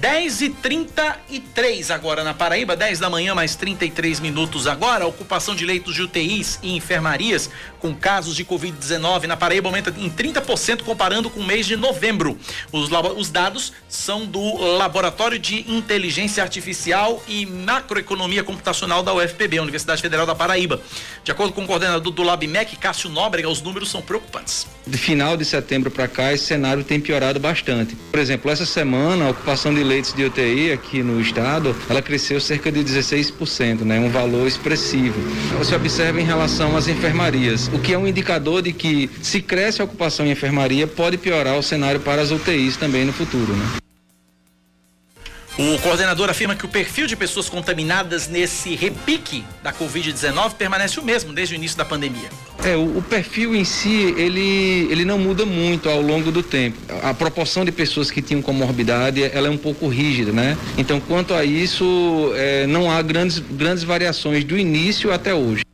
10 0.00 0.42
e 0.42 0.50
33 0.50 1.90
agora 1.90 2.22
na 2.22 2.34
Paraíba, 2.34 2.76
10 2.76 2.98
da 2.98 3.08
manhã, 3.08 3.34
mais 3.34 3.56
33 3.56 4.20
minutos 4.20 4.66
agora. 4.66 5.06
Ocupação 5.06 5.54
de 5.54 5.64
leitos 5.64 5.94
de 5.94 6.02
UTIs 6.02 6.58
e 6.62 6.76
enfermarias 6.76 7.48
com 7.80 7.94
casos 7.94 8.36
de 8.36 8.44
Covid-19 8.44 9.24
na 9.24 9.36
Paraíba 9.36 9.68
aumenta 9.68 9.94
em 9.96 10.10
30% 10.10 10.82
comparando 10.82 11.30
com 11.30 11.40
o 11.40 11.44
mês 11.44 11.66
de 11.66 11.76
novembro. 11.76 12.38
Os, 12.72 12.90
os, 13.16 13.30
dados 13.30 13.72
são 13.88 14.26
do 14.26 14.56
Laboratório 14.76 15.38
de 15.38 15.70
Inteligência 15.70 16.42
Artificial 16.42 17.22
e 17.26 17.46
Macroeconomia 17.46 18.44
Computacional 18.44 19.02
da 19.02 19.14
UFPB, 19.14 19.60
Universidade 19.60 20.02
Federal 20.02 20.26
da 20.26 20.34
Paraíba. 20.34 20.80
De 21.24 21.30
acordo 21.30 21.52
com 21.52 21.64
o 21.64 21.66
coordenador 21.66 22.12
do 22.12 22.22
LabMEC, 22.22 22.76
Cássio 22.76 23.08
Nóbrega, 23.08 23.48
os 23.48 23.62
números 23.62 23.90
são 23.90 24.02
preocupantes. 24.02 24.66
De 24.86 24.98
final 24.98 25.36
de 25.36 25.44
setembro 25.44 25.90
para 25.90 26.06
cá, 26.06 26.32
esse 26.32 26.44
cenário 26.44 26.84
tem 26.84 27.00
piorado 27.00 27.40
bastante. 27.40 27.96
Por 27.96 28.20
exemplo, 28.20 28.50
essa 28.50 28.66
semana, 28.66 29.26
a 29.26 29.30
ocupação 29.30 29.74
de 29.74 29.85
leitos 29.86 30.12
de 30.12 30.24
UTI 30.24 30.72
aqui 30.72 31.02
no 31.02 31.20
estado, 31.20 31.74
ela 31.88 32.02
cresceu 32.02 32.40
cerca 32.40 32.70
de 32.70 32.84
16%, 32.84 33.82
né? 33.82 33.98
Um 34.00 34.10
valor 34.10 34.46
expressivo. 34.46 35.18
Você 35.58 35.74
observa 35.74 36.20
em 36.20 36.24
relação 36.24 36.76
às 36.76 36.88
enfermarias, 36.88 37.70
o 37.72 37.78
que 37.78 37.94
é 37.94 37.98
um 37.98 38.06
indicador 38.06 38.62
de 38.62 38.72
que 38.72 39.08
se 39.22 39.40
cresce 39.40 39.80
a 39.80 39.84
ocupação 39.84 40.26
em 40.26 40.32
enfermaria, 40.32 40.86
pode 40.86 41.16
piorar 41.16 41.56
o 41.56 41.62
cenário 41.62 42.00
para 42.00 42.20
as 42.20 42.30
UTIs 42.30 42.76
também 42.76 43.04
no 43.04 43.12
futuro, 43.12 43.52
né? 43.54 43.85
O 45.58 45.78
coordenador 45.78 46.28
afirma 46.28 46.54
que 46.54 46.66
o 46.66 46.68
perfil 46.68 47.06
de 47.06 47.16
pessoas 47.16 47.48
contaminadas 47.48 48.28
nesse 48.28 48.74
repique 48.74 49.42
da 49.62 49.72
Covid-19 49.72 50.52
permanece 50.52 51.00
o 51.00 51.02
mesmo 51.02 51.32
desde 51.32 51.54
o 51.54 51.56
início 51.56 51.78
da 51.78 51.84
pandemia. 51.84 52.28
É, 52.62 52.76
o, 52.76 52.98
o, 52.98 53.02
perfil 53.02 53.56
em 53.56 53.64
si, 53.64 54.14
ele, 54.18 54.86
ele 54.90 55.06
não 55.06 55.18
muda 55.18 55.46
muito 55.46 55.88
ao 55.88 56.02
longo 56.02 56.30
do 56.30 56.42
tempo. 56.42 56.76
A 57.02 57.14
proporção 57.14 57.64
de 57.64 57.72
pessoas 57.72 58.10
que 58.10 58.20
tinham 58.20 58.42
comorbidade, 58.42 59.22
ela 59.22 59.48
é 59.48 59.50
um 59.50 59.56
pouco 59.56 59.88
rígida, 59.88 60.30
né? 60.30 60.58
Então, 60.76 61.00
quanto 61.00 61.32
a 61.32 61.42
isso, 61.42 62.32
é, 62.34 62.66
não 62.66 62.90
há 62.90 63.00
grandes, 63.00 63.38
grandes 63.38 63.82
variações 63.82 64.44
do 64.44 64.58
início 64.58 65.10
até 65.10 65.34
hoje. 65.34 65.65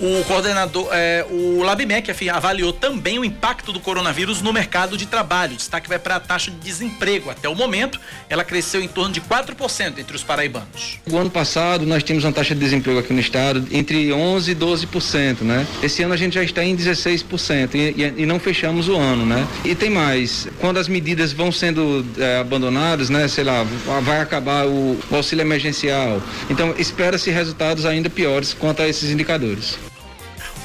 O 0.00 0.22
coordenador, 0.24 0.88
é, 0.92 1.26
o 1.28 1.60
LabMec 1.62 2.08
avaliou 2.30 2.72
também 2.72 3.18
o 3.18 3.24
impacto 3.24 3.72
do 3.72 3.80
coronavírus 3.80 4.40
no 4.40 4.52
mercado 4.52 4.96
de 4.96 5.06
trabalho. 5.06 5.54
O 5.54 5.56
destaque 5.56 5.88
vai 5.88 5.98
para 5.98 6.16
a 6.16 6.20
taxa 6.20 6.52
de 6.52 6.56
desemprego. 6.58 7.30
Até 7.30 7.48
o 7.48 7.54
momento, 7.54 7.98
ela 8.28 8.44
cresceu 8.44 8.80
em 8.80 8.86
torno 8.86 9.12
de 9.12 9.20
4% 9.20 9.98
entre 9.98 10.14
os 10.14 10.22
paraibanos. 10.22 10.98
O 11.10 11.16
ano 11.16 11.30
passado, 11.30 11.84
nós 11.84 12.04
tínhamos 12.04 12.24
uma 12.24 12.32
taxa 12.32 12.54
de 12.54 12.60
desemprego 12.60 13.00
aqui 13.00 13.12
no 13.12 13.18
estado 13.18 13.66
entre 13.72 14.08
11% 14.10 14.48
e 14.48 14.54
12%, 14.54 15.40
né? 15.40 15.66
Esse 15.82 16.02
ano 16.04 16.14
a 16.14 16.16
gente 16.16 16.34
já 16.34 16.44
está 16.44 16.62
em 16.62 16.76
16% 16.76 17.74
e, 17.74 18.22
e, 18.22 18.26
não 18.26 18.38
fechamos 18.38 18.88
o 18.88 18.96
ano, 18.96 19.26
né? 19.26 19.46
E 19.64 19.74
tem 19.74 19.90
mais, 19.90 20.46
quando 20.60 20.78
as 20.78 20.86
medidas 20.86 21.32
vão 21.32 21.50
sendo 21.50 22.06
é, 22.18 22.38
abandonadas, 22.38 23.10
né? 23.10 23.26
Sei 23.26 23.42
lá, 23.42 23.66
vai 24.02 24.20
acabar 24.20 24.64
o 24.64 24.96
auxílio 25.10 25.42
emergencial. 25.42 26.22
Então, 26.48 26.72
espera-se 26.78 27.30
resultados 27.30 27.84
ainda 27.84 28.08
piores 28.08 28.54
quanto 28.54 28.80
a 28.80 28.88
esses 28.88 29.10
indicadores. 29.10 29.76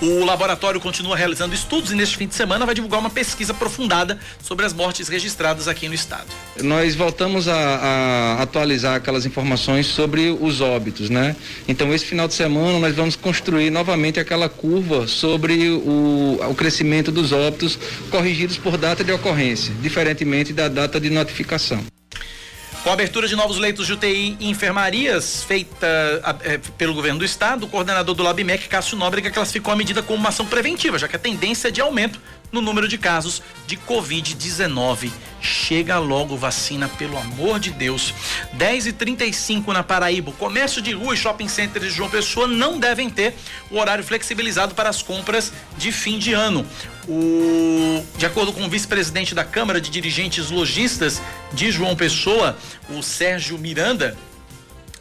O 0.02 0.26
laboratório 0.26 0.82
continua 0.82 1.16
realizando 1.16 1.54
estudos 1.54 1.92
e 1.92 1.96
neste 1.96 2.18
fim 2.18 2.28
de 2.28 2.36
semana 2.36 2.66
vai 2.66 2.76
divulgar 2.76 3.00
uma 3.00 3.10
pesquisa 3.10 3.54
aprofundada 3.54 4.20
sobre 4.42 4.66
as 4.66 4.74
mortes 4.74 5.08
registradas 5.08 5.68
aqui 5.68 5.88
no 5.88 5.94
estado. 5.94 6.28
Nós 6.62 6.96
voltamos 6.96 7.48
a, 7.48 7.56
a 7.56 8.42
atualizar 8.42 8.96
aquelas 8.96 9.26
informações 9.26 9.88
sobre 9.88 10.30
os 10.30 10.62
óbitos, 10.62 11.10
né? 11.10 11.36
Então, 11.68 11.94
esse 11.94 12.06
final 12.06 12.28
de 12.28 12.34
semana 12.34 12.80
nós 12.80 12.96
vamos 12.96 13.16
construir 13.16 13.70
novamente 13.70 14.20
aquela 14.20 14.50
curva 14.50 15.08
sobre 15.08 15.70
o, 15.70 16.40
o 16.50 16.56
crescimento 16.56 17.12
dos 17.12 17.32
óbitos 17.32 17.80
corrigidos 18.10 18.58
por 18.58 18.78
data 18.78 19.04
de 19.04 19.12
ocorrência, 19.12 19.74
diferentemente 19.82 20.52
da 20.52 20.68
data 20.68 21.00
de 21.00 21.10
notificação. 21.10 21.84
Com 22.84 22.90
a 22.90 22.94
abertura 22.94 23.30
de 23.30 23.36
novos 23.36 23.58
leitos 23.58 23.88
de 23.88 23.94
UTI 23.94 24.36
e 24.42 24.50
enfermarias 24.50 25.42
feita 25.44 25.88
é, 26.44 26.58
pelo 26.78 26.94
governo 26.94 27.20
do 27.20 27.24
estado, 27.24 27.66
o 27.66 27.70
coordenador 27.70 28.14
do 28.14 28.22
LabMEC, 28.22 28.68
Cássio 28.68 28.98
Nóbrega, 28.98 29.32
classificou 29.32 29.72
a 29.72 29.76
medida 29.76 30.04
como 30.04 30.20
uma 30.20 30.28
ação 30.30 30.46
preventiva, 30.46 31.00
já 31.00 31.08
que 31.08 31.16
a 31.16 31.20
tendência 31.20 31.70
é 31.70 31.72
de 31.72 31.80
aumento 31.80 32.20
no 32.54 32.62
número 32.62 32.88
de 32.88 32.98
casos 32.98 33.42
de 33.68 33.76
Covid-19. 33.76 35.12
Chega 35.42 36.00
logo 36.00 36.38
vacina, 36.38 36.88
pelo 36.88 37.18
amor 37.18 37.60
de 37.60 37.72
Deus. 37.72 38.14
10 38.54 38.88
e 38.88 38.94
35 38.94 39.74
na 39.74 39.84
Paraíba. 39.84 40.32
Comércio 40.32 40.82
de 40.82 40.94
rua 40.94 41.16
e 41.16 41.18
shopping 41.18 41.50
centers 41.50 41.88
de 41.88 41.92
João 41.92 42.10
Pessoa 42.10 42.48
não 42.48 42.80
devem 42.80 43.10
ter 43.10 43.34
o 43.70 43.78
horário 43.78 44.04
flexibilizado 44.04 44.74
para 44.74 44.90
as 44.90 45.02
compras 45.02 45.52
de 45.78 45.92
fim 45.92 46.18
de 46.18 46.32
ano. 46.32 46.66
O, 47.10 48.06
de 48.18 48.26
acordo 48.26 48.54
com 48.54 48.64
o 48.64 48.70
vice-presidente 48.70 49.36
da 49.36 49.44
Câmara 49.44 49.82
de 49.82 49.90
Dirigentes 49.90 50.50
Logistas 50.50 51.22
de 51.52 51.72
João 51.72 51.96
Pessoa, 51.96 52.58
o 52.90 53.02
Sérgio 53.02 53.58
Miranda, 53.58 54.16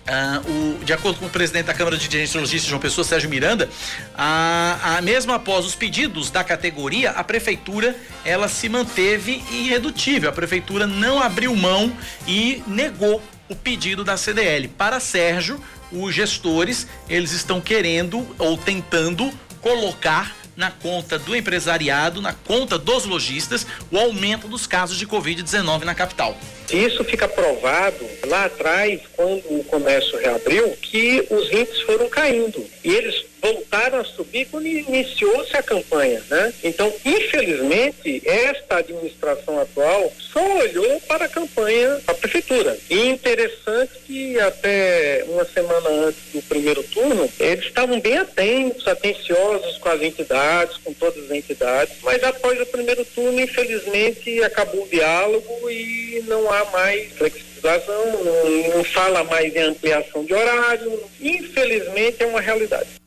Uh, 0.02 0.80
o, 0.80 0.84
de 0.84 0.92
acordo 0.92 1.20
com 1.20 1.26
o 1.26 1.30
presidente 1.30 1.66
da 1.66 1.74
Câmara 1.74 1.96
de 1.96 2.08
Dirigentes 2.08 2.64
João 2.64 2.80
Pessoa, 2.80 3.04
Sérgio 3.04 3.30
Miranda, 3.30 3.70
a, 4.16 4.96
a, 4.96 5.02
mesmo 5.02 5.32
após 5.32 5.64
os 5.64 5.76
pedidos 5.76 6.28
da 6.28 6.42
categoria, 6.42 7.12
a 7.12 7.22
prefeitura 7.22 7.94
ela 8.24 8.48
se 8.48 8.68
manteve 8.68 9.44
irredutível. 9.50 10.28
A 10.28 10.32
prefeitura 10.32 10.88
não 10.88 11.22
abriu 11.22 11.54
mão 11.54 11.92
e 12.26 12.64
negou 12.66 13.22
o 13.48 13.54
pedido 13.54 14.02
da 14.02 14.16
CDL. 14.16 14.66
Para 14.68 14.98
Sérgio, 14.98 15.62
os 15.92 16.12
gestores 16.12 16.88
eles 17.08 17.30
estão 17.30 17.60
querendo 17.60 18.26
ou 18.38 18.56
tentando 18.56 19.30
colocar 19.60 20.34
na 20.56 20.70
conta 20.70 21.18
do 21.18 21.34
empresariado, 21.34 22.20
na 22.20 22.32
conta 22.32 22.78
dos 22.78 23.04
lojistas, 23.04 23.66
o 23.90 23.98
aumento 23.98 24.48
dos 24.48 24.66
casos 24.66 24.98
de 24.98 25.06
Covid-19 25.06 25.82
na 25.82 25.94
capital. 25.94 26.36
Isso 26.70 27.04
fica 27.04 27.28
provado 27.28 28.04
lá 28.26 28.46
atrás, 28.46 29.00
quando 29.14 29.42
o 29.50 29.64
comércio 29.64 30.18
reabriu, 30.18 30.70
que 30.76 31.26
os 31.30 31.50
índices 31.52 31.82
foram 31.82 32.08
caindo. 32.08 32.64
E 32.84 32.90
eles 32.90 33.31
voltaram 33.42 33.98
a 33.98 34.04
subir 34.04 34.46
quando 34.46 34.66
iniciou-se 34.66 35.56
a 35.56 35.62
campanha, 35.62 36.22
né? 36.30 36.54
Então, 36.62 36.92
infelizmente, 37.04 38.22
esta 38.24 38.76
administração 38.76 39.60
atual 39.60 40.12
só 40.18 40.58
olhou 40.58 41.00
para 41.00 41.24
a 41.24 41.28
campanha 41.28 42.00
da 42.06 42.14
prefeitura. 42.14 42.78
E 42.88 43.08
interessante 43.08 43.92
que 44.06 44.38
até 44.38 45.24
uma 45.28 45.44
semana 45.44 45.88
antes 46.06 46.20
do 46.32 46.40
primeiro 46.42 46.82
turno, 46.84 47.28
eles 47.40 47.64
estavam 47.64 48.00
bem 48.00 48.18
atentos, 48.18 48.86
atenciosos 48.86 49.76
com 49.78 49.88
as 49.88 50.00
entidades, 50.00 50.76
com 50.78 50.92
todas 50.92 51.24
as 51.24 51.30
entidades, 51.32 51.96
mas 52.02 52.22
após 52.22 52.60
o 52.60 52.66
primeiro 52.66 53.04
turno, 53.04 53.40
infelizmente, 53.40 54.42
acabou 54.44 54.84
o 54.84 54.88
diálogo 54.88 55.68
e 55.68 56.22
não 56.28 56.50
há 56.50 56.64
mais 56.66 57.12
flexibilização, 57.12 58.24
não, 58.24 58.76
não 58.76 58.84
fala 58.84 59.24
mais 59.24 59.54
em 59.54 59.60
ampliação 59.60 60.24
de 60.24 60.32
horário. 60.32 61.02
Infelizmente, 61.20 62.22
é 62.22 62.26
uma 62.26 62.40
realidade. 62.40 63.01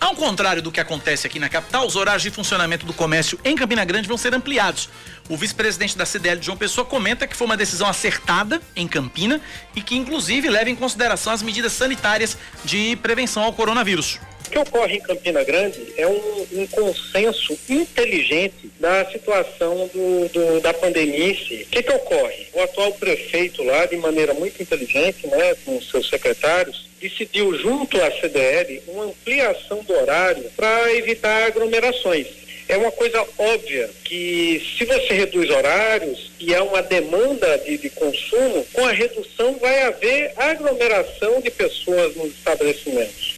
Ao 0.00 0.16
contrário 0.16 0.62
do 0.62 0.72
que 0.72 0.80
acontece 0.80 1.26
aqui 1.26 1.38
na 1.38 1.50
capital, 1.50 1.86
os 1.86 1.94
horários 1.94 2.22
de 2.22 2.30
funcionamento 2.30 2.86
do 2.86 2.92
comércio 2.94 3.38
em 3.44 3.54
Campina 3.54 3.84
Grande 3.84 4.08
vão 4.08 4.16
ser 4.16 4.34
ampliados. 4.34 4.88
O 5.28 5.36
vice-presidente 5.36 5.96
da 5.96 6.06
CDL, 6.06 6.42
João 6.42 6.56
Pessoa, 6.56 6.86
comenta 6.86 7.26
que 7.26 7.36
foi 7.36 7.46
uma 7.46 7.56
decisão 7.56 7.86
acertada 7.86 8.62
em 8.74 8.88
Campina 8.88 9.42
e 9.76 9.82
que, 9.82 9.94
inclusive, 9.94 10.48
leva 10.48 10.70
em 10.70 10.74
consideração 10.74 11.34
as 11.34 11.42
medidas 11.42 11.74
sanitárias 11.74 12.36
de 12.64 12.96
prevenção 12.96 13.42
ao 13.42 13.52
coronavírus. 13.52 14.18
O 14.46 14.50
que 14.50 14.58
ocorre 14.58 14.96
em 14.96 15.00
Campina 15.00 15.44
Grande 15.44 15.78
é 15.96 16.06
um, 16.06 16.46
um 16.52 16.66
consenso 16.66 17.56
inteligente 17.68 18.72
da 18.80 19.04
situação 19.04 19.88
do, 19.92 20.28
do, 20.30 20.60
da 20.60 20.72
pandemia. 20.72 21.32
O 21.32 21.36
que, 21.36 21.82
que 21.82 21.92
ocorre? 21.92 22.48
O 22.54 22.62
atual 22.62 22.92
prefeito 22.94 23.62
lá, 23.62 23.84
de 23.84 23.96
maneira 23.98 24.32
muito 24.32 24.60
inteligente, 24.60 25.26
né, 25.26 25.54
com 25.64 25.80
seus 25.82 26.08
secretários, 26.08 26.89
decidiu 27.00 27.56
junto 27.58 28.00
à 28.00 28.10
CDL 28.10 28.82
uma 28.88 29.04
ampliação 29.04 29.82
do 29.82 29.92
horário 29.94 30.44
para 30.56 30.94
evitar 30.94 31.44
aglomerações. 31.44 32.26
É 32.68 32.76
uma 32.76 32.92
coisa 32.92 33.26
óbvia 33.36 33.90
que 34.04 34.64
se 34.78 34.84
você 34.84 35.14
reduz 35.14 35.50
horários 35.50 36.30
e 36.38 36.54
há 36.54 36.62
uma 36.62 36.82
demanda 36.82 37.58
de, 37.58 37.76
de 37.78 37.90
consumo, 37.90 38.64
com 38.72 38.86
a 38.86 38.92
redução 38.92 39.58
vai 39.58 39.82
haver 39.82 40.32
aglomeração 40.36 41.40
de 41.40 41.50
pessoas 41.50 42.14
nos 42.14 42.32
estabelecimentos. 42.32 43.34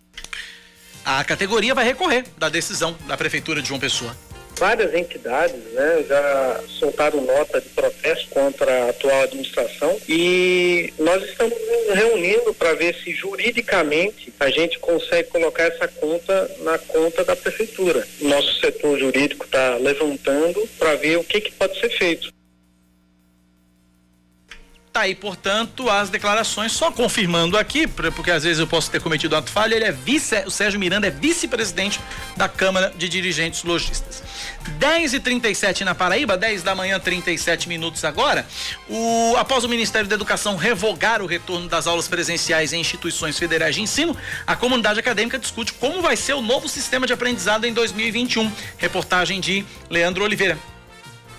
A 1.05 1.25
categoria 1.25 1.75
vai 1.75 1.85
recorrer 1.85 2.25
da 2.37 2.49
decisão 2.49 2.97
da 3.07 3.17
Prefeitura 3.17 3.63
de 3.63 3.69
João 3.69 3.81
Pessoa 3.81 4.15
várias 4.57 4.95
entidades 4.95 5.57
né, 5.73 6.05
já 6.09 6.61
soltaram 6.69 7.21
nota 7.23 7.61
de 7.61 7.69
protesto 7.71 8.29
contra 8.31 8.87
a 8.87 8.91
atual 8.91 9.23
administração 9.23 9.99
e 10.09 10.93
nós 10.99 11.23
estamos 11.23 11.57
nos 11.59 11.95
reunindo 11.97 12.55
para 12.55 12.75
ver 12.75 12.95
se 12.95 13.13
juridicamente 13.13 14.33
a 14.39 14.51
gente 14.51 14.79
consegue 14.79 15.29
colocar 15.29 15.65
essa 15.65 15.89
conta 15.89 16.51
na 16.61 16.79
conta 16.79 17.25
da 17.25 17.37
prefeitura. 17.37 18.07
Nosso 18.21 18.61
setor 18.61 18.99
jurídico 18.99 19.45
está 19.45 19.77
levantando 19.77 20.69
para 20.79 20.95
ver 20.97 21.19
o 21.19 21.25
que, 21.25 21.41
que 21.41 21.53
pode 21.53 21.79
ser 21.79 21.91
feito. 21.91 22.33
Tá 24.93 25.03
aí, 25.03 25.15
portanto, 25.15 25.89
as 25.89 26.11
declarações, 26.11 26.71
só 26.71 26.93
confirmando 26.93 27.57
aqui, 27.57 27.87
porque 27.87 28.31
às 28.31 28.45
vezes 28.45 28.59
eu 28.59 28.67
posso 28.67 28.91
ter 28.91 29.01
cometido 29.01 29.35
ato 29.35 29.51
falha, 29.51 29.75
ele 29.75 29.87
é 29.87 29.91
vice, 29.91 30.45
o 30.45 30.51
Sérgio 30.51 30.79
Miranda 30.79 31.07
é 31.07 31.11
vice-presidente 31.11 31.99
da 32.37 32.47
Câmara 32.47 32.93
de 32.95 33.09
Dirigentes 33.09 33.65
Logistas. 33.65 34.23
10 34.79 35.15
e 35.15 35.21
37 35.21 35.83
na 35.83 35.95
Paraíba, 35.95 36.37
10 36.37 36.63
da 36.63 36.75
manhã, 36.75 37.01
37 37.01 37.71
minutos 37.71 38.05
agora. 38.05 38.47
O, 38.87 39.35
após 39.39 39.65
o 39.65 39.69
Ministério 39.69 40.07
da 40.07 40.15
Educação 40.15 40.57
revogar 40.57 41.23
o 41.23 41.27
retorno 41.27 41.71
das 41.71 41.87
aulas 41.87 42.07
presenciais 42.07 42.75
em 42.75 42.81
instituições 42.81 43.39
federais 43.39 43.75
de 43.75 43.81
ensino, 43.81 44.15
a 44.47 44.55
comunidade 44.55 45.01
acadêmica 45.01 45.39
discute 45.39 45.73
como 45.73 46.03
vai 46.03 46.19
ser 46.19 46.35
o 46.35 46.43
novo 46.43 46.69
sistema 46.69 47.07
de 47.07 47.15
aprendizado 47.15 47.65
em 47.65 47.73
2021. 47.73 48.53
Reportagem 48.77 49.41
de 49.41 49.65
Leandro 49.89 50.23
Oliveira. 50.23 50.72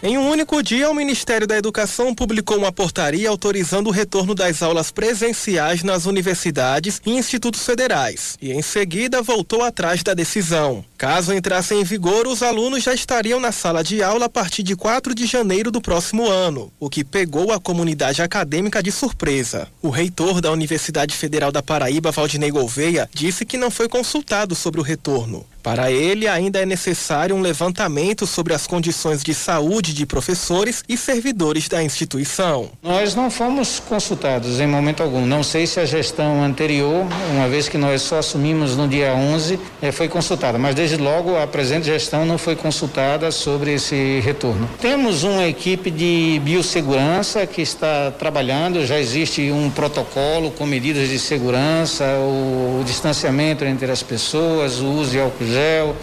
Em 0.05 0.17
um 0.17 0.30
único 0.30 0.61
dia, 0.61 0.89
o 0.89 0.93
Ministério 0.93 1.47
da 1.47 1.55
Educação 1.55 2.13
publicou 2.13 2.57
uma 2.57 2.73
portaria 2.73 3.30
autorizando 3.30 3.88
o 3.88 3.89
retorno 3.89 4.35
das 4.35 4.61
aulas 4.61 4.91
presenciais 4.91 5.81
nas 5.81 6.05
universidades 6.05 7.01
e 7.05 7.11
institutos 7.11 7.65
federais, 7.65 8.38
e 8.41 8.51
em 8.51 8.61
seguida 8.61 9.21
voltou 9.21 9.63
atrás 9.63 10.03
da 10.03 10.13
decisão. 10.13 10.84
Caso 11.03 11.34
entrasse 11.34 11.75
em 11.75 11.84
vigor, 11.84 12.27
os 12.27 12.41
alunos 12.41 12.81
já 12.81 12.93
estariam 12.93 13.38
na 13.38 13.51
sala 13.51 13.84
de 13.84 14.01
aula 14.01 14.27
a 14.27 14.30
partir 14.30 14.63
de 14.63 14.73
4 14.73 15.13
de 15.13 15.25
janeiro 15.25 15.69
do 15.69 15.81
próximo 15.81 16.30
ano, 16.30 16.71
o 16.80 16.89
que 16.89 17.03
pegou 17.03 17.51
a 17.51 17.59
comunidade 17.59 18.21
acadêmica 18.21 18.81
de 18.81 18.89
surpresa. 18.89 19.67
O 19.81 19.89
reitor 19.89 20.39
da 20.39 20.49
Universidade 20.49 21.13
Federal 21.13 21.51
da 21.51 21.61
Paraíba, 21.61 22.09
Valdinei 22.09 22.51
Gouveia, 22.51 23.09
disse 23.13 23.45
que 23.45 23.57
não 23.57 23.69
foi 23.69 23.89
consultado 23.89 24.55
sobre 24.55 24.80
o 24.80 24.84
retorno. 24.84 25.45
Para 25.63 25.89
ele, 25.89 26.27
ainda 26.27 26.59
é 26.59 26.65
necessário 26.65 27.34
um 27.34 27.39
levantamento 27.39 28.27
sobre 28.27 28.53
as 28.53 28.67
condições 28.67 29.23
de 29.23 29.34
saúde 29.34 29.93
de 29.93 30.05
professores 30.05 30.84
e 30.89 30.97
servidores 30.97 31.69
da 31.69 31.81
instituição. 31.81 32.69
Nós 32.84 33.15
não 33.15 33.31
fomos 33.31 33.80
consultados 33.80 34.59
em 34.59 34.67
momento 34.67 35.01
algum. 35.01 35.25
Não 35.25 35.41
sei 35.41 35.65
se 35.65 35.80
a 35.80 35.85
gestão 35.85 36.43
anterior, 36.43 37.07
uma 37.31 37.47
vez 37.47 37.69
que 37.69 37.77
nós 37.77 38.01
só 38.01 38.17
assumimos 38.17 38.75
no 38.75 38.89
dia 38.89 39.15
11, 39.15 39.57
eh, 39.81 39.93
foi 39.93 40.09
consultada, 40.09 40.59
mas 40.59 40.75
desde 40.75 40.93
logo 40.98 41.38
a 41.38 41.48
presente 41.48 41.86
gestão 41.86 42.26
não 42.26 42.38
foi 42.38 42.56
consultada 42.56 43.32
sobre 43.32 43.74
esse 43.74 44.20
retorno. 44.22 44.70
Temos 44.80 45.24
uma 45.24 45.45
equipe 45.45 45.90
de 45.91 46.41
biossegurança 46.44 47.45
que 47.45 47.61
está 47.61 48.11
trabalhando, 48.11 48.86
já 48.86 48.99
existe 48.99 49.52
um 49.52 49.70
protocolo 49.70 50.52
com 50.52 50.65
medidas 50.65 51.10
de 51.10 51.20
segurança, 51.20 52.06
o 52.20 52.84
distanciamento 52.86 53.65
entre 53.65 53.91
as 53.91 54.03
pessoas, 54.03 54.80
o 54.80 54.88
uso 54.88 55.11
de 55.11 55.20
álcool 55.20 55.45
gel, 55.45 55.95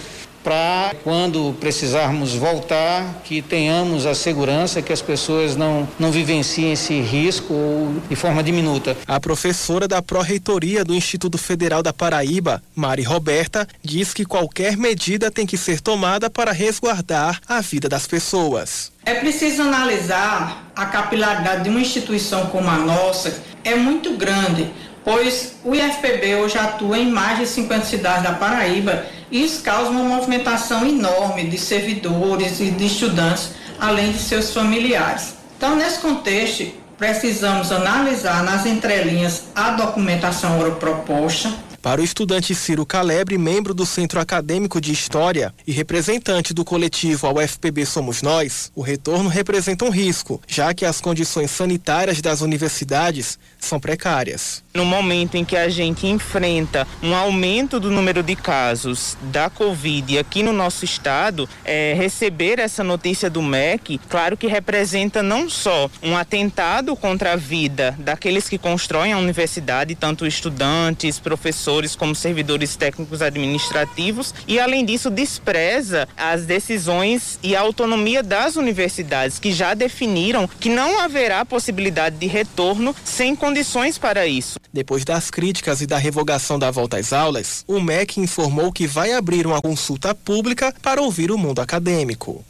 para 0.42 0.94
quando 1.04 1.54
precisarmos 1.60 2.34
voltar, 2.34 3.20
que 3.24 3.42
tenhamos 3.42 4.06
a 4.06 4.14
segurança 4.14 4.82
que 4.82 4.92
as 4.92 5.02
pessoas 5.02 5.56
não, 5.56 5.88
não 5.98 6.10
vivenciem 6.10 6.72
esse 6.72 7.00
risco 7.00 7.54
de 8.08 8.16
forma 8.16 8.42
diminuta. 8.42 8.96
A 9.06 9.20
professora 9.20 9.86
da 9.86 10.00
Pró-Reitoria 10.00 10.84
do 10.84 10.94
Instituto 10.94 11.36
Federal 11.38 11.82
da 11.82 11.92
Paraíba, 11.92 12.62
Mari 12.74 13.02
Roberta, 13.02 13.66
diz 13.82 14.14
que 14.14 14.24
qualquer 14.24 14.76
medida 14.76 15.30
tem 15.30 15.46
que 15.46 15.56
ser 15.56 15.80
tomada 15.80 16.30
para 16.30 16.52
resguardar 16.52 17.40
a 17.46 17.60
vida 17.60 17.88
das 17.88 18.06
pessoas. 18.06 18.92
É 19.04 19.14
preciso 19.14 19.62
analisar 19.62 20.70
a 20.74 20.86
capilaridade 20.86 21.64
de 21.64 21.70
uma 21.70 21.80
instituição 21.80 22.46
como 22.46 22.68
a 22.68 22.76
nossa, 22.76 23.42
é 23.64 23.74
muito 23.74 24.16
grande, 24.16 24.70
pois 25.04 25.54
o 25.64 25.74
IFPB 25.74 26.36
hoje 26.36 26.58
atua 26.58 26.98
em 26.98 27.10
mais 27.10 27.38
de 27.38 27.46
50 27.46 27.84
cidades 27.86 28.22
da 28.22 28.32
Paraíba 28.32 29.04
isso 29.30 29.62
causa 29.62 29.90
uma 29.90 30.02
movimentação 30.02 30.86
enorme 30.86 31.44
de 31.44 31.58
servidores 31.58 32.60
e 32.60 32.70
de 32.70 32.86
estudantes, 32.86 33.50
além 33.78 34.12
de 34.12 34.18
seus 34.18 34.52
familiares. 34.52 35.34
Então, 35.56 35.76
nesse 35.76 36.00
contexto, 36.00 36.66
precisamos 36.98 37.70
analisar 37.70 38.42
nas 38.42 38.66
entrelinhas 38.66 39.44
a 39.54 39.70
documentação 39.70 40.58
proposta, 40.78 41.52
para 41.82 42.02
o 42.02 42.04
estudante 42.04 42.54
Ciro 42.54 42.84
Calebre, 42.84 43.38
membro 43.38 43.72
do 43.72 43.86
Centro 43.86 44.20
Acadêmico 44.20 44.78
de 44.82 44.92
História 44.92 45.54
e 45.66 45.72
representante 45.72 46.52
do 46.52 46.62
coletivo 46.62 47.26
ao 47.26 47.40
FPB 47.40 47.86
Somos 47.86 48.20
Nós, 48.20 48.70
o 48.74 48.82
retorno 48.82 49.30
representa 49.30 49.86
um 49.86 49.90
risco, 49.90 50.42
já 50.46 50.74
que 50.74 50.84
as 50.84 51.00
condições 51.00 51.50
sanitárias 51.50 52.20
das 52.20 52.42
universidades 52.42 53.38
são 53.58 53.80
precárias. 53.80 54.62
No 54.72 54.84
momento 54.84 55.34
em 55.34 55.44
que 55.44 55.56
a 55.56 55.68
gente 55.68 56.06
enfrenta 56.06 56.86
um 57.02 57.12
aumento 57.12 57.80
do 57.80 57.90
número 57.90 58.22
de 58.22 58.36
casos 58.36 59.18
da 59.22 59.50
Covid 59.50 60.16
aqui 60.16 60.44
no 60.44 60.52
nosso 60.52 60.84
estado, 60.84 61.48
é, 61.64 61.92
receber 61.96 62.60
essa 62.60 62.84
notícia 62.84 63.28
do 63.28 63.42
MEC, 63.42 64.00
claro 64.08 64.36
que 64.36 64.46
representa 64.46 65.24
não 65.24 65.50
só 65.50 65.90
um 66.00 66.16
atentado 66.16 66.94
contra 66.94 67.32
a 67.32 67.36
vida 67.36 67.96
daqueles 67.98 68.48
que 68.48 68.58
constroem 68.58 69.12
a 69.12 69.18
universidade, 69.18 69.96
tanto 69.96 70.24
estudantes, 70.24 71.18
professores, 71.18 71.96
como 71.96 72.14
servidores 72.14 72.76
técnicos 72.76 73.22
administrativos 73.22 74.32
e, 74.46 74.60
além 74.60 74.84
disso, 74.84 75.10
despreza 75.10 76.08
as 76.16 76.46
decisões 76.46 77.40
e 77.42 77.56
a 77.56 77.60
autonomia 77.60 78.22
das 78.22 78.54
universidades, 78.54 79.40
que 79.40 79.50
já 79.50 79.74
definiram 79.74 80.48
que 80.60 80.68
não 80.68 81.00
haverá 81.00 81.44
possibilidade 81.44 82.18
de 82.18 82.28
retorno 82.28 82.94
sem 83.04 83.34
condições 83.34 83.98
para 83.98 84.28
isso. 84.28 84.59
Depois 84.72 85.04
das 85.04 85.30
críticas 85.30 85.80
e 85.80 85.86
da 85.86 85.98
revogação 85.98 86.58
da 86.58 86.70
volta 86.70 86.96
às 86.96 87.12
aulas, 87.12 87.64
o 87.66 87.80
MEC 87.80 88.20
informou 88.20 88.72
que 88.72 88.86
vai 88.86 89.12
abrir 89.12 89.46
uma 89.46 89.60
consulta 89.60 90.14
pública 90.14 90.72
para 90.80 91.02
ouvir 91.02 91.30
o 91.30 91.38
mundo 91.38 91.60
acadêmico. 91.60 92.44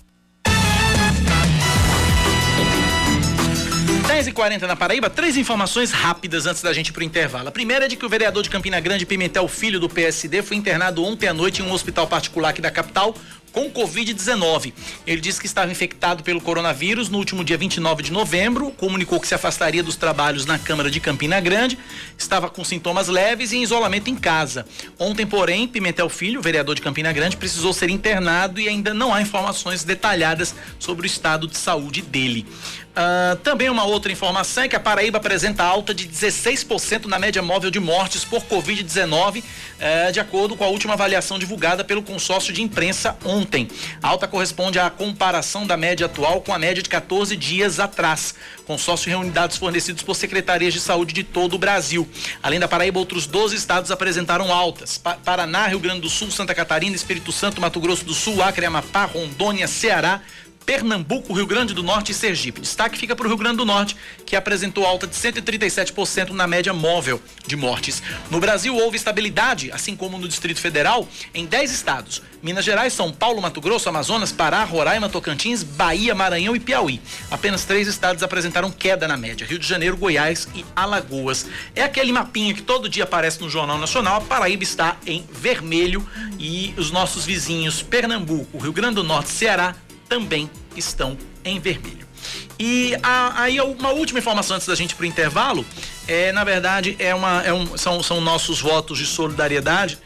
10h40 4.20 4.66
na 4.66 4.76
Paraíba, 4.76 5.08
três 5.08 5.38
informações 5.38 5.92
rápidas 5.92 6.44
antes 6.44 6.60
da 6.60 6.74
gente 6.74 6.88
ir 6.88 6.92
pro 6.92 7.02
intervalo. 7.02 7.48
A 7.48 7.52
primeira 7.52 7.86
é 7.86 7.88
de 7.88 7.96
que 7.96 8.04
o 8.04 8.08
vereador 8.08 8.42
de 8.42 8.50
Campina 8.50 8.78
Grande, 8.78 9.06
Pimentel 9.06 9.48
Filho, 9.48 9.80
do 9.80 9.88
PSD, 9.88 10.42
foi 10.42 10.58
internado 10.58 11.02
ontem 11.02 11.26
à 11.26 11.32
noite 11.32 11.62
em 11.62 11.64
um 11.64 11.72
hospital 11.72 12.06
particular 12.06 12.50
aqui 12.50 12.60
da 12.60 12.70
capital 12.70 13.14
com 13.52 13.70
Covid-19. 13.70 14.72
Ele 15.06 15.20
disse 15.20 15.40
que 15.40 15.46
estava 15.46 15.70
infectado 15.70 16.22
pelo 16.22 16.40
coronavírus 16.40 17.08
no 17.08 17.18
último 17.18 17.44
dia 17.44 17.56
29 17.56 18.02
de 18.02 18.12
novembro, 18.12 18.70
comunicou 18.72 19.20
que 19.20 19.26
se 19.26 19.34
afastaria 19.34 19.82
dos 19.82 19.96
trabalhos 19.96 20.46
na 20.46 20.58
Câmara 20.58 20.90
de 20.90 21.00
Campina 21.00 21.40
Grande, 21.40 21.78
estava 22.16 22.48
com 22.48 22.64
sintomas 22.64 23.08
leves 23.08 23.52
e 23.52 23.56
em 23.56 23.62
isolamento 23.62 24.08
em 24.08 24.16
casa. 24.16 24.66
Ontem, 24.98 25.26
porém, 25.26 25.66
Pimentel 25.66 26.08
Filho, 26.08 26.40
vereador 26.40 26.74
de 26.74 26.82
Campina 26.82 27.12
Grande, 27.12 27.36
precisou 27.36 27.72
ser 27.72 27.90
internado 27.90 28.60
e 28.60 28.68
ainda 28.68 28.94
não 28.94 29.12
há 29.12 29.20
informações 29.20 29.84
detalhadas 29.84 30.54
sobre 30.78 31.06
o 31.06 31.08
estado 31.08 31.46
de 31.46 31.56
saúde 31.56 32.02
dele. 32.02 32.46
Uh, 32.90 33.36
também 33.36 33.70
uma 33.70 33.84
outra 33.84 34.10
informação 34.10 34.64
é 34.64 34.68
que 34.68 34.74
a 34.74 34.80
Paraíba 34.80 35.18
apresenta 35.18 35.62
alta 35.62 35.94
de 35.94 36.08
16% 36.08 37.06
na 37.06 37.20
média 37.20 37.40
móvel 37.40 37.70
de 37.70 37.78
mortes 37.78 38.24
por 38.24 38.42
Covid-19, 38.42 39.38
uh, 39.38 40.12
de 40.12 40.18
acordo 40.18 40.56
com 40.56 40.64
a 40.64 40.68
última 40.68 40.94
avaliação 40.94 41.38
divulgada 41.38 41.84
pelo 41.84 42.02
consórcio 42.02 42.52
de 42.52 42.62
imprensa 42.62 43.16
ontem 43.24 43.39
ontem. 43.40 43.68
A 44.02 44.08
alta 44.08 44.28
corresponde 44.28 44.78
à 44.78 44.90
comparação 44.90 45.66
da 45.66 45.76
média 45.76 46.06
atual 46.06 46.40
com 46.40 46.52
a 46.52 46.58
média 46.58 46.82
de 46.82 46.88
14 46.88 47.36
dias 47.36 47.80
atrás. 47.80 48.34
Consórcio 48.66 49.08
reúne 49.10 49.30
dados 49.30 49.56
fornecidos 49.56 50.02
por 50.02 50.14
secretarias 50.14 50.72
de 50.72 50.80
saúde 50.80 51.12
de 51.12 51.24
todo 51.24 51.54
o 51.54 51.58
Brasil. 51.58 52.08
Além 52.42 52.60
da 52.60 52.68
Paraíba, 52.68 52.98
outros 52.98 53.26
12 53.26 53.56
estados 53.56 53.90
apresentaram 53.90 54.52
altas. 54.52 54.98
Pa 54.98 55.14
Paraná, 55.24 55.66
Rio 55.66 55.80
Grande 55.80 56.00
do 56.00 56.08
Sul, 56.08 56.30
Santa 56.30 56.54
Catarina, 56.54 56.94
Espírito 56.94 57.32
Santo, 57.32 57.60
Mato 57.60 57.80
Grosso 57.80 58.04
do 58.04 58.14
Sul, 58.14 58.42
Acre, 58.42 58.66
Amapá, 58.66 59.04
Rondônia, 59.04 59.66
Ceará, 59.66 60.20
Pernambuco, 60.64 61.32
Rio 61.32 61.46
Grande 61.46 61.74
do 61.74 61.82
Norte 61.82 62.12
e 62.12 62.14
Sergipe. 62.14 62.60
Destaque 62.60 62.98
fica 62.98 63.16
para 63.16 63.26
o 63.26 63.28
Rio 63.28 63.36
Grande 63.36 63.56
do 63.56 63.64
Norte, 63.64 63.96
que 64.24 64.36
apresentou 64.36 64.86
alta 64.86 65.06
de 65.06 65.14
137% 65.14 66.30
na 66.30 66.46
média 66.46 66.72
móvel 66.72 67.20
de 67.46 67.56
mortes. 67.56 68.02
No 68.30 68.38
Brasil, 68.38 68.76
houve 68.76 68.96
estabilidade, 68.96 69.72
assim 69.72 69.96
como 69.96 70.18
no 70.18 70.28
Distrito 70.28 70.60
Federal, 70.60 71.08
em 71.34 71.44
10 71.44 71.72
estados: 71.72 72.22
Minas 72.42 72.64
Gerais, 72.64 72.92
São 72.92 73.12
Paulo, 73.12 73.42
Mato 73.42 73.60
Grosso, 73.60 73.88
Amazonas, 73.88 74.32
Pará, 74.32 74.62
Roraima, 74.64 75.08
Tocantins, 75.08 75.62
Bahia, 75.62 76.14
Maranhão 76.14 76.54
e 76.54 76.60
Piauí. 76.60 77.00
Apenas 77.30 77.64
três 77.64 77.88
estados 77.88 78.22
apresentaram 78.22 78.70
queda 78.70 79.08
na 79.08 79.16
média: 79.16 79.46
Rio 79.46 79.58
de 79.58 79.66
Janeiro, 79.66 79.96
Goiás 79.96 80.48
e 80.54 80.64
Alagoas. 80.76 81.46
É 81.74 81.82
aquele 81.82 82.12
mapinha 82.12 82.54
que 82.54 82.62
todo 82.62 82.88
dia 82.88 83.04
aparece 83.04 83.40
no 83.40 83.50
Jornal 83.50 83.78
Nacional. 83.78 84.16
A 84.16 84.20
Paraíba 84.20 84.62
está 84.62 84.96
em 85.06 85.26
vermelho 85.32 86.06
e 86.38 86.72
os 86.76 86.90
nossos 86.90 87.24
vizinhos 87.24 87.82
Pernambuco, 87.82 88.58
Rio 88.58 88.72
Grande 88.72 88.96
do 88.96 89.04
Norte, 89.04 89.30
Ceará 89.30 89.74
também 90.10 90.50
estão 90.76 91.16
em 91.44 91.60
vermelho. 91.60 92.06
E 92.58 92.94
a, 93.02 93.42
aí 93.42 93.60
uma 93.60 93.90
última 93.90 94.18
informação 94.18 94.56
antes 94.56 94.68
da 94.68 94.74
gente 94.74 94.94
para 94.94 95.04
o 95.04 95.06
intervalo, 95.06 95.64
é, 96.06 96.32
na 96.32 96.44
verdade, 96.44 96.96
é 96.98 97.14
uma, 97.14 97.42
é 97.42 97.54
um, 97.54 97.78
são, 97.78 98.02
são 98.02 98.20
nossos 98.20 98.60
votos 98.60 98.98
de 98.98 99.06
solidariedade 99.06 99.98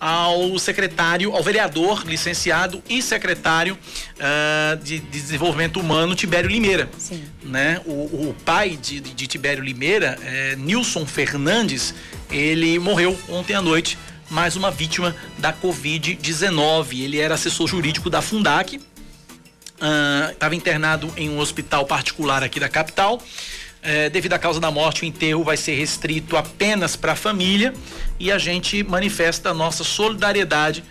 ao 0.00 0.58
secretário, 0.58 1.36
ao 1.36 1.42
vereador, 1.42 2.04
licenciado 2.06 2.82
e 2.88 3.02
secretário 3.02 3.76
uh, 4.16 4.82
de, 4.82 4.98
de, 4.98 5.20
Desenvolvimento 5.20 5.78
Humano, 5.78 6.14
Tibério 6.14 6.48
Limeira. 6.48 6.88
Sim. 6.96 7.22
Né? 7.42 7.82
O, 7.84 8.30
o 8.30 8.36
pai 8.42 8.78
de, 8.80 8.98
de, 8.98 9.26
Tibério 9.26 9.62
Limeira, 9.62 10.18
é, 10.24 10.56
Nilson 10.56 11.04
Fernandes, 11.04 11.94
ele 12.30 12.78
morreu 12.78 13.16
ontem 13.28 13.52
à 13.52 13.60
noite, 13.60 13.98
mais 14.30 14.56
uma 14.56 14.70
vítima 14.70 15.14
da 15.36 15.52
Covid-19. 15.52 17.00
Ele 17.00 17.18
era 17.18 17.34
assessor 17.34 17.68
jurídico 17.68 18.08
da 18.08 18.22
Fundac, 18.22 18.80
estava 20.32 20.54
uh, 20.54 20.56
internado 20.56 21.12
em 21.16 21.30
um 21.30 21.38
hospital 21.38 21.86
particular 21.86 22.42
aqui 22.42 22.60
da 22.60 22.68
capital. 22.68 23.20
É, 23.82 24.10
devido 24.10 24.34
à 24.34 24.38
causa 24.38 24.60
da 24.60 24.70
morte, 24.70 25.02
o 25.02 25.06
enterro 25.06 25.42
vai 25.42 25.56
ser 25.56 25.74
restrito 25.74 26.36
apenas 26.36 26.96
para 26.96 27.12
a 27.12 27.16
família 27.16 27.72
e 28.18 28.30
a 28.30 28.36
gente 28.36 28.82
manifesta 28.82 29.50
a 29.50 29.54
nossa 29.54 29.82
solidariedade 29.82 30.84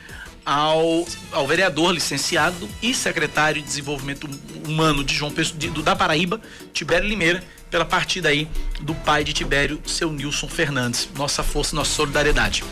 ao, 0.43 1.05
ao 1.31 1.45
vereador 1.45 1.93
licenciado 1.93 2.67
e 2.81 2.93
secretário 2.93 3.61
de 3.61 3.67
Desenvolvimento 3.67 4.27
Humano 4.67 5.03
de 5.03 5.13
João 5.13 5.31
Pessoa, 5.31 5.59
de, 5.59 5.69
do, 5.69 5.83
da 5.83 5.95
Paraíba, 5.95 6.41
Tibério 6.73 7.07
Limeira, 7.07 7.43
pela 7.69 7.85
partida 7.85 8.29
aí 8.29 8.47
do 8.81 8.95
pai 8.95 9.23
de 9.23 9.33
Tibério, 9.33 9.79
seu 9.85 10.11
Nilson 10.11 10.47
Fernandes. 10.47 11.07
Nossa 11.15 11.43
força, 11.43 11.75
nossa 11.75 11.91
solidariedade. 11.91 12.63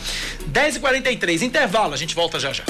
10h43, 0.52 1.42
intervalo, 1.42 1.94
a 1.94 1.96
gente 1.96 2.16
volta 2.16 2.40
já 2.40 2.52
já. 2.52 2.64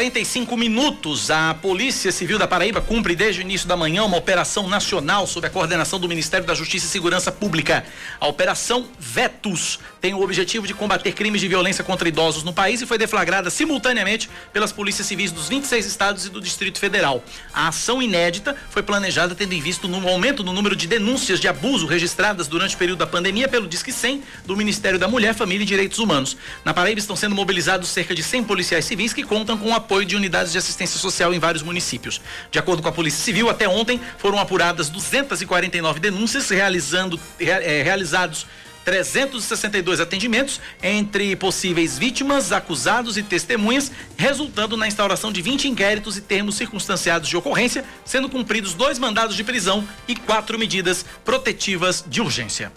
45 0.00 0.56
minutos. 0.56 1.30
A 1.30 1.52
Polícia 1.52 2.10
Civil 2.10 2.38
da 2.38 2.48
Paraíba 2.48 2.80
cumpre 2.80 3.14
desde 3.14 3.42
o 3.42 3.42
início 3.42 3.68
da 3.68 3.76
manhã 3.76 4.02
uma 4.02 4.16
operação 4.16 4.66
nacional 4.66 5.26
sob 5.26 5.46
a 5.46 5.50
coordenação 5.50 6.00
do 6.00 6.08
Ministério 6.08 6.46
da 6.46 6.54
Justiça 6.54 6.86
e 6.86 6.88
Segurança 6.88 7.30
Pública. 7.30 7.84
A 8.18 8.26
Operação 8.26 8.88
Vetus 8.98 9.78
tem 10.00 10.14
o 10.14 10.22
objetivo 10.22 10.66
de 10.66 10.72
combater 10.72 11.12
crimes 11.12 11.42
de 11.42 11.48
violência 11.48 11.84
contra 11.84 12.08
idosos 12.08 12.42
no 12.42 12.50
país 12.50 12.80
e 12.80 12.86
foi 12.86 12.96
deflagrada 12.96 13.50
simultaneamente 13.50 14.30
pelas 14.54 14.72
polícias 14.72 15.06
civis 15.06 15.30
dos 15.32 15.50
26 15.50 15.84
estados 15.84 16.24
e 16.24 16.30
do 16.30 16.40
Distrito 16.40 16.78
Federal. 16.78 17.22
A 17.52 17.68
ação 17.68 18.00
inédita 18.00 18.56
foi 18.70 18.82
planejada 18.82 19.34
tendo 19.34 19.52
em 19.52 19.60
vista 19.60 19.86
no 19.86 20.08
aumento 20.08 20.42
no 20.42 20.54
número 20.54 20.74
de 20.74 20.86
denúncias 20.86 21.38
de 21.38 21.46
abuso 21.46 21.84
registradas 21.84 22.48
durante 22.48 22.74
o 22.74 22.78
período 22.78 23.00
da 23.00 23.06
pandemia 23.06 23.48
pelo 23.48 23.68
Disque 23.68 23.92
100 23.92 24.22
do 24.46 24.56
Ministério 24.56 24.98
da 24.98 25.06
Mulher, 25.06 25.34
Família 25.34 25.62
e 25.62 25.66
Direitos 25.66 25.98
Humanos. 25.98 26.38
Na 26.64 26.72
Paraíba 26.72 27.00
estão 27.00 27.14
sendo 27.14 27.34
mobilizados 27.34 27.90
cerca 27.90 28.14
de 28.14 28.22
100 28.22 28.44
policiais 28.44 28.86
civis 28.86 29.12
que 29.12 29.22
contam 29.22 29.58
com 29.58 29.68
o 29.68 29.74
apoio 29.74 29.89
de 30.06 30.16
unidades 30.16 30.52
de 30.52 30.58
assistência 30.58 30.98
social 30.98 31.34
em 31.34 31.38
vários 31.38 31.62
municípios. 31.62 32.20
De 32.50 32.58
acordo 32.58 32.82
com 32.82 32.88
a 32.88 32.92
Polícia 32.92 33.22
Civil, 33.22 33.50
até 33.50 33.68
ontem 33.68 34.00
foram 34.18 34.38
apuradas 34.38 34.88
249 34.88 35.98
denúncias, 35.98 36.48
realizando, 36.48 37.18
é, 37.40 37.82
realizados 37.82 38.46
362 38.84 40.00
atendimentos 40.00 40.60
entre 40.82 41.36
possíveis 41.36 41.98
vítimas, 41.98 42.52
acusados 42.52 43.16
e 43.16 43.22
testemunhas, 43.22 43.90
resultando 44.16 44.76
na 44.76 44.88
instauração 44.88 45.30
de 45.32 45.42
20 45.42 45.68
inquéritos 45.68 46.16
e 46.16 46.20
termos 46.20 46.56
circunstanciados 46.56 47.28
de 47.28 47.36
ocorrência, 47.36 47.84
sendo 48.04 48.28
cumpridos 48.28 48.74
dois 48.74 48.98
mandados 48.98 49.36
de 49.36 49.44
prisão 49.44 49.86
e 50.08 50.16
quatro 50.16 50.58
medidas 50.58 51.04
protetivas 51.24 52.04
de 52.06 52.20
urgência. 52.20 52.72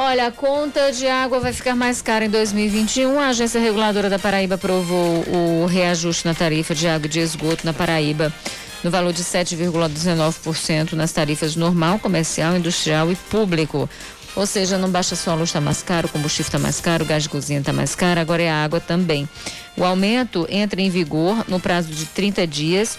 Olha, 0.00 0.28
a 0.28 0.30
conta 0.30 0.92
de 0.92 1.08
água 1.08 1.40
vai 1.40 1.52
ficar 1.52 1.74
mais 1.74 2.00
cara 2.00 2.24
em 2.24 2.30
2021. 2.30 3.18
A 3.18 3.30
Agência 3.30 3.60
Reguladora 3.60 4.08
da 4.08 4.16
Paraíba 4.16 4.54
aprovou 4.54 5.24
o 5.26 5.66
reajuste 5.66 6.24
na 6.24 6.32
tarifa 6.32 6.72
de 6.72 6.86
água 6.86 7.06
e 7.06 7.08
de 7.08 7.18
esgoto 7.18 7.66
na 7.66 7.72
Paraíba 7.72 8.32
no 8.84 8.92
valor 8.92 9.12
de 9.12 9.24
7,19% 9.24 10.92
nas 10.92 11.10
tarifas 11.10 11.56
normal, 11.56 11.98
comercial, 11.98 12.56
industrial 12.56 13.10
e 13.10 13.16
público. 13.16 13.90
Ou 14.36 14.46
seja, 14.46 14.78
não 14.78 14.88
baixa 14.88 15.16
só 15.16 15.32
a 15.32 15.34
luz 15.34 15.48
está 15.48 15.60
mais 15.60 15.82
caro, 15.82 16.06
o 16.06 16.10
combustível 16.10 16.46
está 16.46 16.60
mais 16.60 16.80
caro, 16.80 17.02
o 17.02 17.06
gás 17.06 17.24
de 17.24 17.28
cozinha 17.28 17.58
está 17.58 17.72
mais 17.72 17.96
caro, 17.96 18.20
agora 18.20 18.40
é 18.40 18.48
a 18.48 18.62
água 18.62 18.78
também. 18.78 19.28
O 19.76 19.84
aumento 19.84 20.46
entra 20.48 20.80
em 20.80 20.90
vigor 20.90 21.44
no 21.48 21.58
prazo 21.58 21.88
de 21.88 22.04
30 22.06 22.46
dias, 22.46 22.96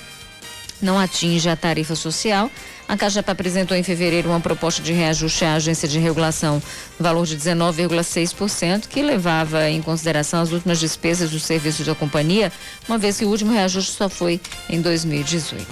não 0.81 0.99
atinge 0.99 1.49
a 1.49 1.55
tarifa 1.55 1.95
social 1.95 2.49
a 2.89 2.97
Cajapa 2.97 3.33
apresentou 3.33 3.77
em 3.77 3.83
fevereiro 3.83 4.29
uma 4.29 4.39
proposta 4.39 4.81
de 4.81 4.91
reajuste 4.91 5.45
à 5.45 5.53
agência 5.53 5.87
de 5.87 5.99
regulação 5.99 6.55
no 6.97 7.03
valor 7.03 7.23
de 7.23 7.37
19,6%, 7.37 8.87
que 8.87 9.03
levava 9.03 9.69
em 9.69 9.79
consideração 9.79 10.41
as 10.41 10.51
últimas 10.51 10.79
despesas 10.79 11.29
dos 11.29 11.43
serviços 11.43 11.85
da 11.85 11.93
companhia, 11.93 12.51
uma 12.87 12.97
vez 12.97 13.19
que 13.19 13.25
o 13.25 13.29
último 13.29 13.53
reajuste 13.53 13.91
só 13.91 14.09
foi 14.09 14.41
em 14.67 14.81
2018. 14.81 15.67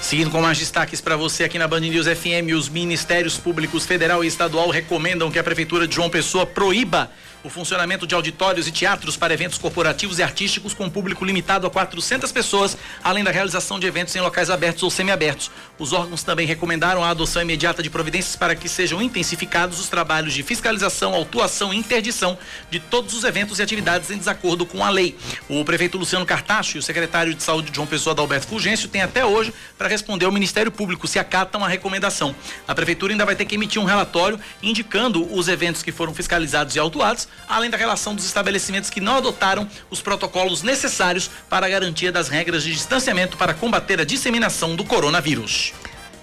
Seguindo 0.00 0.30
com 0.30 0.40
mais 0.40 0.56
destaques 0.56 1.00
para 1.00 1.16
você 1.16 1.42
aqui 1.42 1.58
na 1.58 1.66
Band 1.66 1.80
News 1.80 2.06
FM, 2.06 2.54
os 2.56 2.68
Ministérios 2.68 3.36
Públicos 3.36 3.84
Federal 3.84 4.22
e 4.22 4.28
Estadual 4.28 4.70
recomendam 4.70 5.32
que 5.32 5.40
a 5.40 5.42
Prefeitura 5.42 5.88
de 5.88 5.96
João 5.96 6.08
Pessoa 6.08 6.46
proíba 6.46 7.10
o 7.44 7.50
funcionamento 7.50 8.06
de 8.06 8.14
auditórios 8.14 8.66
e 8.68 8.72
teatros 8.72 9.16
para 9.16 9.34
eventos 9.34 9.58
corporativos 9.58 10.18
e 10.18 10.22
artísticos 10.22 10.74
com 10.74 10.88
público 10.88 11.24
limitado 11.24 11.66
a 11.66 11.70
400 11.70 12.30
pessoas, 12.30 12.76
além 13.02 13.24
da 13.24 13.30
realização 13.30 13.80
de 13.80 13.86
eventos 13.86 14.14
em 14.14 14.20
locais 14.20 14.50
abertos 14.50 14.82
ou 14.82 14.90
semiabertos. 14.90 15.50
Os 15.78 15.92
órgãos 15.92 16.22
também 16.22 16.46
recomendaram 16.46 17.02
a 17.02 17.10
adoção 17.10 17.42
imediata 17.42 17.82
de 17.82 17.90
providências 17.90 18.36
para 18.36 18.54
que 18.54 18.68
sejam 18.68 19.02
intensificados 19.02 19.80
os 19.80 19.88
trabalhos 19.88 20.32
de 20.32 20.42
fiscalização, 20.42 21.14
autuação 21.14 21.74
e 21.74 21.76
interdição 21.76 22.38
de 22.70 22.78
todos 22.78 23.14
os 23.14 23.24
eventos 23.24 23.58
e 23.58 23.62
atividades 23.62 24.10
em 24.10 24.18
desacordo 24.18 24.64
com 24.64 24.84
a 24.84 24.90
lei. 24.90 25.16
O 25.48 25.64
prefeito 25.64 25.98
Luciano 25.98 26.24
Cartacho 26.24 26.76
e 26.76 26.78
o 26.78 26.82
secretário 26.82 27.34
de 27.34 27.42
Saúde 27.42 27.72
João 27.74 27.86
Pessoa 27.86 28.12
Adalberto 28.12 28.46
Fulgêncio 28.46 28.88
têm 28.88 29.02
até 29.02 29.24
hoje 29.24 29.52
para 29.76 29.88
responder 29.88 30.26
ao 30.26 30.32
Ministério 30.32 30.70
Público 30.70 31.08
se 31.08 31.18
acatam 31.18 31.64
a 31.64 31.68
recomendação. 31.68 32.34
A 32.66 32.74
prefeitura 32.74 33.12
ainda 33.12 33.24
vai 33.24 33.34
ter 33.34 33.44
que 33.44 33.54
emitir 33.54 33.80
um 33.80 33.84
relatório 33.84 34.38
indicando 34.62 35.26
os 35.34 35.48
eventos 35.48 35.82
que 35.82 35.90
foram 35.90 36.14
fiscalizados 36.14 36.76
e 36.76 36.78
autuados 36.78 37.28
além 37.48 37.70
da 37.70 37.76
relação 37.76 38.14
dos 38.14 38.24
estabelecimentos 38.24 38.90
que 38.90 39.00
não 39.00 39.16
adotaram 39.16 39.68
os 39.90 40.00
protocolos 40.00 40.62
necessários 40.62 41.30
para 41.48 41.66
a 41.66 41.68
garantia 41.68 42.10
das 42.10 42.28
regras 42.28 42.62
de 42.62 42.72
distanciamento 42.72 43.36
para 43.36 43.54
combater 43.54 44.00
a 44.00 44.04
disseminação 44.04 44.74
do 44.74 44.84
coronavírus. 44.84 45.72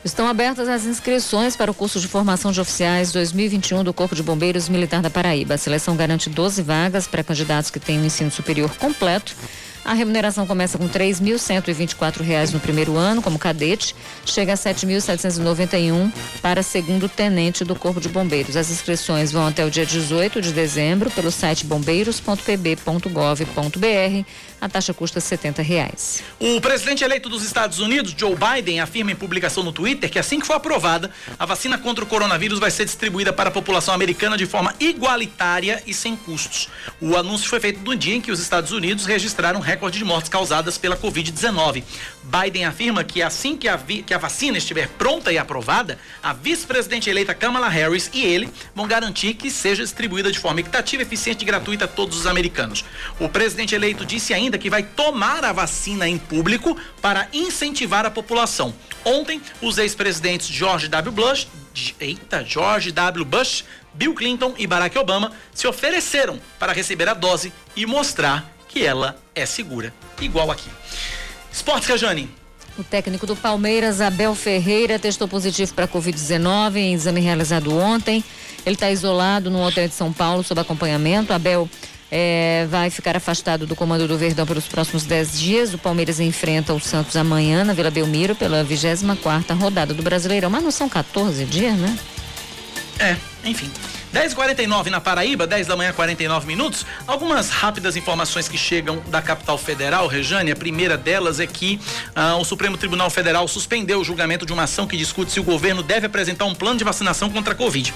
Estão 0.04 0.28
abertas 0.28 0.70
as 0.70 0.86
inscrições 0.86 1.58
para 1.58 1.70
o 1.70 1.74
curso 1.74 2.00
de 2.00 2.08
formação 2.08 2.54
de 2.54 2.62
oficiais 2.62 3.12
2021 3.12 3.84
do 3.84 3.94
Corpo 3.94 4.16
de 4.16 4.24
Bombeiros 4.24 4.70
Militar 4.70 5.02
da 5.02 5.10
Paraíba. 5.10 5.56
A 5.56 5.58
seleção 5.58 5.96
garante 5.96 6.30
12 6.30 6.62
vagas 6.62 7.06
para 7.06 7.22
candidatos 7.22 7.70
que 7.70 7.82
têm 7.82 8.00
o 8.00 8.06
ensino 8.06 8.32
superior 8.32 8.74
completo 8.78 9.36
a 9.84 9.94
remuneração 9.94 10.46
começa 10.46 10.78
com 10.78 10.86
R$ 10.86 10.92
3.124 10.92 12.54
no 12.54 12.60
primeiro 12.60 12.98
ano, 12.98 13.22
como 13.22 13.40
cadete, 13.40 13.96
chega 14.26 14.54
a 14.54 14.56
R$ 14.56 14.62
7.791 14.62 16.12
para 16.42 16.62
segundo 16.62 17.08
tenente 17.08 17.64
do 17.64 17.76
Corpo 17.76 18.02
de 18.02 18.10
Bombeiros. 18.10 18.56
As 18.56 18.70
inscrições 18.70 19.32
vão 19.32 19.48
até 19.48 19.66
o 19.66 19.72
dia 19.72 19.86
18 19.86 20.42
de 20.42 20.52
dezembro 20.52 21.10
pelo 21.12 21.32
site 21.32 21.66
bombeiros.pb.gov.br. 21.66 24.26
A 24.62 24.68
taxa 24.68 24.94
custa 24.94 25.22
70 25.22 25.62
reais. 25.62 26.22
O 26.40 26.60
presidente 26.60 27.04
eleito 27.04 27.30
dos 27.30 27.44
Estados 27.44 27.80
Unidos, 27.80 28.14
Joe 28.18 28.36
Biden, 28.36 28.82
afirma 28.82 29.12
em 29.12 29.16
publicação 29.16 29.64
no 29.64 29.72
Twitter 29.72 30.10
que 30.10 30.20
assim 30.20 30.40
que 30.40 30.46
for 30.46 30.56
aprovada, 30.56 31.10
a 31.38 31.46
vacina 31.46 31.78
contra 31.78 32.04
o 32.04 32.08
coronavírus 32.08 32.60
vai 32.60 32.70
ser 32.70 32.84
distribuída 32.84 33.32
para 33.32 33.50
a 33.50 33.52
população 33.52 33.94
americana 33.94 34.38
de 34.38 34.46
forma 34.46 34.76
igualitária 34.80 35.82
e 35.88 35.94
sem 35.94 36.16
custos. 36.16 36.70
O 37.00 37.16
anúncio 37.16 37.48
foi 37.48 37.60
feito 37.60 37.80
no 37.80 37.96
dia 37.96 38.16
em 38.16 38.22
que 38.22 38.32
os 38.32 38.42
Estados 38.42 38.72
Unidos 38.72 39.06
registraram 39.06 39.62
recorde 39.70 40.00
de 40.00 40.04
mortes 40.04 40.30
causadas 40.30 40.78
pela 40.78 40.98
Covid-19. 40.98 41.84
Biden 42.24 42.66
afirma 42.66 43.04
que 43.04 43.22
assim 43.22 43.56
que 43.56 43.68
a, 43.68 43.78
que 43.78 44.14
a 44.14 44.18
vacina 44.18 44.58
estiver 44.58 44.88
pronta 44.88 45.32
e 45.32 45.38
aprovada, 45.38 46.00
a 46.22 46.34
vice-presidente 46.34 47.10
eleita 47.10 47.34
Kamala 47.34 47.70
Harris 47.70 48.10
e 48.14 48.24
ele 48.24 48.50
vão 48.74 48.88
garantir 48.88 49.36
que 49.36 49.52
seja 49.52 49.84
distribuída 49.84 50.32
de 50.32 50.40
forma 50.40 50.60
equitativa, 50.60 51.04
eficiente 51.04 51.44
e 51.44 51.46
gratuita 51.46 51.86
a 51.86 51.88
todos 51.88 52.18
os 52.18 52.26
americanos. 52.26 52.84
O 53.20 53.30
presidente 53.30 53.76
eleito 53.76 54.06
disse 54.06 54.34
ainda 54.34 54.58
que 54.58 54.70
vai 54.70 54.84
tomar 54.84 55.46
a 55.46 55.54
vacina 55.54 56.08
em 56.08 56.18
público 56.18 56.76
para 57.02 57.28
incentivar 57.32 58.06
a 58.06 58.12
população. 58.12 58.74
Ontem, 59.06 59.42
os 59.62 59.78
ex-presidentes 59.78 60.48
George 60.48 60.88
W. 60.88 61.12
Bush, 61.12 61.48
eita, 62.00 62.44
George 62.44 62.92
W. 62.92 63.26
Bush, 63.26 63.64
Bill 63.94 64.14
Clinton 64.14 64.54
e 64.58 64.68
Barack 64.68 64.98
Obama 64.98 65.32
se 65.54 65.68
ofereceram 65.68 66.40
para 66.58 66.74
receber 66.74 67.10
a 67.10 67.14
dose 67.14 67.52
e 67.76 67.86
mostrar 67.86 68.59
que 68.70 68.86
ela 68.86 69.18
é 69.36 69.46
segura, 69.46 69.94
igual 70.22 70.50
aqui. 70.50 70.70
Esportes, 71.52 71.88
Cajane. 71.88 72.30
O 72.78 72.84
técnico 72.84 73.28
do 73.28 73.36
Palmeiras, 73.36 74.00
Abel 74.00 74.34
Ferreira, 74.34 74.98
testou 74.98 75.28
positivo 75.28 75.74
para 75.74 75.86
Covid-19 75.86 76.78
em 76.78 76.94
exame 76.94 77.20
realizado 77.20 77.76
ontem. 77.76 78.24
Ele 78.66 78.76
está 78.76 78.90
isolado 78.90 79.50
no 79.50 79.62
hotel 79.62 79.88
de 79.88 79.94
São 79.94 80.14
Paulo 80.14 80.44
sob 80.44 80.62
acompanhamento. 80.62 81.34
Abel 81.34 81.68
é, 82.12 82.68
vai 82.70 82.90
ficar 82.90 83.18
afastado 83.18 83.68
do 83.68 83.76
comando 83.76 84.08
do 84.08 84.18
Verdão 84.18 84.46
pelos 84.46 84.66
próximos 84.66 85.04
10 85.04 85.40
dias. 85.40 85.74
O 85.74 85.78
Palmeiras 85.78 86.20
enfrenta 86.20 86.74
o 86.74 86.80
Santos 86.80 87.18
amanhã 87.18 87.66
na 87.66 87.74
Vila 87.74 87.92
Belmiro 87.92 88.34
pela 88.36 88.64
24 88.64 89.58
rodada 89.58 89.94
do 89.94 90.02
Brasileirão. 90.02 90.50
Mas 90.50 90.64
não 90.64 90.72
são 90.72 90.88
14 90.88 91.44
dias, 91.46 91.76
né? 91.76 91.98
É, 93.00 93.18
enfim. 93.44 93.70
10h49 94.14 94.88
na 94.88 95.00
Paraíba, 95.00 95.46
10 95.46 95.68
da 95.68 95.76
manhã, 95.76 95.94
49 95.94 96.48
minutos. 96.48 96.86
Algumas 97.06 97.50
rápidas 97.50 97.96
informações 97.96 98.48
que 98.48 98.58
chegam 98.58 99.04
da 99.08 99.22
capital 99.22 99.58
federal, 99.58 100.08
Rejane. 100.08 100.52
A 100.52 100.56
primeira 100.56 100.98
delas 100.98 101.40
é 101.40 101.46
que 101.46 101.80
ah, 102.16 102.36
o 102.38 102.44
Supremo 102.44 102.76
Tribunal 102.76 103.10
Federal 103.10 103.48
suspendeu 103.48 104.00
o 104.00 104.04
julgamento 104.04 104.46
de 104.46 104.54
uma 104.54 104.64
ação 104.64 104.88
que 104.88 104.98
discute 104.98 105.32
se 105.32 105.40
o 105.40 105.44
governo 105.44 105.84
deve 105.84 106.08
apresentar 106.08 106.46
um 106.46 106.56
plano 106.56 106.78
de 106.78 106.84
vacinação 106.84 107.30
contra 107.30 107.54
a 107.54 107.56
Covid. 107.56 107.94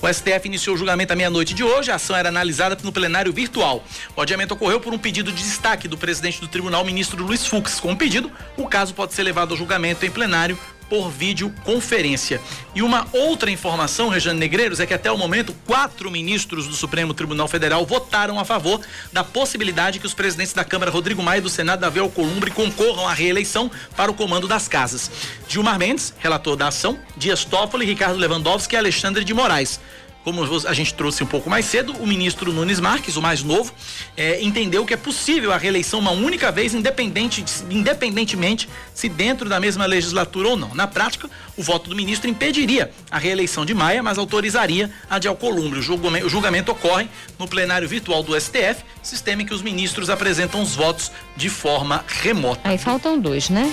O 0.00 0.12
STF 0.12 0.46
iniciou 0.46 0.76
o 0.76 0.78
julgamento 0.78 1.12
à 1.12 1.16
meia-noite 1.16 1.52
de 1.52 1.64
hoje. 1.64 1.90
A 1.90 1.96
ação 1.96 2.14
era 2.14 2.28
analisada 2.28 2.76
no 2.82 2.92
plenário 2.92 3.32
virtual. 3.32 3.84
O 4.14 4.20
adiamento 4.20 4.54
ocorreu 4.54 4.80
por 4.80 4.94
um 4.94 4.98
pedido 4.98 5.32
de 5.32 5.42
destaque 5.42 5.88
do 5.88 5.98
presidente 5.98 6.40
do 6.40 6.46
tribunal, 6.46 6.84
ministro 6.84 7.24
Luiz 7.24 7.44
Fux. 7.44 7.80
Com 7.80 7.92
o 7.92 7.96
pedido, 7.96 8.30
o 8.56 8.68
caso 8.68 8.94
pode 8.94 9.14
ser 9.14 9.24
levado 9.24 9.50
ao 9.50 9.56
julgamento 9.56 10.06
em 10.06 10.10
plenário 10.10 10.56
por 10.88 11.10
videoconferência. 11.10 12.40
E 12.74 12.82
uma 12.82 13.06
outra 13.12 13.50
informação, 13.50 14.08
Rejane 14.08 14.38
Negreiros, 14.38 14.80
é 14.80 14.86
que 14.86 14.94
até 14.94 15.10
o 15.10 15.18
momento 15.18 15.54
quatro 15.66 16.10
ministros 16.10 16.66
do 16.66 16.74
Supremo 16.74 17.14
Tribunal 17.14 17.48
Federal 17.48 17.84
votaram 17.84 18.38
a 18.38 18.44
favor 18.44 18.80
da 19.12 19.24
possibilidade 19.24 19.98
que 19.98 20.06
os 20.06 20.14
presidentes 20.14 20.52
da 20.52 20.64
Câmara, 20.64 20.90
Rodrigo 20.90 21.22
Maia 21.22 21.38
e 21.38 21.42
do 21.42 21.48
Senado, 21.48 21.80
Davi 21.80 21.98
Alcolumbre, 21.98 22.50
concorram 22.50 23.08
à 23.08 23.12
reeleição 23.12 23.70
para 23.96 24.10
o 24.10 24.14
comando 24.14 24.48
das 24.48 24.68
casas. 24.68 25.10
Gilmar 25.48 25.78
Mendes, 25.78 26.14
relator 26.18 26.56
da 26.56 26.68
ação, 26.68 26.98
Dias 27.16 27.44
Toffoli, 27.44 27.86
Ricardo 27.86 28.18
Lewandowski 28.18 28.74
e 28.74 28.78
Alexandre 28.78 29.24
de 29.24 29.34
Moraes 29.34 29.80
como 30.26 30.42
a 30.66 30.74
gente 30.74 30.92
trouxe 30.92 31.22
um 31.22 31.26
pouco 31.26 31.48
mais 31.48 31.66
cedo, 31.66 31.92
o 32.00 32.04
ministro 32.04 32.52
Nunes 32.52 32.80
Marques, 32.80 33.16
o 33.16 33.22
mais 33.22 33.44
novo, 33.44 33.72
é, 34.16 34.42
entendeu 34.42 34.84
que 34.84 34.92
é 34.92 34.96
possível 34.96 35.52
a 35.52 35.56
reeleição 35.56 36.00
uma 36.00 36.10
única 36.10 36.50
vez, 36.50 36.74
independente, 36.74 37.44
independentemente 37.70 38.68
se 38.92 39.08
dentro 39.08 39.48
da 39.48 39.60
mesma 39.60 39.86
legislatura 39.86 40.48
ou 40.48 40.56
não. 40.56 40.74
Na 40.74 40.88
prática, 40.88 41.30
o 41.56 41.62
voto 41.62 41.88
do 41.88 41.94
ministro 41.94 42.28
impediria 42.28 42.90
a 43.08 43.18
reeleição 43.18 43.64
de 43.64 43.72
Maia, 43.72 44.02
mas 44.02 44.18
autorizaria 44.18 44.90
a 45.08 45.20
de 45.20 45.28
Alcolumbre. 45.28 45.78
O 45.78 45.82
julgamento, 45.82 46.26
o 46.26 46.28
julgamento 46.28 46.72
ocorre 46.72 47.06
no 47.38 47.46
plenário 47.46 47.88
virtual 47.88 48.24
do 48.24 48.34
STF, 48.34 48.82
sistema 49.04 49.42
em 49.42 49.46
que 49.46 49.54
os 49.54 49.62
ministros 49.62 50.10
apresentam 50.10 50.60
os 50.60 50.74
votos 50.74 51.12
de 51.36 51.48
forma 51.48 52.04
remota. 52.08 52.62
Aí 52.64 52.78
faltam 52.78 53.16
dois, 53.20 53.48
né? 53.48 53.72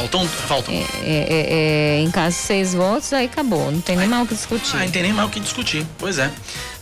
Faltam. 0.00 0.26
faltam. 0.26 0.74
É, 0.74 0.78
é, 0.78 1.26
é, 1.28 1.98
é, 1.98 2.00
em 2.00 2.10
caso 2.10 2.36
de 2.36 2.42
seis 2.42 2.72
votos, 2.72 3.12
aí 3.12 3.26
acabou. 3.26 3.70
Não 3.70 3.80
tem 3.82 3.96
nem 3.96 4.08
mais 4.08 4.24
o 4.24 4.26
que 4.26 4.34
discutir. 4.34 4.76
Ah, 4.76 4.84
não 4.84 4.90
tem 4.90 5.02
nem 5.02 5.12
mais 5.12 5.28
o 5.28 5.30
que 5.30 5.40
discutir. 5.40 5.86
Pois 5.98 6.18
é. 6.18 6.30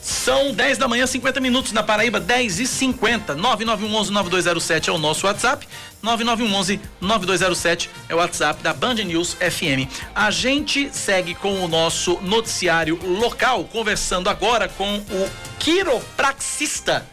São 0.00 0.52
10 0.52 0.78
da 0.78 0.88
manhã, 0.88 1.06
50 1.06 1.40
minutos 1.40 1.72
na 1.72 1.82
Paraíba, 1.82 2.20
10 2.20 2.60
e 2.60 2.66
50. 2.66 3.34
9911-9207 3.34 4.88
é 4.88 4.92
o 4.92 4.98
nosso 4.98 5.26
WhatsApp. 5.26 5.68
9911-9207 6.02 7.88
é 8.08 8.14
o 8.14 8.18
WhatsApp 8.18 8.62
da 8.62 8.72
Band 8.72 8.94
News 8.94 9.34
FM. 9.34 9.90
A 10.14 10.30
gente 10.30 10.88
segue 10.92 11.34
com 11.34 11.64
o 11.64 11.68
nosso 11.68 12.18
noticiário 12.22 12.98
local, 13.04 13.64
conversando 13.64 14.30
agora 14.30 14.68
com 14.68 14.98
o 14.98 15.28
quiropraxista 15.58 17.04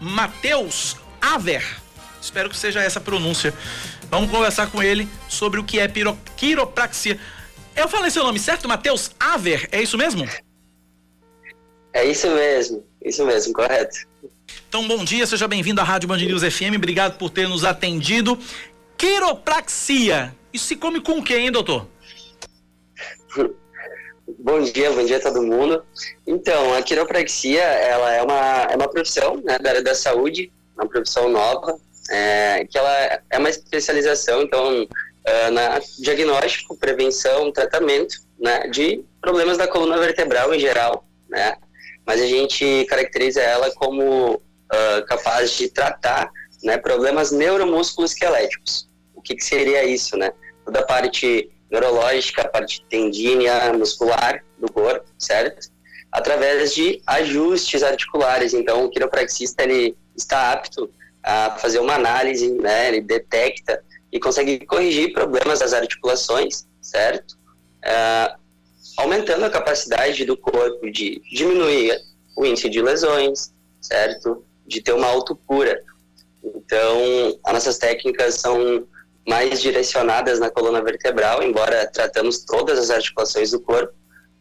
Matheus 0.00 0.96
Aver. 1.20 1.64
Espero 2.20 2.48
que 2.48 2.56
seja 2.56 2.80
essa 2.80 2.98
a 2.98 3.02
pronúncia 3.02 3.54
Vamos 4.10 4.30
conversar 4.30 4.70
com 4.70 4.82
ele 4.82 5.08
sobre 5.28 5.60
o 5.60 5.64
que 5.64 5.78
é 5.78 5.86
piro, 5.86 6.18
quiropraxia. 6.36 7.18
Eu 7.76 7.88
falei 7.88 8.10
seu 8.10 8.24
nome 8.24 8.38
certo, 8.38 8.66
Matheus 8.66 9.10
Aver, 9.20 9.68
é 9.70 9.82
isso 9.82 9.98
mesmo? 9.98 10.26
É 11.92 12.04
isso 12.04 12.28
mesmo, 12.30 12.84
isso 13.04 13.24
mesmo, 13.24 13.52
correto. 13.52 13.96
Então, 14.68 14.86
bom 14.88 15.04
dia, 15.04 15.26
seja 15.26 15.46
bem-vindo 15.46 15.80
à 15.80 15.84
Rádio 15.84 16.08
Band 16.08 16.18
News 16.18 16.42
FM, 16.42 16.76
obrigado 16.76 17.18
por 17.18 17.30
ter 17.30 17.48
nos 17.48 17.64
atendido. 17.64 18.38
Quiropraxia, 18.96 20.34
isso 20.52 20.66
se 20.66 20.76
come 20.76 21.00
com 21.00 21.18
o 21.18 21.22
que, 21.22 21.36
hein, 21.36 21.52
doutor? 21.52 21.86
Bom 24.40 24.60
dia, 24.60 24.90
bom 24.92 25.04
dia 25.04 25.16
a 25.16 25.20
todo 25.20 25.42
mundo. 25.42 25.82
Então, 26.26 26.74
a 26.74 26.82
quiropraxia, 26.82 27.62
ela 27.62 28.12
é 28.12 28.22
uma, 28.22 28.62
é 28.70 28.76
uma 28.76 28.88
profissão 28.88 29.36
né, 29.42 29.58
da 29.58 29.70
área 29.70 29.82
da 29.82 29.94
saúde, 29.94 30.52
uma 30.76 30.86
profissão 30.86 31.30
nova, 31.30 31.78
é, 32.10 32.64
que 32.64 32.78
ela 32.78 33.20
é 33.30 33.38
uma 33.38 33.50
especialização, 33.50 34.42
então, 34.42 34.82
uh, 34.82 35.50
na 35.52 35.80
diagnóstico, 35.98 36.76
prevenção, 36.76 37.52
tratamento, 37.52 38.16
né, 38.38 38.68
de 38.68 39.04
problemas 39.20 39.58
da 39.58 39.68
coluna 39.68 39.98
vertebral 39.98 40.54
em 40.54 40.58
geral, 40.58 41.04
né, 41.28 41.56
mas 42.06 42.20
a 42.20 42.26
gente 42.26 42.86
caracteriza 42.88 43.42
ela 43.42 43.70
como 43.72 44.34
uh, 44.34 45.06
capaz 45.06 45.52
de 45.52 45.68
tratar, 45.68 46.30
né, 46.62 46.78
problemas 46.78 47.30
neuromusculoesqueléticos. 47.30 48.88
O 49.14 49.20
que, 49.20 49.34
que 49.34 49.44
seria 49.44 49.84
isso, 49.84 50.16
né? 50.16 50.32
Toda 50.64 50.80
a 50.80 50.84
parte 50.84 51.50
neurológica, 51.70 52.42
a 52.42 52.48
parte 52.48 52.84
tendínea, 52.88 53.72
muscular 53.74 54.42
do 54.58 54.72
corpo, 54.72 55.06
certo? 55.18 55.70
Através 56.10 56.74
de 56.74 57.02
ajustes 57.06 57.82
articulares. 57.82 58.54
Então, 58.54 58.84
o 58.84 58.90
quiropraxista 58.90 59.64
ele 59.64 59.96
está 60.16 60.52
apto 60.52 60.90
a 61.28 61.50
fazer 61.58 61.78
uma 61.78 61.94
análise, 61.94 62.48
né? 62.54 62.88
Ele 62.88 63.02
detecta 63.02 63.84
e 64.10 64.18
consegue 64.18 64.64
corrigir 64.64 65.12
problemas 65.12 65.58
das 65.58 65.74
articulações, 65.74 66.66
certo? 66.80 67.36
Uh, 67.84 68.38
aumentando 68.96 69.44
a 69.44 69.50
capacidade 69.50 70.24
do 70.24 70.38
corpo 70.38 70.90
de 70.90 71.20
diminuir 71.30 72.00
o 72.34 72.46
índice 72.46 72.70
de 72.70 72.80
lesões, 72.80 73.52
certo? 73.78 74.42
De 74.66 74.80
ter 74.80 74.94
uma 74.94 75.06
autocura. 75.06 75.78
Então, 76.42 77.38
as 77.44 77.52
nossas 77.52 77.76
técnicas 77.76 78.36
são 78.36 78.86
mais 79.28 79.60
direcionadas 79.60 80.40
na 80.40 80.48
coluna 80.48 80.82
vertebral, 80.82 81.42
embora 81.42 81.86
tratamos 81.92 82.38
todas 82.38 82.78
as 82.78 82.88
articulações 82.88 83.50
do 83.50 83.60
corpo, 83.60 83.92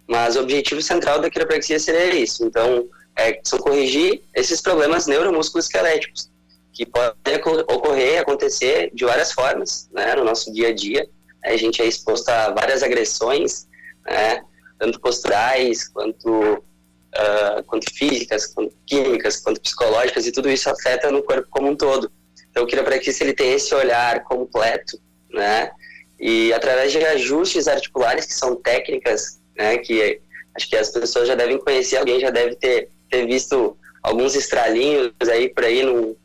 mas 0.08 0.38
o 0.38 0.40
objetivo 0.40 0.82
central 0.82 1.20
da 1.20 1.30
quiropraxia 1.30 1.80
seria 1.82 2.16
isso. 2.16 2.46
Então, 2.46 2.88
é, 3.18 3.42
são 3.44 3.60
corrigir 3.60 4.22
esses 4.34 4.62
problemas 4.62 5.06
neuromusculoesqueléticos, 5.06 6.30
que 6.78 6.86
podem 6.86 7.42
ocorrer, 7.68 8.22
acontecer 8.22 8.92
de 8.94 9.04
várias 9.04 9.32
formas, 9.32 9.90
né, 9.92 10.14
no 10.14 10.24
nosso 10.24 10.54
dia 10.54 10.68
a 10.68 10.74
dia. 10.74 11.10
A 11.44 11.58
gente 11.58 11.82
é 11.82 11.86
exposto 11.86 12.30
a 12.30 12.52
várias 12.52 12.84
agressões, 12.84 13.68
né, 14.06 14.44
tanto 14.78 15.02
posturais, 15.02 15.88
quanto, 15.88 16.30
uh, 16.30 17.64
quanto 17.66 17.92
físicas, 17.92 18.46
quanto 18.46 18.76
químicas, 18.86 19.38
quanto 19.38 19.60
psicológicas, 19.60 20.28
e 20.28 20.32
tudo 20.32 20.52
isso 20.52 20.70
afeta 20.70 21.10
no 21.10 21.24
corpo 21.24 21.48
como 21.50 21.70
um 21.70 21.76
todo. 21.76 22.12
Então, 22.52 22.68
para 22.68 23.00
que 23.00 23.10
ele 23.22 23.34
tenha 23.34 23.56
esse 23.56 23.74
olhar 23.74 24.24
completo, 24.24 25.02
né, 25.32 25.72
e 26.20 26.54
através 26.54 26.92
de 26.92 27.04
ajustes 27.04 27.68
articulares, 27.68 28.28
que 28.28 28.34
são 28.34 28.56
técnicas, 28.56 29.40
né, 29.58 29.80
que 29.80 30.22
acho 30.56 30.70
que 30.70 30.78
as 30.78 30.90
pessoas 30.92 31.28
já 31.28 31.34
devem 31.34 31.58
conhecer, 31.58 31.98
alguém 31.98 32.20
já 32.20 32.30
deve 32.30 32.56
ter, 32.56 32.90
ter 33.10 33.26
visto 33.26 33.76
alguns 34.04 34.36
estralinhos 34.36 35.12
aí 35.28 35.50
por 35.50 35.64
aí 35.64 35.84
no, 35.84 36.16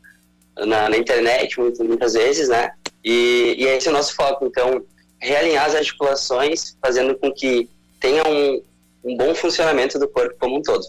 na, 0.57 0.89
na 0.89 0.97
internet 0.97 1.59
muitas, 1.59 1.79
muitas 1.85 2.13
vezes, 2.13 2.49
né? 2.49 2.71
E, 3.03 3.55
e 3.57 3.65
esse 3.65 3.87
é 3.87 3.91
o 3.91 3.93
nosso 3.93 4.15
foco. 4.15 4.45
Então, 4.45 4.83
realinhar 5.19 5.65
as 5.65 5.75
articulações, 5.75 6.77
fazendo 6.81 7.15
com 7.15 7.31
que 7.31 7.69
tenha 7.99 8.23
um, 8.27 8.61
um 9.03 9.17
bom 9.17 9.33
funcionamento 9.33 9.97
do 9.97 10.07
corpo 10.07 10.35
como 10.39 10.57
um 10.57 10.61
todo. 10.61 10.83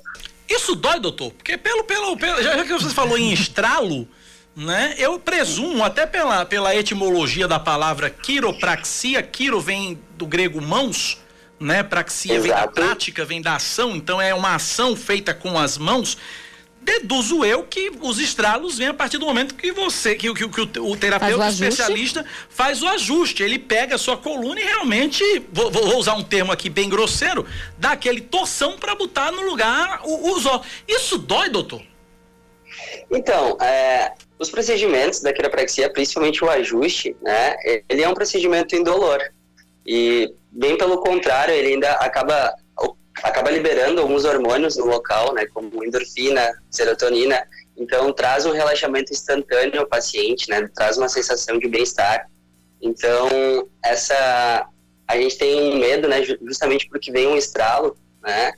Isso 0.49 0.75
dói, 0.75 1.01
doutor? 1.01 1.33
Porque 1.33 1.57
pelo, 1.57 1.85
pelo, 1.85 2.17
pelo 2.17 2.43
já 2.43 2.63
que 2.65 2.73
você 2.73 2.91
falou 2.91 3.17
em 3.17 3.33
estralo, 3.33 4.07
né? 4.55 4.95
Eu 4.99 5.19
presumo, 5.19 5.83
até 5.83 6.07
pela, 6.07 6.45
pela 6.45 6.75
etimologia 6.75 7.49
da 7.49 7.59
palavra 7.59 8.11
quiropraxia, 8.11 9.23
quiro 9.23 9.61
vem 9.61 9.99
do 10.17 10.27
grego 10.27 10.61
mãos, 10.61 11.19
né? 11.59 11.83
Praxia 11.83 12.35
Exato. 12.35 12.43
vem 12.43 12.53
da 12.53 12.69
prática, 12.69 13.25
vem 13.25 13.43
da 13.43 13.57
ação, 13.57 13.97
então 13.97 14.21
é 14.21 14.35
uma 14.35 14.55
ação 14.55 14.95
feita 14.95 15.33
com 15.33 15.59
as 15.59 15.79
mãos 15.79 16.19
Deduzo 16.85 17.45
eu 17.45 17.63
que 17.63 17.91
os 18.01 18.19
estralos 18.19 18.77
vêm 18.77 18.89
a 18.89 18.95
partir 18.95 19.17
do 19.19 19.25
momento 19.25 19.55
que 19.55 19.73
você, 19.73 20.15
que, 20.15 20.33
que, 20.35 20.49
que 20.49 20.61
o, 20.61 20.91
o 20.91 20.97
terapeuta 20.97 21.39
Faz 21.39 21.61
o 21.61 21.65
especialista 21.65 22.25
faz 22.49 22.83
o 22.83 22.89
ajuste. 22.89 23.43
Ele 23.43 23.59
pega 23.59 23.95
a 23.95 23.99
sua 23.99 24.17
coluna 24.17 24.61
e 24.61 24.65
realmente, 24.65 25.25
vou, 25.51 25.71
vou 25.71 25.97
usar 25.97 26.15
um 26.15 26.23
termo 26.23 26.53
aqui 26.53 26.69
bem 26.69 26.89
grosseiro, 26.89 27.47
dá 27.79 27.93
aquele 27.93 28.21
torção 28.21 28.77
para 28.77 28.95
botar 28.95 29.33
no 29.33 29.43
lugar 29.43 30.03
os 30.05 30.45
ossos. 30.45 30.67
Isso 30.87 31.17
dói, 31.19 31.49
doutor? 31.49 31.83
Então, 33.11 33.57
é, 33.61 34.13
os 34.39 34.51
procedimentos 34.51 35.21
da 35.21 35.33
quiropraxia, 35.33 35.91
principalmente 35.91 36.45
o 36.45 36.51
ajuste, 36.51 37.17
né, 37.23 37.57
ele 37.89 38.03
é 38.03 38.09
um 38.09 38.15
procedimento 38.15 38.77
indolor. 38.77 39.21
E, 39.87 40.33
bem 40.51 40.77
pelo 40.77 40.99
contrário, 40.99 41.55
ele 41.55 41.75
ainda 41.75 41.93
acaba, 41.93 42.53
acaba 43.23 43.51
liberando 43.51 44.01
alguns 44.01 44.25
hormônios 44.25 44.77
no 44.77 44.87
local, 44.87 45.33
né, 45.35 45.47
como 45.47 45.85
endorfina, 45.85 46.53
serotonina. 46.71 47.47
Então, 47.77 48.13
traz 48.13 48.47
um 48.47 48.53
relaxamento 48.53 49.13
instantâneo 49.13 49.81
ao 49.81 49.87
paciente, 49.87 50.49
né, 50.49 50.69
traz 50.75 50.99
uma 50.99 51.09
sensação 51.09 51.59
de 51.59 51.69
bem-estar. 51.69 52.29
Então, 52.81 53.69
essa 53.85 54.69
a 55.07 55.17
gente 55.19 55.37
tem 55.37 55.79
medo, 55.79 56.09
né, 56.09 56.23
justamente 56.25 56.89
porque 56.89 57.13
vem 57.13 57.27
um 57.27 57.37
estralo, 57.37 57.97
né? 58.23 58.53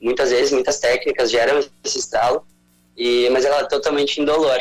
Muitas 0.00 0.30
vezes, 0.30 0.50
muitas 0.50 0.80
técnicas 0.80 1.30
geram 1.30 1.60
esse 1.84 1.98
estralo, 1.98 2.44
e, 2.96 3.30
mas 3.30 3.44
ela 3.44 3.60
é 3.60 3.68
totalmente 3.68 4.20
indolor. 4.20 4.58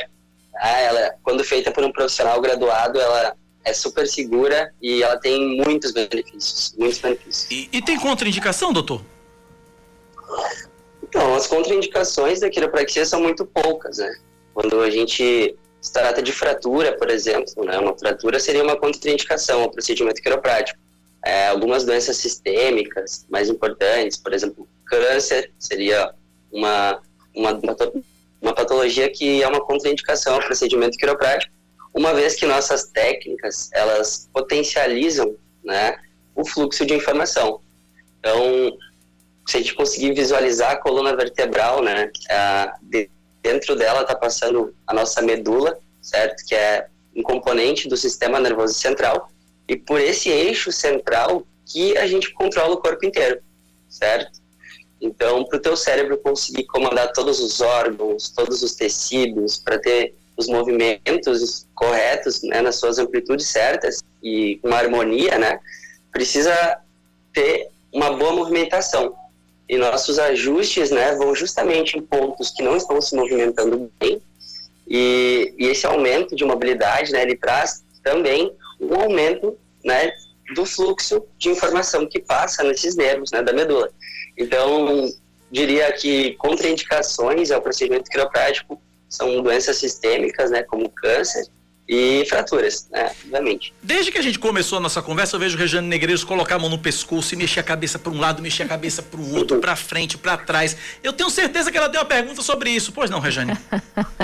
Tá? 0.54 0.80
Ela, 0.80 1.16
quando 1.24 1.44
feita 1.44 1.72
por 1.72 1.84
um 1.84 1.92
profissional 1.92 2.40
graduado, 2.40 3.00
ela 3.00 3.36
é 3.66 3.74
super 3.74 4.08
segura 4.08 4.72
e 4.82 5.02
ela 5.02 5.18
tem 5.18 5.58
muitos 5.58 5.92
benefícios, 5.92 6.76
muitos 6.78 7.00
benefícios. 7.00 7.48
E, 7.50 7.70
e 7.72 7.82
tem 7.82 8.00
contraindicação, 8.00 8.72
doutor? 8.72 9.02
Então, 11.04 11.36
as 11.36 11.48
contraindicações 11.48 12.40
da 12.40 12.50
quiropraxia 12.50 13.06
são 13.06 13.22
muito 13.22 13.46
poucas, 13.46 13.98
né? 13.98 14.14
Quando 14.54 14.80
a 14.82 14.90
gente 14.90 15.56
se 15.82 15.94
trata 15.94 16.22
de 16.22 16.32
fratura, 16.32 16.96
por 16.98 17.10
exemplo, 17.10 17.66
né? 17.66 17.78
Uma 17.80 17.98
fratura 17.98 18.40
seria 18.40 18.64
uma 18.64 18.78
contraindicação 18.78 19.62
ao 19.62 19.72
procedimento 19.72 20.22
quiroprático. 20.22 20.80
É, 21.26 21.48
algumas 21.50 21.84
doenças 21.84 22.18
sistêmicas 22.18 23.26
mais 23.30 23.50
importantes, 23.50 24.18
por 24.18 24.34
exemplo, 24.34 24.68
câncer 24.86 25.52
seria 25.60 26.14
uma, 26.52 27.02
uma, 27.36 27.60
uma 28.42 28.54
patologia 28.54 29.10
que 29.10 29.44
é 29.44 29.48
uma 29.48 29.62
contraindicação 29.62 30.36
ao 30.36 30.42
procedimento 30.42 30.98
quiroprático, 30.98 31.54
uma 31.94 32.14
vez 32.14 32.36
que 32.36 32.46
nossas 32.46 32.86
técnicas 32.86 33.70
elas 33.74 34.30
potencializam 34.34 35.36
né, 35.64 35.96
o 36.36 36.46
fluxo 36.46 36.86
de 36.86 36.94
informação. 36.94 37.62
Então, 38.20 38.78
se 39.48 39.58
a 39.58 39.60
gente 39.60 39.74
conseguir 39.74 40.14
visualizar 40.14 40.72
a 40.72 40.78
coluna 40.78 41.16
vertebral, 41.16 41.84
né, 41.84 42.12
a, 42.30 42.76
de, 42.82 43.10
dentro 43.42 43.76
dela 43.76 44.02
está 44.02 44.16
passando 44.16 44.74
a 44.86 44.94
nossa 44.94 45.22
medula, 45.22 45.78
certo? 46.02 46.46
Que 46.46 46.56
é 46.56 46.88
um 47.16 47.24
componente 47.24 47.88
do 47.88 47.98
sistema 47.98 48.40
nervoso 48.40 48.74
central, 48.74 49.30
e 49.68 49.76
por 49.76 50.00
esse 50.00 50.30
eixo 50.30 50.72
central 50.72 51.46
que 51.66 51.98
a 51.98 52.08
gente 52.08 52.32
controla 52.34 52.74
o 52.74 52.78
corpo 52.78 53.06
inteiro, 53.06 53.42
certo? 53.90 54.40
Então, 55.00 55.44
para 55.46 55.58
o 55.58 55.62
teu 55.62 55.76
cérebro 55.76 56.18
conseguir 56.18 56.66
comandar 56.66 57.12
todos 57.12 57.40
os 57.40 57.60
órgãos, 57.60 58.30
todos 58.30 58.62
os 58.62 58.76
tecidos, 58.76 59.58
para 59.58 59.80
ter 59.80 60.14
os 60.38 60.48
movimentos 60.48 61.68
corretos, 61.74 62.44
né, 62.44 62.62
nas 62.62 62.76
suas 62.76 63.00
amplitudes 63.00 63.48
certas 63.48 64.00
e 64.22 64.60
com 64.62 64.74
harmonia, 64.74 65.38
né, 65.38 65.60
precisa 66.12 66.80
ter 67.34 67.70
uma 67.92 68.12
boa 68.14 68.34
movimentação. 68.34 69.16
E 69.72 69.78
nossos 69.78 70.20
ajustes, 70.20 70.92
né, 70.92 71.16
vão 71.16 71.34
justamente 71.34 71.98
em 71.98 72.02
pontos 72.02 72.50
que 72.52 72.62
não 72.62 72.76
estão 72.76 73.00
se 73.00 73.16
movimentando 73.16 73.90
bem. 73.98 74.22
E, 74.86 75.56
e 75.58 75.68
esse 75.68 75.88
aumento 75.88 76.36
de 76.36 76.44
mobilidade, 76.44 77.14
né, 77.14 77.22
ele 77.22 77.38
traz 77.38 77.82
também 78.04 78.54
um 78.82 78.94
aumento, 78.94 79.58
né, 79.82 80.12
do 80.54 80.66
fluxo 80.66 81.26
de 81.38 81.48
informação 81.48 82.06
que 82.06 82.20
passa 82.20 82.66
nesses 82.66 82.98
nervos, 82.98 83.32
né, 83.32 83.42
da 83.42 83.54
medula. 83.54 83.90
Então, 84.38 85.10
diria 85.50 85.90
que 85.94 86.34
contraindicações 86.34 87.50
ao 87.50 87.62
procedimento 87.62 88.12
quiroprático 88.12 88.82
são 89.08 89.42
doenças 89.42 89.78
sistêmicas, 89.78 90.52
né, 90.52 90.64
como 90.64 90.90
câncer 90.90 91.48
e 91.92 92.24
fraturas, 92.26 92.88
né, 92.90 93.12
obviamente. 93.22 93.74
Desde 93.84 94.14
que 94.14 94.18
a 94.18 94.22
gente 94.22 94.40
começou 94.40 94.78
a 94.78 94.82
nossa 94.82 95.02
conversa, 95.02 95.36
eu 95.36 95.42
vejo 95.42 95.58
Regiane 95.58 95.86
Negreiros 95.86 96.24
colocar 96.24 96.56
a 96.56 96.60
mão 96.60 96.70
no 96.70 96.80
pescoço 96.80 97.34
e 97.34 97.38
mexer 97.38 97.60
a 97.60 97.64
cabeça 97.64 98.00
para 98.00 98.10
um 98.10 98.18
lado, 98.18 98.42
mexer 98.42 98.64
a 98.64 98.66
cabeça 98.66 99.04
para 99.04 99.20
o 99.20 99.36
outro, 99.36 99.60
para 99.60 99.76
frente, 99.76 100.18
para 100.18 100.38
trás. 100.38 100.78
Eu 101.04 101.12
tenho 101.12 101.30
certeza 101.30 101.70
que 101.70 101.78
ela 101.78 101.90
tem 101.90 102.00
uma 102.00 102.06
pergunta 102.06 102.42
sobre 102.42 102.70
isso. 102.70 102.94
Pois 102.94 103.10
não, 103.10 103.20
Regiane? 103.20 103.58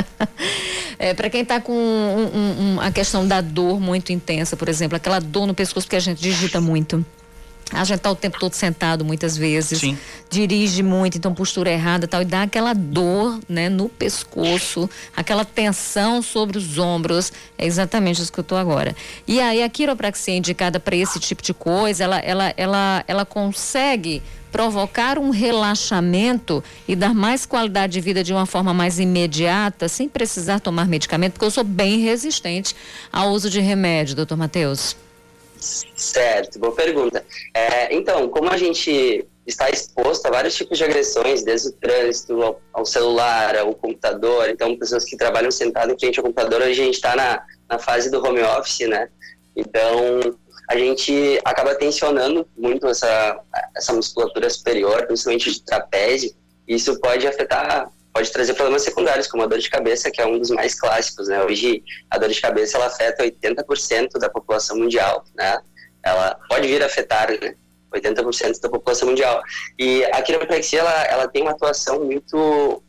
é, 0.98 1.14
para 1.14 1.30
quem 1.30 1.42
está 1.42 1.60
com 1.60 1.74
um, 1.74 2.38
um, 2.38 2.76
um, 2.76 2.80
a 2.80 2.90
questão 2.90 3.28
da 3.28 3.42
dor 3.42 3.82
muito 3.82 4.14
intensa, 4.14 4.56
por 4.56 4.70
exemplo, 4.70 4.96
aquela 4.96 5.20
dor 5.20 5.46
no 5.46 5.54
pescoço 5.54 5.86
porque 5.86 5.98
a 5.98 6.00
gente 6.00 6.22
digita 6.22 6.62
muito. 6.62 7.06
A 7.72 7.84
gente 7.84 8.00
tá 8.00 8.10
o 8.10 8.16
tempo 8.16 8.40
todo 8.40 8.54
sentado 8.54 9.04
muitas 9.04 9.36
vezes, 9.36 9.80
Sim. 9.80 9.98
dirige 10.30 10.82
muito, 10.82 11.18
então 11.18 11.34
postura 11.34 11.70
errada 11.70 12.08
tal, 12.08 12.22
e 12.22 12.26
dá 12.26 12.44
aquela 12.44 12.74
dor, 12.74 13.40
né, 13.48 13.68
no 13.68 13.90
pescoço, 13.90 14.90
aquela 15.16 15.44
tensão 15.44 16.22
sobre 16.22 16.58
os 16.58 16.78
ombros. 16.78 17.32
É 17.58 17.66
exatamente 17.66 18.22
isso 18.22 18.32
que 18.32 18.40
eu 18.40 18.44
tô 18.44 18.56
agora. 18.56 18.96
E 19.28 19.40
aí 19.42 19.62
a 19.62 19.70
quiropraxia 19.70 20.38
indicada 20.38 20.80
para 20.80 20.96
esse 20.96 21.20
tipo 21.20 21.42
de 21.42 21.54
coisa, 21.54 22.04
ela, 22.04 22.20
ela, 22.20 22.54
ela, 22.56 23.04
ela 23.08 23.26
consegue 23.26 24.22
provocar 24.52 25.20
um 25.20 25.30
relaxamento 25.30 26.64
e 26.88 26.96
dar 26.96 27.14
mais 27.14 27.46
qualidade 27.46 27.94
de 27.94 28.02
vida 28.02 28.24
de 28.24 28.32
uma 28.32 28.46
forma 28.46 28.74
mais 28.74 28.98
imediata, 28.98 29.90
sem 29.90 30.08
precisar 30.08 30.60
tomar 30.60 30.88
medicamento, 30.88 31.34
porque 31.34 31.46
eu 31.46 31.52
sou 31.52 31.64
bem 31.64 32.00
resistente 32.00 32.76
ao 33.12 33.32
uso 33.32 33.50
de 33.50 33.60
remédio, 33.60 34.16
doutor 34.16 34.38
Matheus. 34.38 34.96
Certo, 35.96 36.60
boa 36.60 36.74
pergunta. 36.74 37.26
É, 37.54 37.94
então, 37.94 38.30
como 38.30 38.50
a 38.50 38.58
gente 38.58 39.28
está 39.46 39.70
exposto 39.70 40.26
a 40.26 40.30
vários 40.30 40.56
tipos 40.56 40.78
de 40.78 40.84
agressões, 40.84 41.44
desde 41.44 41.70
o 41.70 41.72
trânsito 41.74 42.42
ao, 42.42 42.62
ao 42.74 42.86
celular, 42.86 43.56
ao 43.58 43.74
computador, 43.74 44.50
então 44.50 44.78
pessoas 44.78 45.06
que 45.06 45.16
trabalham 45.16 45.52
sentado 45.52 45.92
em 45.92 46.00
frente 46.00 46.20
ao 46.20 46.26
computador, 46.26 46.62
hoje 46.62 46.82
a 46.82 46.86
gente 46.86 46.96
está 46.96 47.16
na, 47.16 47.42
na 47.70 47.80
fase 47.80 48.12
do 48.12 48.24
home 48.24 48.42
office, 48.42 48.88
né? 48.88 49.10
Então, 49.56 50.20
a 50.70 50.78
gente 50.78 51.40
acaba 51.46 51.74
tensionando 51.76 52.48
muito 52.58 52.88
essa, 52.88 53.40
essa 53.76 53.94
musculatura 53.94 54.50
superior, 54.50 55.06
principalmente 55.08 55.52
de 55.52 55.64
trapézio, 55.64 56.36
e 56.68 56.76
isso 56.76 57.00
pode 57.00 57.26
afetar 57.26 57.90
pode 58.18 58.32
trazer 58.32 58.56
problemas 58.56 58.82
secundários, 58.82 59.28
como 59.28 59.44
a 59.44 59.46
dor 59.46 59.60
de 59.60 59.70
cabeça, 59.70 60.10
que 60.10 60.20
é 60.20 60.26
um 60.26 60.40
dos 60.40 60.50
mais 60.50 60.74
clássicos, 60.74 61.28
né? 61.28 61.44
Hoje, 61.44 61.84
a 62.10 62.18
dor 62.18 62.30
de 62.30 62.42
cabeça, 62.42 62.76
ela 62.76 62.88
afeta 62.88 63.24
80% 63.24 64.14
da 64.14 64.28
população 64.28 64.76
mundial, 64.76 65.24
né? 65.36 65.62
Ela 66.02 66.36
pode 66.50 66.68
vir 66.68 66.82
a 66.82 66.88
afetar, 66.88 67.30
né? 67.30 67.54
80% 67.94 68.60
da 68.60 68.70
população 68.70 69.10
mundial. 69.10 69.40
E 69.78 70.04
a 70.06 70.20
quiropraxia, 70.24 70.80
ela, 70.80 71.04
ela 71.04 71.28
tem 71.28 71.44
uma 71.44 71.52
atuação 71.52 72.04
muito, 72.04 72.82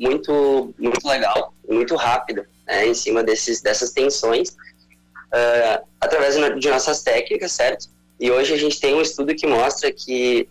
muito, 0.00 0.74
muito 0.78 1.06
legal, 1.06 1.52
muito 1.68 1.94
rápida, 1.94 2.48
né? 2.66 2.86
Em 2.86 2.94
cima 2.94 3.22
desses, 3.22 3.60
dessas 3.60 3.90
tensões, 3.90 4.48
uh, 4.48 5.86
através 6.00 6.34
de 6.58 6.70
nossas 6.70 7.02
técnicas, 7.02 7.52
certo? 7.52 7.90
E 8.18 8.30
hoje 8.30 8.54
a 8.54 8.58
gente 8.58 8.80
tem 8.80 8.94
um 8.94 9.02
estudo 9.02 9.34
que 9.34 9.46
mostra 9.46 9.92
que 9.92 10.48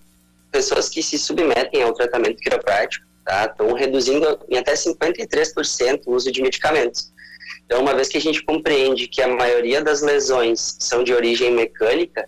pessoas 0.52 0.90
que 0.90 1.02
se 1.02 1.18
submetem 1.18 1.82
ao 1.82 1.92
tratamento 1.92 2.38
quiroprático, 2.38 3.10
tá? 3.26 3.46
Estão 3.46 3.74
reduzindo 3.74 4.40
em 4.50 4.58
até 4.58 4.74
53% 4.74 6.02
o 6.06 6.14
uso 6.14 6.32
de 6.32 6.42
medicamentos. 6.42 7.12
Então, 7.66 7.82
uma 7.82 7.94
vez 7.94 8.08
que 8.08 8.18
a 8.18 8.22
gente 8.22 8.44
compreende 8.44 9.08
que 9.08 9.22
a 9.22 9.28
maioria 9.28 9.82
das 9.82 10.02
lesões 10.02 10.78
são 10.80 11.04
de 11.04 11.14
origem 11.14 11.52
mecânica, 11.52 12.28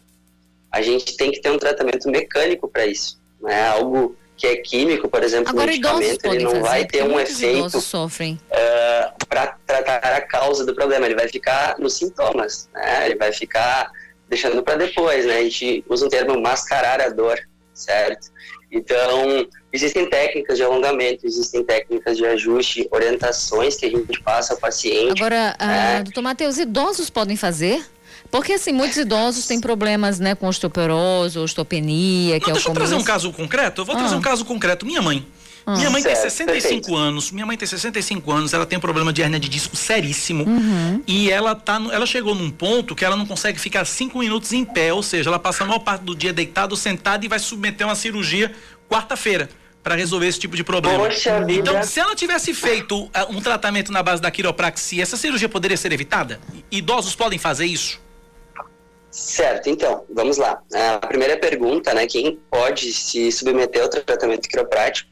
a 0.71 0.81
gente 0.81 1.15
tem 1.17 1.31
que 1.31 1.41
ter 1.41 1.51
um 1.51 1.57
tratamento 1.59 2.09
mecânico 2.09 2.67
para 2.67 2.85
isso, 2.85 3.19
né? 3.41 3.67
Algo 3.67 4.15
que 4.35 4.47
é 4.47 4.55
químico, 4.55 5.07
por 5.07 5.23
exemplo, 5.23 5.49
Agora, 5.49 5.67
medicamento, 5.67 6.25
ele 6.25 6.43
não 6.43 6.61
vai 6.61 6.85
ter 6.85 7.03
um 7.03 7.19
efeito 7.19 7.79
sofrem. 7.79 8.39
Uh, 8.51 9.25
para 9.27 9.57
tratar 9.65 9.97
a 9.99 10.21
causa 10.21 10.65
do 10.65 10.73
problema, 10.73 11.05
ele 11.05 11.15
vai 11.15 11.27
ficar 11.27 11.77
nos 11.77 11.93
sintomas, 11.93 12.69
né? 12.73 13.05
Ele 13.05 13.15
vai 13.15 13.31
ficar 13.31 13.91
deixando 14.27 14.63
para 14.63 14.75
depois, 14.75 15.25
né? 15.25 15.37
A 15.37 15.43
gente 15.43 15.85
usa 15.87 16.05
um 16.05 16.09
termo 16.09 16.41
mascarar 16.41 16.99
a 16.99 17.09
dor, 17.09 17.39
certo? 17.73 18.32
Então, 18.73 19.47
existem 19.71 20.09
técnicas 20.09 20.57
de 20.57 20.63
alongamento, 20.63 21.27
existem 21.27 21.63
técnicas 21.63 22.17
de 22.17 22.25
ajuste, 22.25 22.87
orientações 22.91 23.75
que 23.75 23.85
a 23.85 23.89
gente 23.89 24.19
passa 24.21 24.53
ao 24.53 24.59
paciente. 24.59 25.11
Agora, 25.21 25.55
né? 25.61 25.99
uh, 25.99 26.03
doutor 26.03 26.21
Matheus, 26.23 26.57
idosos 26.57 27.09
podem 27.09 27.37
fazer? 27.37 27.85
Porque, 28.31 28.53
assim, 28.53 28.71
muitos 28.71 28.97
idosos 28.97 29.45
têm 29.45 29.61
problemas, 29.61 30.19
né, 30.19 30.33
com 30.33 30.47
osteoporose, 30.47 31.37
osteopenia, 31.37 32.39
que 32.39 32.47
Não, 32.47 32.49
é 32.49 32.51
o 32.51 32.53
deixa 32.55 32.69
eu 32.69 32.73
trazer 32.73 32.95
um 32.95 33.03
caso 33.03 33.31
concreto. 33.31 33.81
Eu 33.81 33.85
vou 33.85 33.95
Ah. 33.95 33.99
trazer 33.99 34.15
um 34.15 34.21
caso 34.21 34.43
concreto. 34.43 34.87
Minha 34.87 35.03
mãe. 35.03 35.23
Ah. 35.65 35.75
Minha 35.77 35.89
mãe 35.89 36.03
tem 36.03 36.13
Certo, 36.15 36.29
65 36.31 36.51
perfeito. 36.69 36.95
anos. 36.95 37.31
Minha 37.31 37.45
mãe 37.45 37.57
tem 37.57 37.67
65 37.67 38.31
anos. 38.31 38.53
Ela 38.53 38.65
tem 38.65 38.77
um 38.77 38.81
problema 38.81 39.13
de 39.13 39.21
hernia 39.21 39.39
de 39.39 39.47
disco 39.47 39.75
seríssimo. 39.75 40.43
Uhum. 40.45 41.01
E 41.07 41.31
ela 41.31 41.55
tá, 41.55 41.79
no- 41.79 41.91
ela 41.91 42.05
chegou 42.05 42.35
num 42.35 42.51
ponto 42.51 42.95
que 42.95 43.05
ela 43.05 43.15
não 43.15 43.25
consegue 43.25 43.59
ficar 43.59 43.85
cinco 43.85 44.19
minutos 44.19 44.51
em 44.53 44.65
pé, 44.65 44.91
ou 44.93 45.01
seja, 45.03 45.29
ela 45.29 45.39
passa 45.39 45.63
a 45.63 45.67
maior 45.67 45.79
parte 45.79 46.01
do 46.03 46.15
dia 46.15 46.33
deitada 46.33 46.73
ou 46.73 46.77
sentada 46.77 47.25
e 47.25 47.27
vai 47.29 47.39
submeter 47.39 47.87
uma 47.87 47.95
cirurgia 47.95 48.51
quarta-feira. 48.89 49.49
para 49.83 49.95
resolver 49.95 50.27
esse 50.27 50.39
tipo 50.39 50.55
de 50.55 50.63
problema. 50.63 50.97
Poxa 51.09 51.43
vida. 51.43 51.69
Então, 51.71 51.83
se 51.83 51.99
ela 51.99 52.15
tivesse 52.15 52.53
feito 52.53 53.03
uh, 53.03 53.09
um 53.29 53.41
tratamento 53.41 53.91
na 53.91 54.01
base 54.01 54.21
da 54.21 54.31
quiropraxia, 54.31 55.03
essa 55.03 55.17
cirurgia 55.17 55.49
poderia 55.49 55.75
ser 55.75 55.91
evitada? 55.91 56.39
Idosos 56.71 57.15
podem 57.15 57.37
fazer 57.37 57.65
isso? 57.65 57.99
Certo, 59.11 59.69
então, 59.69 60.05
vamos 60.09 60.37
lá. 60.37 60.59
A 61.01 61.05
primeira 61.05 61.37
pergunta, 61.37 61.93
né, 61.93 62.07
quem 62.07 62.39
pode 62.49 62.91
se 62.93 63.31
submeter 63.31 63.83
ao 63.83 63.89
tratamento 63.89 64.47
quiroprático? 64.47 65.09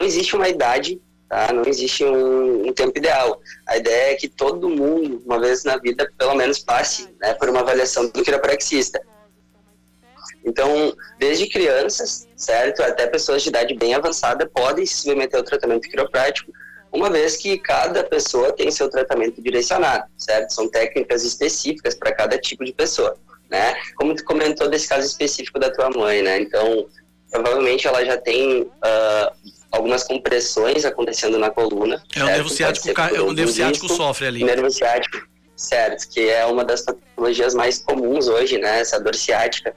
Não 0.00 0.06
existe 0.06 0.34
uma 0.34 0.48
idade, 0.48 0.98
tá? 1.28 1.52
Não 1.52 1.62
existe 1.66 2.02
um, 2.04 2.68
um 2.68 2.72
tempo 2.72 2.96
ideal. 2.96 3.38
A 3.66 3.76
ideia 3.76 4.12
é 4.12 4.14
que 4.14 4.28
todo 4.28 4.70
mundo, 4.70 5.22
uma 5.26 5.38
vez 5.38 5.62
na 5.62 5.76
vida, 5.76 6.10
pelo 6.16 6.34
menos 6.34 6.58
passe 6.58 7.06
né, 7.20 7.34
por 7.34 7.50
uma 7.50 7.60
avaliação 7.60 8.08
do 8.08 8.24
quiropraxista. 8.24 8.98
Então, 10.42 10.96
desde 11.18 11.46
crianças, 11.48 12.26
certo, 12.34 12.82
até 12.82 13.06
pessoas 13.06 13.42
de 13.42 13.50
idade 13.50 13.74
bem 13.74 13.94
avançada 13.94 14.48
podem 14.48 14.86
se 14.86 15.02
submeter 15.02 15.38
ao 15.38 15.44
tratamento 15.44 15.86
quiroprático, 15.86 16.50
uma 16.90 17.10
vez 17.10 17.36
que 17.36 17.58
cada 17.58 18.02
pessoa 18.02 18.52
tem 18.52 18.70
seu 18.70 18.88
tratamento 18.88 19.42
direcionado, 19.42 20.04
certo? 20.16 20.54
São 20.54 20.66
técnicas 20.66 21.24
específicas 21.24 21.94
para 21.94 22.12
cada 22.12 22.38
tipo 22.38 22.64
de 22.64 22.72
pessoa, 22.72 23.16
né? 23.50 23.74
Como 23.96 24.14
tu 24.14 24.24
comentou 24.24 24.66
desse 24.68 24.88
caso 24.88 25.06
específico 25.06 25.58
da 25.58 25.70
tua 25.70 25.90
mãe, 25.90 26.22
né? 26.22 26.40
Então, 26.40 26.88
provavelmente 27.30 27.86
ela 27.86 28.02
já 28.04 28.16
tem 28.16 28.62
uh, 28.62 29.59
algumas 29.70 30.04
compressões 30.04 30.84
acontecendo 30.84 31.38
na 31.38 31.50
coluna. 31.50 32.02
É 32.14 32.22
o 32.22 32.26
nervo 32.26 32.48
ciático, 32.48 32.88
é 32.88 33.20
o 33.20 33.32
nervo 33.32 33.52
ciático 33.52 33.88
sofre 33.88 34.26
ali. 34.26 34.44
Nervo 34.44 34.70
ciático, 34.70 35.26
certo, 35.56 36.08
que 36.08 36.28
é 36.28 36.44
uma 36.46 36.64
das 36.64 36.82
patologias 36.82 37.54
mais 37.54 37.78
comuns 37.78 38.28
hoje, 38.28 38.58
né? 38.58 38.80
Essa 38.80 38.98
dor 38.98 39.14
ciática. 39.14 39.74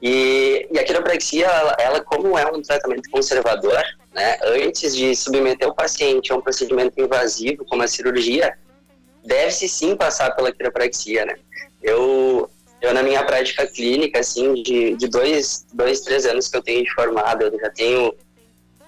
E, 0.00 0.66
e 0.72 0.78
a 0.78 0.84
quiropraxia, 0.84 1.46
ela, 1.46 1.76
ela, 1.78 2.00
como 2.00 2.36
é 2.36 2.44
um 2.50 2.60
tratamento 2.60 3.08
conservador, 3.08 3.80
né, 4.12 4.36
antes 4.42 4.96
de 4.96 5.14
submeter 5.14 5.68
o 5.68 5.74
paciente 5.74 6.32
a 6.32 6.36
um 6.36 6.40
procedimento 6.40 7.00
invasivo, 7.00 7.64
como 7.64 7.84
a 7.84 7.88
cirurgia, 7.88 8.52
deve-se 9.24 9.68
sim 9.68 9.94
passar 9.96 10.34
pela 10.34 10.52
quiropraxia, 10.52 11.24
né? 11.24 11.36
Eu, 11.80 12.50
eu 12.80 12.92
na 12.92 13.02
minha 13.02 13.24
prática 13.24 13.64
clínica, 13.64 14.18
assim, 14.18 14.54
de, 14.54 14.96
de 14.96 15.06
dois, 15.06 15.66
dois, 15.72 16.00
três 16.00 16.26
anos 16.26 16.48
que 16.48 16.56
eu 16.56 16.62
tenho 16.62 16.82
de 16.82 16.92
formado, 16.92 17.44
eu 17.44 17.58
já 17.60 17.70
tenho 17.70 18.12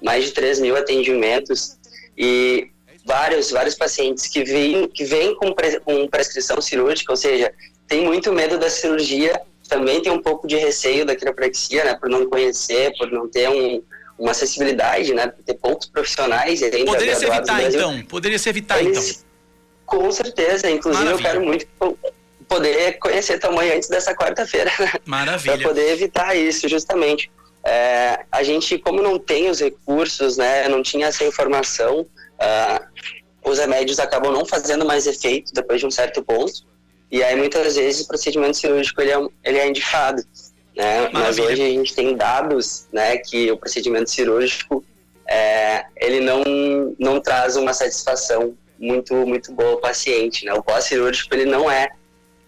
mais 0.03 0.25
de 0.25 0.33
3 0.33 0.61
mil 0.61 0.77
atendimentos 0.77 1.77
e 2.17 2.71
vários, 3.05 3.51
vários 3.51 3.75
pacientes 3.75 4.27
que 4.27 4.45
vêm, 4.45 4.89
que 4.89 5.05
vêm 5.05 5.35
com, 5.35 5.53
pre, 5.53 5.81
com 5.81 6.09
prescrição 6.09 6.61
cirúrgica, 6.61 7.13
ou 7.13 7.17
seja, 7.17 7.53
tem 7.87 8.05
muito 8.05 8.33
medo 8.33 8.59
da 8.59 8.71
cirurgia 8.71 9.41
também 9.69 10.01
tem 10.01 10.13
um 10.13 10.21
pouco 10.23 10.47
de 10.47 10.57
receio 10.57 11.05
da 11.05 11.17
quiropraxia, 11.17 11.85
né, 11.85 11.95
por 11.95 12.09
não 12.09 12.27
conhecer, 12.27 12.93
por 12.97 13.11
não 13.11 13.29
ter 13.29 13.49
um, 13.49 13.83
uma 14.19 14.31
acessibilidade, 14.31 15.13
né, 15.15 15.29
por 15.29 15.43
ter 15.43 15.55
poucos 15.55 15.89
profissionais. 15.89 16.63
Ainda 16.63 16.85
Poderia 16.85 17.17
se 17.17 17.27
evitar, 17.27 17.63
então? 17.63 18.03
Poderia 18.03 18.39
se 18.39 18.49
evitar, 18.49 18.81
Eles, 18.81 19.11
então? 19.11 19.25
Com 19.87 20.13
certeza. 20.13 20.71
Inclusive, 20.71 21.05
Maravilha. 21.05 21.29
eu 21.29 21.33
quero 21.33 21.45
muito 21.45 21.67
poder 22.49 22.99
conhecer 22.99 23.39
tua 23.39 23.51
mãe 23.51 23.73
antes 23.73 23.89
dessa 23.89 24.15
quarta-feira. 24.15 24.71
Maravilha. 25.05 25.57
Para 25.59 25.69
poder 25.69 25.93
evitar 25.93 26.35
isso, 26.35 26.69
justamente. 26.69 27.31
É, 27.67 28.25
a 28.31 28.43
gente, 28.43 28.79
como 28.79 29.03
não 29.03 29.19
tem 29.19 29.49
os 29.49 29.61
recursos, 29.61 30.37
né, 30.37 30.69
não 30.69 30.83
tinha 30.83 31.07
essa 31.07 31.25
informação, 31.25 32.01
uh, 32.01 32.85
os 33.45 33.59
remédios 33.59 33.99
acabam 33.99 34.33
não 34.33 34.45
fazendo 34.45 34.85
mais 34.85 35.07
efeito 35.07 35.53
depois 35.53 35.81
de 35.81 35.87
um 35.87 35.91
certo 35.91 36.23
ponto. 36.23 36.53
E 37.11 37.23
aí, 37.23 37.37
muitas 37.37 37.77
vezes, 37.77 38.05
o 38.05 38.09
procedimento 38.09 38.57
cirúrgico 38.57 39.01
ele 39.01 39.13
é, 39.13 39.29
ele 39.45 39.59
é 39.59 39.69
indicado. 39.69 40.23
Né? 40.77 41.09
Mas 41.13 41.39
hoje 41.39 41.63
a 41.63 41.67
gente 41.67 41.95
tem 41.95 42.17
dados 42.17 42.89
né, 42.93 43.17
que 43.19 43.51
o 43.51 43.57
procedimento 43.57 44.11
cirúrgico 44.11 44.85
é, 45.29 45.85
ele 45.97 46.21
não, 46.21 46.43
não 46.99 47.21
traz 47.21 47.57
uma 47.57 47.73
satisfação 47.73 48.57
muito, 48.79 49.15
muito 49.15 49.53
boa 49.53 49.73
ao 49.73 49.81
paciente. 49.81 50.45
Né? 50.45 50.53
O 50.53 50.63
pós-cirúrgico 50.63 51.33
ele 51.35 51.45
não 51.45 51.71
é 51.71 51.89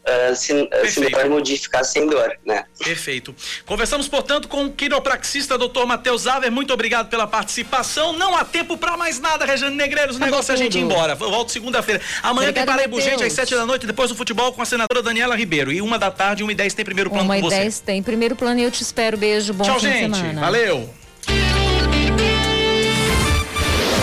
uh, 0.06 0.86
sinônimo 0.86 1.42
de 1.42 1.56
ficar 1.56 1.84
sem 1.84 2.06
dor, 2.06 2.36
né? 2.44 2.64
Perfeito. 2.78 3.34
Conversamos, 3.64 4.08
portanto, 4.08 4.48
com 4.48 4.66
o 4.66 4.72
quiropraxista 4.72 5.58
Dr. 5.58 5.84
Matheus 5.86 6.26
Aver. 6.26 6.50
Muito 6.50 6.72
obrigado 6.72 7.08
pela 7.08 7.26
participação. 7.26 8.12
Não 8.12 8.36
há 8.36 8.44
tempo 8.44 8.76
para 8.76 8.96
mais 8.96 9.18
nada, 9.18 9.44
Regiane 9.44 9.76
Negreiros. 9.76 10.16
O 10.16 10.20
negócio 10.20 10.52
é 10.52 10.54
a 10.54 10.56
gente 10.56 10.78
ir 10.78 10.82
embora. 10.82 11.12
Eu 11.12 11.30
volto 11.30 11.52
segunda-feira. 11.52 12.00
Amanhã 12.22 12.50
Obrigada, 12.50 12.66
tem 12.66 12.66
Parei 12.66 12.88
Bugente 12.88 13.24
às 13.24 13.32
sete 13.32 13.54
da 13.54 13.66
noite, 13.66 13.86
depois 13.86 14.10
do 14.10 14.16
futebol 14.16 14.52
com 14.52 14.62
a 14.62 14.66
senadora 14.66 15.02
Daniela 15.02 15.36
Ribeiro. 15.36 15.72
E 15.72 15.80
uma 15.80 15.98
da 15.98 16.10
tarde, 16.10 16.42
uma 16.42 16.52
e 16.52 16.54
dez 16.54 16.74
tem 16.74 16.84
primeiro 16.84 17.10
plano 17.10 17.24
uma 17.24 17.34
com 17.34 17.42
você. 17.42 17.54
Uma 17.54 17.60
e 17.60 17.64
dez 17.64 17.80
tem 17.80 18.02
primeiro 18.02 18.36
plano 18.36 18.60
e 18.60 18.64
eu 18.64 18.70
te 18.70 18.82
espero. 18.82 19.16
Beijo, 19.16 19.52
bom 19.52 19.64
Tchau, 19.64 19.80
fim 19.80 19.86
gente. 19.86 20.10
de 20.10 20.16
semana. 20.16 20.40
Valeu. 20.40 20.90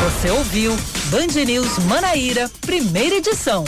Você 0.04 0.30
ouviu 0.32 0.76
Band 1.06 1.44
News 1.46 1.80
Manaíra, 1.80 2.50
primeira 2.62 3.16
edição. 3.16 3.64